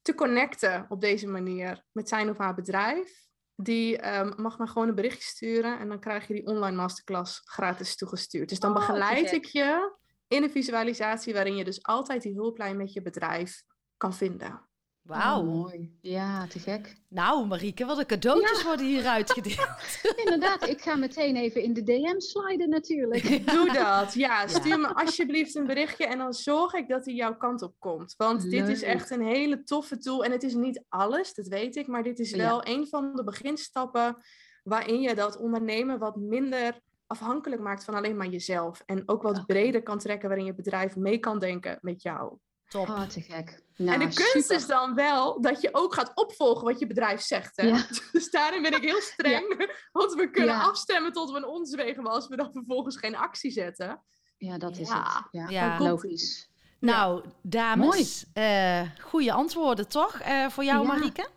te 0.07 0.15
connecten 0.15 0.87
op 0.89 1.01
deze 1.01 1.27
manier 1.27 1.85
met 1.93 2.09
zijn 2.09 2.31
of 2.31 2.39
haar 2.39 2.55
bedrijf, 2.55 3.27
die 3.55 4.17
um, 4.19 4.33
mag 4.37 4.59
me 4.59 4.67
gewoon 4.67 4.89
een 4.89 4.95
berichtje 4.95 5.29
sturen 5.29 5.79
en 5.79 5.89
dan 5.89 6.01
krijg 6.01 6.27
je 6.27 6.35
die 6.35 6.47
online 6.47 6.77
masterclass 6.77 7.41
gratis 7.45 7.97
toegestuurd. 7.97 8.49
Dus 8.49 8.61
dan 8.61 8.71
oh, 8.71 8.77
begeleid 8.77 9.33
ik 9.33 9.45
je 9.45 9.97
in 10.29 10.43
een 10.43 10.51
visualisatie 10.51 11.33
waarin 11.33 11.57
je 11.57 11.65
dus 11.65 11.83
altijd 11.83 12.23
die 12.23 12.35
hulplijn 12.35 12.77
met 12.77 12.93
je 12.93 13.03
bedrijf 13.03 13.63
kan 13.97 14.15
vinden. 14.15 14.69
Wauw. 15.07 15.41
Oh, 15.41 15.47
mooi. 15.47 15.97
Ja, 16.01 16.47
te 16.47 16.59
gek. 16.59 16.97
Nou, 17.09 17.47
Marieke, 17.47 17.85
wat 17.85 17.99
een 17.99 18.07
cadeautjes 18.07 18.63
worden 18.63 18.87
hier 18.87 19.07
uitgedeeld. 19.19 19.99
Inderdaad, 20.17 20.69
ik 20.69 20.81
ga 20.81 20.97
meteen 20.97 21.37
even 21.37 21.63
in 21.63 21.73
de 21.73 21.83
DM 21.83 22.19
sliden 22.21 22.69
natuurlijk. 22.69 23.47
Doe 23.47 23.73
dat. 23.73 24.15
Ja, 24.15 24.47
stuur 24.47 24.81
me 24.81 24.95
alsjeblieft 24.95 25.55
een 25.55 25.67
berichtje 25.67 26.07
en 26.07 26.19
dan 26.19 26.33
zorg 26.33 26.73
ik 26.73 26.89
dat 26.89 27.05
hij 27.05 27.15
jouw 27.15 27.37
kant 27.37 27.63
op 27.63 27.75
komt. 27.79 28.15
Want 28.17 28.51
dit 28.51 28.69
is 28.69 28.83
echt 28.83 29.11
een 29.11 29.27
hele 29.27 29.63
toffe 29.63 29.99
tool. 29.99 30.25
En 30.25 30.33
het 30.33 30.43
is 30.43 30.55
niet 30.55 30.85
alles, 30.89 31.35
dat 31.35 31.47
weet 31.49 31.77
ik, 31.77 31.87
maar 31.87 32.03
dit 32.03 32.19
is 32.19 32.31
wel 32.31 32.67
een 32.67 32.87
van 32.87 33.15
de 33.15 33.25
beginstappen 33.25 34.17
waarin 34.63 35.01
je 35.01 35.15
dat 35.15 35.39
ondernemen 35.39 35.99
wat 35.99 36.17
minder 36.17 36.81
afhankelijk 37.07 37.63
maakt 37.63 37.85
van 37.85 37.95
alleen 37.95 38.17
maar 38.17 38.27
jezelf. 38.27 38.83
En 38.87 39.03
ook 39.09 39.23
wat 39.23 39.47
breder 39.47 39.83
kan 39.83 39.99
trekken 39.99 40.29
waarin 40.29 40.47
je 40.47 40.55
bedrijf 40.55 40.97
mee 40.97 41.19
kan 41.19 41.39
denken 41.39 41.79
met 41.81 42.03
jou. 42.03 42.37
Top. 42.69 42.89
Oh, 42.89 43.03
te 43.03 43.21
gek. 43.21 43.63
Nou, 43.77 44.01
en 44.01 44.09
de 44.09 44.15
kunst 44.15 44.51
is 44.51 44.67
dan 44.67 44.95
wel 44.95 45.41
dat 45.41 45.61
je 45.61 45.69
ook 45.73 45.95
gaat 45.95 46.13
opvolgen 46.15 46.65
wat 46.65 46.79
je 46.79 46.87
bedrijf 46.87 47.21
zegt. 47.21 47.57
Hè? 47.57 47.71
Dus 48.13 48.31
daarin 48.31 48.63
ben 48.63 48.75
ik 48.75 48.83
heel 48.83 49.01
streng. 49.01 49.71
Want 49.93 50.15
we 50.15 50.31
kunnen 50.31 50.55
afstemmen 50.55 51.13
tot 51.13 51.31
we 51.31 51.37
een 51.37 51.47
ons 51.47 51.75
wegen, 51.75 52.03
maar 52.03 52.13
als 52.13 52.29
we 52.29 52.37
dan 52.37 52.53
vervolgens 52.53 52.97
geen 52.97 53.17
actie 53.17 53.51
zetten. 53.51 54.03
Ja, 54.39 54.59
dat 54.59 54.79
is 54.79 54.89
het. 54.89 55.51
Ja, 55.51 55.79
logisch. 55.79 56.51
Nou, 56.81 57.25
dames, 57.43 58.25
uh, 58.35 58.81
goede 59.01 59.33
antwoorden 59.33 59.89
toch 59.89 60.21
uh, 60.23 60.49
voor 60.49 60.65
jou, 60.65 60.87
Marieke? 60.87 61.29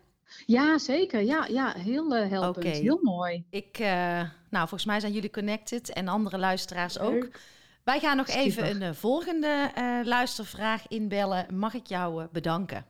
Ja, 0.46 0.78
zeker. 0.78 1.22
Ja, 1.22 1.46
ja 1.46 1.72
heel 1.72 2.16
uh, 2.16 2.28
helpend. 2.28 2.76
Heel 2.76 2.98
mooi. 3.02 3.44
Ik, 3.50 3.78
nou, 3.78 4.28
volgens 4.50 4.84
mij 4.84 5.00
zijn 5.00 5.12
jullie 5.12 5.30
connected 5.30 5.92
en 5.92 6.08
andere 6.08 6.38
luisteraars 6.38 6.98
ook. 6.98 7.28
Wij 7.90 8.00
gaan 8.00 8.16
nog 8.16 8.28
even 8.28 8.70
een 8.70 8.82
eh, 8.82 8.92
volgende 8.92 9.72
uh, 9.78 10.00
luistervraag 10.04 10.88
inbellen. 10.88 11.58
Mag 11.58 11.74
ik 11.74 11.86
jou 11.86 12.22
uh, 12.22 12.28
bedanken? 12.32 12.86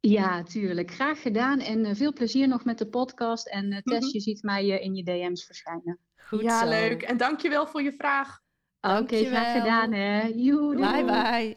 Ja, 0.00 0.42
tuurlijk. 0.42 0.90
Graag 0.90 1.22
gedaan. 1.22 1.60
En 1.60 1.96
veel 1.96 2.12
plezier 2.12 2.48
nog 2.48 2.64
met 2.64 2.78
de 2.78 2.86
podcast. 2.86 3.46
En 3.46 3.70
Tess, 3.70 3.82
mm 3.84 3.92
-hmm. 3.92 4.08
je 4.12 4.20
ziet 4.20 4.42
mij 4.42 4.66
in 4.66 4.94
je 4.94 5.02
DM's 5.02 5.44
verschijnen. 5.44 5.98
Goed 6.16 6.42
ja, 6.42 6.60
zo. 6.60 6.68
leuk. 6.68 7.02
En 7.02 7.16
dankjewel 7.16 7.66
voor 7.66 7.82
je 7.82 7.92
vraag. 7.92 8.40
Oké, 8.80 8.96
okay, 8.96 9.24
graag 9.24 9.62
gedaan 9.62 9.92
hè. 9.92 10.20
Joe, 10.34 10.76
bye 10.76 11.04
bye. 11.04 11.56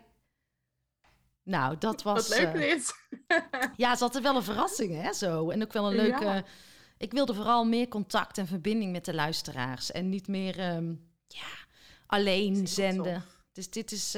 Nou, 1.43 1.75
dat 1.79 2.03
was... 2.03 2.27
Wat 2.27 2.37
leuk 2.37 2.53
dit. 2.53 2.93
ja, 3.83 3.95
ze 3.95 4.03
had 4.03 4.19
wel 4.19 4.35
een 4.35 4.43
verrassing 4.43 5.01
hè, 5.01 5.13
zo. 5.13 5.49
En 5.49 5.61
ook 5.63 5.73
wel 5.73 5.87
een 5.87 5.95
leuke... 5.95 6.23
Ja. 6.23 6.43
Ik 6.97 7.11
wilde 7.11 7.33
vooral 7.33 7.65
meer 7.65 7.87
contact 7.87 8.37
en 8.37 8.47
verbinding 8.47 8.91
met 8.91 9.05
de 9.05 9.13
luisteraars. 9.13 9.91
En 9.91 10.09
niet 10.09 10.27
meer... 10.27 10.73
Um, 10.75 11.07
ja 11.27 11.67
alleen 12.09 12.67
zenden. 12.67 13.23
Dus 13.51 13.69
dit 13.69 13.91
is. 13.91 14.15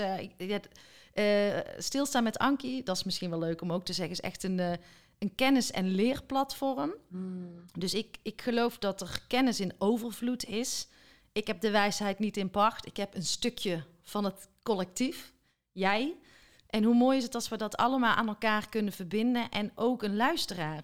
Uh, 1.14 1.58
stilstaan 1.78 2.24
met 2.24 2.38
Ankie, 2.38 2.84
dat 2.84 2.96
is 2.96 3.04
misschien 3.04 3.30
wel 3.30 3.40
leuk 3.40 3.62
om 3.62 3.72
ook 3.72 3.86
te 3.86 3.94
zeggen, 3.94 4.14
is 4.14 4.22
echt 4.22 4.44
een, 4.44 4.58
uh, 4.58 4.72
een 5.20 5.36
kennis- 5.36 5.72
en 5.72 5.88
leerplatform. 5.88 6.94
Hmm. 7.10 7.66
Dus 7.78 7.94
ik, 7.94 8.18
ik 8.22 8.42
geloof 8.42 8.78
dat 8.78 9.02
er 9.02 9.22
kennis 9.28 9.60
in 9.60 9.74
overvloed 9.78 10.46
is. 10.46 10.88
Ik 11.32 11.48
heb 11.48 11.62
de 11.62 11.72
wijsheid 11.72 12.20
niet 12.20 12.38
in 12.38 12.50
pacht. 12.50 12.86
Ik 12.86 12.98
heb 12.98 13.16
een 13.16 13.24
stukje 13.24 13.84
van 14.02 14.24
het 14.24 14.50
collectief, 14.64 15.34
jij. 15.72 16.16
En 16.68 16.84
hoe 16.84 16.96
mooi 16.96 17.18
is 17.18 17.24
het 17.24 17.36
als 17.36 17.50
we 17.50 17.58
dat 17.58 17.78
allemaal 17.78 18.16
aan 18.16 18.28
elkaar 18.28 18.70
kunnen 18.70 18.94
verbinden. 18.94 19.50
En 19.50 19.72
ook 19.76 20.04
een 20.04 20.16
luisteraar 20.16 20.84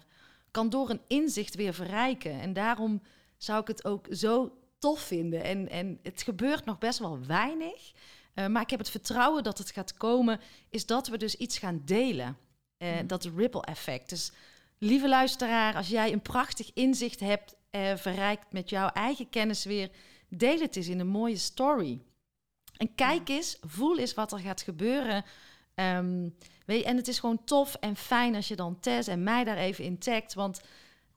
kan 0.50 0.70
door 0.70 0.90
een 0.90 1.00
inzicht 1.06 1.54
weer 1.54 1.74
verrijken. 1.74 2.40
En 2.40 2.52
daarom 2.52 3.02
zou 3.36 3.60
ik 3.60 3.66
het 3.66 3.84
ook 3.84 4.06
zo 4.10 4.58
tof 4.78 5.00
vinden. 5.00 5.42
En, 5.42 5.68
en 5.68 5.98
het 6.02 6.22
gebeurt 6.22 6.64
nog 6.64 6.78
best 6.78 6.98
wel 6.98 7.26
weinig. 7.26 7.92
Uh, 8.34 8.46
maar 8.46 8.62
ik 8.62 8.70
heb 8.70 8.78
het 8.78 8.90
vertrouwen 8.90 9.42
dat 9.42 9.58
het 9.58 9.70
gaat 9.70 9.94
komen, 9.94 10.40
is 10.70 10.86
dat 10.86 11.08
we 11.08 11.16
dus 11.16 11.34
iets 11.34 11.58
gaan 11.58 11.82
delen. 11.84 12.36
Uh, 12.78 12.90
Dat 13.06 13.24
ripple 13.36 13.62
effect. 13.62 14.08
Dus 14.08 14.32
lieve 14.78 15.08
luisteraar, 15.08 15.74
als 15.74 15.88
jij 15.88 16.12
een 16.12 16.22
prachtig 16.22 16.70
inzicht 16.74 17.20
hebt, 17.20 17.56
uh, 17.70 17.96
verrijkt 17.96 18.52
met 18.52 18.70
jouw 18.70 18.88
eigen 18.88 19.28
kennis 19.28 19.64
weer, 19.64 19.90
deel 20.28 20.60
het 20.60 20.76
eens 20.76 20.88
in 20.88 21.00
een 21.00 21.06
mooie 21.06 21.36
story. 21.36 22.00
En 22.76 22.94
kijk 22.94 23.28
eens, 23.28 23.58
voel 23.60 23.98
eens 23.98 24.14
wat 24.14 24.32
er 24.32 24.38
gaat 24.38 24.62
gebeuren. 24.62 25.24
Um, 25.74 26.34
weet 26.66 26.80
je, 26.80 26.84
en 26.84 26.96
het 26.96 27.08
is 27.08 27.18
gewoon 27.18 27.44
tof 27.44 27.74
en 27.74 27.96
fijn 27.96 28.34
als 28.34 28.48
je 28.48 28.56
dan 28.56 28.80
Tess 28.80 29.08
en 29.08 29.22
mij 29.22 29.44
daar 29.44 29.56
even 29.56 29.84
in 29.84 29.98
tagt. 29.98 30.34
Want 30.34 30.60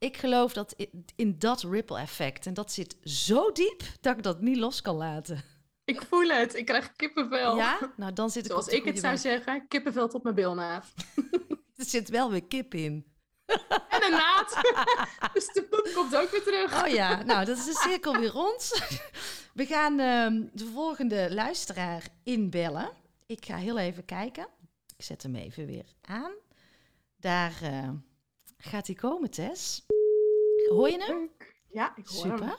ik 0.01 0.17
geloof 0.17 0.53
dat 0.53 0.75
in 1.15 1.35
dat 1.39 1.63
ripple 1.63 1.99
effect. 1.99 2.45
En 2.45 2.53
dat 2.53 2.71
zit 2.71 2.95
zo 3.03 3.51
diep 3.51 3.83
dat 3.99 4.17
ik 4.17 4.23
dat 4.23 4.41
niet 4.41 4.57
los 4.57 4.81
kan 4.81 4.95
laten. 4.95 5.43
Ik 5.83 6.01
voel 6.09 6.27
het. 6.29 6.55
Ik 6.55 6.65
krijg 6.65 6.91
kippenvel. 6.95 7.55
Ja? 7.55 7.93
Nou, 7.95 8.13
dan 8.13 8.29
zit 8.29 8.45
ik 8.45 8.51
Zoals 8.51 8.67
ik 8.67 8.83
het 8.83 8.99
zou 8.99 9.17
zeggen, 9.17 9.67
kippenvel 9.67 10.07
tot 10.07 10.23
mijn 10.23 10.35
bilnaad. 10.35 10.93
er 11.75 11.85
zit 11.85 12.09
wel 12.09 12.31
weer 12.31 12.43
kip 12.43 12.73
in. 12.73 13.05
En 13.89 14.03
een 14.03 14.11
naad. 14.11 14.61
dus 15.33 15.45
de 15.45 15.63
poep 15.69 15.91
komt 15.93 16.15
ook 16.15 16.29
weer 16.29 16.43
terug. 16.43 16.83
Oh 16.83 16.87
ja, 16.87 17.23
nou, 17.23 17.45
dat 17.45 17.57
is 17.57 17.65
de 17.65 17.79
cirkel 17.89 18.17
weer 18.19 18.29
rond. 18.29 18.81
We 19.53 19.65
gaan 19.65 19.91
uh, 19.99 20.49
de 20.53 20.65
volgende 20.73 21.33
luisteraar 21.33 22.07
inbellen. 22.23 22.91
Ik 23.25 23.45
ga 23.45 23.55
heel 23.55 23.77
even 23.77 24.05
kijken. 24.05 24.47
Ik 24.97 25.05
zet 25.05 25.23
hem 25.23 25.35
even 25.35 25.65
weer 25.65 25.85
aan. 26.01 26.31
Daar 27.17 27.53
uh, 27.63 27.89
gaat 28.61 28.87
hij 28.87 28.95
komen, 28.95 29.29
Tess. 29.29 29.85
Hoor 30.69 30.89
je 30.89 31.03
hem? 31.03 31.29
Ja, 31.69 31.95
ik 31.95 32.07
hoor 32.07 32.21
Super. 32.21 32.45
hem. 32.45 32.55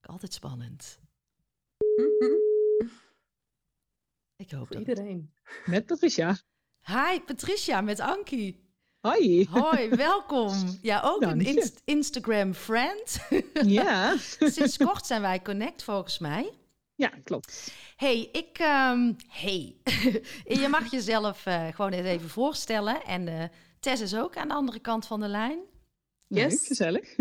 Altijd 0.00 0.32
spannend. 0.34 0.98
Ik 4.36 4.50
hoop 4.50 4.66
Voor 4.66 4.76
dat. 4.76 4.86
iedereen. 4.88 5.32
Met 5.66 5.86
Patricia. 5.86 6.36
Hi, 6.82 7.20
Patricia 7.20 7.80
met 7.80 8.00
Ankie. 8.00 8.70
Hoi. 9.00 9.46
Hoi, 9.50 9.88
welkom. 10.08 10.78
Ja, 10.82 11.00
ook 11.04 11.20
Dank 11.20 11.32
een 11.40 11.56
inst- 11.56 11.82
Instagram 11.84 12.54
friend. 12.54 13.18
Ja. 13.52 14.16
Sinds 14.38 14.76
kort 14.76 15.06
zijn 15.06 15.20
wij 15.22 15.42
connect 15.42 15.82
volgens 15.82 16.18
mij. 16.18 16.52
Ja, 17.02 17.12
klopt. 17.24 17.72
Hey, 17.96 18.28
ik. 18.32 18.58
ehm, 18.58 19.12
hey. 19.28 19.76
je 20.62 20.66
mag 20.70 20.90
jezelf 20.90 21.46
eh, 21.46 21.66
gewoon 21.74 21.92
eens 21.92 22.06
even 22.06 22.28
voorstellen. 22.28 23.02
En 23.04 23.28
eh, 23.28 23.44
Tess 23.80 24.02
is 24.02 24.14
ook 24.14 24.36
aan 24.36 24.48
de 24.48 24.54
andere 24.54 24.78
kant 24.78 25.06
van 25.06 25.20
de 25.20 25.28
lijn. 25.28 25.58
Leuk, 26.28 26.50
Yes. 26.50 26.66
gezellig. 26.66 27.16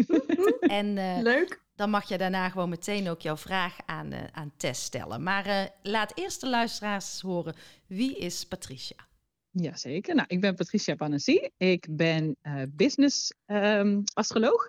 En 0.60 0.98
eh, 0.98 1.18
Leuk. 1.22 1.62
dan 1.76 1.90
mag 1.90 2.08
je 2.10 2.18
daarna 2.18 2.50
gewoon 2.50 2.70
meteen 2.70 3.10
ook 3.10 3.22
jouw 3.22 3.38
vraag 3.38 3.78
aan, 3.86 4.12
eh, 4.12 4.24
aan 4.32 4.52
Tess 4.58 4.84
stellen. 4.84 5.24
Maar 5.24 5.46
eh, 5.46 5.66
laat 5.84 6.12
eerst 6.18 6.42
de 6.42 6.50
luisteraars 6.50 7.22
horen. 7.22 7.56
Wie 7.88 8.18
is 8.18 8.46
Patricia? 8.46 9.10
Jazeker. 9.52 10.16
Nou, 10.16 10.28
ik 10.30 10.42
ben 10.42 10.56
Patricia 10.56 10.96
Panassi. 10.96 11.50
Ik 11.58 11.88
ben 11.90 12.36
eh, 12.42 12.62
business 12.70 13.34
ehm, 13.46 14.02
astroloog. 14.14 14.68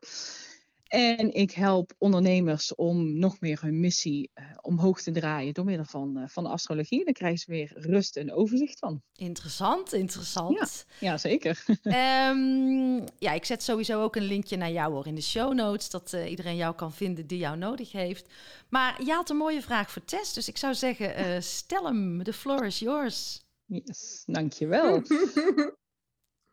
En 0.92 1.34
ik 1.34 1.50
help 1.50 1.92
ondernemers 1.98 2.74
om 2.74 3.18
nog 3.18 3.40
meer 3.40 3.60
hun 3.62 3.80
missie 3.80 4.30
eh, 4.34 4.44
omhoog 4.60 5.02
te 5.02 5.10
draaien 5.10 5.54
door 5.54 5.64
middel 5.64 5.84
van, 5.84 6.18
eh, 6.18 6.28
van 6.28 6.44
de 6.44 6.50
astrologie. 6.50 7.04
Daar 7.04 7.14
krijgen 7.14 7.38
ze 7.38 7.50
weer 7.50 7.72
rust 7.74 8.16
en 8.16 8.32
overzicht 8.32 8.78
van. 8.78 9.02
Interessant, 9.12 9.92
interessant. 9.92 10.86
Jazeker. 11.00 11.64
Ehm, 11.82 13.06
ja, 13.18 13.32
ik 13.32 13.44
zet 13.44 13.62
sowieso 13.62 14.02
ook 14.02 14.16
een 14.16 14.22
linkje 14.22 14.56
naar 14.56 14.70
jou 14.70 14.92
hoor 14.92 15.06
in 15.06 15.14
de 15.14 15.22
show 15.22 15.52
notes. 15.54 15.90
Dat 15.90 16.12
eh, 16.12 16.30
iedereen 16.30 16.56
jou 16.56 16.74
kan 16.74 16.92
vinden 16.92 17.26
die 17.26 17.38
jou 17.38 17.56
nodig 17.56 17.92
heeft. 17.92 18.28
Maar 18.68 19.04
je 19.04 19.12
had 19.12 19.30
een 19.30 19.36
mooie 19.36 19.62
vraag 19.62 19.90
voor 19.90 20.04
Tess. 20.04 20.32
Dus 20.32 20.48
ik 20.48 20.56
zou 20.56 20.74
zeggen, 20.74 21.14
eh, 21.14 21.40
stel 21.40 21.84
hem. 21.84 22.22
The 22.22 22.32
floor 22.32 22.66
is 22.66 22.78
yours. 22.78 23.44
Yes, 23.66 24.22
dankjewel. 24.26 25.02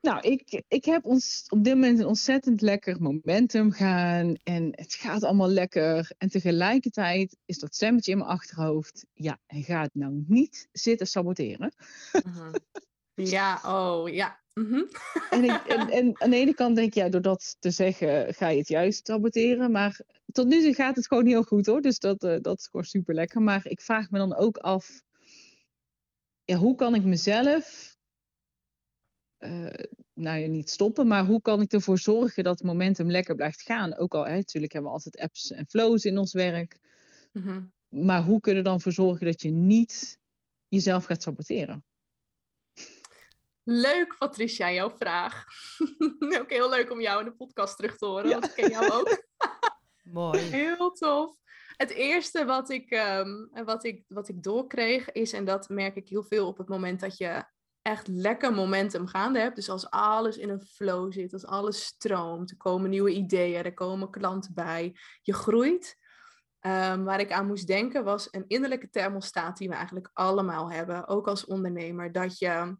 Nou, 0.02 0.22
ik, 0.22 0.64
ik 0.68 0.86
heb 0.86 1.06
ons 1.06 1.46
op 1.50 1.64
dit 1.64 1.74
moment 1.74 2.00
een 2.00 2.06
ontzettend 2.06 2.62
lekker 2.62 3.02
momentum 3.02 3.72
gaan. 3.72 4.36
En 4.44 4.70
het 4.72 4.94
gaat 4.94 5.24
allemaal 5.24 5.50
lekker. 5.50 6.12
En 6.18 6.30
tegelijkertijd 6.30 7.38
is 7.46 7.60
dat 7.60 7.76
stemmetje 7.76 8.12
in 8.12 8.18
mijn 8.18 8.30
achterhoofd. 8.30 9.06
Ja, 9.14 9.40
hij 9.46 9.62
gaat 9.62 9.90
nou 9.94 10.24
niet 10.28 10.68
zitten 10.72 11.08
saboteren. 11.08 11.74
Mhm. 12.24 12.54
Ja, 13.14 13.62
oh 13.66 14.10
ja. 14.10 14.40
Mhm. 14.54 14.84
En, 15.30 15.44
ik, 15.44 15.66
en, 15.68 15.90
en 15.90 16.22
aan 16.22 16.30
de 16.30 16.36
ene 16.36 16.54
kant 16.54 16.76
denk 16.76 16.88
ik, 16.88 16.94
ja, 16.94 17.10
door 17.10 17.22
dat 17.22 17.56
te 17.60 17.72
zeggen 17.72 18.34
ga 18.34 18.48
je 18.48 18.58
het 18.58 18.68
juist 18.68 19.08
saboteren. 19.08 19.72
Maar 19.72 20.02
tot 20.32 20.48
nu 20.48 20.62
toe 20.62 20.74
gaat 20.74 20.96
het 20.96 21.08
gewoon 21.08 21.26
heel 21.26 21.44
goed 21.44 21.66
hoor. 21.66 21.82
Dus 21.82 22.00
dat, 22.00 22.24
eh, 22.24 22.38
dat 22.42 22.60
is 22.60 22.68
gewoon 22.68 22.86
super 22.86 23.14
lekker. 23.14 23.42
Maar 23.42 23.62
ik 23.68 23.82
vraag 23.82 24.10
me 24.10 24.18
dan 24.18 24.36
ook 24.36 24.58
af, 24.58 25.02
ja, 26.44 26.56
hoe 26.56 26.76
kan 26.76 26.96
ik 26.96 27.04
mezelf, 27.04 27.89
eh, 29.40 29.86
nou 30.14 30.40
ja, 30.40 30.48
niet 30.48 30.70
stoppen, 30.70 31.08
maar 31.08 31.26
hoe 31.26 31.42
kan 31.42 31.62
ik 31.62 31.72
ervoor 31.74 32.00
zorgen 32.00 32.44
dat 32.44 32.58
het 32.58 32.68
momentum 32.68 33.12
lekker 33.12 33.36
blijft 33.36 33.62
gaan? 33.62 33.98
Ook 33.98 34.14
al, 34.14 34.26
hè, 34.28 34.36
natuurlijk 34.36 34.74
hebben 34.74 34.92
we 34.92 34.98
altijd 34.98 35.20
apps 35.20 35.52
en 35.52 35.68
flows 35.68 36.04
in 36.06 36.18
ons 36.18 36.34
werk. 36.34 36.80
Mhm. 37.32 37.62
Maar 37.90 38.24
hoe 38.24 38.40
kun 38.40 38.52
je 38.52 38.58
er 38.58 38.64
dan 38.64 38.82
voor 38.82 38.92
zorgen 38.92 39.26
dat 39.26 39.42
je 39.42 39.50
niet 39.50 40.20
jezelf 40.68 41.06
gaat 41.06 41.22
saboteren? 41.22 41.84
Leuk, 43.64 44.16
Patricia, 44.18 44.72
jouw 44.72 44.90
vraag. 44.90 45.46
ook 46.40 46.50
heel 46.50 46.70
leuk 46.70 46.92
om 46.92 47.02
jou 47.02 47.20
in 47.20 47.26
de 47.26 47.36
podcast 47.36 47.76
terug 47.76 47.98
te 47.98 48.06
horen, 48.06 48.30
Ja. 48.30 48.40
want 48.40 48.46
ik 48.46 48.54
ken 48.54 48.70
jou 48.70 48.92
ook. 48.92 49.24
Mooi. 50.04 50.40
Heel 50.40 50.92
tof. 50.92 51.38
Het 51.78 51.90
eerste 51.90 52.46
wat 52.46 52.70
ik, 52.70 52.90
ehm, 52.92 53.64
wat, 53.66 53.84
ik, 53.84 54.04
wat 54.08 54.30
ik 54.30 54.44
doorkreeg 54.44 55.12
is, 55.12 55.34
en 55.34 55.46
dat 55.46 55.70
merk 55.70 55.96
ik 55.96 56.10
heel 56.10 56.24
veel 56.24 56.48
op 56.48 56.58
het 56.58 56.68
moment 56.68 57.00
dat 57.00 57.18
je 57.18 57.44
echt 57.82 58.08
lekker 58.08 58.54
momentum 58.54 59.08
gaande 59.08 59.40
hebt. 59.40 59.56
Dus 59.56 59.70
als 59.70 59.90
alles 59.90 60.38
in 60.38 60.50
een 60.50 60.62
flow 60.62 61.14
zit, 61.14 61.34
als 61.34 61.46
alles 61.46 61.86
stroomt, 61.86 62.52
er 62.52 62.58
komen 62.58 62.90
nieuwe 62.90 63.12
ideeën, 63.12 63.64
er 63.64 63.74
komen 63.74 64.10
klanten 64.10 64.54
bij, 64.54 64.96
je 65.22 65.34
groeit. 65.34 65.98
Ehm, 66.60 67.04
waar 67.04 67.20
ik 67.20 67.32
aan 67.32 67.48
moest 67.48 67.68
denken 67.68 68.04
was 68.04 68.28
een 68.32 68.48
innerlijke 68.48 68.90
thermostaat 68.90 69.58
die 69.58 69.70
we 69.70 69.76
eigenlijk 69.76 70.10
allemaal 70.14 70.72
hebben, 70.72 71.08
ook 71.08 71.28
als 71.28 71.46
ondernemer. 71.46 72.12
Dat 72.12 72.40
je, 72.40 72.78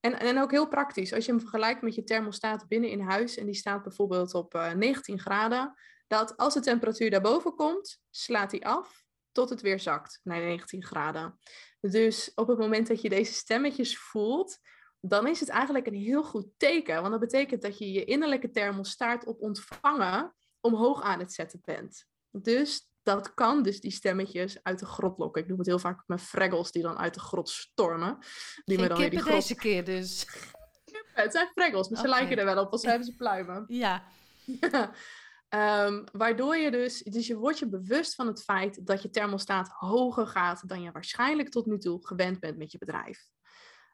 en, 0.00 0.18
en 0.18 0.40
ook 0.40 0.50
heel 0.50 0.68
praktisch, 0.68 1.12
als 1.12 1.24
je 1.24 1.30
hem 1.30 1.40
vergelijkt 1.40 1.82
met 1.82 1.94
je 1.94 2.04
thermostaat 2.04 2.68
binnen 2.68 2.90
in 2.90 3.00
huis 3.00 3.36
en 3.36 3.46
die 3.46 3.54
staat 3.54 3.82
bijvoorbeeld 3.82 4.34
op 4.34 4.54
eh, 4.54 4.72
19 4.72 5.18
graden, 5.18 5.74
dat 6.06 6.36
als 6.36 6.54
de 6.54 6.60
temperatuur 6.60 7.10
daarboven 7.10 7.54
komt, 7.54 8.00
slaat 8.10 8.50
hij 8.50 8.60
af 8.60 9.05
tot 9.36 9.50
het 9.50 9.60
weer 9.60 9.80
zakt 9.80 10.20
naar 10.22 10.40
19 10.40 10.84
graden. 10.84 11.38
Dus 11.80 12.32
op 12.34 12.48
het 12.48 12.58
moment 12.58 12.86
dat 12.86 13.00
je 13.00 13.08
deze 13.08 13.32
stemmetjes 13.32 13.98
voelt, 13.98 14.58
dan 15.00 15.26
is 15.26 15.40
het 15.40 15.48
eigenlijk 15.48 15.86
een 15.86 15.94
heel 15.94 16.24
goed 16.24 16.46
teken. 16.56 16.96
Want 17.00 17.10
dat 17.10 17.20
betekent 17.20 17.62
dat 17.62 17.78
je 17.78 17.92
je 17.92 18.04
innerlijke 18.04 18.50
thermostaat 18.50 19.26
op 19.26 19.40
ontvangen 19.40 20.34
omhoog 20.60 21.02
aan 21.02 21.18
het 21.18 21.32
zetten 21.32 21.60
bent. 21.64 22.04
Dus 22.30 22.90
dat 23.02 23.34
kan 23.34 23.62
dus 23.62 23.80
die 23.80 23.90
stemmetjes 23.90 24.62
uit 24.62 24.78
de 24.78 24.86
grot 24.86 25.18
lokken. 25.18 25.42
Ik 25.42 25.48
noem 25.48 25.58
het 25.58 25.66
heel 25.66 25.78
vaak 25.78 26.02
mijn 26.06 26.20
fraggles 26.20 26.70
die 26.72 26.82
dan 26.82 26.98
uit 26.98 27.14
de 27.14 27.20
grot 27.20 27.48
stormen. 27.48 28.18
Die 28.64 28.78
me 28.78 28.88
dan 28.88 28.98
weer 28.98 29.10
die 29.10 29.18
kippen 29.18 29.32
grot... 29.32 29.48
deze 29.48 29.60
keer 29.60 29.84
dus. 29.84 30.26
Het 31.14 31.32
zijn 31.32 31.48
fraggles, 31.54 31.88
maar 31.88 32.00
ze 32.00 32.08
lijken 32.08 32.38
er 32.38 32.44
wel 32.44 32.64
op, 32.64 32.72
als 32.72 32.82
hebben 32.90 33.06
ze 33.06 33.16
pluimen. 33.16 33.64
Ja, 33.66 34.04
Ja. 34.44 34.90
Ehm, 35.48 36.04
waardoor 36.12 36.56
je 36.56 36.70
dus, 36.70 37.02
dus 37.02 37.26
je 37.26 37.36
wordt 37.36 37.58
je 37.58 37.68
bewust 37.68 38.14
van 38.14 38.26
het 38.26 38.42
feit 38.42 38.86
dat 38.86 39.02
je 39.02 39.10
thermostaat 39.10 39.68
hoger 39.68 40.26
gaat 40.26 40.68
dan 40.68 40.82
je 40.82 40.92
waarschijnlijk 40.92 41.48
tot 41.48 41.66
nu 41.66 41.78
toe 41.78 42.06
gewend 42.06 42.40
bent 42.40 42.58
met 42.58 42.72
je 42.72 42.78
bedrijf. 42.78 43.28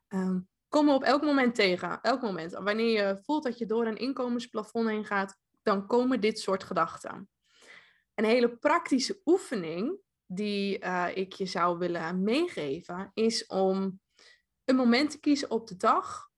Ehm, 0.09 0.41
kom 0.69 0.89
op 0.89 1.03
elk 1.03 1.23
moment 1.23 1.55
tegen, 1.55 2.01
elk 2.01 2.23
moment. 2.23 2.53
Wanneer 2.53 3.07
je 3.07 3.21
voelt 3.23 3.43
dat 3.43 3.59
je 3.59 3.67
door 3.67 3.87
een 3.87 3.97
inkomensplafond 3.97 4.89
heen 4.89 5.05
gaat, 5.05 5.37
dan 5.63 5.87
komen 5.87 6.21
dit 6.21 6.39
soort 6.39 6.65
gedachten. 6.65 7.29
Een 8.15 8.25
hele 8.25 8.57
praktische 8.57 9.21
oefening 9.25 10.01
die 10.27 10.79
eh, 10.79 11.17
ik 11.17 11.33
je 11.33 11.47
zou 11.47 11.79
willen 11.79 12.23
meegeven, 12.23 13.11
is 13.15 13.47
om 13.47 14.01
een 14.65 14.77
moment 14.77 15.11
te 15.11 15.21
kiezen 15.21 15.51
op 15.51 15.67
de 15.67 15.77
dag. 15.77 16.31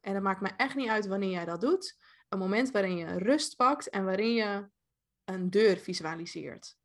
En 0.00 0.14
het 0.14 0.22
maakt 0.22 0.40
me 0.40 0.50
echt 0.56 0.74
niet 0.74 0.88
uit 0.88 1.06
wanneer 1.06 1.30
jij 1.30 1.44
dat 1.44 1.60
doet 1.60 2.00
een 2.32 2.38
moment 2.38 2.70
waarin 2.70 2.96
je 2.96 3.18
rust 3.18 3.56
pakt 3.56 3.88
en 3.88 4.04
waarin 4.04 4.34
je 4.34 4.68
een 5.24 5.50
deur 5.50 5.76
visualiseert. 5.76 6.76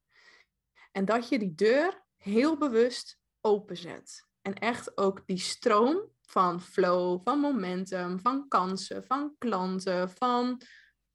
En 0.92 1.06
dat 1.06 1.30
je 1.30 1.40
die 1.40 1.56
deur 1.56 2.04
heel 2.16 2.58
bewust 2.58 3.20
openzet. 3.42 4.28
En 4.42 4.54
echt 4.54 4.98
ook 4.98 5.24
die 5.26 5.38
stroom 5.38 6.12
van 6.22 6.62
flow, 6.62 7.22
van 7.24 7.40
momentum, 7.40 8.20
van 8.20 8.48
kansen, 8.48 9.04
van 9.04 9.36
klanten, 9.38 10.10
van 10.10 10.62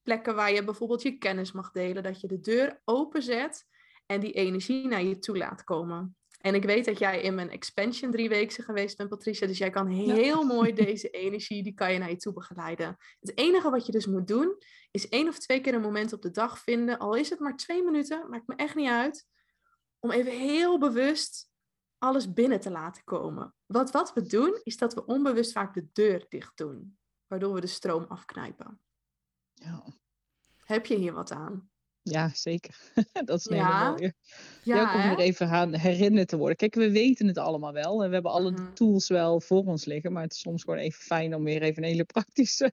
plekken 0.02 0.34
waar 0.34 0.52
je 0.52 0.64
bijvoorbeeld 0.64 1.02
je 1.02 1.18
kennis 1.18 1.52
mag 1.52 1.70
delen, 1.70 2.02
dat 2.02 2.20
je 2.20 2.26
de 2.26 2.40
deur 2.40 2.80
openzet 2.84 3.66
en 4.06 4.20
die 4.20 4.32
energie 4.32 4.88
naar 4.88 5.02
je 5.02 5.18
toe 5.18 5.36
laat 5.36 5.64
komen. 5.64 6.16
En 6.42 6.54
ik 6.54 6.64
weet 6.64 6.84
dat 6.84 6.98
jij 6.98 7.20
in 7.20 7.34
mijn 7.34 7.50
expansion 7.50 8.10
drie 8.10 8.28
weken 8.28 8.64
geweest 8.64 8.96
bent, 8.96 9.08
Patricia. 9.08 9.46
Dus 9.46 9.58
jij 9.58 9.70
kan 9.70 9.86
heel 9.86 10.42
mooi 10.54 10.72
deze 10.72 11.10
energie, 11.10 11.62
die 11.62 11.74
kan 11.74 11.92
je 11.92 11.98
naar 11.98 12.10
je 12.10 12.16
toe 12.16 12.32
begeleiden. 12.32 12.96
Het 13.20 13.38
enige 13.38 13.70
wat 13.70 13.86
je 13.86 13.92
dus 13.92 14.06
moet 14.06 14.28
doen, 14.28 14.56
is 14.90 15.08
één 15.08 15.28
of 15.28 15.38
twee 15.38 15.60
keer 15.60 15.74
een 15.74 15.80
moment 15.80 16.12
op 16.12 16.22
de 16.22 16.30
dag 16.30 16.58
vinden. 16.58 16.98
Al 16.98 17.14
is 17.14 17.30
het 17.30 17.38
maar 17.38 17.56
twee 17.56 17.82
minuten, 17.82 18.30
maakt 18.30 18.46
me 18.46 18.54
echt 18.54 18.74
niet 18.74 18.88
uit. 18.88 19.26
Om 19.98 20.10
even 20.10 20.32
heel 20.32 20.78
bewust 20.78 21.50
alles 21.98 22.32
binnen 22.32 22.60
te 22.60 22.70
laten 22.70 23.04
komen. 23.04 23.54
Wat, 23.66 23.90
wat 23.90 24.12
we 24.12 24.26
doen, 24.26 24.60
is 24.62 24.76
dat 24.76 24.94
we 24.94 25.06
onbewust 25.06 25.52
vaak 25.52 25.74
de 25.74 25.86
deur 25.92 26.26
dicht 26.28 26.56
doen. 26.56 26.98
Waardoor 27.26 27.54
we 27.54 27.60
de 27.60 27.66
stroom 27.66 28.04
afknijpen. 28.08 28.80
Ja, 29.52 29.84
Heb 30.64 30.86
je 30.86 30.96
hier 30.96 31.12
wat 31.12 31.30
aan? 31.30 31.71
Ja 32.02 32.30
zeker. 32.34 32.76
dat 33.24 33.38
is 33.38 33.46
een 33.50 33.56
Ja. 33.56 33.78
hele 33.78 33.90
mooie. 33.90 34.14
Ja, 34.64 34.76
Ja, 34.76 34.94
om 34.94 35.10
er 35.10 35.18
even 35.18 35.48
aan 35.48 35.74
herinnerd 35.74 36.28
te 36.28 36.36
worden. 36.36 36.56
Kijk, 36.56 36.74
we 36.74 36.90
weten 36.90 37.26
het 37.26 37.38
allemaal 37.38 37.72
wel. 37.72 38.02
En 38.02 38.08
we 38.08 38.14
hebben 38.14 38.32
alle 38.32 38.50
Mhm. 38.50 38.72
tools 38.74 39.08
wel 39.08 39.40
voor 39.40 39.64
ons 39.64 39.84
liggen. 39.84 40.12
Maar 40.12 40.22
het 40.22 40.32
is 40.32 40.40
soms 40.40 40.62
gewoon 40.62 40.78
even 40.78 41.02
fijn 41.02 41.34
om 41.34 41.44
weer 41.44 41.62
even 41.62 41.82
een 41.82 41.88
hele 41.88 42.04
praktische, 42.04 42.72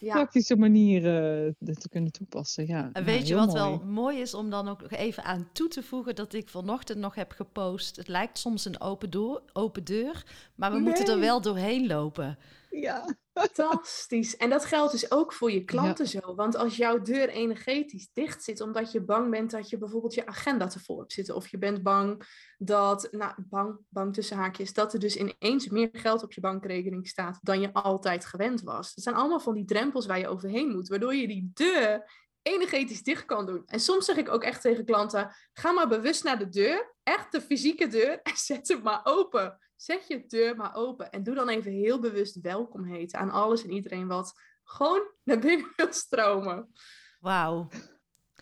ja. 0.00 0.12
praktische 0.14 0.56
manier 0.56 0.96
eh, 1.06 1.50
te 1.74 1.88
kunnen 1.88 2.12
toepassen. 2.12 2.66
Ja, 2.66 2.82
En 2.82 2.90
nou, 2.92 3.04
weet 3.04 3.28
je 3.28 3.34
wat 3.34 3.46
mooi. 3.46 3.58
wel 3.60 3.78
mooi 3.84 4.18
is 4.20 4.34
om 4.34 4.50
dan 4.50 4.68
ook 4.68 4.82
nog 4.82 4.90
even 4.90 5.24
aan 5.24 5.48
toe 5.52 5.68
te 5.68 5.82
voegen 5.82 6.14
dat 6.14 6.32
ik 6.32 6.48
vanochtend 6.48 6.98
nog 6.98 7.14
heb 7.14 7.32
gepost. 7.32 7.96
Het 7.96 8.08
lijkt 8.08 8.38
soms 8.38 8.64
een 8.64 8.80
open, 8.80 9.10
door, 9.10 9.42
open 9.52 9.84
deur, 9.84 10.24
maar 10.54 10.72
we 10.72 10.78
moeten 10.78 11.06
er 11.06 11.20
wel 11.20 11.40
doorheen 11.40 11.86
lopen. 11.86 12.38
Ja, 12.70 13.14
Fantastisch. 13.40 14.36
En 14.36 14.50
dat 14.50 14.64
geldt 14.64 14.92
dus 14.92 15.10
ook 15.10 15.32
voor 15.32 15.50
je 15.50 15.64
klanten 15.64 16.06
zo. 16.06 16.34
Want 16.34 16.56
als 16.56 16.76
jouw 16.76 17.00
deur 17.00 17.28
energetisch 17.28 18.10
dicht 18.12 18.44
zit, 18.44 18.60
omdat 18.60 18.92
je 18.92 19.02
bang 19.02 19.30
bent 19.30 19.50
dat 19.50 19.70
je 19.70 19.78
bijvoorbeeld 19.78 20.14
je 20.14 20.26
agenda 20.26 20.66
te 20.66 20.80
vol 20.80 20.98
hebt 20.98 21.12
zitten, 21.12 21.34
of 21.34 21.48
je 21.48 21.58
bent 21.58 21.82
bang 21.82 22.22
dat, 22.58 23.08
nou, 23.10 23.32
bang, 23.36 23.78
bang 23.88 24.14
tussen 24.14 24.36
haakjes, 24.36 24.72
dat 24.72 24.92
er 24.92 25.00
dus 25.00 25.16
ineens 25.16 25.68
meer 25.68 25.88
geld 25.92 26.22
op 26.22 26.32
je 26.32 26.40
bankrekening 26.40 27.08
staat 27.08 27.38
dan 27.42 27.60
je 27.60 27.72
altijd 27.72 28.26
gewend 28.26 28.62
was. 28.62 28.94
Dat 28.94 29.04
zijn 29.04 29.16
allemaal 29.16 29.40
van 29.40 29.54
die 29.54 29.64
drempels 29.64 30.06
waar 30.06 30.18
je 30.18 30.28
overheen 30.28 30.68
moet, 30.68 30.88
waardoor 30.88 31.14
je 31.14 31.28
die 31.28 31.50
deur 31.54 32.10
energetisch 32.42 33.02
dicht 33.02 33.24
kan 33.24 33.46
doen. 33.46 33.62
En 33.66 33.80
soms 33.80 34.04
zeg 34.04 34.16
ik 34.16 34.28
ook 34.28 34.42
echt 34.42 34.60
tegen 34.60 34.84
klanten, 34.84 35.36
ga 35.52 35.72
maar 35.72 35.88
bewust 35.88 36.24
naar 36.24 36.38
de 36.38 36.48
deur, 36.48 36.94
echt 37.02 37.32
de 37.32 37.40
fysieke 37.40 37.86
deur, 37.86 38.20
en 38.22 38.36
zet 38.36 38.68
hem 38.68 38.82
maar 38.82 39.00
open. 39.04 39.58
Zet 39.80 40.04
je 40.08 40.24
deur 40.26 40.56
maar 40.56 40.74
open 40.74 41.10
en 41.10 41.22
doe 41.22 41.34
dan 41.34 41.48
even 41.48 41.72
heel 41.72 42.00
bewust 42.00 42.40
welkom 42.40 42.84
heten 42.84 43.18
aan 43.18 43.30
alles 43.30 43.62
en 43.64 43.70
iedereen 43.72 44.06
wat 44.06 44.32
gewoon 44.64 45.02
naar 45.24 45.38
binnen 45.38 45.72
wil 45.76 45.92
stromen. 45.92 46.72
Wauw. 47.20 47.68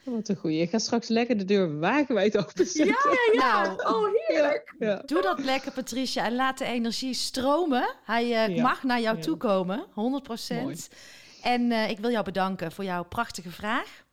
wat 0.05 0.28
een 0.28 0.36
goeie. 0.36 0.61
Ik 0.61 0.70
ga 0.70 0.78
straks 0.78 1.09
lekker 1.09 1.39
de 1.39 1.45
deur 1.45 1.78
wagenwijd 1.78 2.36
openzetten. 2.39 2.86
Ja, 2.86 3.16
ja, 3.32 3.32
ja. 3.32 3.62
Nou, 3.76 3.95
oh 3.95 4.09
heerlijk. 4.26 4.74
Ja. 4.78 5.03
Doe 5.07 5.22
dat 5.22 5.39
lekker, 5.45 5.72
Patricia, 5.72 6.24
en 6.24 6.34
laat 6.34 6.59
de 6.59 6.64
energie 6.64 7.14
stromen. 7.14 7.95
Hij 8.05 8.22
eh, 8.47 8.57
Ja. 8.57 8.62
mag 8.62 8.82
naar 8.82 9.01
jou 9.01 9.16
Ja. 9.16 9.22
toe 9.22 9.36
komen, 9.36 9.86
100%. 9.95 10.62
Mooi. 10.62 10.76
En 11.43 11.72
eh, 11.72 11.91
ik 11.91 11.99
wil 11.99 12.11
jou 12.11 12.24
bedanken 12.24 12.72
voor 12.72 12.84
jouw 12.84 13.05
prachtige 13.05 13.51
vraag. 13.51 14.07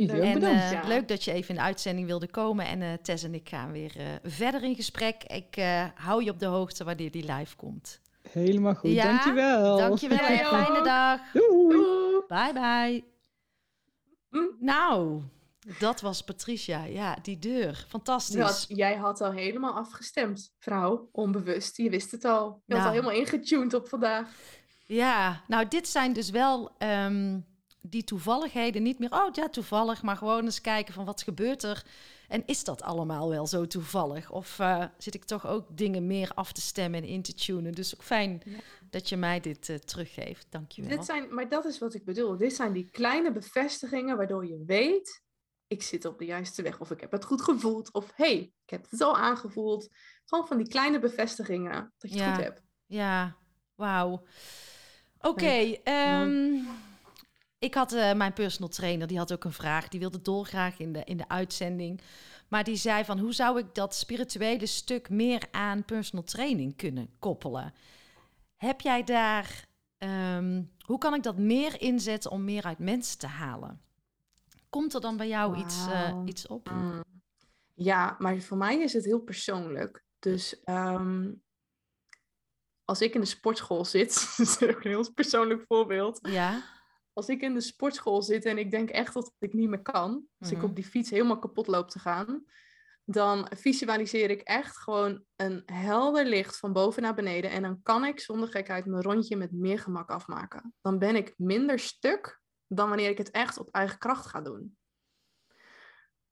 Ook 0.00 0.08
En, 0.22 0.34
bedankt. 0.34 0.62
eh, 0.62 0.72
Ja. 0.72 0.86
leuk 0.88 1.08
dat 1.08 1.24
je 1.24 1.32
even 1.32 1.48
in 1.48 1.54
de 1.54 1.60
uitzending 1.60 2.06
wilde 2.06 2.28
komen. 2.30 2.66
En 2.66 2.82
eh, 2.82 2.92
Tess 3.02 3.24
en 3.24 3.34
ik 3.34 3.48
gaan 3.48 3.72
weer 3.72 3.92
eh, 3.96 4.04
verder 4.22 4.62
in 4.62 4.74
gesprek. 4.74 5.24
Ik 5.24 5.56
eh, 5.56 5.84
hou 5.94 6.24
je 6.24 6.30
op 6.30 6.38
de 6.38 6.46
hoogte 6.46 6.84
wanneer 6.84 7.10
die 7.10 7.32
live 7.32 7.56
komt. 7.56 8.00
Helemaal 8.30 8.74
goed. 8.74 8.90
Ja, 8.90 9.04
Dankjewel. 9.04 9.76
Dankjewel 9.76 10.18
en 10.18 10.46
ook. 10.46 10.52
fijne 10.64 10.82
dag. 10.82 11.20
Doei. 11.32 11.72
Doei. 11.76 12.22
Bye 12.28 12.52
bye. 12.52 13.04
Mm. 14.30 14.56
Nou, 14.60 15.22
dat 15.78 16.00
was 16.00 16.22
Patricia. 16.22 16.84
Ja, 16.84 17.16
die 17.22 17.38
deur. 17.38 17.84
Fantastisch. 17.88 18.36
Dat, 18.36 18.64
jij 18.68 18.96
had 18.96 19.20
al 19.20 19.32
helemaal 19.32 19.72
afgestemd, 19.74 20.52
vrouw, 20.58 21.08
onbewust. 21.12 21.76
Je 21.76 21.90
wist 21.90 22.10
het 22.10 22.24
al. 22.24 22.62
Je 22.66 22.74
had 22.74 22.82
Nou. 22.82 22.86
al 22.86 22.90
helemaal 23.02 23.20
ingetuned 23.20 23.74
op 23.74 23.88
vandaag. 23.88 24.28
Ja, 24.86 25.42
nou 25.46 25.68
dit 25.68 25.88
zijn 25.88 26.12
dus 26.12 26.30
wel 26.30 26.70
ehm, 26.78 27.38
die 27.80 28.04
toevalligheden. 28.04 28.82
Niet 28.82 28.98
meer, 28.98 29.12
oh 29.12 29.28
ja, 29.32 29.48
toevallig. 29.48 30.02
Maar 30.02 30.16
gewoon 30.16 30.44
eens 30.44 30.60
kijken 30.60 30.94
van 30.94 31.04
wat 31.04 31.22
gebeurt 31.22 31.62
er. 31.62 31.84
En 32.28 32.42
is 32.46 32.64
dat 32.64 32.82
allemaal 32.82 33.28
wel 33.28 33.46
zo 33.46 33.66
toevallig? 33.66 34.30
Of 34.30 34.58
eh, 34.58 34.84
zit 34.98 35.14
ik 35.14 35.24
toch 35.24 35.46
ook 35.46 35.76
dingen 35.76 36.06
meer 36.06 36.30
af 36.34 36.52
te 36.52 36.60
stemmen 36.60 37.02
en 37.02 37.08
in 37.08 37.22
te 37.22 37.34
tunen? 37.34 37.72
Dus 37.72 37.94
ook 37.94 38.02
fijn 38.02 38.42
Ja. 38.44 38.58
dat 38.90 39.08
je 39.08 39.16
mij 39.16 39.40
dit 39.40 39.68
eh, 39.68 39.76
teruggeeft. 39.76 40.46
Dankjewel. 40.50 40.96
Dit 40.96 41.04
zijn, 41.04 41.34
maar 41.34 41.48
dat 41.48 41.64
is 41.64 41.78
wat 41.78 41.94
ik 41.94 42.04
bedoel. 42.04 42.36
Dit 42.36 42.54
zijn 42.54 42.72
die 42.72 42.90
kleine 42.90 43.32
bevestigingen 43.32 44.16
waardoor 44.16 44.46
je 44.46 44.62
weet, 44.66 45.22
ik 45.66 45.82
zit 45.82 46.04
op 46.04 46.18
de 46.18 46.24
juiste 46.24 46.62
weg. 46.62 46.80
Of 46.80 46.90
ik 46.90 47.00
heb 47.00 47.12
het 47.12 47.24
goed 47.24 47.42
gevoeld. 47.42 47.92
Of 47.92 48.12
hey, 48.14 48.36
ik 48.64 48.70
heb 48.70 48.86
het 48.90 49.00
al 49.00 49.16
aangevoeld. 49.16 49.88
Gewoon 50.24 50.46
van 50.46 50.56
die 50.56 50.68
kleine 50.68 50.98
bevestigingen 50.98 51.92
dat 51.98 52.10
je 52.10 52.16
het 52.16 52.26
Ja. 52.26 52.34
goed 52.34 52.44
hebt. 52.44 52.62
Ja, 52.86 53.36
wauw. 53.74 54.26
Oké, 55.20 55.76
ehm, 55.84 56.54
ik 57.58 57.74
had 57.74 57.92
eh, 57.92 58.14
mijn 58.14 58.32
personal 58.32 58.68
trainer, 58.68 59.06
die 59.06 59.18
had 59.18 59.32
ook 59.32 59.44
een 59.44 59.52
vraag. 59.52 59.88
Die 59.88 60.00
wilde 60.00 60.22
dolgraag 60.22 60.78
in 60.78 60.92
de, 60.92 61.04
in 61.04 61.16
de 61.16 61.28
uitzending. 61.28 62.00
Maar 62.48 62.64
die 62.64 62.76
zei 62.76 63.04
van, 63.04 63.18
hoe 63.18 63.32
zou 63.32 63.58
ik 63.58 63.74
dat 63.74 63.94
spirituele 63.94 64.66
stuk 64.66 65.10
meer 65.10 65.42
aan 65.50 65.84
personal 65.84 66.24
training 66.24 66.76
kunnen 66.76 67.10
koppelen? 67.18 67.74
Heb 68.56 68.80
jij 68.80 69.04
daar, 69.04 69.66
ehm, 69.98 70.62
hoe 70.84 70.98
kan 70.98 71.14
ik 71.14 71.22
dat 71.22 71.38
meer 71.38 71.80
inzetten 71.80 72.30
om 72.30 72.44
meer 72.44 72.64
uit 72.64 72.78
mensen 72.78 73.18
te 73.18 73.26
halen? 73.26 73.80
Komt 74.70 74.94
er 74.94 75.00
dan 75.00 75.16
bij 75.16 75.28
jou 75.28 75.56
iets, 75.56 75.86
eh, 75.86 76.22
iets 76.24 76.46
op? 76.46 76.70
Mm. 76.70 77.04
Ja, 77.74 78.16
maar 78.18 78.40
voor 78.40 78.56
mij 78.56 78.78
is 78.78 78.92
het 78.92 79.04
heel 79.04 79.20
persoonlijk. 79.20 80.04
Dus 80.18 80.62
ehm, 80.64 81.32
als 82.84 83.00
ik 83.00 83.14
in 83.14 83.20
de 83.20 83.26
sportschool 83.26 83.84
zit, 83.84 84.34
dat 84.36 84.46
is 84.46 84.62
ook 84.62 84.84
een 84.84 84.90
heel 84.90 85.12
persoonlijk 85.12 85.64
voorbeeld. 85.66 86.18
Ja, 86.22 86.62
Als 87.18 87.28
ik 87.28 87.42
in 87.42 87.54
de 87.54 87.60
sportschool 87.60 88.22
zit 88.22 88.44
en 88.44 88.58
ik 88.58 88.70
denk 88.70 88.90
echt 88.90 89.14
dat 89.14 89.34
ik 89.38 89.52
niet 89.52 89.68
meer 89.68 89.82
kan, 89.82 90.26
als 90.38 90.50
ik 90.50 90.56
Mhm. 90.56 90.66
op 90.66 90.74
die 90.74 90.84
fiets 90.84 91.10
helemaal 91.10 91.38
kapot 91.38 91.66
loop 91.66 91.90
te 91.90 91.98
gaan, 91.98 92.44
dan 93.04 93.48
visualiseer 93.56 94.30
ik 94.30 94.40
echt 94.40 94.76
gewoon 94.76 95.24
een 95.36 95.62
helder 95.66 96.24
licht 96.24 96.58
van 96.58 96.72
boven 96.72 97.02
naar 97.02 97.14
beneden. 97.14 97.50
En 97.50 97.62
dan 97.62 97.82
kan 97.82 98.04
ik 98.04 98.20
zonder 98.20 98.48
gekheid 98.48 98.86
mijn 98.86 99.02
rondje 99.02 99.36
met 99.36 99.52
meer 99.52 99.78
gemak 99.78 100.10
afmaken. 100.10 100.74
Dan 100.80 100.98
ben 100.98 101.16
ik 101.16 101.34
minder 101.36 101.78
stuk 101.78 102.40
dan 102.66 102.88
wanneer 102.88 103.10
ik 103.10 103.18
het 103.18 103.30
echt 103.30 103.58
op 103.58 103.68
eigen 103.70 103.98
kracht 103.98 104.26
ga 104.26 104.40
doen. 104.40 104.76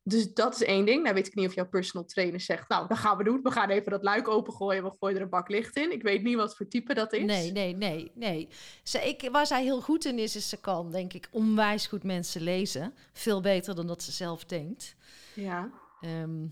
Dus 0.09 0.35
dat 0.35 0.55
is 0.55 0.63
één 0.63 0.85
ding. 0.85 1.03
Nou 1.03 1.15
weet 1.15 1.27
ik 1.27 1.35
niet 1.35 1.47
of 1.47 1.55
jouw 1.55 1.69
personal 1.69 2.07
trainer 2.07 2.41
zegt, 2.41 2.69
nou, 2.69 2.89
dat 2.89 2.99
gaan 2.99 3.17
we 3.17 3.25
doen. 3.25 3.41
We 3.43 3.51
gaan 3.51 3.71
even 3.71 3.91
dat 3.91 4.03
luik 4.03 4.29
opengooien, 4.29 4.85
we 4.85 4.93
gooien 4.99 5.17
er 5.17 5.23
een 5.23 5.29
bak 5.29 5.49
licht 5.49 5.77
in. 5.77 5.93
Ik 5.93 6.03
weet 6.03 6.23
niet 6.23 6.37
wat 6.37 6.57
voor 6.57 6.69
type 6.69 6.95
dat 6.95 7.13
is. 7.13 7.25
Nee, 7.25 7.53
nee, 7.53 7.77
nee, 7.77 8.11
nee. 8.15 8.49
Ze, 8.83 9.09
ik, 9.09 9.29
waar 9.33 9.47
zij 9.47 9.63
heel 9.63 9.81
goed 9.81 10.05
in 10.05 10.19
is, 10.19 10.37
is 10.37 10.49
ze 10.49 10.61
kan, 10.61 10.91
denk 10.91 11.13
ik, 11.13 11.29
onwijs 11.31 11.87
goed 11.87 12.03
mensen 12.03 12.43
lezen. 12.43 12.95
Veel 13.13 13.41
beter 13.41 13.75
dan 13.75 13.87
dat 13.87 14.03
ze 14.03 14.13
zelf 14.13 14.45
denkt. 14.45 14.97
Ja. 15.35 15.71
Ehm, 16.01 16.47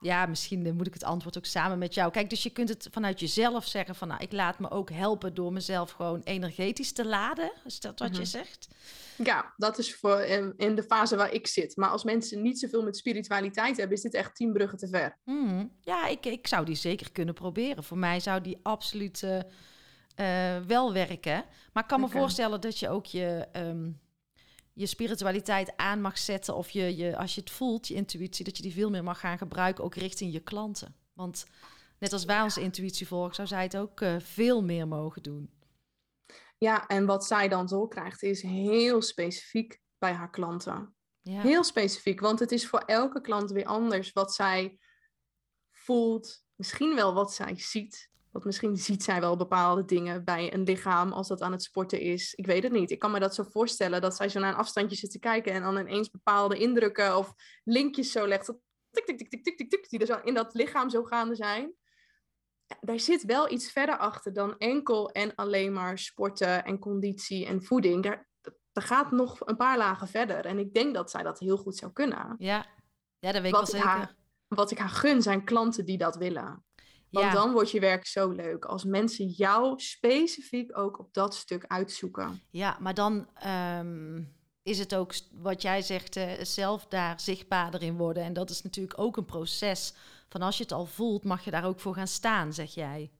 ja, 0.00 0.26
misschien 0.26 0.76
moet 0.76 0.86
ik 0.86 0.92
het 0.94 1.04
antwoord 1.04 1.36
ook 1.38 1.44
samen 1.44 1.78
met 1.78 1.94
jou. 1.94 2.10
Kijk, 2.10 2.30
dus 2.30 2.42
je 2.42 2.50
kunt 2.50 2.68
het 2.68 2.88
vanuit 2.90 3.20
jezelf 3.20 3.66
zeggen 3.66 3.94
van, 3.94 4.08
nou, 4.08 4.22
ik 4.22 4.32
laat 4.32 4.58
me 4.58 4.70
ook 4.70 4.90
helpen 4.90 5.34
door 5.34 5.52
mezelf 5.52 5.90
gewoon 5.90 6.20
energetisch 6.24 6.92
te 6.92 7.06
laden. 7.06 7.52
Is 7.64 7.80
dat 7.80 7.98
wat 7.98 8.08
je 8.10 8.14
Mhm. 8.22 8.24
zegt? 8.30 8.68
Ja, 9.24 9.52
dat 9.56 9.78
is 9.78 9.94
voor 9.94 10.20
in, 10.20 10.54
in 10.56 10.74
de 10.74 10.82
fase 10.82 11.16
waar 11.16 11.32
ik 11.32 11.46
zit. 11.46 11.76
Maar 11.76 11.88
als 11.90 12.04
mensen 12.04 12.42
niet 12.42 12.58
zoveel 12.58 12.82
met 12.82 12.96
spiritualiteit 12.96 13.76
hebben, 13.76 13.96
is 13.96 14.02
dit 14.02 14.14
echt 14.14 14.34
tien 14.34 14.52
bruggen 14.52 14.78
te 14.78 14.88
ver. 14.88 15.16
Hmm, 15.24 15.72
Ja, 15.80 16.06
ik, 16.06 16.26
ik 16.26 16.46
zou 16.46 16.64
die 16.64 16.74
zeker 16.76 17.12
kunnen 17.12 17.34
proberen. 17.34 17.84
Voor 17.84 17.98
mij 17.98 18.20
zou 18.20 18.40
die 18.40 18.58
absoluut 18.62 19.22
eh, 20.14 20.58
wel 20.66 20.92
werken. 20.92 21.44
Maar 21.72 21.82
ik 21.82 21.88
kan 21.88 22.00
me 22.00 22.08
voorstellen 22.08 22.60
dat 22.60 22.78
je 22.78 22.88
ook 22.88 23.06
je, 23.06 23.46
ehm, 23.52 23.90
je 24.78 24.86
spiritualiteit 24.86 25.76
aan 25.76 26.00
mag 26.00 26.18
zetten. 26.18 26.56
Of 26.56 26.70
je, 26.70 26.96
je, 26.96 27.16
als 27.16 27.34
je 27.34 27.40
het 27.40 27.50
voelt, 27.50 27.88
je 27.88 27.94
intuïtie, 27.94 28.44
dat 28.44 28.56
je 28.56 28.62
die 28.62 28.72
veel 28.72 28.90
meer 28.90 29.04
mag 29.04 29.20
gaan 29.20 29.38
gebruiken, 29.38 29.84
ook 29.84 29.94
richting 29.94 30.32
je 30.32 30.40
klanten. 30.40 30.94
Want 31.12 31.46
net 31.98 32.12
als 32.12 32.24
wij 32.24 32.42
onze 32.42 32.60
intuïtie 32.60 33.06
volgen, 33.06 33.34
zou 33.34 33.48
zij 33.48 33.62
het 33.62 33.76
ook 33.76 34.00
eh, 34.00 34.16
veel 34.18 34.62
meer 34.62 34.88
mogen 34.88 35.22
doen. 35.22 35.50
Ja, 36.58 36.86
en 36.86 37.06
wat 37.06 37.24
zij 37.24 37.48
dan 37.48 37.66
doorkrijgt 37.66 38.22
is 38.22 38.42
heel 38.42 39.02
specifiek 39.02 39.80
bij 39.98 40.12
haar 40.12 40.30
klanten. 40.30 40.94
Ja. 41.20 41.40
Heel 41.40 41.64
specifiek, 41.64 42.20
want 42.20 42.38
het 42.38 42.52
is 42.52 42.68
voor 42.68 42.80
elke 42.80 43.20
klant 43.20 43.50
weer 43.50 43.66
anders 43.66 44.12
wat 44.12 44.34
zij 44.34 44.78
voelt. 45.70 46.44
Misschien 46.54 46.94
wel 46.94 47.14
wat 47.14 47.34
zij 47.34 47.58
ziet. 47.58 48.07
Want 48.32 48.44
misschien 48.44 48.76
ziet 48.76 49.02
zij 49.02 49.20
wel 49.20 49.36
bepaalde 49.36 49.84
dingen 49.84 50.24
bij 50.24 50.54
een 50.54 50.62
lichaam 50.62 51.12
als 51.12 51.28
dat 51.28 51.40
aan 51.40 51.52
het 51.52 51.62
sporten 51.62 52.00
is. 52.00 52.34
Ik 52.34 52.46
weet 52.46 52.62
het 52.62 52.72
niet. 52.72 52.90
Ik 52.90 52.98
kan 52.98 53.10
me 53.10 53.18
dat 53.20 53.34
zo 53.34 53.42
voorstellen 53.42 54.00
dat 54.00 54.16
zij 54.16 54.28
zo 54.28 54.40
naar 54.40 54.52
een 54.52 54.58
afstandje 54.58 54.96
zit 54.96 55.10
te 55.10 55.18
kijken 55.18 55.52
en 55.52 55.62
dan 55.62 55.76
ineens 55.78 56.10
bepaalde 56.10 56.58
indrukken 56.58 57.16
of 57.16 57.34
linkjes 57.64 58.12
zo 58.12 58.26
legt. 58.26 58.46
dat 58.46 58.56
Tik, 58.90 59.04
tik, 59.06 59.18
tik, 59.18 59.28
tik, 59.30 59.44
tik, 59.44 59.56
tik, 59.58 59.70
tik, 59.70 59.88
die 59.88 59.98
er 60.00 60.06
zo 60.06 60.20
in 60.24 60.34
dat 60.34 60.54
lichaam 60.54 60.90
zo 60.90 61.04
gaande 61.04 61.34
zijn. 61.34 61.72
Ja, 62.66 62.76
daar 62.80 63.00
zit 63.00 63.24
wel 63.24 63.50
iets 63.50 63.70
verder 63.72 63.98
achter 63.98 64.32
dan 64.32 64.58
enkel 64.58 65.10
en 65.10 65.34
alleen 65.34 65.72
maar 65.72 65.98
sporten 65.98 66.64
en 66.64 66.78
conditie 66.78 67.46
en 67.46 67.62
voeding. 67.62 68.02
Daar, 68.02 68.28
er 68.72 68.82
gaat 68.82 69.10
nog 69.10 69.46
een 69.46 69.56
paar 69.56 69.76
lagen 69.78 70.08
verder. 70.08 70.44
En 70.44 70.58
ik 70.58 70.74
denk 70.74 70.94
dat 70.94 71.10
zij 71.10 71.22
dat 71.22 71.38
heel 71.38 71.56
goed 71.56 71.76
zou 71.76 71.92
kunnen. 71.92 72.34
Ja, 72.38 72.66
ja 73.18 73.32
dat 73.32 73.42
weet 73.42 73.50
ik 73.50 73.56
wel 73.56 73.66
zeker. 73.66 73.86
haar- 73.86 74.16
Wat 74.48 74.70
ik 74.70 74.78
haar 74.78 74.88
gun 74.88 75.22
zijn 75.22 75.44
klanten 75.44 75.84
die 75.84 75.98
dat 75.98 76.16
willen. 76.16 76.64
Want 77.10 77.26
ja. 77.26 77.32
dan 77.32 77.52
wordt 77.52 77.70
je 77.70 77.80
werk 77.80 78.06
zo 78.06 78.30
leuk. 78.30 78.64
Als 78.64 78.84
mensen 78.84 79.26
jou 79.26 79.80
specifiek 79.80 80.78
ook 80.78 80.98
op 80.98 81.14
dat 81.14 81.34
stuk 81.34 81.64
uitzoeken. 81.66 82.42
Ja, 82.50 82.76
maar 82.80 82.94
dan 82.94 83.28
ehm, 83.34 84.22
is 84.62 84.78
het 84.78 84.94
ook 84.94 85.14
wat 85.32 85.62
jij 85.62 85.82
zegt, 85.82 86.16
eh, 86.16 86.32
zelf 86.42 86.86
daar 86.86 87.20
zichtbaarder 87.20 87.82
in 87.82 87.96
worden. 87.96 88.22
En 88.22 88.32
dat 88.32 88.50
is 88.50 88.62
natuurlijk 88.62 89.00
ook 89.00 89.16
een 89.16 89.24
proces. 89.24 89.94
Van 90.28 90.42
als 90.42 90.56
je 90.56 90.62
het 90.62 90.72
al 90.72 90.86
voelt, 90.86 91.24
mag 91.24 91.44
je 91.44 91.50
daar 91.50 91.64
ook 91.66 91.80
voor 91.80 91.94
gaan 91.94 92.06
staan, 92.06 92.52
zeg 92.52 92.74
jij. 92.74 93.12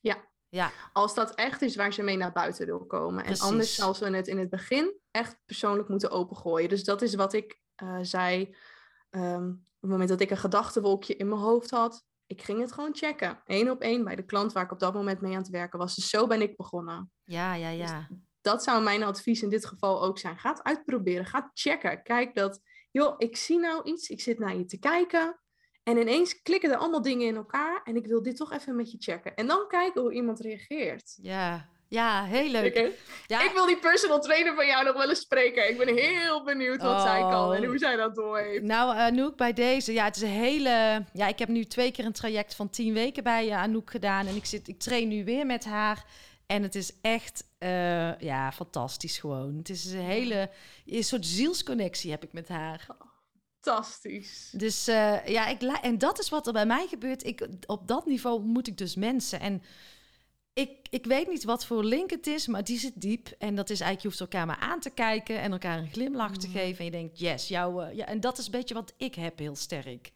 Ja. 0.00 0.24
Ja, 0.48 0.72
Als 0.92 1.14
dat 1.14 1.34
echt 1.34 1.62
is 1.62 1.76
waar 1.76 1.92
ze 1.92 2.02
mee 2.02 2.16
naar 2.16 2.32
buiten 2.32 2.66
wil 2.66 2.86
komen. 2.86 3.24
En 3.24 3.38
anders 3.38 3.74
zal 3.74 3.94
ze 3.94 4.04
het 4.04 4.28
in 4.28 4.38
het 4.38 4.50
begin 4.50 5.00
echt 5.10 5.38
persoonlijk 5.44 5.88
moeten 5.88 6.10
opengooien. 6.10 6.68
Dus 6.68 6.84
dat 6.84 7.02
is 7.02 7.14
wat 7.14 7.32
ik 7.32 7.60
eh, 7.74 7.98
zei. 8.02 8.56
ehm, 9.10 9.48
op 9.50 9.82
het 9.82 9.90
moment 9.90 10.08
dat 10.08 10.20
ik 10.20 10.30
een 10.30 10.36
gedachtenwolkje 10.36 11.16
in 11.16 11.28
mijn 11.28 11.40
hoofd 11.40 11.70
had. 11.70 12.04
Ik 12.26 12.42
ging 12.42 12.60
het 12.60 12.72
gewoon 12.72 12.94
checken. 12.94 13.42
Eén 13.44 13.70
op 13.70 13.80
één 13.80 14.04
bij 14.04 14.16
de 14.16 14.24
klant 14.24 14.52
waar 14.52 14.64
ik 14.64 14.72
op 14.72 14.78
dat 14.80 14.94
moment 14.94 15.20
mee 15.20 15.32
aan 15.32 15.42
het 15.42 15.50
werken 15.50 15.78
was. 15.78 15.94
Dus 15.94 16.08
zo 16.08 16.26
ben 16.26 16.42
ik 16.42 16.56
begonnen. 16.56 17.10
ja, 17.24 17.54
ja, 17.54 17.68
ja. 17.68 18.08
dat 18.40 18.62
zou 18.62 18.82
mijn 18.82 19.02
advies 19.02 19.42
in 19.42 19.48
dit 19.48 19.66
geval 19.66 20.02
ook 20.02 20.18
zijn. 20.18 20.38
Ga 20.38 20.50
het 20.50 20.62
uitproberen. 20.62 21.26
Ga 21.26 21.50
checken. 21.54 22.02
Kijk 22.02 22.34
dat, 22.34 22.60
joh, 22.90 23.14
ik 23.18 23.36
zie 23.36 23.58
nou 23.58 23.82
iets. 23.82 24.08
Ik 24.08 24.20
zit 24.20 24.38
naar 24.38 24.56
je 24.56 24.64
te 24.64 24.78
kijken. 24.78 25.40
En 25.82 25.96
ineens 25.96 26.42
klikken 26.42 26.70
er 26.70 26.76
allemaal 26.76 27.02
dingen 27.02 27.26
in 27.26 27.36
elkaar. 27.36 27.80
En 27.84 27.96
ik 27.96 28.06
wil 28.06 28.22
dit 28.22 28.36
toch 28.36 28.52
even 28.52 28.76
met 28.76 28.90
je 28.90 28.98
checken. 29.00 29.34
En 29.34 29.46
dan 29.46 29.68
kijken 29.68 30.02
hoe 30.02 30.12
iemand 30.12 30.40
reageert. 30.40 31.18
Ja, 31.22 31.68
ja 31.88 32.24
heel 32.24 32.50
leuk. 32.50 32.76
Oké? 32.76 32.90
Ja, 33.26 33.44
Ik 33.44 33.50
wil 33.52 33.66
die 33.66 33.78
personal 33.78 34.20
trainer 34.20 34.54
van 34.54 34.66
jou 34.66 34.84
nog 34.84 34.96
wel 34.96 35.08
eens 35.08 35.20
spreken. 35.20 35.68
Ik 35.70 35.78
ben 35.78 35.96
heel 35.96 36.44
benieuwd 36.44 36.82
wat 36.82 37.02
zij 37.02 37.20
kan 37.20 37.54
en 37.54 37.62
Oh. 37.62 37.68
hoe 37.68 37.78
zij 37.78 37.96
dat 37.96 38.14
door 38.14 38.38
heeft. 38.38 38.62
Nou, 38.62 38.96
Anouk, 38.96 39.36
bij 39.36 39.52
deze, 39.52 39.92
ja, 39.92 40.04
het 40.04 40.16
is 40.16 40.22
een 40.22 40.28
hele. 40.28 41.04
Ja, 41.12 41.26
ik 41.26 41.38
heb 41.38 41.48
nu 41.48 41.64
twee 41.64 41.90
keer 41.90 42.04
een 42.04 42.12
traject 42.12 42.54
van 42.54 42.70
tien 42.70 42.92
weken 42.92 43.22
bij 43.22 43.46
uh, 43.46 43.56
Anouk 43.62 43.90
gedaan. 43.90 44.26
En 44.26 44.36
ik, 44.36 44.44
zit, 44.46 44.68
ik 44.68 44.78
train 44.78 45.08
nu 45.08 45.24
weer 45.24 45.46
met 45.46 45.64
haar. 45.64 46.04
En 46.46 46.62
het 46.62 46.74
is 46.74 46.92
echt, 47.00 47.44
eh, 47.58 48.18
ja, 48.18 48.52
fantastisch 48.52 49.18
gewoon. 49.18 49.56
Het 49.56 49.68
is 49.68 49.84
een 49.84 50.00
hele, 50.00 50.50
een 50.86 51.04
soort 51.04 51.26
zielsconnectie 51.26 52.10
heb 52.10 52.22
ik 52.22 52.32
met 52.32 52.48
haar. 52.48 52.86
Fantastisch. 53.60 54.50
Dus 54.52 54.88
eh, 54.88 55.26
ja, 55.26 55.46
ik, 55.46 55.62
en 55.62 55.98
dat 55.98 56.18
is 56.18 56.28
wat 56.28 56.46
er 56.46 56.52
bij 56.52 56.66
mij 56.66 56.86
gebeurt. 56.88 57.24
Ik, 57.26 57.48
op 57.66 57.88
dat 57.88 58.06
niveau 58.06 58.40
moet 58.42 58.66
ik 58.66 58.78
dus 58.78 58.94
mensen. 58.94 59.40
En 59.40 59.62
ik, 60.56 60.70
ik 60.90 61.06
weet 61.06 61.28
niet 61.28 61.44
wat 61.44 61.66
voor 61.66 61.84
link 61.84 62.10
het 62.10 62.26
is, 62.26 62.46
maar 62.46 62.64
die 62.64 62.78
zit 62.78 63.00
diep. 63.00 63.28
En 63.38 63.54
dat 63.54 63.70
is 63.70 63.80
eigenlijk, 63.80 64.00
je 64.02 64.08
hoeft 64.08 64.20
elkaar 64.20 64.46
maar 64.46 64.68
aan 64.70 64.80
te 64.80 64.90
kijken 64.90 65.40
en 65.40 65.52
elkaar 65.52 65.78
een 65.78 65.90
glimlach 65.92 66.36
te 66.36 66.46
Mhm. 66.48 66.56
geven. 66.56 66.78
En 66.78 66.84
je 66.84 66.90
denkt, 66.90 67.18
yes, 67.18 67.48
jou, 67.48 67.84
eh, 67.84 67.96
ja, 67.96 68.04
en 68.06 68.20
dat 68.20 68.38
is 68.38 68.44
een 68.46 68.50
beetje 68.50 68.74
wat 68.74 68.94
ik 68.96 69.14
heb 69.14 69.38
heel 69.38 69.56
sterk. 69.56 70.12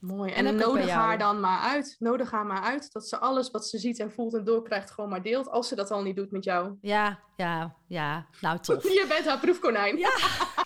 Mooi. 0.00 0.32
En 0.32 0.46
En, 0.46 0.56
nodig 0.56 0.90
haar 0.90 1.18
dan 1.18 1.40
maar 1.40 1.60
uit. 1.60 1.96
Nodig 1.98 2.30
haar 2.30 2.46
maar 2.46 2.62
uit. 2.62 2.92
Dat 2.92 3.08
ze 3.08 3.18
alles 3.18 3.50
wat 3.50 3.68
ze 3.68 3.78
ziet 3.78 3.98
en 3.98 4.12
voelt 4.12 4.34
en 4.34 4.44
doorkrijgt 4.44 4.90
gewoon 4.90 5.10
maar 5.10 5.22
deelt. 5.22 5.48
Als 5.48 5.68
ze 5.68 5.74
dat 5.74 5.90
al 5.90 6.02
niet 6.02 6.16
doet 6.16 6.30
met 6.30 6.44
jou. 6.44 6.76
Ja, 6.80 7.20
ja, 7.36 7.76
ja. 7.88 8.26
Nou, 8.40 8.58
tof. 8.58 8.82
Je 8.98 9.04
bent 9.08 9.26
haar 9.26 9.38
proefkonijn. 9.38 9.96
Ja. 9.98 10.10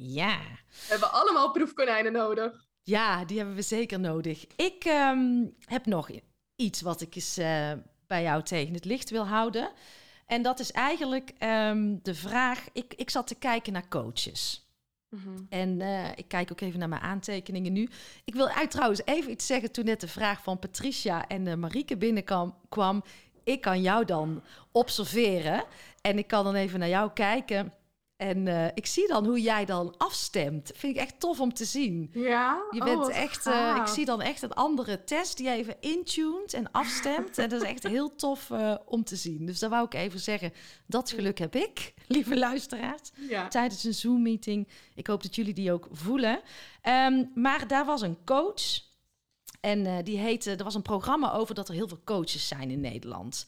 Ja. 0.00 0.38
We 0.68 0.86
hebben 0.88 1.12
allemaal 1.12 1.50
proefkonijnen 1.52 2.12
nodig. 2.12 2.66
Ja, 2.82 3.24
die 3.24 3.36
hebben 3.36 3.54
we 3.54 3.62
zeker 3.62 4.00
nodig. 4.00 4.44
Ik 4.56 4.84
ehm, 4.84 5.46
heb 5.64 5.86
nog 5.86 6.10
iets 6.58 6.80
wat 6.80 7.00
ik 7.00 7.14
eens 7.14 7.36
eh, 7.36 7.72
bij 8.06 8.22
jou 8.22 8.42
tegen 8.42 8.74
het 8.74 8.84
licht 8.84 9.10
wil 9.10 9.26
houden. 9.26 9.70
En 10.26 10.42
dat 10.42 10.58
is 10.58 10.72
eigenlijk 10.72 11.32
ehm, 11.38 11.96
de 12.02 12.14
vraag. 12.14 12.68
Ik, 12.72 12.94
ik 12.96 13.10
zat 13.10 13.26
te 13.26 13.34
kijken 13.34 13.72
naar 13.72 13.88
coaches. 13.88 14.66
En 15.48 15.80
eh, 15.80 16.10
ik 16.14 16.28
kijk 16.28 16.52
ook 16.52 16.60
even 16.60 16.78
naar 16.78 16.88
mijn 16.88 17.00
aantekeningen 17.00 17.72
nu. 17.72 17.88
Ik 18.24 18.34
wil 18.34 18.48
uit 18.48 18.70
trouwens 18.70 19.00
even 19.04 19.30
iets 19.30 19.46
zeggen 19.46 19.72
toen 19.72 19.84
net 19.84 20.00
de 20.00 20.08
vraag 20.08 20.42
van 20.42 20.58
Patricia 20.58 21.28
en 21.28 21.46
eh, 21.46 21.54
Marieke 21.54 21.96
binnenkwam. 21.96 22.54
Kwam. 22.68 23.02
Ik 23.44 23.60
kan 23.60 23.82
jou 23.82 24.04
dan 24.04 24.42
observeren 24.72 25.64
en 26.00 26.18
ik 26.18 26.26
kan 26.26 26.44
dan 26.44 26.54
even 26.54 26.78
naar 26.78 26.88
jou 26.88 27.10
kijken. 27.12 27.72
En 28.18 28.48
eh, 28.48 28.66
ik 28.74 28.86
zie 28.86 29.08
dan 29.08 29.26
hoe 29.26 29.40
jij 29.40 29.64
dan 29.64 29.94
afstemt. 29.96 30.70
Vind 30.74 30.96
ik 30.96 31.02
echt 31.02 31.20
tof 31.20 31.40
om 31.40 31.54
te 31.54 31.64
zien. 31.64 32.10
Ja? 32.12 32.62
Je 32.70 32.80
Oh, 32.80 32.84
bent 32.84 33.08
echt, 33.08 33.46
eh, 33.46 33.76
ik 33.80 33.86
zie 33.86 34.04
dan 34.04 34.20
echt 34.20 34.42
een 34.42 34.52
andere 34.54 35.04
test 35.04 35.36
die 35.36 35.46
je 35.46 35.52
even 35.52 35.76
intuned 35.80 36.52
en 36.52 36.70
afstemt. 36.72 37.38
en 37.38 37.48
dat 37.48 37.62
is 37.62 37.68
echt 37.68 37.82
heel 37.82 38.14
tof 38.14 38.50
eh, 38.50 38.74
om 38.84 39.04
te 39.04 39.16
zien. 39.16 39.46
Dus 39.46 39.58
daar 39.58 39.70
wou 39.70 39.84
ik 39.84 39.94
even 39.94 40.20
zeggen, 40.20 40.52
dat 40.86 41.10
geluk 41.10 41.38
heb 41.38 41.54
ik, 41.56 41.94
lieve 42.06 42.38
luisteraars 42.38 43.10
Ja. 43.28 43.48
tijdens 43.48 43.84
een 43.84 43.94
Zoom-meeting. 43.94 44.68
Ik 44.94 45.06
hoop 45.06 45.22
dat 45.22 45.34
jullie 45.34 45.54
die 45.54 45.72
ook 45.72 45.88
voelen. 45.92 46.40
Ehm, 46.82 47.24
maar 47.34 47.66
daar 47.68 47.84
was 47.84 48.00
een 48.02 48.18
coach. 48.24 48.86
En 49.60 50.04
die 50.04 50.18
heette, 50.18 50.50
er 50.50 50.64
was 50.64 50.74
een 50.74 50.82
programma 50.82 51.32
over 51.32 51.54
dat 51.54 51.68
er 51.68 51.74
heel 51.74 51.88
veel 51.88 52.00
coaches 52.04 52.48
zijn 52.48 52.70
in 52.70 52.80
Nederland. 52.80 53.46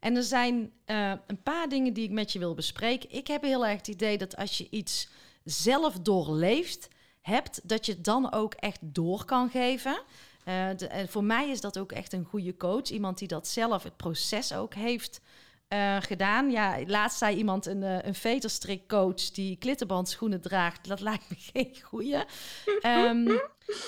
En 0.00 0.16
er 0.16 0.22
zijn 0.22 0.72
eh, 0.84 1.12
een 1.26 1.42
paar 1.42 1.68
dingen 1.68 1.92
die 1.92 2.04
ik 2.04 2.10
met 2.10 2.32
je 2.32 2.38
wil 2.38 2.54
bespreken. 2.54 3.12
Ik 3.12 3.26
heb 3.26 3.42
heel 3.42 3.66
erg 3.66 3.76
het 3.76 3.88
idee 3.88 4.18
dat 4.18 4.36
als 4.36 4.58
je 4.58 4.66
iets 4.70 5.08
zelf 5.44 5.98
doorleefd 5.98 6.88
hebt, 7.20 7.68
dat 7.68 7.86
je 7.86 7.92
het 7.92 8.04
dan 8.04 8.32
ook 8.32 8.54
echt 8.54 8.78
door 8.82 9.24
kan 9.24 9.50
geven. 9.50 10.02
Eh, 10.44 10.70
voor 11.06 11.24
mij 11.24 11.50
is 11.50 11.60
dat 11.60 11.78
ook 11.78 11.92
echt 11.92 12.12
een 12.12 12.24
goede 12.24 12.56
coach. 12.56 12.88
Iemand 12.88 13.18
die 13.18 13.28
dat 13.28 13.48
zelf, 13.48 13.82
het 13.82 13.96
proces 13.96 14.54
ook 14.54 14.74
heeft 14.74 15.20
eh, 15.70 15.96
gedaan. 16.00 16.50
Ja, 16.50 16.78
laatst 16.86 17.18
zei 17.18 17.36
iemand, 17.36 17.66
een, 17.66 17.82
eh, 17.82 17.98
een 18.02 18.14
veterstrikcoach 18.14 19.30
die 19.30 19.56
klittenbandschoenen 19.56 20.40
draagt. 20.40 20.88
Dat 20.88 21.00
lijkt 21.00 21.24
me 21.28 21.36
geen 21.52 21.76
goeie. 21.82 22.24
Ehm, 22.80 23.38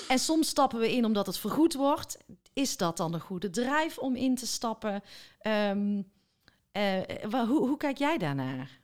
en 0.07 0.19
soms 0.19 0.47
stappen 0.47 0.79
we 0.79 0.95
in 0.95 1.05
omdat 1.05 1.25
het 1.25 1.37
vergoed 1.37 1.73
wordt. 1.73 2.17
Is 2.53 2.77
dat 2.77 2.97
dan 2.97 3.13
een 3.13 3.19
goede 3.19 3.49
drijf 3.49 3.97
om 3.97 4.15
in 4.15 4.35
te 4.35 4.47
stappen? 4.47 5.03
Ehm, 5.39 6.01
eh, 6.71 7.31
hoe, 7.31 7.67
hoe 7.67 7.77
kijk 7.77 7.97
jij 7.97 8.17
daarnaar? 8.17 8.81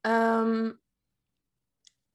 Ehm, 0.00 0.72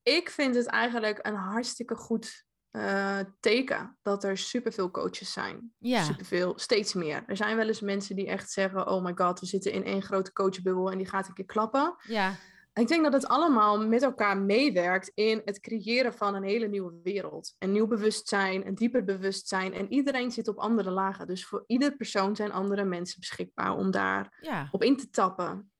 ik 0.03 0.29
vind 0.29 0.55
het 0.55 0.65
eigenlijk 0.65 1.19
een 1.21 1.35
hartstikke 1.35 1.95
goed 1.95 2.47
eh, 2.69 3.19
teken 3.39 3.97
dat 4.01 4.23
er 4.23 4.37
superveel 4.37 4.91
coaches 4.91 5.31
zijn. 5.33 5.73
Ja, 5.77 6.03
Superveel, 6.03 6.59
steeds 6.59 6.93
meer. 6.93 7.23
Er 7.27 7.37
zijn 7.37 7.55
wel 7.55 7.67
eens 7.67 7.81
mensen 7.81 8.15
die 8.15 8.27
echt 8.27 8.51
zeggen: 8.51 8.87
Oh 8.87 9.03
my 9.03 9.11
god, 9.15 9.39
we 9.39 9.45
zitten 9.45 9.71
in 9.71 9.83
één 9.83 10.01
grote 10.01 10.33
coachbubbel 10.33 10.91
en 10.91 10.97
die 10.97 11.07
gaat 11.07 11.27
een 11.27 11.33
keer 11.33 11.45
klappen. 11.45 11.95
ja, 12.01 12.35
Ik 12.79 12.87
denk 12.87 13.03
dat 13.03 13.13
het 13.13 13.27
allemaal 13.27 13.87
met 13.87 14.03
elkaar 14.03 14.37
meewerkt 14.37 15.11
in 15.13 15.41
het 15.45 15.59
creëren 15.59 16.13
van 16.13 16.35
een 16.35 16.43
hele 16.43 16.67
nieuwe 16.67 16.99
wereld. 17.03 17.55
Een 17.57 17.71
nieuw 17.71 17.87
bewustzijn, 17.87 18.67
een 18.67 18.75
dieper 18.75 19.03
bewustzijn. 19.03 19.73
En 19.73 19.91
iedereen 19.93 20.31
zit 20.31 20.47
op 20.47 20.57
andere 20.57 20.91
lagen. 20.91 21.27
Dus 21.27 21.45
voor 21.45 21.63
ieder 21.67 21.95
persoon 21.95 22.35
zijn 22.35 22.51
andere 22.51 22.83
mensen 22.83 23.19
beschikbaar 23.19 23.75
om 23.75 23.91
daar 23.91 24.37
ja, 24.41 24.67
op 24.71 24.83
in 24.83 24.97
te 24.97 25.09
tappen. 25.09 25.71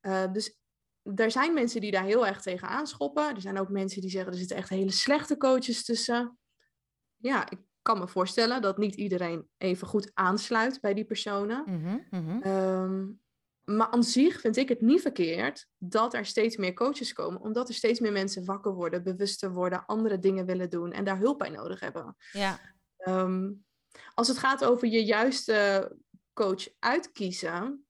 Eh, 0.00 0.32
dus 0.32 0.58
er 1.14 1.30
zijn 1.30 1.54
mensen 1.54 1.80
die 1.80 1.90
daar 1.90 2.04
heel 2.04 2.26
erg 2.26 2.42
tegen 2.42 2.68
aanschoppen. 2.68 3.34
Er 3.34 3.40
zijn 3.40 3.58
ook 3.58 3.68
mensen 3.68 4.00
die 4.00 4.10
zeggen 4.10 4.32
er 4.32 4.38
zitten 4.38 4.56
echt 4.56 4.68
hele 4.68 4.92
slechte 4.92 5.36
coaches 5.36 5.84
tussen. 5.84 6.38
Ja, 7.16 7.50
ik 7.50 7.58
kan 7.82 7.98
me 7.98 8.08
voorstellen 8.08 8.62
dat 8.62 8.78
niet 8.78 8.94
iedereen 8.94 9.48
even 9.56 9.86
goed 9.86 10.10
aansluit 10.14 10.80
bij 10.80 10.94
die 10.94 11.04
personen. 11.04 11.62
Mhm, 11.66 11.98
mhm. 12.10 12.42
Ehm, 12.42 13.04
maar 13.66 13.88
aan 13.90 14.02
zich 14.02 14.40
vind 14.40 14.56
ik 14.56 14.68
het 14.68 14.80
niet 14.80 15.00
verkeerd 15.00 15.68
dat 15.78 16.14
er 16.14 16.26
steeds 16.26 16.56
meer 16.56 16.74
coaches 16.74 17.12
komen, 17.12 17.40
omdat 17.40 17.68
er 17.68 17.74
steeds 17.74 18.00
meer 18.00 18.12
mensen 18.12 18.44
wakker 18.44 18.72
worden, 18.74 19.02
bewuster 19.02 19.52
worden, 19.52 19.86
andere 19.86 20.18
dingen 20.18 20.46
willen 20.46 20.70
doen 20.70 20.92
en 20.92 21.04
daar 21.04 21.18
hulp 21.18 21.38
bij 21.38 21.50
nodig 21.50 21.80
hebben. 21.80 22.16
ja, 22.32 22.60
Ehm, 22.96 23.52
als 24.14 24.28
het 24.28 24.38
gaat 24.38 24.64
over 24.64 24.88
je 24.88 25.04
juiste 25.04 25.90
coach 26.32 26.68
uitkiezen, 26.78 27.86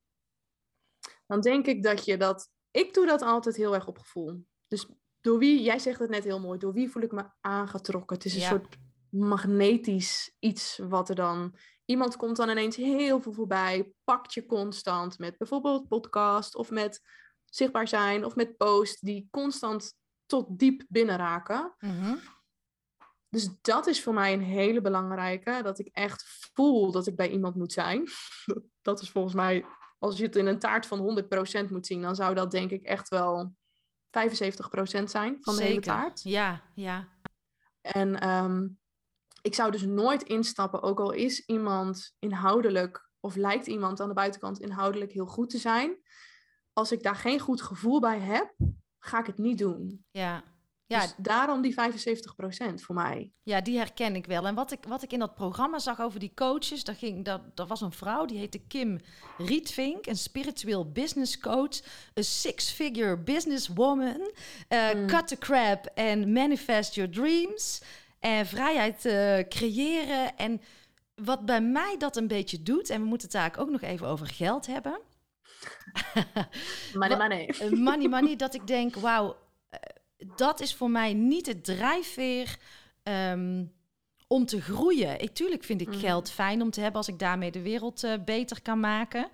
dan 1.27 1.41
denk 1.41 1.66
ik 1.66 1.83
dat 1.83 2.05
je 2.05 2.16
dat. 2.16 2.51
Ik 2.70 2.95
doe 2.95 3.07
dat 3.07 3.22
altijd 3.22 3.57
heel 3.57 3.74
erg 3.74 3.87
op 3.87 3.99
gevoel. 3.99 4.47
Dus 4.66 4.89
door 5.20 5.39
wie, 5.39 5.62
jij 5.62 5.79
zegt 5.79 5.99
het 5.99 6.11
net 6.11 6.24
heel 6.24 6.41
mooi, 6.41 6.59
door 6.59 6.72
wie 6.72 6.91
voel 6.91 7.03
ik 7.03 7.12
me 7.12 7.24
aangetrokken? 7.41 8.16
Het 8.16 8.24
is 8.24 8.35
een 8.35 8.41
Ja. 8.41 8.49
soort 8.49 8.77
magnetisch 9.11 10.37
iets 10.39 10.79
wat 10.89 11.09
er 11.09 11.14
dan. 11.14 11.55
Iemand 11.87 12.16
komt 12.16 12.37
dan 12.37 12.51
ineens 12.51 12.76
heel 12.76 13.20
veel 13.20 13.32
voorbij, 13.32 13.93
pakt 14.05 14.34
je 14.34 14.47
constant 14.47 15.18
met 15.18 15.39
bijvoorbeeld 15.39 15.89
podcast 15.89 16.55
of 16.55 16.70
met 16.70 17.03
zichtbaar 17.45 17.89
zijn 17.89 18.24
of 18.24 18.34
met 18.34 18.57
post, 18.57 19.05
die 19.05 19.28
constant 19.30 19.95
tot 20.26 20.59
diep 20.59 20.84
binnenraken. 20.89 21.74
mhm. 21.78 22.16
Dus 23.28 23.49
dat 23.61 23.87
is 23.87 24.03
voor 24.03 24.14
mij 24.14 24.32
een 24.32 24.43
hele 24.43 24.80
belangrijke. 24.80 25.61
Dat 25.62 25.78
ik 25.78 25.89
echt 25.93 26.24
voel 26.55 26.93
dat 26.93 27.07
ik 27.07 27.16
bij 27.16 27.30
iemand 27.30 27.55
moet 27.55 27.72
zijn. 27.72 28.09
Dat 28.82 29.01
is 29.01 29.11
volgens 29.11 29.34
mij, 29.34 29.64
als 29.99 30.18
je 30.18 30.24
het 30.24 30.37
in 30.37 30.47
een 30.47 30.59
taart 30.59 30.87
van 30.87 31.24
100% 31.66 31.70
moet 31.70 31.87
zien, 31.87 32.03
dan 32.03 32.14
zou 32.14 32.34
dat 32.34 32.51
denk 32.51 32.70
ik 32.70 32.82
echt 32.82 33.09
wel 33.09 33.55
75% 34.07 35.05
zijn 35.05 35.37
van 35.41 35.57
de 35.57 35.62
hele 35.62 35.74
Zeker. 35.74 35.82
taart. 35.82 36.22
Ja, 36.22 36.62
ja, 36.74 37.09
En 37.80 38.20
ehm, 38.20 38.66
ik 39.47 39.55
zou 39.55 39.70
dus 39.70 39.82
nooit 39.82 40.22
instappen, 40.22 40.82
ook 40.82 41.01
al 41.01 41.11
is 41.12 41.44
iemand 41.47 42.14
inhoudelijk, 42.18 43.11
of 43.20 43.36
lijkt 43.36 43.66
iemand 43.66 44.01
aan 44.01 44.09
de 44.09 44.14
buitenkant 44.14 44.61
inhoudelijk 44.61 45.12
heel 45.12 45.26
goed 45.26 45.51
te 45.51 45.59
zijn. 45.59 45.97
als 46.72 46.92
ik 46.92 47.03
daar 47.03 47.16
geen 47.16 47.40
goed 47.40 47.62
gevoel 47.62 48.01
bij 48.01 48.18
heb, 48.18 48.55
ga 48.99 49.18
ik 49.18 49.26
het 49.26 49.38
niet 49.38 49.59
doen. 49.59 50.05
Ja. 50.11 50.42
Ja, 50.88 51.01
Dus 51.01 51.14
daarom 51.18 51.61
die 51.62 51.74
75% 51.74 52.74
voor 52.74 52.94
mij. 52.94 53.32
Ja, 53.42 53.61
die 53.61 53.78
herken 53.78 54.14
ik 54.16 54.26
wel. 54.26 54.47
En 54.47 54.55
wat 54.55 54.72
ik, 54.72 54.78
wat 54.88 55.03
ik 55.03 55.12
in 55.12 55.18
dat 55.18 55.34
programma 55.34 55.78
zag 55.78 56.01
over 56.01 56.20
die 56.20 56.32
coaches, 56.34 56.84
daar, 56.84 56.94
ging, 56.94 57.24
dat, 57.24 57.57
dat 57.57 57.68
was 57.68 57.80
een 57.80 57.92
vrouw, 57.92 58.24
die 58.24 58.38
heette 58.38 58.59
Kim 58.59 58.99
Rietvink, 59.38 60.07
een 60.07 60.16
spiritueel 60.16 60.92
business 60.92 61.38
coach, 61.38 61.80
een 62.14 62.24
six-figure 62.24 63.18
businesswoman, 63.18 64.30
eh 64.68 64.94
Mm. 64.94 65.07
cut 65.07 65.28
the 65.28 65.38
crap 65.38 65.86
en 65.94 66.32
manifest 66.32 66.94
your 66.94 67.11
dreams, 67.11 67.82
en 68.20 68.46
vrijheid 68.46 69.04
eh, 69.04 69.38
creëren. 69.48 70.36
En 70.36 70.60
wat 71.14 71.44
bij 71.46 71.60
mij 71.60 71.94
dat 71.98 72.16
een 72.16 72.26
beetje 72.28 72.62
doet, 72.62 72.90
en 72.90 73.00
we 73.00 73.06
moeten 73.06 73.28
het 73.28 73.36
daar 73.36 73.62
ook 73.62 73.70
nog 73.70 73.80
even 73.82 74.06
over 74.06 74.26
geld 74.26 74.66
hebben, 74.66 75.00
maar 76.94 77.28
nee. 77.28 77.46
eh, 77.46 77.70
money, 77.70 78.08
money, 78.08 78.36
dat 78.36 78.54
ik 78.54 78.66
denk, 78.66 78.96
wauw, 78.96 79.36
eh, 79.68 79.78
dat 80.36 80.60
is 80.60 80.74
voor 80.74 80.90
mij 80.90 81.14
niet 81.14 81.46
het 81.46 81.64
drijfveer 81.64 82.56
ehm, 83.02 83.64
om 84.26 84.46
te 84.46 84.60
groeien. 84.60 85.20
Ik, 85.20 85.34
tuurlijk 85.34 85.64
vind 85.64 85.80
ik 85.80 85.88
Mhm. 85.88 85.98
geld 85.98 86.30
fijn 86.30 86.62
om 86.62 86.70
te 86.70 86.80
hebben 86.80 86.98
als 86.98 87.08
ik 87.08 87.18
daarmee 87.18 87.50
de 87.50 87.62
wereld 87.62 88.06
beter 88.24 88.62
kan 88.62 88.80
maken. 88.80 89.28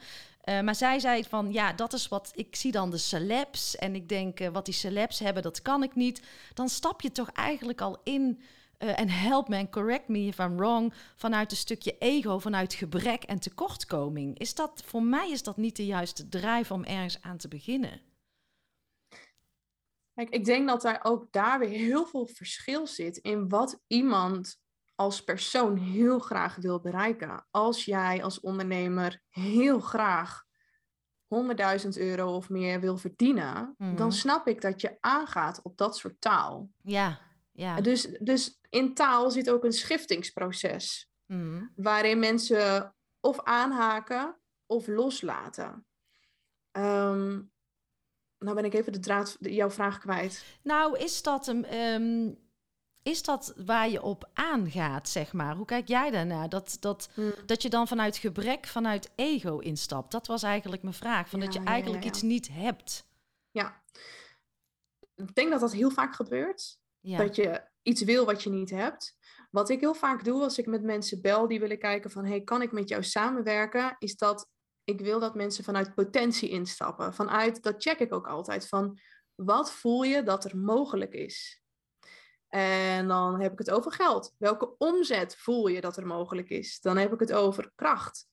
Maar 0.63 0.75
zij 0.75 0.99
zei 0.99 1.25
van, 1.25 1.53
ja, 1.53 1.73
dat 1.73 1.93
is 1.93 2.09
wat 2.09 2.31
ik 2.35 2.57
zie 2.57 2.73
dan 2.73 2.91
de 2.91 2.99
celebs. 2.99 3.77
En 3.77 3.95
ik 3.95 4.09
denk, 4.09 4.39
wat 4.53 4.65
die 4.65 4.75
celebs 4.75 5.19
hebben, 5.19 5.43
dat 5.43 5.63
kan 5.63 5.83
ik 5.83 5.95
niet. 5.95 6.23
Dan 6.55 6.69
stap 6.69 7.01
je 7.01 7.13
toch 7.13 7.31
eigenlijk 7.33 7.81
al 7.81 8.01
in, 8.05 8.43
eh, 8.83 9.01
en 9.01 9.09
help 9.09 9.49
me 9.49 9.57
en 9.57 9.71
correct 9.71 10.09
me 10.09 10.19
if 10.19 10.39
I'm 10.39 10.57
wrong, 10.57 10.93
vanuit 11.17 11.51
een 11.51 11.57
stukje 11.57 11.99
ego, 11.99 12.39
vanuit 12.39 12.75
gebrek 12.75 13.23
en 13.23 13.39
tekortkoming. 13.39 14.39
Is 14.39 14.55
dat, 14.55 14.83
voor 14.87 15.03
mij 15.03 15.31
is 15.31 15.43
dat 15.43 15.57
niet 15.57 15.77
de 15.77 15.87
juiste 15.87 16.29
drijf 16.29 16.71
om 16.71 16.85
ergens 16.85 17.23
aan 17.23 17.37
te 17.37 17.49
beginnen. 17.49 18.01
Kijk, 20.15 20.31
ik 20.31 20.45
denk 20.45 20.69
dat 20.69 20.83
daar 20.83 21.01
ook 21.03 21.33
daar 21.33 21.59
weer 21.59 21.69
heel 21.69 22.07
veel 22.07 22.27
verschil 22.27 22.87
zit 22.87 23.17
in 23.17 23.49
wat 23.49 23.83
iemand 23.87 24.61
als 24.95 25.25
persoon 25.25 25.77
heel 25.77 26.19
graag 26.19 26.57
wil 26.57 26.81
bereiken. 26.81 27.47
Als 27.51 27.85
jij 27.85 28.23
als 28.23 28.41
ondernemer 28.41 29.23
heel 29.29 29.81
graag 29.81 30.45
100.000 31.83 31.89
euro 31.89 32.35
of 32.35 32.49
meer 32.49 32.81
wil 32.81 32.97
verdienen, 32.97 33.75
dan 33.97 34.13
snap 34.13 34.47
ik 34.47 34.61
dat 34.61 34.81
je 34.81 34.97
aangaat 35.01 35.63
op 35.63 35.77
dat 35.77 35.97
soort 35.97 36.21
taal. 36.21 36.71
Ja, 36.83 37.21
ja. 37.53 37.81
Dus, 37.81 38.17
dus 38.21 38.61
in 38.73 38.95
taal 38.95 39.31
zit 39.31 39.51
ook 39.51 39.65
een 39.65 39.73
schiftingsproces, 39.73 41.11
Mhm. 41.27 41.67
waarin 41.77 42.19
mensen 42.19 42.95
of 43.21 43.43
aanhaken 43.43 44.37
of 44.67 44.87
loslaten. 44.87 45.87
Ehm, 46.71 47.41
nou 48.39 48.55
ben 48.55 48.65
ik 48.65 48.75
even 48.75 48.93
de 48.93 48.99
draad, 48.99 49.37
de- 49.41 49.55
jouw 49.55 49.71
vraag 49.71 49.99
kwijt. 49.99 50.45
Nou, 50.63 50.99
is 50.99 51.23
dat, 51.23 51.47
een, 51.47 51.65
ehm, 51.65 52.33
is 53.03 53.23
dat 53.23 53.55
waar 53.57 53.89
je 53.91 54.03
op 54.03 54.31
aangaat, 54.33 55.09
zeg 55.09 55.33
maar? 55.33 55.57
Hoe 55.57 55.67
kijk 55.67 55.89
jij 55.89 56.11
daarnaar? 56.11 56.49
Dat, 56.49 56.77
dat, 56.81 57.11
Hmm. 57.15 57.33
dat 57.47 57.63
je 57.63 57.71
dan 57.71 57.89
vanuit 57.89 58.17
gebrek, 58.17 58.67
vanuit 58.67 59.11
ego 59.15 59.59
instapt. 59.59 60.13
Dat 60.13 60.27
was 60.27 60.43
eigenlijk 60.43 60.83
mijn 60.83 60.95
vraag. 60.95 61.29
Van 61.29 61.41
dat 61.41 61.53
je 61.53 61.61
ja, 61.61 61.67
eigenlijk 61.67 62.03
ja. 62.03 62.09
iets 62.09 62.23
niet 62.23 62.49
hebt. 62.49 63.07
Ja. 63.51 63.83
Ik 65.15 65.35
denk 65.35 65.51
dat 65.51 65.61
dat 65.61 65.73
heel 65.73 65.91
vaak 65.91 66.15
gebeurt. 66.15 66.81
Dat 67.01 67.37
je 67.37 67.71
iets 67.83 68.03
wil 68.03 68.25
wat 68.25 68.43
je 68.43 68.51
niet 68.51 68.71
hebt. 68.71 69.17
Wat 69.51 69.69
ik 69.69 69.81
heel 69.81 69.95
vaak 69.95 70.25
doe 70.25 70.43
als 70.43 70.59
ik 70.59 70.67
met 70.67 70.83
mensen 70.83 71.21
bel 71.21 71.49
die 71.49 71.61
willen 71.61 71.79
kijken 71.79 72.11
van... 72.11 72.25
hey, 72.25 72.41
kan 72.41 72.63
ik 72.63 72.73
met 72.73 72.89
jou 72.89 73.03
samenwerken? 73.03 73.97
Is 73.99 74.17
dat 74.17 74.51
ik 74.85 75.01
wil 75.01 75.21
dat 75.21 75.35
mensen 75.35 75.65
vanuit 75.65 75.95
potentie 75.95 76.49
instappen. 76.49 77.15
Vanuit, 77.15 77.63
dat 77.63 77.83
check 77.83 77.99
ik 77.99 78.13
ook 78.15 78.27
altijd, 78.27 78.69
van 78.69 78.99
wat 79.35 79.73
voel 79.73 80.03
je 80.03 80.23
dat 80.23 80.45
er 80.45 80.57
mogelijk 80.57 81.13
is? 81.15 81.63
En 82.49 83.09
dan 83.09 83.41
heb 83.41 83.53
ik 83.53 83.59
het 83.59 83.71
over 83.71 83.93
geld. 83.93 84.35
Welke 84.39 84.75
omzet 84.79 85.37
voel 85.37 85.67
je 85.67 85.81
dat 85.81 85.97
er 85.97 86.07
mogelijk 86.07 86.49
is? 86.49 86.81
Dan 86.81 86.97
heb 86.97 87.13
ik 87.13 87.21
het 87.21 87.33
over 87.33 87.73
kracht. 87.75 88.27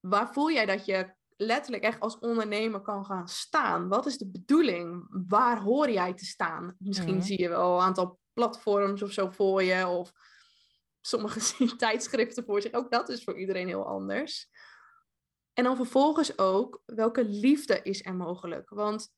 Waar 0.00 0.32
voel 0.32 0.50
jij 0.50 0.66
dat 0.66 0.84
je 0.84 1.14
letterlijk 1.36 1.82
echt 1.82 2.00
als 2.00 2.18
ondernemer 2.18 2.80
kan 2.80 3.04
gaan 3.04 3.28
staan? 3.28 3.88
Wat 3.88 4.06
is 4.06 4.18
de 4.18 4.30
bedoeling? 4.30 5.06
Waar 5.28 5.60
hoor 5.60 5.90
jij 5.90 6.14
te 6.14 6.24
staan? 6.24 6.74
Misschien 6.78 7.16
Mhm. 7.16 7.24
zie 7.24 7.40
je 7.40 7.48
wel 7.48 7.74
een 7.76 7.82
aantal 7.84 8.18
platforms 8.40 9.02
of 9.02 9.12
zo 9.12 9.28
voor 9.30 9.62
je. 9.62 9.86
Of 9.86 10.12
sommigen 11.00 11.40
zien 11.40 11.76
tijdschriften 11.86 12.44
voor 12.44 12.62
zich. 12.62 12.72
Ook 12.72 12.90
dat 12.90 13.08
is 13.08 13.24
voor 13.24 13.38
iedereen 13.38 13.66
heel 13.68 13.86
anders. 13.86 14.48
En 15.52 15.64
dan 15.64 15.76
vervolgens 15.76 16.38
ook, 16.38 16.82
welke 16.86 17.24
liefde 17.24 17.82
is 17.82 18.04
er 18.04 18.14
mogelijk? 18.14 18.68
Want 18.70 19.12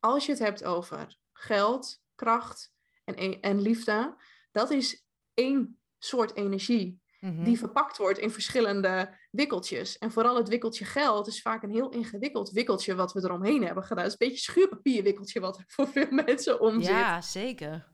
als 0.00 0.26
je 0.26 0.32
het 0.32 0.40
hebt 0.40 0.64
over 0.64 1.16
geld, 1.32 2.00
kracht 2.14 2.72
en, 3.04 3.14
e- 3.18 3.38
en 3.40 3.60
liefde, 3.60 4.16
dat 4.52 4.70
is 4.70 5.04
één 5.34 5.80
soort 5.98 6.34
energie 6.34 7.00
Mhm. 7.20 7.44
die 7.44 7.58
verpakt 7.58 7.96
wordt 7.96 8.18
in 8.18 8.30
verschillende 8.30 9.16
wikkeltjes. 9.30 9.98
En 9.98 10.12
vooral 10.12 10.36
het 10.36 10.48
wikkeltje 10.48 10.84
geld 10.84 11.26
is 11.26 11.42
vaak 11.42 11.62
een 11.62 11.70
heel 11.70 11.88
ingewikkeld 11.90 12.50
wikkeltje 12.50 12.94
wat 12.94 13.12
we 13.12 13.20
eromheen 13.24 13.64
hebben 13.64 13.84
gedaan. 13.84 14.04
Het 14.04 14.12
is 14.12 14.18
een 14.20 14.28
beetje 14.28 14.42
schuurpapierwikkeltje 14.52 15.40
wat 15.40 15.58
er 15.58 15.64
voor 15.66 15.88
veel 15.88 16.10
mensen 16.24 16.60
om 16.60 16.74
zit. 16.82 16.90
ja, 16.90 17.20
zeker. 17.20 17.88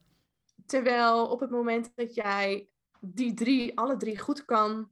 Terwijl 0.66 1.26
op 1.26 1.40
het 1.40 1.50
moment 1.50 1.92
dat 1.94 2.14
jij 2.14 2.68
die 3.00 3.34
drie, 3.34 3.78
alle 3.78 3.96
drie 3.96 4.18
goed 4.18 4.44
kan, 4.44 4.90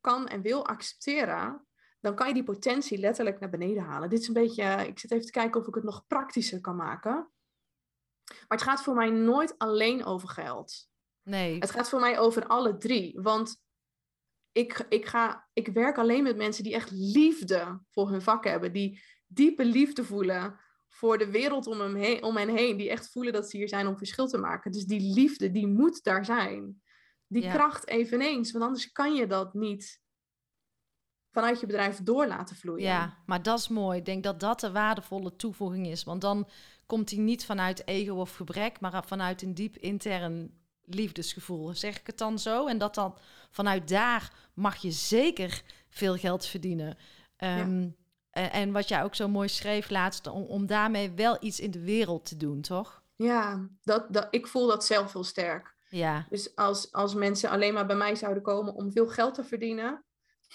kan 0.00 0.28
en 0.28 0.42
wil 0.42 0.66
accepteren, 0.66 1.66
dan 2.00 2.14
kan 2.14 2.28
je 2.28 2.34
die 2.34 2.44
potentie 2.44 2.98
letterlijk 2.98 3.40
naar 3.40 3.50
beneden 3.50 3.82
halen. 3.82 4.10
Dit 4.10 4.20
is 4.20 4.28
een 4.28 4.34
beetje, 4.34 4.86
ik 4.86 4.98
zit 4.98 5.10
even 5.10 5.26
te 5.26 5.32
kijken 5.32 5.60
of 5.60 5.66
ik 5.66 5.74
het 5.74 5.84
nog 5.84 6.06
praktischer 6.06 6.60
kan 6.60 6.76
maken. 6.76 7.30
Maar 8.24 8.58
het 8.58 8.62
gaat 8.62 8.82
voor 8.82 8.94
mij 8.94 9.10
nooit 9.10 9.58
alleen 9.58 10.04
over 10.04 10.28
geld. 10.28 10.88
Nee. 11.22 11.58
Het 11.58 11.70
gaat 11.70 11.88
voor 11.88 12.00
mij 12.00 12.18
over 12.18 12.46
alle 12.46 12.76
drie. 12.76 13.20
Want 13.20 13.56
ik, 14.52 14.86
ik, 14.88 15.06
ga, 15.06 15.48
ik 15.52 15.68
werk 15.68 15.98
alleen 15.98 16.22
met 16.22 16.36
mensen 16.36 16.64
die 16.64 16.74
echt 16.74 16.90
liefde 16.90 17.82
voor 17.90 18.10
hun 18.10 18.22
vak 18.22 18.44
hebben. 18.44 18.72
Die 18.72 19.02
diepe 19.26 19.64
liefde 19.64 20.04
voelen 20.04 20.60
voor 20.94 21.18
de 21.18 21.30
wereld 21.30 21.66
om, 21.66 21.80
hem 21.80 21.94
heen, 21.94 22.22
om 22.22 22.36
hen 22.36 22.56
heen. 22.56 22.76
Die 22.76 22.90
echt 22.90 23.10
voelen 23.10 23.32
dat 23.32 23.50
ze 23.50 23.56
hier 23.56 23.68
zijn 23.68 23.86
om 23.86 23.96
verschil 23.96 24.26
te 24.26 24.38
maken. 24.38 24.72
Dus 24.72 24.84
die 24.84 25.14
liefde, 25.14 25.50
die 25.50 25.66
moet 25.66 26.02
daar 26.02 26.24
zijn. 26.24 26.82
Die 27.26 27.42
Ja. 27.42 27.52
kracht 27.52 27.88
eveneens. 27.88 28.52
Want 28.52 28.64
anders 28.64 28.92
kan 28.92 29.14
je 29.14 29.26
dat 29.26 29.54
niet 29.54 30.00
vanuit 31.30 31.60
je 31.60 31.66
bedrijf 31.66 32.02
door 32.02 32.26
laten 32.26 32.56
vloeien. 32.56 32.84
Ja, 32.84 33.18
maar 33.26 33.42
dat 33.42 33.58
is 33.58 33.68
mooi. 33.68 33.98
Ik 33.98 34.04
denk 34.04 34.22
dat 34.22 34.40
dat 34.40 34.60
de 34.60 34.72
waardevolle 34.72 35.36
toevoeging 35.36 35.86
is. 35.86 36.04
Want 36.04 36.20
dan 36.20 36.48
komt 36.86 37.10
hij 37.10 37.18
niet 37.18 37.44
vanuit 37.44 37.86
ego 37.86 38.14
of 38.14 38.34
gebrek, 38.34 38.80
maar 38.80 39.04
vanuit 39.06 39.42
een 39.42 39.54
diep 39.54 39.76
intern 39.76 40.60
liefdesgevoel. 40.84 41.74
Zeg 41.74 41.98
ik 41.98 42.06
het 42.06 42.18
dan 42.18 42.38
zo? 42.38 42.66
En 42.66 42.78
dat 42.78 42.94
dan 42.94 43.18
vanuit 43.50 43.88
daar 43.88 44.50
mag 44.54 44.76
je 44.76 44.90
zeker 44.90 45.62
veel 45.88 46.16
geld 46.16 46.46
verdienen. 46.46 46.96
Ehm, 47.36 47.88
en, 48.32 48.52
en 48.52 48.72
wat 48.72 48.88
jij 48.88 49.02
ook 49.02 49.14
zo 49.14 49.28
mooi 49.28 49.48
schreef 49.48 49.90
laatst, 49.90 50.26
om, 50.26 50.42
om 50.42 50.66
daarmee 50.66 51.10
wel 51.10 51.36
iets 51.40 51.60
in 51.60 51.70
de 51.70 51.80
wereld 51.80 52.24
te 52.24 52.36
doen, 52.36 52.60
toch? 52.60 53.02
Ja, 53.16 53.68
dat, 53.82 54.06
dat, 54.10 54.26
ik 54.30 54.46
voel 54.46 54.66
dat 54.66 54.84
zelf 54.84 55.12
heel 55.12 55.24
sterk. 55.24 55.74
Ja, 55.88 56.26
Dus 56.30 56.56
als, 56.56 56.92
als 56.92 57.14
mensen 57.14 57.50
alleen 57.50 57.74
maar 57.74 57.86
bij 57.86 57.96
mij 57.96 58.14
zouden 58.14 58.42
komen 58.42 58.74
om 58.74 58.92
veel 58.92 59.08
geld 59.08 59.34
te 59.34 59.44
verdienen. 59.44 60.04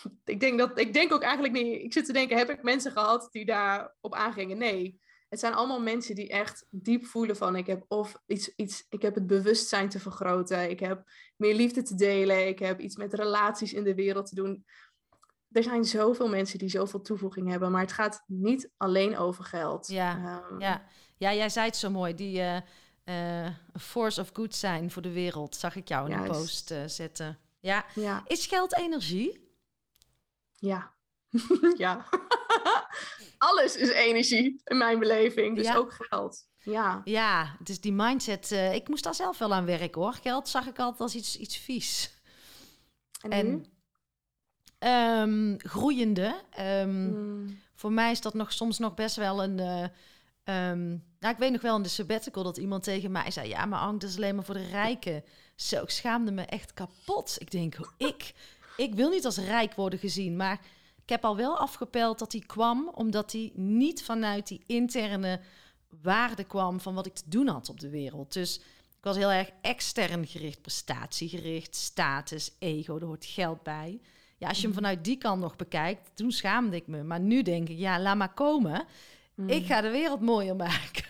Ik 0.26 0.40
denk, 0.40 0.60
dat, 0.60 0.80
ik 0.80 0.94
denk 0.94 1.14
ook 1.14 1.22
eigenlijk 1.22 1.54
niet. 1.54 1.82
Ik 1.84 1.94
zit 1.94 2.06
te 2.06 2.14
denken, 2.14 2.38
heb 2.38 2.50
ik 2.50 2.64
mensen 2.64 2.92
gehad 2.92 3.28
die 3.32 3.46
daarop 3.46 4.14
aangingen? 4.16 4.58
Nee. 4.58 5.00
Het 5.30 5.40
zijn 5.40 5.54
allemaal 5.54 5.82
mensen 5.82 6.16
die 6.16 6.30
echt 6.30 6.66
diep 6.70 7.06
voelen 7.06 7.36
van 7.36 7.56
ik 7.56 7.68
heb 7.68 7.86
of 7.88 8.22
iets, 8.26 8.56
iets, 8.56 8.86
ik 8.90 9.02
heb 9.02 9.16
het 9.16 9.28
bewustzijn 9.28 9.90
te 9.90 10.00
vergroten. 10.00 10.70
Ik 10.70 10.80
heb 10.80 11.04
meer 11.36 11.56
liefde 11.56 11.82
te 11.82 11.96
delen. 11.96 12.48
Ik 12.48 12.60
heb 12.60 12.80
iets 12.80 12.96
met 12.96 13.14
relaties 13.14 13.74
in 13.74 13.84
de 13.84 13.96
wereld 13.96 14.28
te 14.28 14.36
doen. 14.36 14.66
Er 15.52 15.64
zijn 15.64 15.86
zoveel 15.86 16.28
mensen 16.30 16.60
die 16.60 16.70
zoveel 16.70 17.02
toevoeging 17.02 17.50
hebben, 17.50 17.72
maar 17.72 17.82
het 17.82 17.91
gaat 17.91 18.24
niet 18.28 18.70
alleen 18.78 19.18
over 19.18 19.43
geld. 19.43 19.88
Ja, 19.88 20.41
Ehm, 20.50 20.60
ja. 20.60 20.84
ja 21.18 21.34
jij 21.34 21.50
zei 21.50 21.66
het 21.66 21.76
zo 21.76 21.89
mooi. 21.89 22.16
Die 22.16 22.39
eh, 22.39 22.58
eh, 23.45 23.54
force 23.80 24.22
of 24.22 24.30
good 24.34 24.56
zijn 24.56 24.91
voor 24.91 25.02
de 25.02 25.12
wereld, 25.12 25.56
zag 25.56 25.76
ik 25.76 25.88
jou 25.88 26.06
in 26.06 26.12
een 26.18 26.24
Juist. 26.26 26.39
post 26.39 26.72
eh, 26.72 26.84
zetten. 26.86 27.39
Ja, 27.60 27.86
ja. 27.95 28.24
is 28.28 28.45
geld 28.45 28.78
energie? 28.78 29.52
Ja. 30.54 30.93
ja. 31.78 32.06
Alles 33.38 33.76
is 33.76 33.89
energie 33.89 34.62
in 34.64 34.78
mijn 34.78 35.00
beleving, 35.00 35.56
dus 35.56 35.66
Ja. 35.66 35.76
ook 35.76 35.93
geld. 35.93 36.45
Ja. 36.58 37.02
Ja, 37.04 37.56
het 37.60 37.70
is 37.70 37.82
die 37.82 37.93
mindset. 37.93 38.52
ik 38.52 38.88
moest 38.88 39.04
daar 39.04 39.16
zelf 39.16 39.38
wel 39.38 39.54
aan 39.54 39.66
werken 39.66 40.02
hoor. 40.02 40.14
Geld 40.14 40.48
zag 40.48 40.68
ik 40.68 40.80
altijd 40.80 41.02
als 41.02 41.16
iets, 41.16 41.38
iets 41.38 41.58
vies. 41.58 42.16
En, 43.22 43.32
En 43.32 43.66
ehm, 44.80 45.56
groeiende. 45.58 46.42
ehm, 46.52 46.90
Hmm. 46.90 47.60
Voor 47.76 47.92
mij 47.92 48.12
is 48.12 48.22
dat 48.22 48.34
nog 48.34 48.54
soms 48.54 48.78
nog 48.80 48.94
best 48.94 49.16
wel 49.16 49.44
een. 49.44 49.60
eh, 49.60 49.84
ehm, 50.44 50.88
nou, 51.20 51.34
ik 51.34 51.38
weet 51.38 51.52
nog 51.52 51.62
wel 51.62 51.76
in 51.76 51.82
de 51.84 51.90
sabbatical 51.90 52.44
dat 52.44 52.58
iemand 52.58 52.84
tegen 52.84 53.12
mij 53.12 53.32
zei: 53.32 53.48
Ja, 53.50 53.66
maar 53.66 53.80
Ank, 53.80 54.02
dat 54.02 54.10
is 54.10 54.16
alleen 54.16 54.36
maar 54.36 54.44
voor 54.46 54.56
de 54.56 54.68
rijken. 54.68 55.24
Zo, 55.56 55.82
ik 55.82 55.90
schaamde 55.90 56.32
me 56.32 56.42
echt 56.42 56.74
kapot. 56.74 57.36
Ik 57.40 57.52
denk, 57.52 57.76
ik, 57.98 58.34
ik 58.78 58.96
wil 58.96 59.10
niet 59.10 59.26
als 59.26 59.38
rijk 59.38 59.74
worden 59.74 60.00
gezien, 60.00 60.36
maar 60.36 60.60
ik 61.04 61.10
heb 61.10 61.26
al 61.26 61.36
wel 61.36 61.58
afgepeld 61.58 62.20
dat 62.20 62.32
hij 62.32 62.42
kwam, 62.42 62.92
omdat 62.94 63.32
hij 63.32 63.52
niet 63.54 64.04
vanuit 64.04 64.48
die 64.48 64.64
interne 64.66 65.40
waarde 66.02 66.44
kwam 66.44 66.80
van 66.80 66.94
wat 66.94 67.06
ik 67.06 67.14
te 67.16 67.24
doen 67.26 67.48
had 67.48 67.70
op 67.70 67.80
de 67.80 67.90
wereld. 67.90 68.34
Dus 68.34 68.58
ik 68.98 69.04
was 69.04 69.16
heel 69.16 69.32
erg 69.32 69.50
extern 69.62 70.28
gericht, 70.28 70.62
prestatiegericht, 70.62 71.76
status, 71.76 72.52
ego, 72.60 72.96
er 72.98 73.06
hoort 73.06 73.26
geld 73.26 73.64
bij. 73.64 74.00
Ja, 74.38 74.48
als 74.48 74.58
je 74.58 74.64
hem 74.64 74.72
Mhm. 74.72 74.80
vanuit 74.84 75.04
die 75.04 75.18
kant 75.18 75.42
nog 75.42 75.56
bekijkt, 75.56 76.12
toen 76.16 76.32
schaamde 76.32 76.76
ik 76.76 76.88
me. 76.88 77.04
Maar 77.04 77.20
nu 77.20 77.42
denk 77.42 77.70
ik, 77.70 77.78
ja, 77.78 78.00
laat 78.00 78.18
maar 78.18 78.34
komen. 78.34 78.86
Mm. 79.36 79.50
Ik 79.50 79.66
ga 79.66 79.82
de 79.82 79.90
wereld 79.90 80.22
mooier 80.22 80.56
maken. 80.56 81.04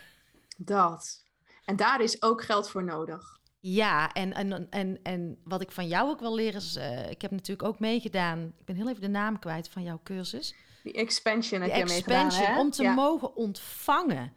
Dat. 0.57 1.23
En 1.65 1.75
daar 1.75 2.01
is 2.01 2.21
ook 2.21 2.43
geld 2.43 2.69
voor 2.69 2.83
nodig. 2.83 3.39
Ja, 3.59 4.13
en, 4.13 4.33
en, 4.33 4.69
en, 4.69 4.99
en 5.03 5.37
wat 5.43 5.61
ik 5.61 5.71
van 5.71 5.87
jou 5.87 6.09
ook 6.09 6.19
wil 6.19 6.35
leren 6.35 6.61
is... 6.61 6.75
eh, 6.75 7.09
ik 7.09 7.21
heb 7.21 7.31
natuurlijk 7.31 7.67
ook 7.67 7.79
meegedaan... 7.79 8.53
Ik 8.59 8.65
ben 8.65 8.75
heel 8.75 8.89
even 8.89 9.01
de 9.01 9.07
naam 9.07 9.39
kwijt 9.39 9.69
van 9.69 9.83
jouw 9.83 9.99
cursus. 10.03 10.55
Die 10.83 10.93
expansion 10.93 11.61
heb 11.61 11.69
Die 11.87 12.03
je 12.05 12.13
hè? 12.45 12.59
om 12.59 12.69
te 12.71 12.81
Ja. 12.83 12.93
mogen 12.93 13.35
ontvangen. 13.35 14.33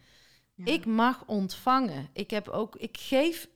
Ja. 0.55 0.65
Ik 0.65 0.87
mag 0.87 1.23
ontvangen. 1.27 2.09
Ik 2.13 2.31
heb 2.31 2.49
ook... 2.49 2.77
Ik 2.77 2.97
geef... 2.97 3.49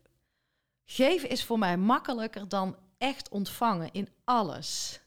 Geven 0.84 1.28
is 1.28 1.44
voor 1.44 1.58
mij 1.58 1.76
makkelijker 1.76 2.48
dan 2.48 2.76
echt 2.98 3.28
ontvangen 3.28 3.88
in 3.92 4.08
alles. 4.24 5.00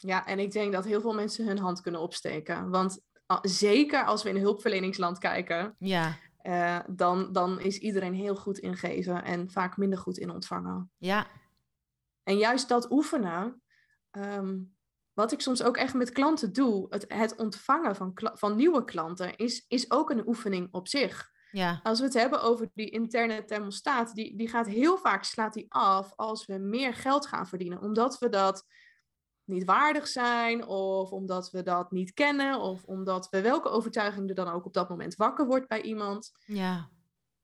Ja, 0.00 0.26
en 0.26 0.38
ik 0.38 0.52
denk 0.52 0.72
dat 0.72 0.84
heel 0.84 1.00
veel 1.00 1.14
mensen 1.14 1.46
hun 1.46 1.58
hand 1.58 1.80
kunnen 1.80 2.00
opsteken. 2.00 2.70
Want 2.70 3.00
zeker 3.42 4.04
als 4.04 4.22
we 4.22 4.28
in 4.28 4.36
een 4.36 4.42
hulpverleningsland 4.42 5.18
kijken, 5.18 5.74
Ja, 5.78 6.16
eh, 6.38 6.78
dan, 6.88 7.32
dan 7.32 7.60
is 7.60 7.78
iedereen 7.78 8.14
heel 8.14 8.36
goed 8.36 8.58
in 8.58 8.76
geven 8.76 9.24
en 9.24 9.50
vaak 9.50 9.76
minder 9.76 9.98
goed 9.98 10.18
in 10.18 10.30
ontvangen. 10.30 10.90
ja, 10.96 11.26
En 12.22 12.36
juist 12.36 12.68
dat 12.68 12.90
oefenen, 12.90 13.62
ehm, 14.10 14.58
wat 15.12 15.32
ik 15.32 15.40
soms 15.40 15.62
ook 15.62 15.76
echt 15.76 15.94
met 15.94 16.12
klanten 16.12 16.52
doe, 16.52 16.86
het, 16.90 17.04
het 17.08 17.36
ontvangen 17.36 17.96
van, 17.96 18.12
van 18.14 18.56
nieuwe 18.56 18.84
klanten, 18.84 19.36
is, 19.36 19.64
is 19.68 19.90
ook 19.90 20.10
een 20.10 20.28
oefening 20.28 20.68
op 20.70 20.88
zich. 20.88 21.30
ja, 21.50 21.80
Als 21.82 21.98
we 21.98 22.04
het 22.04 22.14
hebben 22.14 22.42
over 22.42 22.70
die 22.74 22.90
interne 22.90 23.44
thermostaat, 23.44 24.14
die, 24.14 24.36
die 24.36 24.48
gaat 24.48 24.66
heel 24.66 24.98
vaak 24.98 25.24
slaat 25.24 25.52
die 25.54 25.66
af 25.68 26.12
als 26.16 26.46
we 26.46 26.58
meer 26.58 26.94
geld 26.94 27.26
gaan 27.26 27.46
verdienen. 27.46 27.80
Omdat 27.80 28.18
we 28.18 28.28
dat 28.28 28.66
niet 29.48 29.64
waardig 29.64 30.06
zijn, 30.08 30.66
of 30.66 31.10
omdat 31.10 31.50
we 31.50 31.62
dat 31.62 31.90
niet 31.90 32.12
kennen, 32.14 32.60
of 32.60 32.82
omdat 32.84 33.28
we 33.30 33.40
welke 33.40 33.68
overtuiging 33.68 34.28
er 34.28 34.34
dan 34.34 34.48
ook 34.48 34.64
op 34.64 34.72
dat 34.74 34.88
moment 34.88 35.14
wakker 35.16 35.46
wordt 35.46 35.68
bij 35.68 35.82
iemand. 35.82 36.30
ja, 36.44 36.88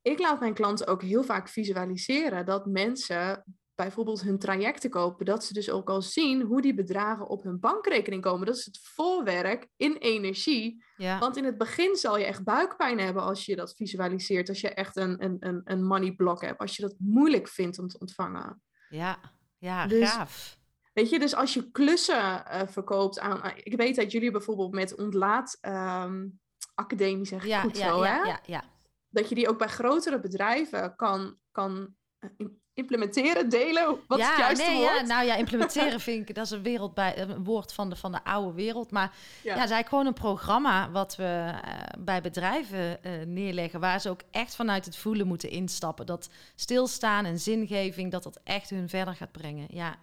Ik 0.02 0.18
laat 0.18 0.40
mijn 0.40 0.54
klanten 0.54 0.86
ook 0.86 1.02
heel 1.02 1.22
vaak 1.24 1.48
visualiseren 1.48 2.46
dat 2.46 2.66
mensen 2.66 3.44
bijvoorbeeld 3.74 4.22
hun 4.22 4.38
trajecten 4.38 4.90
kopen, 4.90 5.24
dat 5.26 5.44
ze 5.44 5.52
dus 5.52 5.70
ook 5.70 5.88
al 5.90 6.02
zien 6.02 6.42
hoe 6.42 6.62
die 6.62 6.74
bedragen 6.74 7.26
op 7.28 7.42
hun 7.42 7.60
bankrekening 7.60 8.22
komen. 8.22 8.46
Dat 8.46 8.56
is 8.56 8.64
het 8.64 8.78
voorwerk 8.82 9.68
in 9.76 9.96
energie. 9.96 10.84
ja. 10.96 11.18
Want 11.18 11.36
in 11.36 11.44
het 11.44 11.58
begin 11.58 11.96
zal 11.96 12.18
je 12.18 12.24
echt 12.24 12.44
buikpijn 12.44 12.98
hebben 12.98 13.22
als 13.22 13.44
je 13.46 13.56
dat 13.56 13.74
visualiseert, 13.74 14.48
als 14.48 14.60
je 14.60 14.68
echt 14.68 14.96
een, 14.96 15.24
een, 15.24 15.36
een, 15.40 15.60
een 15.64 15.84
money 15.84 16.12
block 16.12 16.40
hebt, 16.40 16.58
als 16.60 16.76
je 16.76 16.82
dat 16.82 16.94
moeilijk 16.98 17.48
vindt 17.48 17.78
om 17.78 17.88
te 17.88 17.98
ontvangen. 17.98 18.62
Ja, 18.88 19.18
ja, 19.58 19.86
Dus- 19.86 20.10
gaaf. 20.10 20.58
Weet 20.94 21.10
je, 21.10 21.18
dus 21.18 21.34
als 21.34 21.54
je 21.54 21.70
klussen 21.70 22.46
eh, 22.46 22.60
verkoopt 22.66 23.18
aan. 23.20 23.42
ah, 23.42 23.50
Ik 23.62 23.76
weet 23.76 23.96
dat 23.96 24.12
jullie 24.12 24.30
bijvoorbeeld 24.30 24.72
met 24.72 24.96
ontlaat 24.96 25.58
ehm, 25.60 26.26
academie 26.74 27.26
zeg 27.26 27.42
ik 27.42 27.48
Ja, 27.48 27.60
goed 27.60 27.76
ja, 27.78 27.88
zo, 27.88 28.04
ja, 28.04 28.10
hè? 28.22 28.28
ja, 28.28 28.40
ja. 28.46 28.64
Dat 29.08 29.28
je 29.28 29.34
die 29.34 29.48
ook 29.48 29.58
bij 29.58 29.68
grotere 29.68 30.20
bedrijven 30.20 30.96
kan, 30.96 31.36
kan 31.50 31.94
eh, 32.18 32.30
im- 32.36 32.62
implementeren, 32.72 33.48
delen. 33.48 33.98
Wat 34.06 34.18
is 34.18 34.26
het 34.26 34.36
juiste 34.36 34.64
nee, 34.70 34.76
woord? 34.80 34.94
Ja, 35.00 35.02
nou 35.06 35.24
ja, 35.26 35.34
implementeren 35.34 36.00
vind 36.10 36.28
ik, 36.28 36.34
dat 36.34 36.44
is 36.44 36.50
een, 36.50 36.62
wereld 36.62 36.94
bij, 36.94 37.18
een 37.18 37.44
woord 37.44 37.72
van 37.72 37.90
de, 37.90 37.96
van 37.96 38.12
de 38.12 38.24
oude 38.24 38.52
wereld. 38.54 38.90
Maar 38.90 39.12
ja, 39.42 39.50
Ja. 39.50 39.56
eigenlijk 39.56 39.88
gewoon 39.88 40.06
een 40.06 40.12
programma 40.12 40.90
wat 40.90 41.16
we 41.16 41.50
eh, 41.62 41.80
bij 41.98 42.20
bedrijven 42.20 43.02
eh, 43.04 43.12
neerleggen. 43.26 43.80
Waar 43.80 44.00
ze 44.00 44.10
ook 44.10 44.20
echt 44.30 44.54
vanuit 44.56 44.84
het 44.84 44.96
voelen 44.96 45.26
moeten 45.26 45.50
instappen. 45.50 46.06
Dat 46.06 46.28
stilstaan 46.54 47.24
en 47.24 47.38
zingeving, 47.38 48.10
dat 48.10 48.22
dat 48.22 48.40
echt 48.44 48.70
hun 48.70 48.88
verder 48.88 49.14
gaat 49.16 49.32
brengen. 49.32 49.66
Ja, 49.70 49.96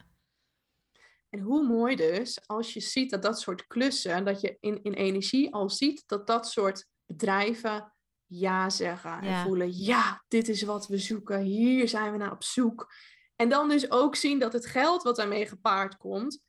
En 1.32 1.40
hoe 1.40 1.68
mooi 1.68 1.96
dus 1.96 2.48
als 2.48 2.74
je 2.74 2.80
ziet 2.80 3.10
dat 3.10 3.22
dat 3.22 3.40
soort 3.40 3.68
klussen, 3.68 4.26
dat 4.26 4.42
je 4.42 4.58
in, 4.60 4.84
in 4.84 4.94
energie 4.94 5.54
al 5.54 5.70
ziet 5.70 6.04
dat 6.06 6.28
dat 6.28 6.48
soort 6.48 6.86
bedrijven 7.06 7.94
ja 8.26 8.70
zeggen 8.70 9.12
en 9.22 9.30
Ja. 9.30 9.44
voelen, 9.44 9.78
ja, 9.84 10.24
dit 10.28 10.48
is 10.48 10.62
wat 10.62 10.88
we 10.88 10.98
zoeken, 10.98 11.42
hier 11.42 11.88
zijn 11.90 12.12
we 12.12 12.18
naar 12.18 12.32
op 12.32 12.44
zoek. 12.44 12.94
En 13.36 13.50
dan 13.50 13.70
dus 13.70 13.92
ook 13.92 14.16
zien 14.16 14.40
dat 14.40 14.54
het 14.54 14.66
geld 14.66 15.04
wat 15.04 15.16
daarmee 15.16 15.46
gepaard 15.48 15.98
komt, 15.98 16.40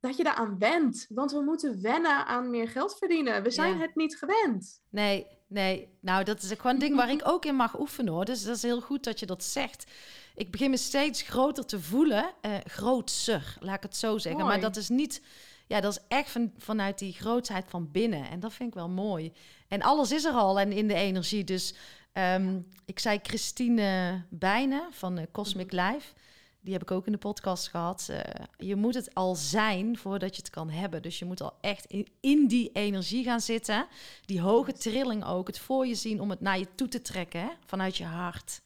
dat 0.00 0.16
je 0.16 0.24
daaraan 0.24 0.58
went. 0.58 1.06
Want 1.08 1.32
we 1.32 1.40
moeten 1.40 1.82
wennen 1.82 2.26
aan 2.26 2.50
meer 2.50 2.68
geld 2.68 2.98
verdienen. 2.98 3.42
We 3.42 3.50
zijn 3.50 3.74
Ja. 3.76 3.80
het 3.80 3.94
niet 3.94 4.16
gewend. 4.18 4.80
nee, 4.90 5.26
nee. 5.48 5.88
Nou, 6.00 6.24
dat 6.24 6.42
is 6.42 6.50
gewoon 6.50 6.72
een 6.72 6.78
ding 6.78 6.96
waar 6.96 7.10
ik 7.10 7.20
ook 7.24 7.44
in 7.44 7.54
mag 7.54 7.78
oefenen 7.78 8.12
hoor. 8.12 8.24
Dus 8.24 8.44
dat 8.44 8.56
is 8.56 8.62
heel 8.62 8.80
goed 8.80 9.04
dat 9.04 9.20
je 9.20 9.26
dat 9.26 9.44
zegt. 9.44 9.84
Ik 10.34 10.50
begin 10.50 10.70
me 10.70 10.76
steeds 10.76 11.22
groter 11.22 11.66
te 11.66 11.80
voelen. 11.80 12.30
eh 12.40 12.54
grootser, 12.64 13.56
laat 13.60 13.76
ik 13.76 13.82
het 13.82 13.96
zo 13.96 14.18
zeggen. 14.18 14.44
Maar 14.44 14.60
dat 14.60 14.76
is 14.76 14.88
niet... 14.88 15.22
Ja, 15.66 15.80
dat 15.80 15.92
is 15.92 16.04
echt 16.08 16.30
van, 16.30 16.52
vanuit 16.56 16.98
die 16.98 17.12
grootheid 17.12 17.64
van 17.68 17.90
binnen. 17.90 18.30
En 18.30 18.40
dat 18.40 18.52
vind 18.52 18.68
ik 18.68 18.74
wel 18.74 18.88
mooi. 18.88 19.32
En 19.68 19.82
alles 19.82 20.12
is 20.12 20.24
er 20.24 20.32
al 20.32 20.60
en 20.60 20.72
in 20.72 20.88
de 20.88 20.94
energie. 20.94 21.44
Dus 21.44 21.74
ehm, 22.12 22.58
ik 22.84 22.98
zei 22.98 23.18
Christine 23.22 24.22
Bijnen 24.30 24.82
van 24.90 25.18
eh, 25.18 25.24
Cosmic 25.32 25.72
Life. 25.72 26.12
Die 26.68 26.76
heb 26.76 26.86
ik 26.86 26.96
ook 26.96 27.06
in 27.06 27.12
de 27.12 27.18
podcast 27.18 27.68
gehad. 27.68 28.08
Eh, 28.10 28.44
je 28.56 28.76
moet 28.76 28.94
het 28.94 29.14
al 29.14 29.34
zijn 29.34 29.98
voordat 29.98 30.36
je 30.36 30.42
het 30.42 30.50
kan 30.50 30.70
hebben. 30.70 31.02
Dus 31.02 31.18
je 31.18 31.24
moet 31.24 31.40
al 31.40 31.58
echt 31.60 31.84
in, 31.84 32.08
in 32.20 32.46
die 32.46 32.70
energie 32.72 33.24
gaan 33.24 33.40
zitten. 33.40 33.86
Die 34.24 34.40
hoge 34.40 34.72
trilling 34.72 35.24
ook. 35.24 35.46
Het 35.46 35.58
voor 35.58 35.86
je 35.86 35.94
zien 35.94 36.20
om 36.20 36.30
het 36.30 36.40
naar 36.40 36.58
je 36.58 36.74
toe 36.74 36.88
te 36.88 37.00
trekken. 37.00 37.40
Hè? 37.40 37.48
Vanuit 37.66 37.96
je 37.96 38.04
hart. 38.04 38.62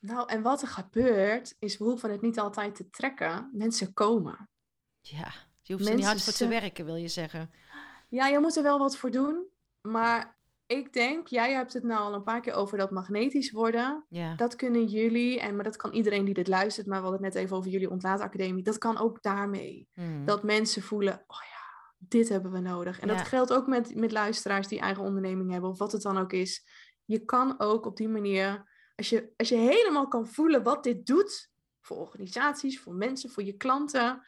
Nou, 0.00 0.28
en 0.28 0.42
wat 0.42 0.62
er 0.62 0.68
gebeurt, 0.68 1.56
is 1.58 1.78
we 1.78 1.84
hoeven 1.84 2.10
het 2.10 2.22
niet 2.22 2.38
altijd 2.38 2.74
te 2.74 2.90
trekken. 2.90 3.50
Mensen 3.52 3.92
komen. 3.92 4.48
Ja, 5.00 5.32
je 5.62 5.72
hoeft 5.72 5.88
er 5.88 5.94
niet 5.94 6.04
hard 6.04 6.22
voor 6.22 6.32
te 6.32 6.48
werken, 6.48 6.84
wil 6.84 6.96
je 6.96 7.08
zeggen. 7.08 7.50
Ja, 8.08 8.26
je 8.26 8.38
moet 8.38 8.56
er 8.56 8.62
wel 8.62 8.78
wat 8.78 8.96
voor 8.96 9.10
doen. 9.10 9.46
Maar 9.80 10.37
ik 10.68 10.92
denk, 10.92 11.26
jij 11.26 11.52
hebt 11.52 11.72
het 11.72 11.82
nou 11.82 12.00
al 12.00 12.14
een 12.14 12.22
paar 12.22 12.40
keer 12.40 12.52
over 12.52 12.78
dat 12.78 12.90
magnetisch 12.90 13.50
worden. 13.50 14.04
Ja, 14.08 14.34
Dat 14.34 14.56
kunnen 14.56 14.84
jullie, 14.84 15.40
en 15.40 15.54
maar 15.54 15.64
dat 15.64 15.76
kan 15.76 15.92
iedereen 15.92 16.24
die 16.24 16.34
dit 16.34 16.48
luistert, 16.48 16.86
maar 16.86 16.96
we 16.98 17.06
hadden 17.08 17.24
het 17.24 17.34
net 17.34 17.42
even 17.44 17.56
over 17.56 17.70
jullie 17.70 17.90
ontlaatacademie. 17.90 18.62
Dat 18.62 18.78
kan 18.78 18.98
ook 18.98 19.22
daarmee. 19.22 19.88
Mm. 19.94 20.24
Dat 20.24 20.42
mensen 20.42 20.82
voelen, 20.82 21.12
oh 21.26 21.36
ja, 21.36 21.92
dit 21.98 22.28
hebben 22.28 22.52
we 22.52 22.58
nodig. 22.60 23.00
En 23.00 23.08
Ja. 23.08 23.14
dat 23.14 23.26
geldt 23.26 23.52
ook 23.52 23.66
met, 23.66 23.94
met 23.94 24.12
luisteraars 24.12 24.68
die 24.68 24.80
eigen 24.80 25.02
onderneming 25.04 25.50
hebben, 25.50 25.70
of 25.70 25.78
wat 25.78 25.92
het 25.92 26.02
dan 26.02 26.18
ook 26.18 26.32
is. 26.32 26.66
Je 27.04 27.24
kan 27.24 27.60
ook 27.60 27.86
op 27.86 27.96
die 27.96 28.08
manier, 28.08 28.64
als 28.96 29.08
je, 29.08 29.32
als 29.36 29.48
je 29.48 29.56
helemaal 29.56 30.08
kan 30.08 30.26
voelen 30.26 30.62
wat 30.62 30.84
dit 30.84 31.06
doet, 31.06 31.50
voor 31.80 31.96
organisaties, 31.96 32.80
voor 32.80 32.94
mensen, 32.94 33.30
voor 33.30 33.42
je 33.42 33.56
klanten. 33.56 34.22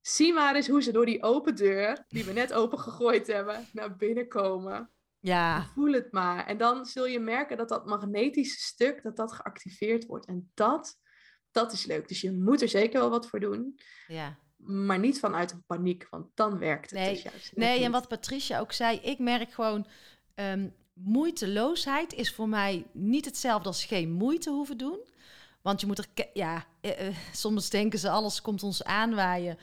Zie 0.00 0.32
maar 0.32 0.54
eens 0.54 0.68
hoe 0.68 0.82
ze 0.82 0.92
door 0.92 1.06
die 1.06 1.22
open 1.22 1.54
deur, 1.56 2.04
die 2.08 2.24
we 2.24 2.32
net 2.32 2.52
open 2.52 2.78
gegooid 2.78 3.26
hebben, 3.26 3.66
naar 3.72 3.96
binnen 3.96 4.28
komen. 4.28 4.90
Ja, 5.20 5.66
Voel 5.74 5.92
het 5.92 6.12
maar. 6.12 6.46
En 6.46 6.58
dan 6.58 6.86
zul 6.86 7.06
je 7.06 7.20
merken 7.20 7.56
dat 7.56 7.68
dat 7.68 7.86
magnetische 7.86 8.60
stuk, 8.60 9.02
dat 9.02 9.16
dat 9.16 9.32
geactiveerd 9.32 10.06
wordt. 10.06 10.26
En 10.26 10.50
dat, 10.54 10.98
dat 11.50 11.72
is 11.72 11.84
leuk. 11.84 12.08
Dus 12.08 12.20
je 12.20 12.32
moet 12.32 12.62
er 12.62 12.68
zeker 12.68 13.00
wel 13.00 13.10
wat 13.10 13.28
voor 13.28 13.40
doen. 13.40 13.80
ja. 14.06 14.38
Maar 14.58 14.98
niet 14.98 15.18
vanuit 15.18 15.52
een 15.52 15.64
paniek, 15.66 16.06
want 16.10 16.26
dan 16.34 16.58
werkt 16.58 16.90
het 16.90 16.98
Nee, 16.98 17.12
dus 17.12 17.22
juist 17.22 17.56
Nee, 17.56 17.84
en 17.84 17.92
wat 17.92 18.08
Patricia 18.08 18.58
ook 18.60 18.72
zei, 18.72 18.98
ik 18.98 19.18
merk 19.18 19.52
gewoon, 19.52 19.86
ehm, 20.34 20.68
moeiteloosheid 20.92 22.12
is 22.12 22.32
voor 22.32 22.48
mij 22.48 22.86
niet 22.92 23.24
hetzelfde 23.24 23.68
als 23.68 23.84
geen 23.84 24.12
moeite 24.12 24.50
hoeven 24.50 24.76
doen. 24.76 24.98
Want 25.62 25.80
je 25.80 25.86
moet 25.86 25.98
er, 25.98 26.06
ja, 26.32 26.66
eh, 26.80 27.06
eh, 27.06 27.14
soms 27.32 27.70
denken 27.70 27.98
ze 27.98 28.10
alles 28.10 28.40
komt 28.40 28.62
ons 28.62 28.84
aanwaaien. 28.84 29.58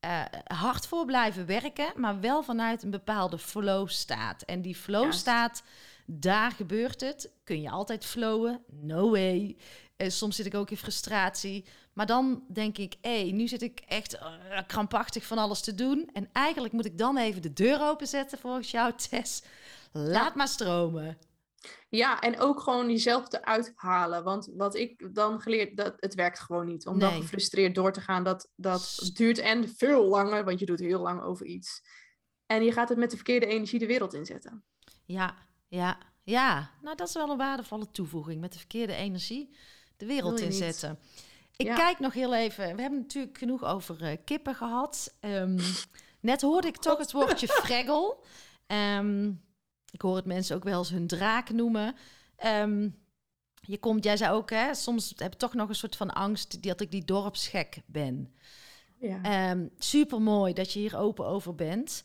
Eh, 0.00 0.22
hard 0.44 0.86
voor 0.86 1.04
blijven 1.04 1.46
werken, 1.46 1.92
maar 1.96 2.20
wel 2.20 2.42
vanuit 2.42 2.82
een 2.82 2.90
bepaalde 2.90 3.38
flow 3.38 3.88
staat. 3.88 4.42
En 4.42 4.62
die 4.62 4.74
flow 4.76 5.02
Juist. 5.02 5.18
staat, 5.18 5.62
daar 6.06 6.50
gebeurt 6.52 7.00
het. 7.00 7.30
Kun 7.44 7.60
je 7.62 7.70
altijd 7.70 8.04
flowen? 8.04 8.62
No 8.66 9.10
way. 9.10 9.56
Eh, 9.96 10.10
soms 10.10 10.36
zit 10.36 10.46
ik 10.46 10.54
ook 10.54 10.70
in 10.70 10.76
frustratie. 10.76 11.64
Maar 11.92 12.06
dan 12.06 12.42
denk 12.48 12.78
ik, 12.78 12.94
hé, 13.00 13.22
nu 13.32 13.48
zit 13.48 13.62
ik 13.62 13.80
echt 13.88 14.18
eh, 14.18 14.26
krampachtig 14.66 15.24
van 15.24 15.38
alles 15.38 15.60
te 15.60 15.74
doen. 15.74 16.10
En 16.12 16.28
eigenlijk 16.32 16.72
moet 16.74 16.84
ik 16.86 16.98
dan 16.98 17.16
even 17.18 17.42
de 17.42 17.52
deur 17.52 17.80
openzetten 17.82 18.38
volgens 18.38 18.70
jou, 18.70 18.92
Tess. 19.10 19.42
Laat 19.92 20.12
Ja. 20.28 20.32
maar 20.34 20.48
stromen. 20.48 21.18
Ja, 21.88 22.20
en 22.20 22.38
ook 22.38 22.60
gewoon 22.60 22.90
jezelf 22.90 23.32
eruit 23.32 23.72
halen. 23.76 24.24
Want 24.24 24.48
wat 24.56 24.74
ik 24.74 25.14
dan 25.14 25.40
geleerd, 25.40 25.76
dat 25.76 25.94
het 25.96 26.14
werkt 26.14 26.38
gewoon 26.38 26.66
niet. 26.66 26.86
Om 26.86 26.98
dan 26.98 27.12
Nee. 27.12 27.20
gefrustreerd 27.20 27.74
door 27.74 27.92
te 27.92 28.00
gaan, 28.00 28.24
dat, 28.24 28.48
dat 28.56 29.10
duurt 29.14 29.38
en 29.38 29.68
veel 29.76 30.04
langer, 30.04 30.44
want 30.44 30.58
je 30.60 30.66
doet 30.66 30.80
heel 30.80 31.00
lang 31.00 31.22
over 31.22 31.46
iets. 31.46 31.82
En 32.46 32.64
je 32.64 32.72
gaat 32.72 32.88
het 32.88 32.98
met 32.98 33.10
de 33.10 33.16
verkeerde 33.16 33.46
energie 33.46 33.78
de 33.78 33.86
wereld 33.86 34.14
inzetten. 34.14 34.64
Ja, 35.04 35.34
ja, 35.68 35.98
ja. 36.22 36.70
Nou, 36.82 36.96
dat 36.96 37.08
is 37.08 37.14
wel 37.14 37.30
een 37.30 37.36
waardevolle 37.36 37.90
toevoeging. 37.90 38.40
Met 38.40 38.52
de 38.52 38.58
verkeerde 38.58 38.94
energie 38.94 39.56
de 39.96 40.06
wereld 40.06 40.32
niet. 40.34 40.40
inzetten. 40.42 40.98
Ik 41.56 41.66
Ja. 41.66 41.74
kijk 41.74 41.98
nog 41.98 42.12
heel 42.12 42.34
even. 42.34 42.76
We 42.76 42.80
hebben 42.82 43.00
natuurlijk 43.00 43.38
genoeg 43.38 43.64
over 43.64 44.02
eh, 44.02 44.16
kippen 44.24 44.54
gehad. 44.54 45.16
Ehm, 45.20 45.58
Net 46.20 46.40
hoorde 46.40 46.66
ik 46.68 46.76
toch 46.76 46.98
het 46.98 47.12
woordje 47.12 47.48
freggel. 47.64 48.24
Ehm, 48.66 49.32
ik 49.90 50.00
hoor 50.02 50.16
het 50.16 50.24
mensen 50.24 50.56
ook 50.56 50.64
wel 50.64 50.78
eens 50.78 50.90
hun 50.90 51.06
draak 51.06 51.50
noemen. 51.50 51.94
Ehm, 52.36 52.88
je 53.54 53.78
komt, 53.78 54.04
jij 54.04 54.16
zei 54.16 54.32
ook, 54.32 54.50
hè, 54.50 54.74
soms 54.74 55.12
heb 55.16 55.32
ik 55.32 55.38
toch 55.38 55.54
nog 55.54 55.68
een 55.68 55.74
soort 55.74 55.96
van 55.96 56.10
angst 56.10 56.62
dat 56.62 56.80
ik 56.80 56.90
die 56.90 57.04
dorpsgek 57.04 57.82
ben. 57.86 58.34
Ja. 58.98 59.50
Um, 59.50 59.70
Super 59.78 60.20
mooi 60.20 60.52
dat 60.52 60.72
je 60.72 60.78
hier 60.78 60.96
open 60.96 61.26
over 61.26 61.54
bent. 61.54 62.04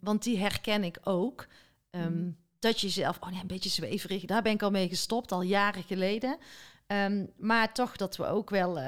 want 0.00 0.22
die 0.22 0.38
herken 0.38 0.84
ik 0.84 0.98
ook. 1.02 1.46
Mm. 1.90 2.36
Dat 2.58 2.80
je 2.80 2.88
zelf, 2.88 3.18
oh 3.20 3.30
nee, 3.30 3.40
een 3.40 3.46
beetje 3.46 3.68
zweverig, 3.68 4.24
daar 4.24 4.42
ben 4.42 4.52
ik 4.52 4.62
al 4.62 4.70
mee 4.70 4.88
gestopt, 4.88 5.32
al 5.32 5.42
jaren 5.42 5.82
geleden. 5.82 6.38
maar 7.36 7.72
toch 7.72 7.96
dat 7.96 8.16
we 8.16 8.26
ook 8.26 8.50
wel 8.50 8.78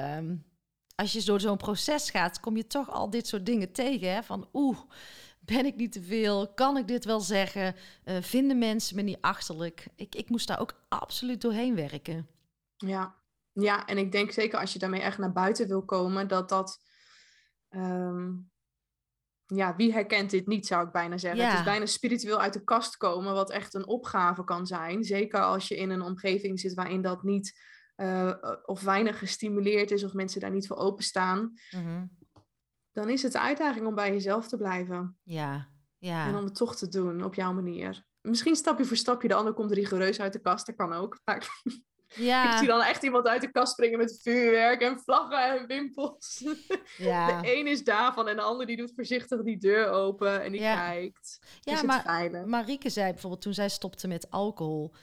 als 0.95 1.13
je 1.13 1.23
door 1.23 1.39
zo'n 1.39 1.57
proces 1.57 2.09
gaat, 2.09 2.39
kom 2.39 2.57
je 2.57 2.67
toch 2.67 2.91
al 2.91 3.09
dit 3.09 3.27
soort 3.27 3.45
dingen 3.45 3.71
tegen. 3.71 4.13
Hè? 4.13 4.23
Van 4.23 4.47
oeh, 4.53 4.77
ben 5.45 5.65
ik 5.65 5.75
niet 5.75 5.91
te 5.91 6.01
veel? 6.01 6.53
Kan 6.53 6.77
ik 6.77 6.87
dit 6.87 7.05
wel 7.05 7.19
zeggen? 7.19 7.75
Uh, 8.05 8.17
vinden 8.21 8.57
mensen 8.57 8.95
me 8.95 9.01
niet 9.01 9.21
achterlijk? 9.21 9.87
Ik, 9.95 10.15
ik 10.15 10.29
moest 10.29 10.47
daar 10.47 10.59
ook 10.59 10.73
absoluut 10.89 11.41
doorheen 11.41 11.75
werken. 11.75 12.27
Ja. 12.77 13.15
ja, 13.51 13.85
en 13.85 13.97
ik 13.97 14.11
denk 14.11 14.31
zeker 14.31 14.59
als 14.59 14.73
je 14.73 14.79
daarmee 14.79 15.01
echt 15.01 15.17
naar 15.17 15.31
buiten 15.31 15.67
wil 15.67 15.85
komen, 15.85 16.27
dat 16.27 16.49
dat. 16.49 16.81
Ehm, 17.69 18.31
ja, 19.45 19.75
wie 19.75 19.93
herkent 19.93 20.29
dit 20.29 20.47
niet, 20.47 20.67
zou 20.67 20.85
ik 20.85 20.91
bijna 20.91 21.17
zeggen. 21.17 21.41
Ja. 21.41 21.49
Het 21.49 21.59
is 21.59 21.65
bijna 21.65 21.85
spiritueel 21.85 22.39
uit 22.39 22.53
de 22.53 22.63
kast 22.63 22.97
komen, 22.97 23.33
wat 23.33 23.51
echt 23.51 23.73
een 23.73 23.87
opgave 23.87 24.43
kan 24.43 24.67
zijn. 24.67 25.03
Zeker 25.03 25.41
als 25.41 25.67
je 25.67 25.75
in 25.75 25.89
een 25.89 26.01
omgeving 26.01 26.59
zit 26.59 26.73
waarin 26.73 27.01
dat 27.01 27.23
niet 27.23 27.61
uh, 27.97 28.33
of 28.65 28.81
weinig 28.81 29.19
gestimuleerd 29.19 29.91
is 29.91 30.03
of 30.03 30.13
mensen 30.13 30.41
daar 30.41 30.51
niet 30.51 30.67
voor 30.67 30.77
openstaan, 30.77 31.53
mm 31.71 32.21
dan 32.93 33.09
is 33.09 33.23
het 33.23 33.31
de 33.31 33.39
uitdaging 33.39 33.87
om 33.87 33.95
bij 33.95 34.11
jezelf 34.11 34.47
te 34.47 34.57
blijven. 34.57 35.17
Ja, 35.23 35.67
ja. 35.97 36.27
En 36.27 36.35
om 36.35 36.43
het 36.43 36.55
toch 36.55 36.75
te 36.75 36.87
doen 36.87 37.23
op 37.23 37.35
jouw 37.35 37.53
manier. 37.53 38.05
Misschien 38.21 38.55
stapje 38.55 38.85
voor 38.85 38.97
stapje, 38.97 39.27
de 39.27 39.33
ander 39.33 39.53
komt 39.53 39.71
rigoureus 39.71 40.19
uit 40.19 40.33
de 40.33 40.41
kast, 40.41 40.65
dat 40.65 40.75
kan 40.75 40.93
ook. 40.93 41.19
Ja. 42.15 42.51
Ik 42.51 42.57
zie 42.57 42.67
dan 42.67 42.81
echt 42.81 43.03
iemand 43.03 43.27
uit 43.27 43.41
de 43.41 43.51
kast 43.51 43.71
springen 43.71 43.97
met 43.97 44.19
vuurwerk 44.21 44.81
en 44.81 44.99
vlaggen 44.99 45.59
en 45.59 45.67
wimpels. 45.67 46.43
Ja. 46.97 47.41
De 47.41 47.55
een 47.57 47.67
is 47.67 47.83
daarvan 47.83 48.27
en 48.27 48.35
de 48.35 48.41
ander 48.41 48.65
die 48.65 48.77
doet 48.77 48.91
voorzichtig 48.95 49.43
die 49.43 49.57
deur 49.57 49.87
open 49.87 50.43
en 50.43 50.51
die 50.51 50.61
kijkt. 50.61 51.39
Ja, 51.61 51.83
maar 51.83 52.47
Marieke 52.47 52.89
zei 52.89 53.11
bijvoorbeeld 53.11 53.41
toen 53.41 53.53
zij 53.53 53.69
stopte 53.69 54.07
met 54.07 54.29
alcohol 54.29 54.93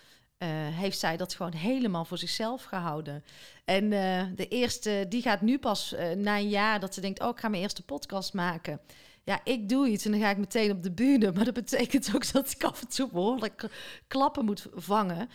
uh, 0.43 0.49
heeft 0.53 0.99
zij 0.99 1.17
dat 1.17 1.35
gewoon 1.35 1.53
helemaal 1.53 2.05
voor 2.05 2.19
zichzelf 2.19 2.65
gehouden. 2.65 3.25
En 3.65 3.85
uh, 3.85 4.23
de 4.35 4.49
eerste, 4.49 5.07
die 5.09 5.23
gaat 5.23 5.41
nu 5.41 5.59
pas 5.59 5.93
uh, 5.93 6.11
na 6.11 6.37
een 6.37 6.49
jaar 6.49 6.81
dat 6.81 6.95
ze 6.95 7.01
denkt: 7.01 7.21
Oh, 7.21 7.29
ik 7.29 7.39
ga 7.39 7.49
mijn 7.49 7.63
eerste 7.63 7.85
podcast 7.85 8.35
maken. 8.35 8.81
Ja, 9.25 9.41
ik 9.45 9.69
doe 9.69 9.89
iets 9.89 10.05
en 10.05 10.11
dan 10.11 10.21
ga 10.21 10.31
ik 10.31 10.39
meteen 10.39 10.71
op 10.71 10.83
de 10.83 10.93
bühne. 10.93 11.33
Maar 11.33 11.45
dat 11.45 11.55
betekent 11.55 12.15
ook 12.15 12.33
dat 12.33 12.51
ik 12.51 12.65
af 12.65 12.81
en 12.81 12.89
toe 12.89 13.09
behoorlijk 13.13 13.69
klappen 14.09 14.45
moet 14.45 14.67
vangen. 14.75 15.29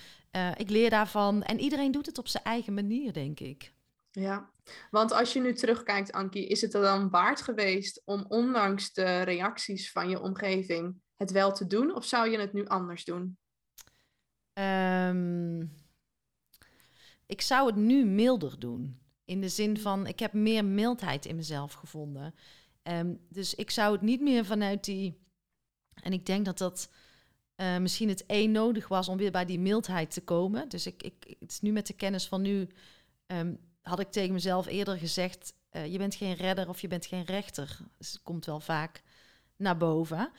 ik 0.58 0.70
leer 0.70 0.90
daarvan 0.90 1.44
en 1.44 1.60
iedereen 1.60 1.92
doet 1.92 2.06
het 2.06 2.18
op 2.18 2.28
zijn 2.28 2.44
eigen 2.44 2.74
manier, 2.74 3.14
denk 3.14 3.40
ik. 3.40 3.74
Ja, 4.12 4.50
want 4.92 5.12
als 5.12 5.34
je 5.34 5.40
nu 5.40 5.54
terugkijkt, 5.54 6.12
Ankie, 6.12 6.48
is 6.48 6.62
het 6.62 6.74
er 6.74 6.82
dan 6.82 7.10
waard 7.10 7.42
geweest 7.42 8.02
om 8.06 8.26
ondanks 8.28 8.94
de 8.94 9.22
reacties 9.22 9.92
van 9.92 10.10
je 10.10 10.22
omgeving 10.22 11.02
het 11.16 11.32
wel 11.32 11.52
te 11.52 11.68
doen? 11.68 11.96
Of 11.96 12.06
zou 12.06 12.30
je 12.30 12.40
het 12.40 12.54
nu 12.54 12.66
anders 12.66 13.06
doen? 13.06 13.38
Um, 14.60 15.74
ik 17.26 17.42
zou 17.42 17.68
het 17.68 17.76
nu 17.76 18.06
milder 18.06 18.60
doen. 18.60 19.00
In 19.26 19.42
de 19.42 19.50
zin 19.50 19.78
van, 19.78 20.08
ik 20.08 20.20
heb 20.20 20.34
meer 20.34 20.66
mildheid 20.66 21.26
in 21.26 21.36
mezelf 21.36 21.74
gevonden. 21.74 22.36
Um, 22.84 23.20
dus 23.30 23.56
ik 23.56 23.72
zou 23.72 23.92
het 23.92 24.02
niet 24.02 24.22
meer 24.22 24.46
vanuit 24.46 24.84
die... 24.84 25.24
En 25.94 26.14
ik 26.14 26.26
denk 26.26 26.46
dat 26.46 26.58
dat 26.58 26.90
uh, 27.56 27.78
misschien 27.78 28.10
het 28.10 28.26
één 28.26 28.52
nodig 28.52 28.88
was 28.88 29.10
om 29.10 29.18
weer 29.18 29.32
bij 29.32 29.46
die 29.46 29.60
mildheid 29.60 30.12
te 30.12 30.22
komen. 30.22 30.70
Dus 30.70 30.88
ik, 30.88 31.04
ik, 31.04 31.36
het 31.40 31.52
is 31.52 31.62
nu 31.62 31.72
met 31.72 31.88
de 31.88 31.94
kennis 31.94 32.28
van 32.28 32.42
nu... 32.42 32.68
Um, 33.28 33.60
had 33.82 34.00
ik 34.00 34.12
tegen 34.12 34.34
mezelf 34.34 34.66
eerder 34.66 34.98
gezegd... 34.98 35.54
Uh, 35.72 35.86
je 35.86 35.98
bent 35.98 36.16
geen 36.16 36.34
redder 36.34 36.70
of 36.70 36.82
je 36.82 36.88
bent 36.88 37.06
geen 37.06 37.24
rechter. 37.24 37.80
Dus 37.98 38.12
het 38.12 38.22
komt 38.22 38.46
wel 38.46 38.60
vaak 38.60 39.04
naar 39.56 39.78
boven. 39.78 40.32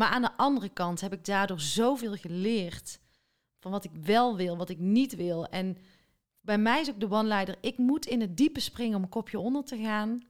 Maar 0.00 0.08
aan 0.08 0.22
de 0.22 0.36
andere 0.36 0.68
kant 0.68 1.00
heb 1.00 1.12
ik 1.12 1.24
daardoor 1.24 1.60
zoveel 1.60 2.14
geleerd 2.14 3.00
van 3.58 3.70
wat 3.70 3.84
ik 3.84 3.90
wel 4.02 4.36
wil, 4.36 4.56
wat 4.56 4.70
ik 4.70 4.78
niet 4.78 5.14
wil. 5.14 5.46
En 5.46 5.76
bij 6.40 6.58
mij 6.58 6.80
is 6.80 6.90
ook 6.90 7.00
de 7.00 7.10
one-leider, 7.10 7.56
ik 7.60 7.78
moet 7.78 8.06
in 8.06 8.20
het 8.20 8.36
diepe 8.36 8.60
springen 8.60 8.96
om 8.96 9.02
een 9.02 9.08
kopje 9.08 9.38
onder 9.38 9.64
te 9.64 9.76
gaan. 9.76 10.22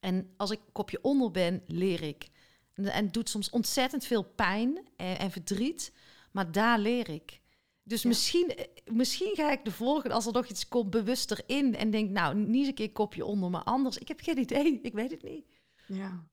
En 0.00 0.34
als 0.36 0.50
ik 0.50 0.58
een 0.58 0.72
kopje 0.72 0.98
onder 1.02 1.30
ben, 1.30 1.62
leer 1.66 2.02
ik. 2.02 2.30
En, 2.74 2.84
en 2.84 3.04
het 3.04 3.14
doet 3.14 3.28
soms 3.28 3.50
ontzettend 3.50 4.04
veel 4.04 4.22
pijn 4.22 4.88
en, 4.96 5.18
en, 5.18 5.30
verdriet, 5.30 5.92
maar 6.30 6.52
daar 6.52 6.78
leer 6.78 7.08
ik. 7.08 7.40
Dus 7.82 8.04
misschien, 8.04 8.54
misschien 8.92 9.34
ga 9.34 9.50
ik 9.50 9.64
de 9.64 9.72
volgende, 9.72 10.14
als 10.14 10.26
er 10.26 10.32
nog 10.32 10.46
iets 10.46 10.68
komt, 10.68 10.90
bewuster 10.90 11.42
in 11.46 11.76
en 11.76 11.90
denk, 11.90 12.10
nou, 12.10 12.34
niet 12.34 12.56
eens 12.56 12.66
een 12.66 12.74
keer 12.74 12.92
kopje 12.92 13.24
onder, 13.24 13.50
maar 13.50 13.62
anders. 13.62 13.98
Ik 13.98 14.08
heb 14.08 14.20
geen 14.20 14.38
idee, 14.38 14.80
ik 14.82 14.92
weet 14.92 15.10
het 15.10 15.22
niet. 15.22 15.46
Ja. 15.86 16.30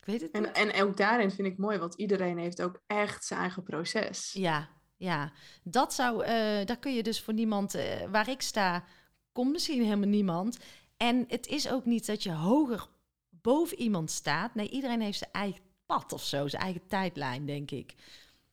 Ik 0.00 0.06
weet 0.06 0.20
het 0.20 0.30
en, 0.30 0.42
niet. 0.42 0.52
En 0.52 0.82
ook 0.82 0.96
daarin 0.96 1.30
vind 1.30 1.48
ik 1.48 1.58
mooi, 1.58 1.78
want 1.78 1.94
iedereen 1.94 2.38
heeft 2.38 2.62
ook 2.62 2.82
echt 2.86 3.24
zijn 3.24 3.40
eigen 3.40 3.62
proces. 3.62 4.32
Ja, 4.32 4.68
ja. 4.96 5.32
Dat 5.62 5.94
zou, 5.94 6.22
uh, 6.22 6.28
daar 6.64 6.78
kun 6.78 6.94
je 6.94 7.02
dus 7.02 7.22
voor 7.22 7.34
niemand, 7.34 7.74
uh, 7.74 7.82
waar 8.10 8.28
ik 8.28 8.42
sta, 8.42 8.84
komt 9.32 9.52
misschien 9.52 9.82
helemaal 9.82 10.08
niemand. 10.08 10.58
En 10.96 11.24
het 11.28 11.46
is 11.46 11.70
ook 11.70 11.84
niet 11.84 12.06
dat 12.06 12.22
je 12.22 12.32
hoger 12.32 12.88
boven 13.28 13.78
iemand 13.78 14.10
staat. 14.10 14.54
Nee, 14.54 14.68
iedereen 14.68 15.00
heeft 15.00 15.18
zijn 15.18 15.32
eigen 15.32 15.62
pad 15.86 16.12
of 16.12 16.24
zo, 16.24 16.48
zijn 16.48 16.62
eigen 16.62 16.86
tijdlijn, 16.86 17.46
denk 17.46 17.70
ik. 17.70 17.94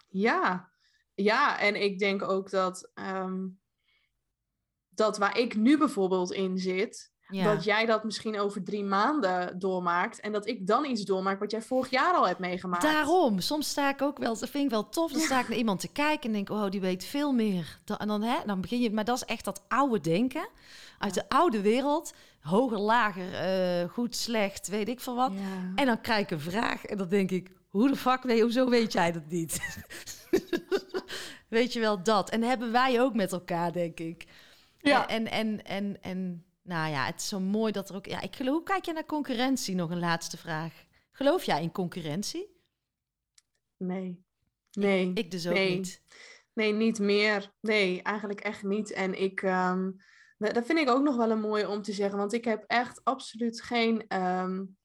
Ja, 0.07 0.71
ja. 1.15 1.59
En 1.59 1.81
ik 1.81 1.99
denk 1.99 2.21
ook 2.21 2.49
dat, 2.49 2.91
um, 2.95 3.59
dat 4.89 5.17
waar 5.17 5.37
ik 5.37 5.55
nu 5.55 5.77
bijvoorbeeld 5.77 6.31
in 6.31 6.57
zit, 6.57 7.11
dat 7.27 7.63
jij 7.63 7.85
dat 7.85 8.03
misschien 8.03 8.39
over 8.39 8.63
drie 8.63 8.83
maanden 8.83 9.59
doormaakt. 9.59 10.19
En 10.19 10.31
dat 10.31 10.47
ik 10.47 10.67
dan 10.67 10.85
iets 10.85 11.03
doormaak 11.03 11.39
wat 11.39 11.51
jij 11.51 11.61
vorig 11.61 11.89
jaar 11.89 12.13
al 12.13 12.27
hebt 12.27 12.39
meegemaakt. 12.39 12.81
Daarom. 12.81 13.39
Soms 13.39 13.69
sta 13.69 13.89
ik 13.89 14.01
ook 14.01 14.17
wel, 14.17 14.37
dat 14.37 14.49
vind 14.49 14.63
ik 14.63 14.69
wel 14.69 14.89
tof. 14.89 15.11
Dan 15.11 15.21
sta 15.21 15.39
ik 15.39 15.47
naar 15.47 15.57
iemand 15.57 15.79
te 15.79 15.91
kijken 15.91 16.29
en 16.29 16.35
denk, 16.35 16.49
oh, 16.49 16.69
die 16.69 16.81
weet 16.81 17.05
veel 17.05 17.31
meer. 17.31 17.79
En 17.97 18.07
dan, 18.07 18.21
hè, 18.23 18.35
dan 18.45 18.61
begin 18.61 18.81
je, 18.81 18.91
maar 18.91 19.05
dat 19.05 19.15
is 19.15 19.25
echt 19.25 19.45
dat 19.45 19.63
oude 19.67 19.99
denken. 19.99 20.47
Uit 20.97 21.13
de 21.13 21.29
oude 21.29 21.61
wereld. 21.61 22.13
Hoger, 22.41 22.79
lager, 22.79 23.47
uh, 23.83 23.89
goed, 23.89 24.15
slecht, 24.15 24.67
weet 24.67 24.87
ik 24.87 24.99
veel 24.99 25.15
wat. 25.15 25.31
En 25.75 25.85
dan 25.85 26.01
krijg 26.01 26.23
ik 26.23 26.31
een 26.31 26.39
vraag 26.39 26.85
en 26.85 26.97
dan 26.97 27.09
denk 27.09 27.31
ik, 27.31 27.51
hoe 27.69 27.87
de 27.87 27.95
fuck, 27.95 28.23
nee, 28.23 28.41
hoezo 28.41 28.69
weet 28.69 28.93
jij 28.93 29.11
dat 29.11 29.27
niet? 29.27 29.59
weet 31.49 31.73
je 31.73 31.79
wel 31.79 32.03
dat? 32.03 32.29
En 32.29 32.41
hebben 32.41 32.71
wij 32.71 33.01
ook 33.01 33.13
met 33.13 33.31
elkaar, 33.31 33.71
denk 33.71 33.99
ik. 33.99 34.25
Ja. 34.79 35.07
En, 35.07 35.31
en, 35.31 35.65
en, 35.65 35.97
en 36.01 36.45
nou 36.67 36.91
ja, 36.91 37.05
het 37.05 37.19
is 37.19 37.27
zo 37.27 37.39
mooi 37.39 37.71
dat 37.71 37.89
er 37.89 37.95
ook. 37.95 38.05
Ja, 38.05 38.21
ik 38.21 38.35
geloof. 38.35 38.53
Hoe 38.53 38.63
kijk 38.63 38.85
je 38.85 38.93
naar 38.93 39.05
concurrentie? 39.05 39.75
Nog 39.75 39.89
een 39.89 39.99
laatste 39.99 40.37
vraag. 40.37 40.85
Geloof 41.11 41.43
jij 41.43 41.61
in 41.61 41.71
concurrentie? 41.71 42.61
Nee. 43.77 44.25
Nee. 44.71 45.11
Ik, 45.13 45.31
dus 45.31 45.47
ook 45.47 45.53
niet. 45.53 46.01
Nee, 46.53 46.73
niet 46.73 46.99
meer. 46.99 47.53
Nee, 47.61 48.01
eigenlijk 48.01 48.39
echt 48.39 48.63
niet. 48.63 48.91
En 48.91 49.21
ik. 49.21 49.41
Um, 49.41 49.95
dat 50.37 50.65
vind 50.65 50.79
ik 50.79 50.89
ook 50.89 51.03
nog 51.03 51.15
wel 51.15 51.31
een 51.31 51.39
mooie 51.39 51.69
om 51.69 51.81
te 51.81 51.93
zeggen. 51.93 52.17
Want 52.17 52.33
ik 52.33 52.45
heb 52.45 52.63
echt 52.67 53.03
absoluut 53.03 53.61
geen. 53.61 54.21
Um, 54.23 54.77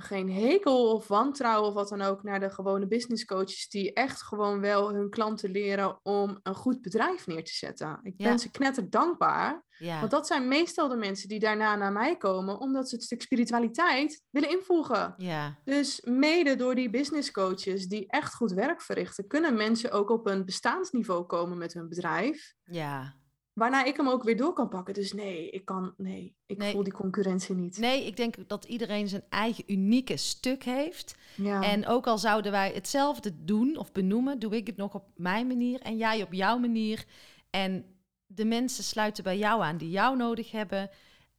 geen 0.00 0.32
hekel 0.32 0.92
of 0.92 1.08
wantrouwen 1.08 1.68
of 1.68 1.74
wat 1.74 1.88
dan 1.88 2.02
ook 2.02 2.22
naar 2.22 2.40
de 2.40 2.50
gewone 2.50 2.86
business 2.86 3.24
coaches 3.24 3.68
die 3.68 3.92
echt 3.92 4.22
gewoon 4.22 4.60
wel 4.60 4.94
hun 4.94 5.10
klanten 5.10 5.50
leren 5.50 5.98
om 6.02 6.40
een 6.42 6.54
goed 6.54 6.82
bedrijf 6.82 7.26
neer 7.26 7.44
te 7.44 7.54
zetten. 7.54 8.00
Ik 8.02 8.16
ben 8.16 8.38
ze 8.38 8.50
knetter 8.50 8.90
dankbaar. 8.90 9.64
Want 9.78 10.10
dat 10.10 10.26
zijn 10.26 10.48
meestal 10.48 10.88
de 10.88 10.96
mensen 10.96 11.28
die 11.28 11.38
daarna 11.38 11.76
naar 11.76 11.92
mij 11.92 12.16
komen 12.16 12.58
omdat 12.58 12.88
ze 12.88 12.94
het 12.94 13.04
stuk 13.04 13.22
spiritualiteit 13.22 14.22
willen 14.30 14.50
invoegen. 14.50 15.14
Ja. 15.16 15.58
Dus 15.64 16.00
mede 16.04 16.56
door 16.56 16.74
die 16.74 16.90
business 16.90 17.30
coaches 17.30 17.86
die 17.86 18.06
echt 18.06 18.34
goed 18.34 18.52
werk 18.52 18.82
verrichten, 18.82 19.26
kunnen 19.26 19.56
mensen 19.56 19.90
ook 19.90 20.10
op 20.10 20.26
een 20.26 20.44
bestaansniveau 20.44 21.24
komen 21.24 21.58
met 21.58 21.72
hun 21.72 21.88
bedrijf. 21.88 22.54
Ja. 22.64 23.18
Waarna 23.60 23.84
ik 23.84 23.96
hem 23.96 24.08
ook 24.08 24.22
weer 24.22 24.36
door 24.36 24.52
kan 24.52 24.68
pakken. 24.68 24.94
Dus 24.94 25.12
nee, 25.12 25.50
ik 25.50 25.64
kan, 25.64 25.94
nee, 25.96 26.36
ik 26.46 26.62
voel 26.62 26.82
die 26.82 26.92
concurrentie 26.92 27.54
niet. 27.54 27.78
Nee, 27.78 28.06
ik 28.06 28.16
denk 28.16 28.48
dat 28.48 28.64
iedereen 28.64 29.08
zijn 29.08 29.22
eigen 29.28 29.64
unieke 29.66 30.16
stuk 30.16 30.62
heeft. 30.62 31.14
Ja. 31.34 31.62
En 31.62 31.86
ook 31.86 32.06
al 32.06 32.18
zouden 32.18 32.52
wij 32.52 32.72
hetzelfde 32.74 33.44
doen 33.44 33.76
of 33.76 33.92
benoemen, 33.92 34.38
doe 34.38 34.56
ik 34.56 34.66
het 34.66 34.76
nog 34.76 34.94
op 34.94 35.04
mijn 35.16 35.46
manier 35.46 35.80
en 35.80 35.96
jij 35.96 36.22
op 36.22 36.32
jouw 36.32 36.58
manier. 36.58 37.04
En 37.50 37.84
de 38.26 38.44
mensen 38.44 38.84
sluiten 38.84 39.24
bij 39.24 39.38
jou 39.38 39.62
aan 39.62 39.76
die 39.76 39.90
jou 39.90 40.16
nodig 40.16 40.50
hebben. 40.50 40.90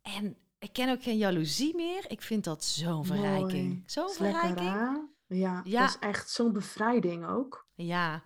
En 0.01 0.37
ik 0.59 0.73
ken 0.73 0.89
ook 0.89 1.03
geen 1.03 1.17
jaloezie 1.17 1.75
meer. 1.75 2.05
Ik 2.07 2.21
vind 2.21 2.43
dat 2.43 2.63
zo'n 2.63 3.05
verrijking. 3.05 3.83
Zo'n 3.85 4.09
verrijking. 4.09 5.09
Ja, 5.27 5.61
ja, 5.63 5.81
dat 5.81 5.89
is 5.89 5.97
echt 5.99 6.29
zo'n 6.29 6.51
bevrijding 6.51 7.27
ook. 7.27 7.67
Ja, 7.75 8.23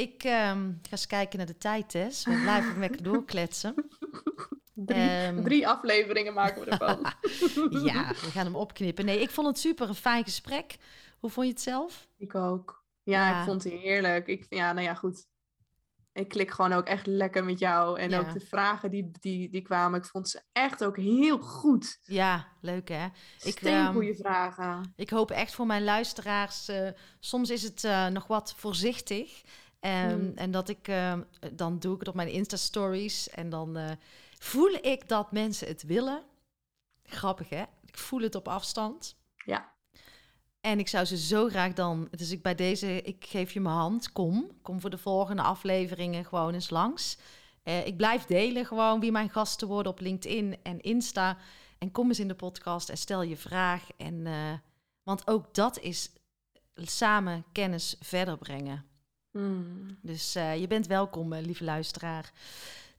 ik 0.00 0.24
um, 0.24 0.78
ga 0.82 0.90
eens 0.90 1.06
kijken 1.06 1.38
naar 1.38 1.46
de 1.46 1.58
tijd, 1.58 1.88
Tess. 1.88 2.24
We 2.24 2.40
blijven 2.42 2.78
lekker 2.84 3.02
doorkletsen. 3.02 3.74
Drie, 4.74 4.98
Ehm. 5.00 5.42
drie 5.42 5.68
afleveringen 5.68 6.34
maken 6.34 6.64
we 6.64 6.70
ervan. 6.70 7.12
ja, 7.92 8.08
we 8.08 8.30
gaan 8.30 8.44
hem 8.46 8.56
opknippen. 8.56 9.04
Nee, 9.04 9.20
ik 9.20 9.30
vond 9.30 9.46
het 9.46 9.58
super 9.58 9.88
een 9.88 9.94
fijn 9.94 10.24
gesprek. 10.24 10.76
Hoe 11.18 11.30
vond 11.30 11.46
je 11.46 11.52
het 11.52 11.62
zelf? 11.62 12.08
Ik 12.18 12.34
ook. 12.34 12.84
Ja, 13.02 13.28
Ja. 13.30 13.38
ik 13.40 13.46
vond 13.46 13.64
het 13.64 13.72
heerlijk. 13.72 14.26
Ik, 14.26 14.46
ja, 14.48 14.72
nou 14.72 14.86
ja, 14.86 14.94
goed. 14.94 15.28
Ik 16.12 16.28
klik 16.28 16.50
gewoon 16.50 16.72
ook 16.72 16.86
echt 16.86 17.06
lekker 17.06 17.44
met 17.44 17.58
jou. 17.58 17.98
En 18.00 18.10
Ja. 18.10 18.18
ook 18.18 18.32
de 18.32 18.40
vragen 18.40 18.90
die, 18.90 19.10
die, 19.20 19.50
die 19.50 19.62
kwamen, 19.62 19.98
ik 20.00 20.06
vond 20.06 20.28
ze 20.28 20.42
echt 20.52 20.84
ook 20.84 20.96
heel 20.96 21.38
goed. 21.38 21.98
Ja, 22.02 22.46
leuk 22.60 22.88
hè? 22.88 23.04
Ik, 23.42 23.58
Steengoeie 23.58 24.14
vragen. 24.16 24.92
Ik 24.96 25.10
hoop 25.10 25.30
echt 25.30 25.54
voor 25.54 25.66
mijn 25.66 25.84
luisteraars. 25.84 26.68
eh, 26.68 26.88
soms 27.20 27.50
is 27.50 27.62
het 27.62 27.84
eh, 27.84 28.06
nog 28.06 28.26
wat 28.26 28.54
voorzichtig. 28.56 29.42
Ehm, 29.80 30.08
Hmm. 30.08 30.32
En 30.34 30.50
dat 30.50 30.68
ik, 30.68 30.88
ehm, 30.88 31.22
dan 31.52 31.78
doe 31.78 31.92
ik 31.94 31.98
het 31.98 32.08
op 32.08 32.14
mijn 32.14 32.28
Insta-stories. 32.28 33.30
En 33.30 33.50
dan 33.50 33.76
eh, 33.76 33.90
voel 34.38 34.70
ik 34.70 35.08
dat 35.08 35.32
mensen 35.32 35.68
het 35.68 35.82
willen. 35.82 36.22
Grappig 37.02 37.48
hè? 37.48 37.62
Ik 37.84 37.98
voel 37.98 38.20
het 38.20 38.34
op 38.34 38.48
afstand. 38.48 39.16
Ja. 39.44 39.72
En 40.60 40.78
ik 40.78 40.88
zou 40.88 41.04
ze 41.04 41.16
zo 41.18 41.48
graag 41.48 41.72
dan. 41.72 42.08
Dus 42.10 42.30
ik 42.30 42.42
bij 42.42 42.54
deze, 42.54 43.02
ik 43.02 43.24
geef 43.24 43.52
je 43.52 43.60
mijn 43.60 43.74
hand. 43.74 44.12
Kom. 44.12 44.50
Kom 44.62 44.80
voor 44.80 44.90
de 44.90 44.98
volgende 44.98 45.42
afleveringen 45.42 46.24
gewoon 46.24 46.54
eens 46.54 46.70
langs. 46.70 47.18
Eh, 47.62 47.86
ik 47.86 47.96
blijf 47.96 48.24
delen 48.24 48.66
gewoon 48.66 49.00
wie 49.00 49.12
mijn 49.12 49.30
gasten 49.30 49.68
worden 49.68 49.92
op 49.92 50.00
LinkedIn 50.00 50.56
en 50.62 50.80
Insta. 50.80 51.36
En 51.78 51.90
kom 51.90 52.08
eens 52.08 52.20
in 52.20 52.28
de 52.28 52.34
podcast 52.34 52.88
en 52.88 52.98
stel 52.98 53.22
je 53.22 53.36
vraag. 53.36 53.86
En, 53.96 54.26
eh, 54.26 54.52
want 55.02 55.26
ook 55.26 55.54
dat 55.54 55.78
is 55.78 56.10
samen 56.74 57.44
kennis 57.52 57.96
verder 58.00 58.38
brengen. 58.38 58.89
Hmm. 59.30 59.98
Dus 60.02 60.34
eh, 60.34 60.60
je 60.60 60.66
bent 60.66 60.86
welkom, 60.86 61.32
eh, 61.32 61.44
lieve 61.44 61.64
luisteraar. 61.64 62.32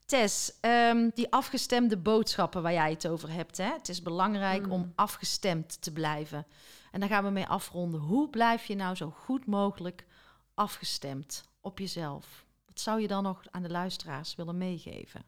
Tess, 0.05 0.59
ehm, 0.59 1.09
die 1.13 1.31
afgestemde 1.31 1.97
boodschappen 1.97 2.61
waar 2.61 2.73
jij 2.73 2.89
het 2.89 3.07
over 3.07 3.31
hebt. 3.31 3.57
Hè? 3.57 3.71
Het 3.71 3.89
is 3.89 4.01
belangrijk 4.01 4.65
Mm. 4.65 4.71
om 4.71 4.91
afgestemd 4.95 5.81
te 5.81 5.91
blijven. 5.93 6.45
En 6.91 6.99
daar 6.99 7.09
gaan 7.09 7.23
we 7.23 7.29
mee 7.29 7.45
afronden. 7.47 7.99
Hoe 7.99 8.29
blijf 8.29 8.65
je 8.65 8.75
nou 8.75 8.95
zo 8.95 9.09
goed 9.09 9.45
mogelijk 9.45 10.05
afgestemd 10.53 11.43
op 11.61 11.79
jezelf? 11.79 12.45
Wat 12.65 12.79
zou 12.79 13.01
je 13.01 13.07
dan 13.07 13.23
nog 13.23 13.41
aan 13.51 13.61
de 13.61 13.69
luisteraars 13.69 14.35
willen 14.35 14.57
meegeven? 14.57 15.25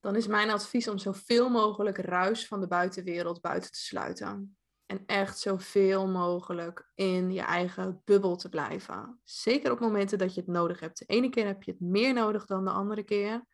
Dan 0.00 0.16
is 0.16 0.26
mijn 0.26 0.50
advies 0.50 0.88
om 0.88 0.98
zoveel 0.98 1.48
mogelijk 1.48 1.98
ruis 1.98 2.46
van 2.46 2.60
de 2.60 2.66
buitenwereld 2.66 3.40
buiten 3.40 3.72
te 3.72 3.78
sluiten. 3.78 4.56
En 4.88 5.02
echt 5.06 5.38
zoveel 5.38 6.08
mogelijk 6.08 6.90
in 6.94 7.32
je 7.32 7.40
eigen 7.40 8.02
bubbel 8.04 8.36
te 8.36 8.48
blijven. 8.48 9.20
Zeker 9.24 9.72
op 9.72 9.80
momenten 9.80 10.18
dat 10.18 10.34
je 10.34 10.40
het 10.40 10.50
nodig 10.50 10.80
hebt. 10.80 10.98
De 10.98 11.04
ene 11.04 11.28
keer 11.28 11.46
heb 11.46 11.62
je 11.62 11.70
het 11.70 11.80
meer 11.80 12.14
nodig 12.14 12.46
dan 12.46 12.64
de 12.64 12.70
andere 12.70 13.02
keer. 13.02 13.44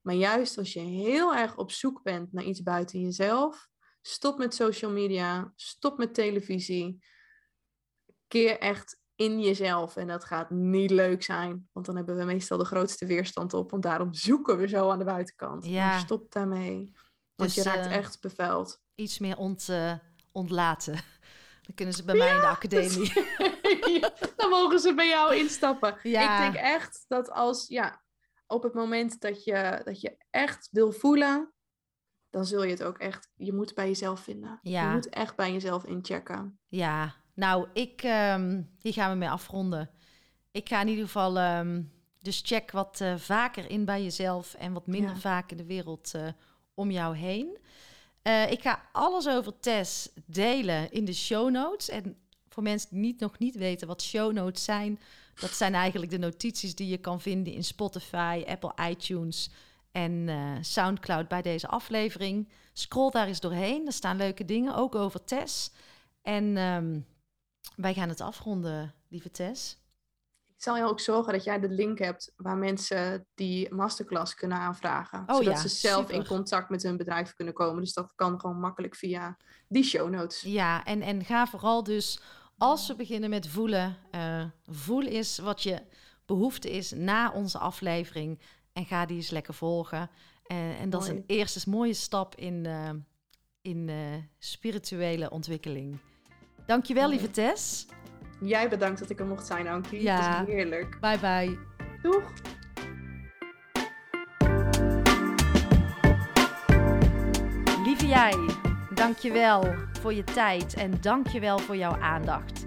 Maar 0.00 0.14
juist 0.14 0.58
als 0.58 0.72
je 0.72 0.80
heel 0.80 1.34
erg 1.34 1.56
op 1.56 1.70
zoek 1.70 2.02
bent 2.02 2.32
naar 2.32 2.44
iets 2.44 2.62
buiten 2.62 3.00
jezelf, 3.00 3.68
stop 4.00 4.38
met 4.38 4.54
social 4.54 4.90
media, 4.90 5.52
stop 5.56 5.98
met 5.98 6.14
televisie. 6.14 7.04
Keer 8.26 8.58
echt 8.58 9.00
in 9.14 9.40
jezelf. 9.40 9.96
En 9.96 10.06
dat 10.06 10.24
gaat 10.24 10.50
niet 10.50 10.90
leuk 10.90 11.22
zijn, 11.22 11.68
want 11.72 11.86
dan 11.86 11.96
hebben 11.96 12.16
we 12.16 12.24
meestal 12.24 12.58
de 12.58 12.64
grootste 12.64 13.06
weerstand 13.06 13.54
op. 13.54 13.70
Want 13.70 13.82
daarom 13.82 14.14
zoeken 14.14 14.58
we 14.58 14.68
zo 14.68 14.90
aan 14.90 14.98
de 14.98 15.04
buitenkant. 15.04 15.64
Ja. 15.66 15.88
Maar 15.88 15.98
stop 15.98 16.32
daarmee. 16.32 16.92
Want 17.34 17.54
Dus, 17.54 17.64
je 17.64 17.70
raakt 17.70 17.86
eh, 17.86 17.96
echt 17.96 18.20
bevuild. 18.20 18.82
Iets 18.94 19.18
meer 19.18 19.36
ont, 19.36 19.68
eh, 19.68 19.94
ontlaten. 20.32 20.94
Dan 21.66 21.74
kunnen 21.74 21.94
ze 21.94 22.04
bij 22.04 22.14
mij 22.14 22.34
in 22.34 22.40
de 22.40 22.46
academie. 22.46 23.12
dan 24.36 24.50
mogen 24.50 24.78
ze 24.80 24.94
bij 24.94 25.08
jou 25.08 25.36
instappen. 25.36 25.96
Ja. 26.02 26.46
Ik 26.46 26.52
denk 26.52 26.64
echt 26.64 27.04
dat 27.08 27.30
als, 27.30 27.68
ja, 27.68 28.02
op 28.46 28.62
het 28.62 28.74
moment 28.74 29.20
dat 29.20 29.44
je, 29.44 29.80
dat 29.84 30.00
je 30.00 30.16
echt 30.30 30.68
wil 30.70 30.92
voelen, 30.92 31.52
dan 32.30 32.44
zul 32.44 32.62
je 32.62 32.70
het 32.70 32.82
ook 32.82 32.98
echt, 32.98 33.30
je 33.34 33.52
moet 33.52 33.74
bij 33.74 33.86
jezelf 33.86 34.20
vinden. 34.20 34.58
Ja. 34.62 34.88
Je 34.88 34.94
moet 34.94 35.08
echt 35.08 35.36
bij 35.36 35.52
jezelf 35.52 35.84
inchecken. 35.84 36.58
Ja, 36.68 37.14
nou, 37.34 37.68
ik, 37.72 38.02
ehm, 38.02 38.62
hier 38.78 38.92
gaan 38.92 39.10
we 39.10 39.16
mee 39.16 39.30
afronden. 39.30 39.90
Ik 40.50 40.68
ga 40.68 40.80
in 40.80 40.88
ieder 40.88 41.04
geval, 41.04 41.38
ehm, 41.38 41.82
dus 42.18 42.42
check 42.44 42.70
wat 42.70 43.00
eh, 43.00 43.16
vaker 43.16 43.70
in 43.70 43.84
bij 43.84 44.02
jezelf 44.02 44.54
en 44.54 44.72
wat 44.72 44.86
minder 44.86 45.16
vaak 45.16 45.50
in 45.50 45.56
de 45.56 45.66
wereld 45.66 46.14
eh, 46.14 46.28
om 46.74 46.90
jou 46.90 47.16
heen. 47.16 47.58
Eh, 48.22 48.50
ik 48.50 48.60
ga 48.60 48.82
alles 48.92 49.28
over 49.28 49.58
Tess 49.60 50.08
delen 50.26 50.92
in 50.92 51.04
de 51.04 51.14
show 51.14 51.50
notes. 51.50 51.88
En 51.88 52.16
voor 52.48 52.62
mensen 52.62 52.88
die 52.90 52.98
niet, 52.98 53.20
nog 53.20 53.38
niet 53.38 53.54
weten 53.54 53.86
wat 53.86 54.02
show 54.02 54.32
notes 54.32 54.64
zijn, 54.64 55.00
dat 55.34 55.50
zijn 55.50 55.74
eigenlijk 55.74 56.10
de 56.10 56.18
notities 56.18 56.74
die 56.74 56.88
je 56.88 56.98
kan 56.98 57.20
vinden 57.20 57.52
in 57.52 57.64
Spotify, 57.64 58.44
Apple 58.46 58.72
iTunes 58.88 59.50
en 59.92 60.28
eh, 60.28 60.56
SoundCloud 60.60 61.28
bij 61.28 61.42
deze 61.42 61.68
aflevering. 61.68 62.48
Scroll 62.72 63.10
daar 63.10 63.26
eens 63.26 63.40
doorheen. 63.40 63.86
Er 63.86 63.92
staan 63.92 64.16
leuke 64.16 64.44
dingen, 64.44 64.74
ook 64.74 64.94
over 64.94 65.24
Tess. 65.24 65.70
En 66.22 66.56
ehm, 66.56 67.00
wij 67.76 67.94
gaan 67.94 68.08
het 68.08 68.20
afronden, 68.20 68.94
lieve 69.08 69.30
Tess. 69.30 69.76
Ik 70.62 70.68
zal 70.68 70.76
je 70.76 70.84
ook 70.84 71.00
zorgen 71.00 71.32
dat 71.32 71.44
jij 71.44 71.60
de 71.60 71.68
link 71.68 71.98
hebt 71.98 72.32
waar 72.36 72.56
mensen 72.56 73.26
die 73.34 73.74
masterclass 73.74 74.34
kunnen 74.34 74.58
aanvragen. 74.58 75.22
Oh 75.26 75.36
zodat 75.36 75.52
ja, 75.52 75.60
ze 75.60 75.68
zelf 75.68 76.10
in 76.10 76.26
contact 76.26 76.68
met 76.68 76.82
hun 76.82 76.96
bedrijf 76.96 77.34
kunnen 77.34 77.54
komen. 77.54 77.80
Dus 77.82 77.92
dat 77.92 78.12
kan 78.14 78.40
gewoon 78.40 78.60
makkelijk 78.60 78.96
via 78.96 79.36
die 79.68 79.84
show 79.84 80.10
notes. 80.10 80.40
Ja, 80.40 80.84
en, 80.84 81.02
en 81.02 81.24
ga 81.24 81.46
vooral 81.46 81.82
dus, 81.82 82.20
als 82.58 82.86
we 82.86 82.94
beginnen 82.94 83.30
met 83.30 83.48
voelen, 83.48 83.96
eh, 84.10 84.44
voel 84.66 85.02
eens 85.02 85.38
wat 85.38 85.62
je 85.62 85.82
behoefte 86.26 86.70
is 86.70 86.92
na 86.92 87.32
onze 87.32 87.58
aflevering. 87.58 88.40
En 88.72 88.84
ga 88.84 89.06
die 89.06 89.16
eens 89.16 89.30
lekker 89.30 89.54
volgen. 89.54 90.10
Eh, 90.42 90.80
en 90.80 90.90
dat 90.90 91.02
is 91.02 91.08
een 91.08 91.24
eerste 91.26 91.70
mooie 91.70 91.94
stap 91.94 92.34
in, 92.34 92.66
eh, 92.66 92.90
in 93.62 93.90
spirituele 94.38 95.30
ontwikkeling. 95.30 95.98
Dankjewel, 96.66 97.08
Mooi. 97.08 97.16
lieve 97.16 97.32
Tess. 97.32 97.86
Jij 98.44 98.68
bedankt 98.68 98.98
dat 98.98 99.10
ik 99.10 99.20
er 99.20 99.26
mocht 99.26 99.46
zijn, 99.46 99.68
Ankie. 99.68 100.02
Ja. 100.02 100.38
Het 100.38 100.48
is 100.48 100.54
heerlijk. 100.54 101.00
Bye 101.00 101.18
bye. 101.18 101.58
Doeg! 102.02 102.32
Lieve 107.84 108.06
jij, 108.06 108.34
dankjewel 108.94 109.74
voor 110.00 110.14
je 110.14 110.24
tijd 110.24 110.74
en 110.74 111.00
dankjewel 111.00 111.58
voor 111.58 111.76
jouw 111.76 112.00
aandacht. 112.00 112.66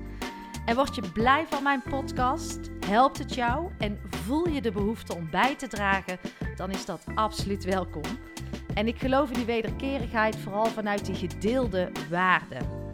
En 0.65 0.76
word 0.76 0.95
je 0.95 1.11
blij 1.14 1.45
van 1.49 1.64
mijn 1.64 1.81
podcast? 1.89 2.60
Helpt 2.85 3.18
het 3.18 3.34
jou 3.34 3.72
en 3.77 3.99
voel 4.10 4.47
je 4.47 4.61
de 4.61 4.72
behoefte 4.72 5.15
om 5.15 5.30
bij 5.30 5.56
te 5.56 5.68
dragen? 5.68 6.18
Dan 6.56 6.72
is 6.72 6.85
dat 6.85 7.06
absoluut 7.15 7.64
welkom. 7.64 8.03
En 8.73 8.88
ik 8.88 8.99
geloof 8.99 9.30
in 9.30 9.35
die 9.35 9.45
wederkerigheid 9.45 10.35
vooral 10.35 10.65
vanuit 10.65 11.06
die 11.06 11.15
gedeelde 11.15 11.91
waarden. 12.10 12.84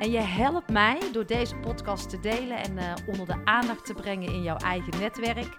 En 0.00 0.10
je 0.10 0.20
helpt 0.20 0.70
mij 0.70 0.98
door 1.12 1.26
deze 1.26 1.56
podcast 1.56 2.10
te 2.10 2.20
delen 2.20 2.58
en 2.58 2.78
eh, 2.78 2.92
onder 3.06 3.26
de 3.26 3.40
aandacht 3.44 3.84
te 3.84 3.94
brengen 3.94 4.32
in 4.32 4.42
jouw 4.42 4.56
eigen 4.56 5.00
netwerk. 5.00 5.54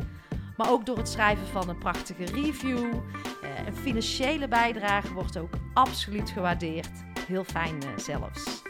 Maar 0.57 0.71
ook 0.71 0.85
door 0.85 0.97
het 0.97 1.09
schrijven 1.09 1.47
van 1.47 1.69
een 1.69 1.77
prachtige 1.77 2.25
review. 2.25 2.93
Eh, 3.41 3.67
een 3.67 3.75
financiële 3.75 4.47
bijdrage 4.47 5.13
wordt 5.13 5.37
ook 5.37 5.53
absoluut 5.73 6.29
gewaardeerd. 6.29 7.03
Heel 7.27 7.43
fijn 7.43 7.81
eh, 7.81 7.89
zelfs. 7.95 8.61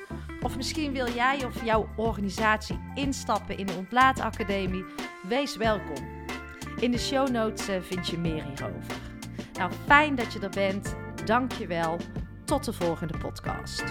Of 0.41 0.56
misschien 0.56 0.93
wil 0.93 1.11
jij 1.11 1.45
of 1.45 1.65
jouw 1.65 1.88
organisatie 1.95 2.80
instappen 2.95 3.57
in 3.57 3.65
de 3.65 3.73
Ontlaatacademie? 3.73 4.85
Wees 5.27 5.56
welkom. 5.57 6.26
In 6.80 6.91
de 6.91 6.99
show 6.99 7.30
notes 7.30 7.68
vind 7.81 8.07
je 8.07 8.18
meer 8.18 8.43
hierover. 8.43 8.99
Nou, 9.53 9.72
fijn 9.85 10.15
dat 10.15 10.34
je 10.34 10.39
er 10.39 10.49
bent. 10.49 10.95
Dank 11.26 11.52
je 11.52 11.68
wel. 11.68 11.98
Tot 12.45 12.64
de 12.64 12.73
volgende 12.73 13.18
podcast. 13.18 13.84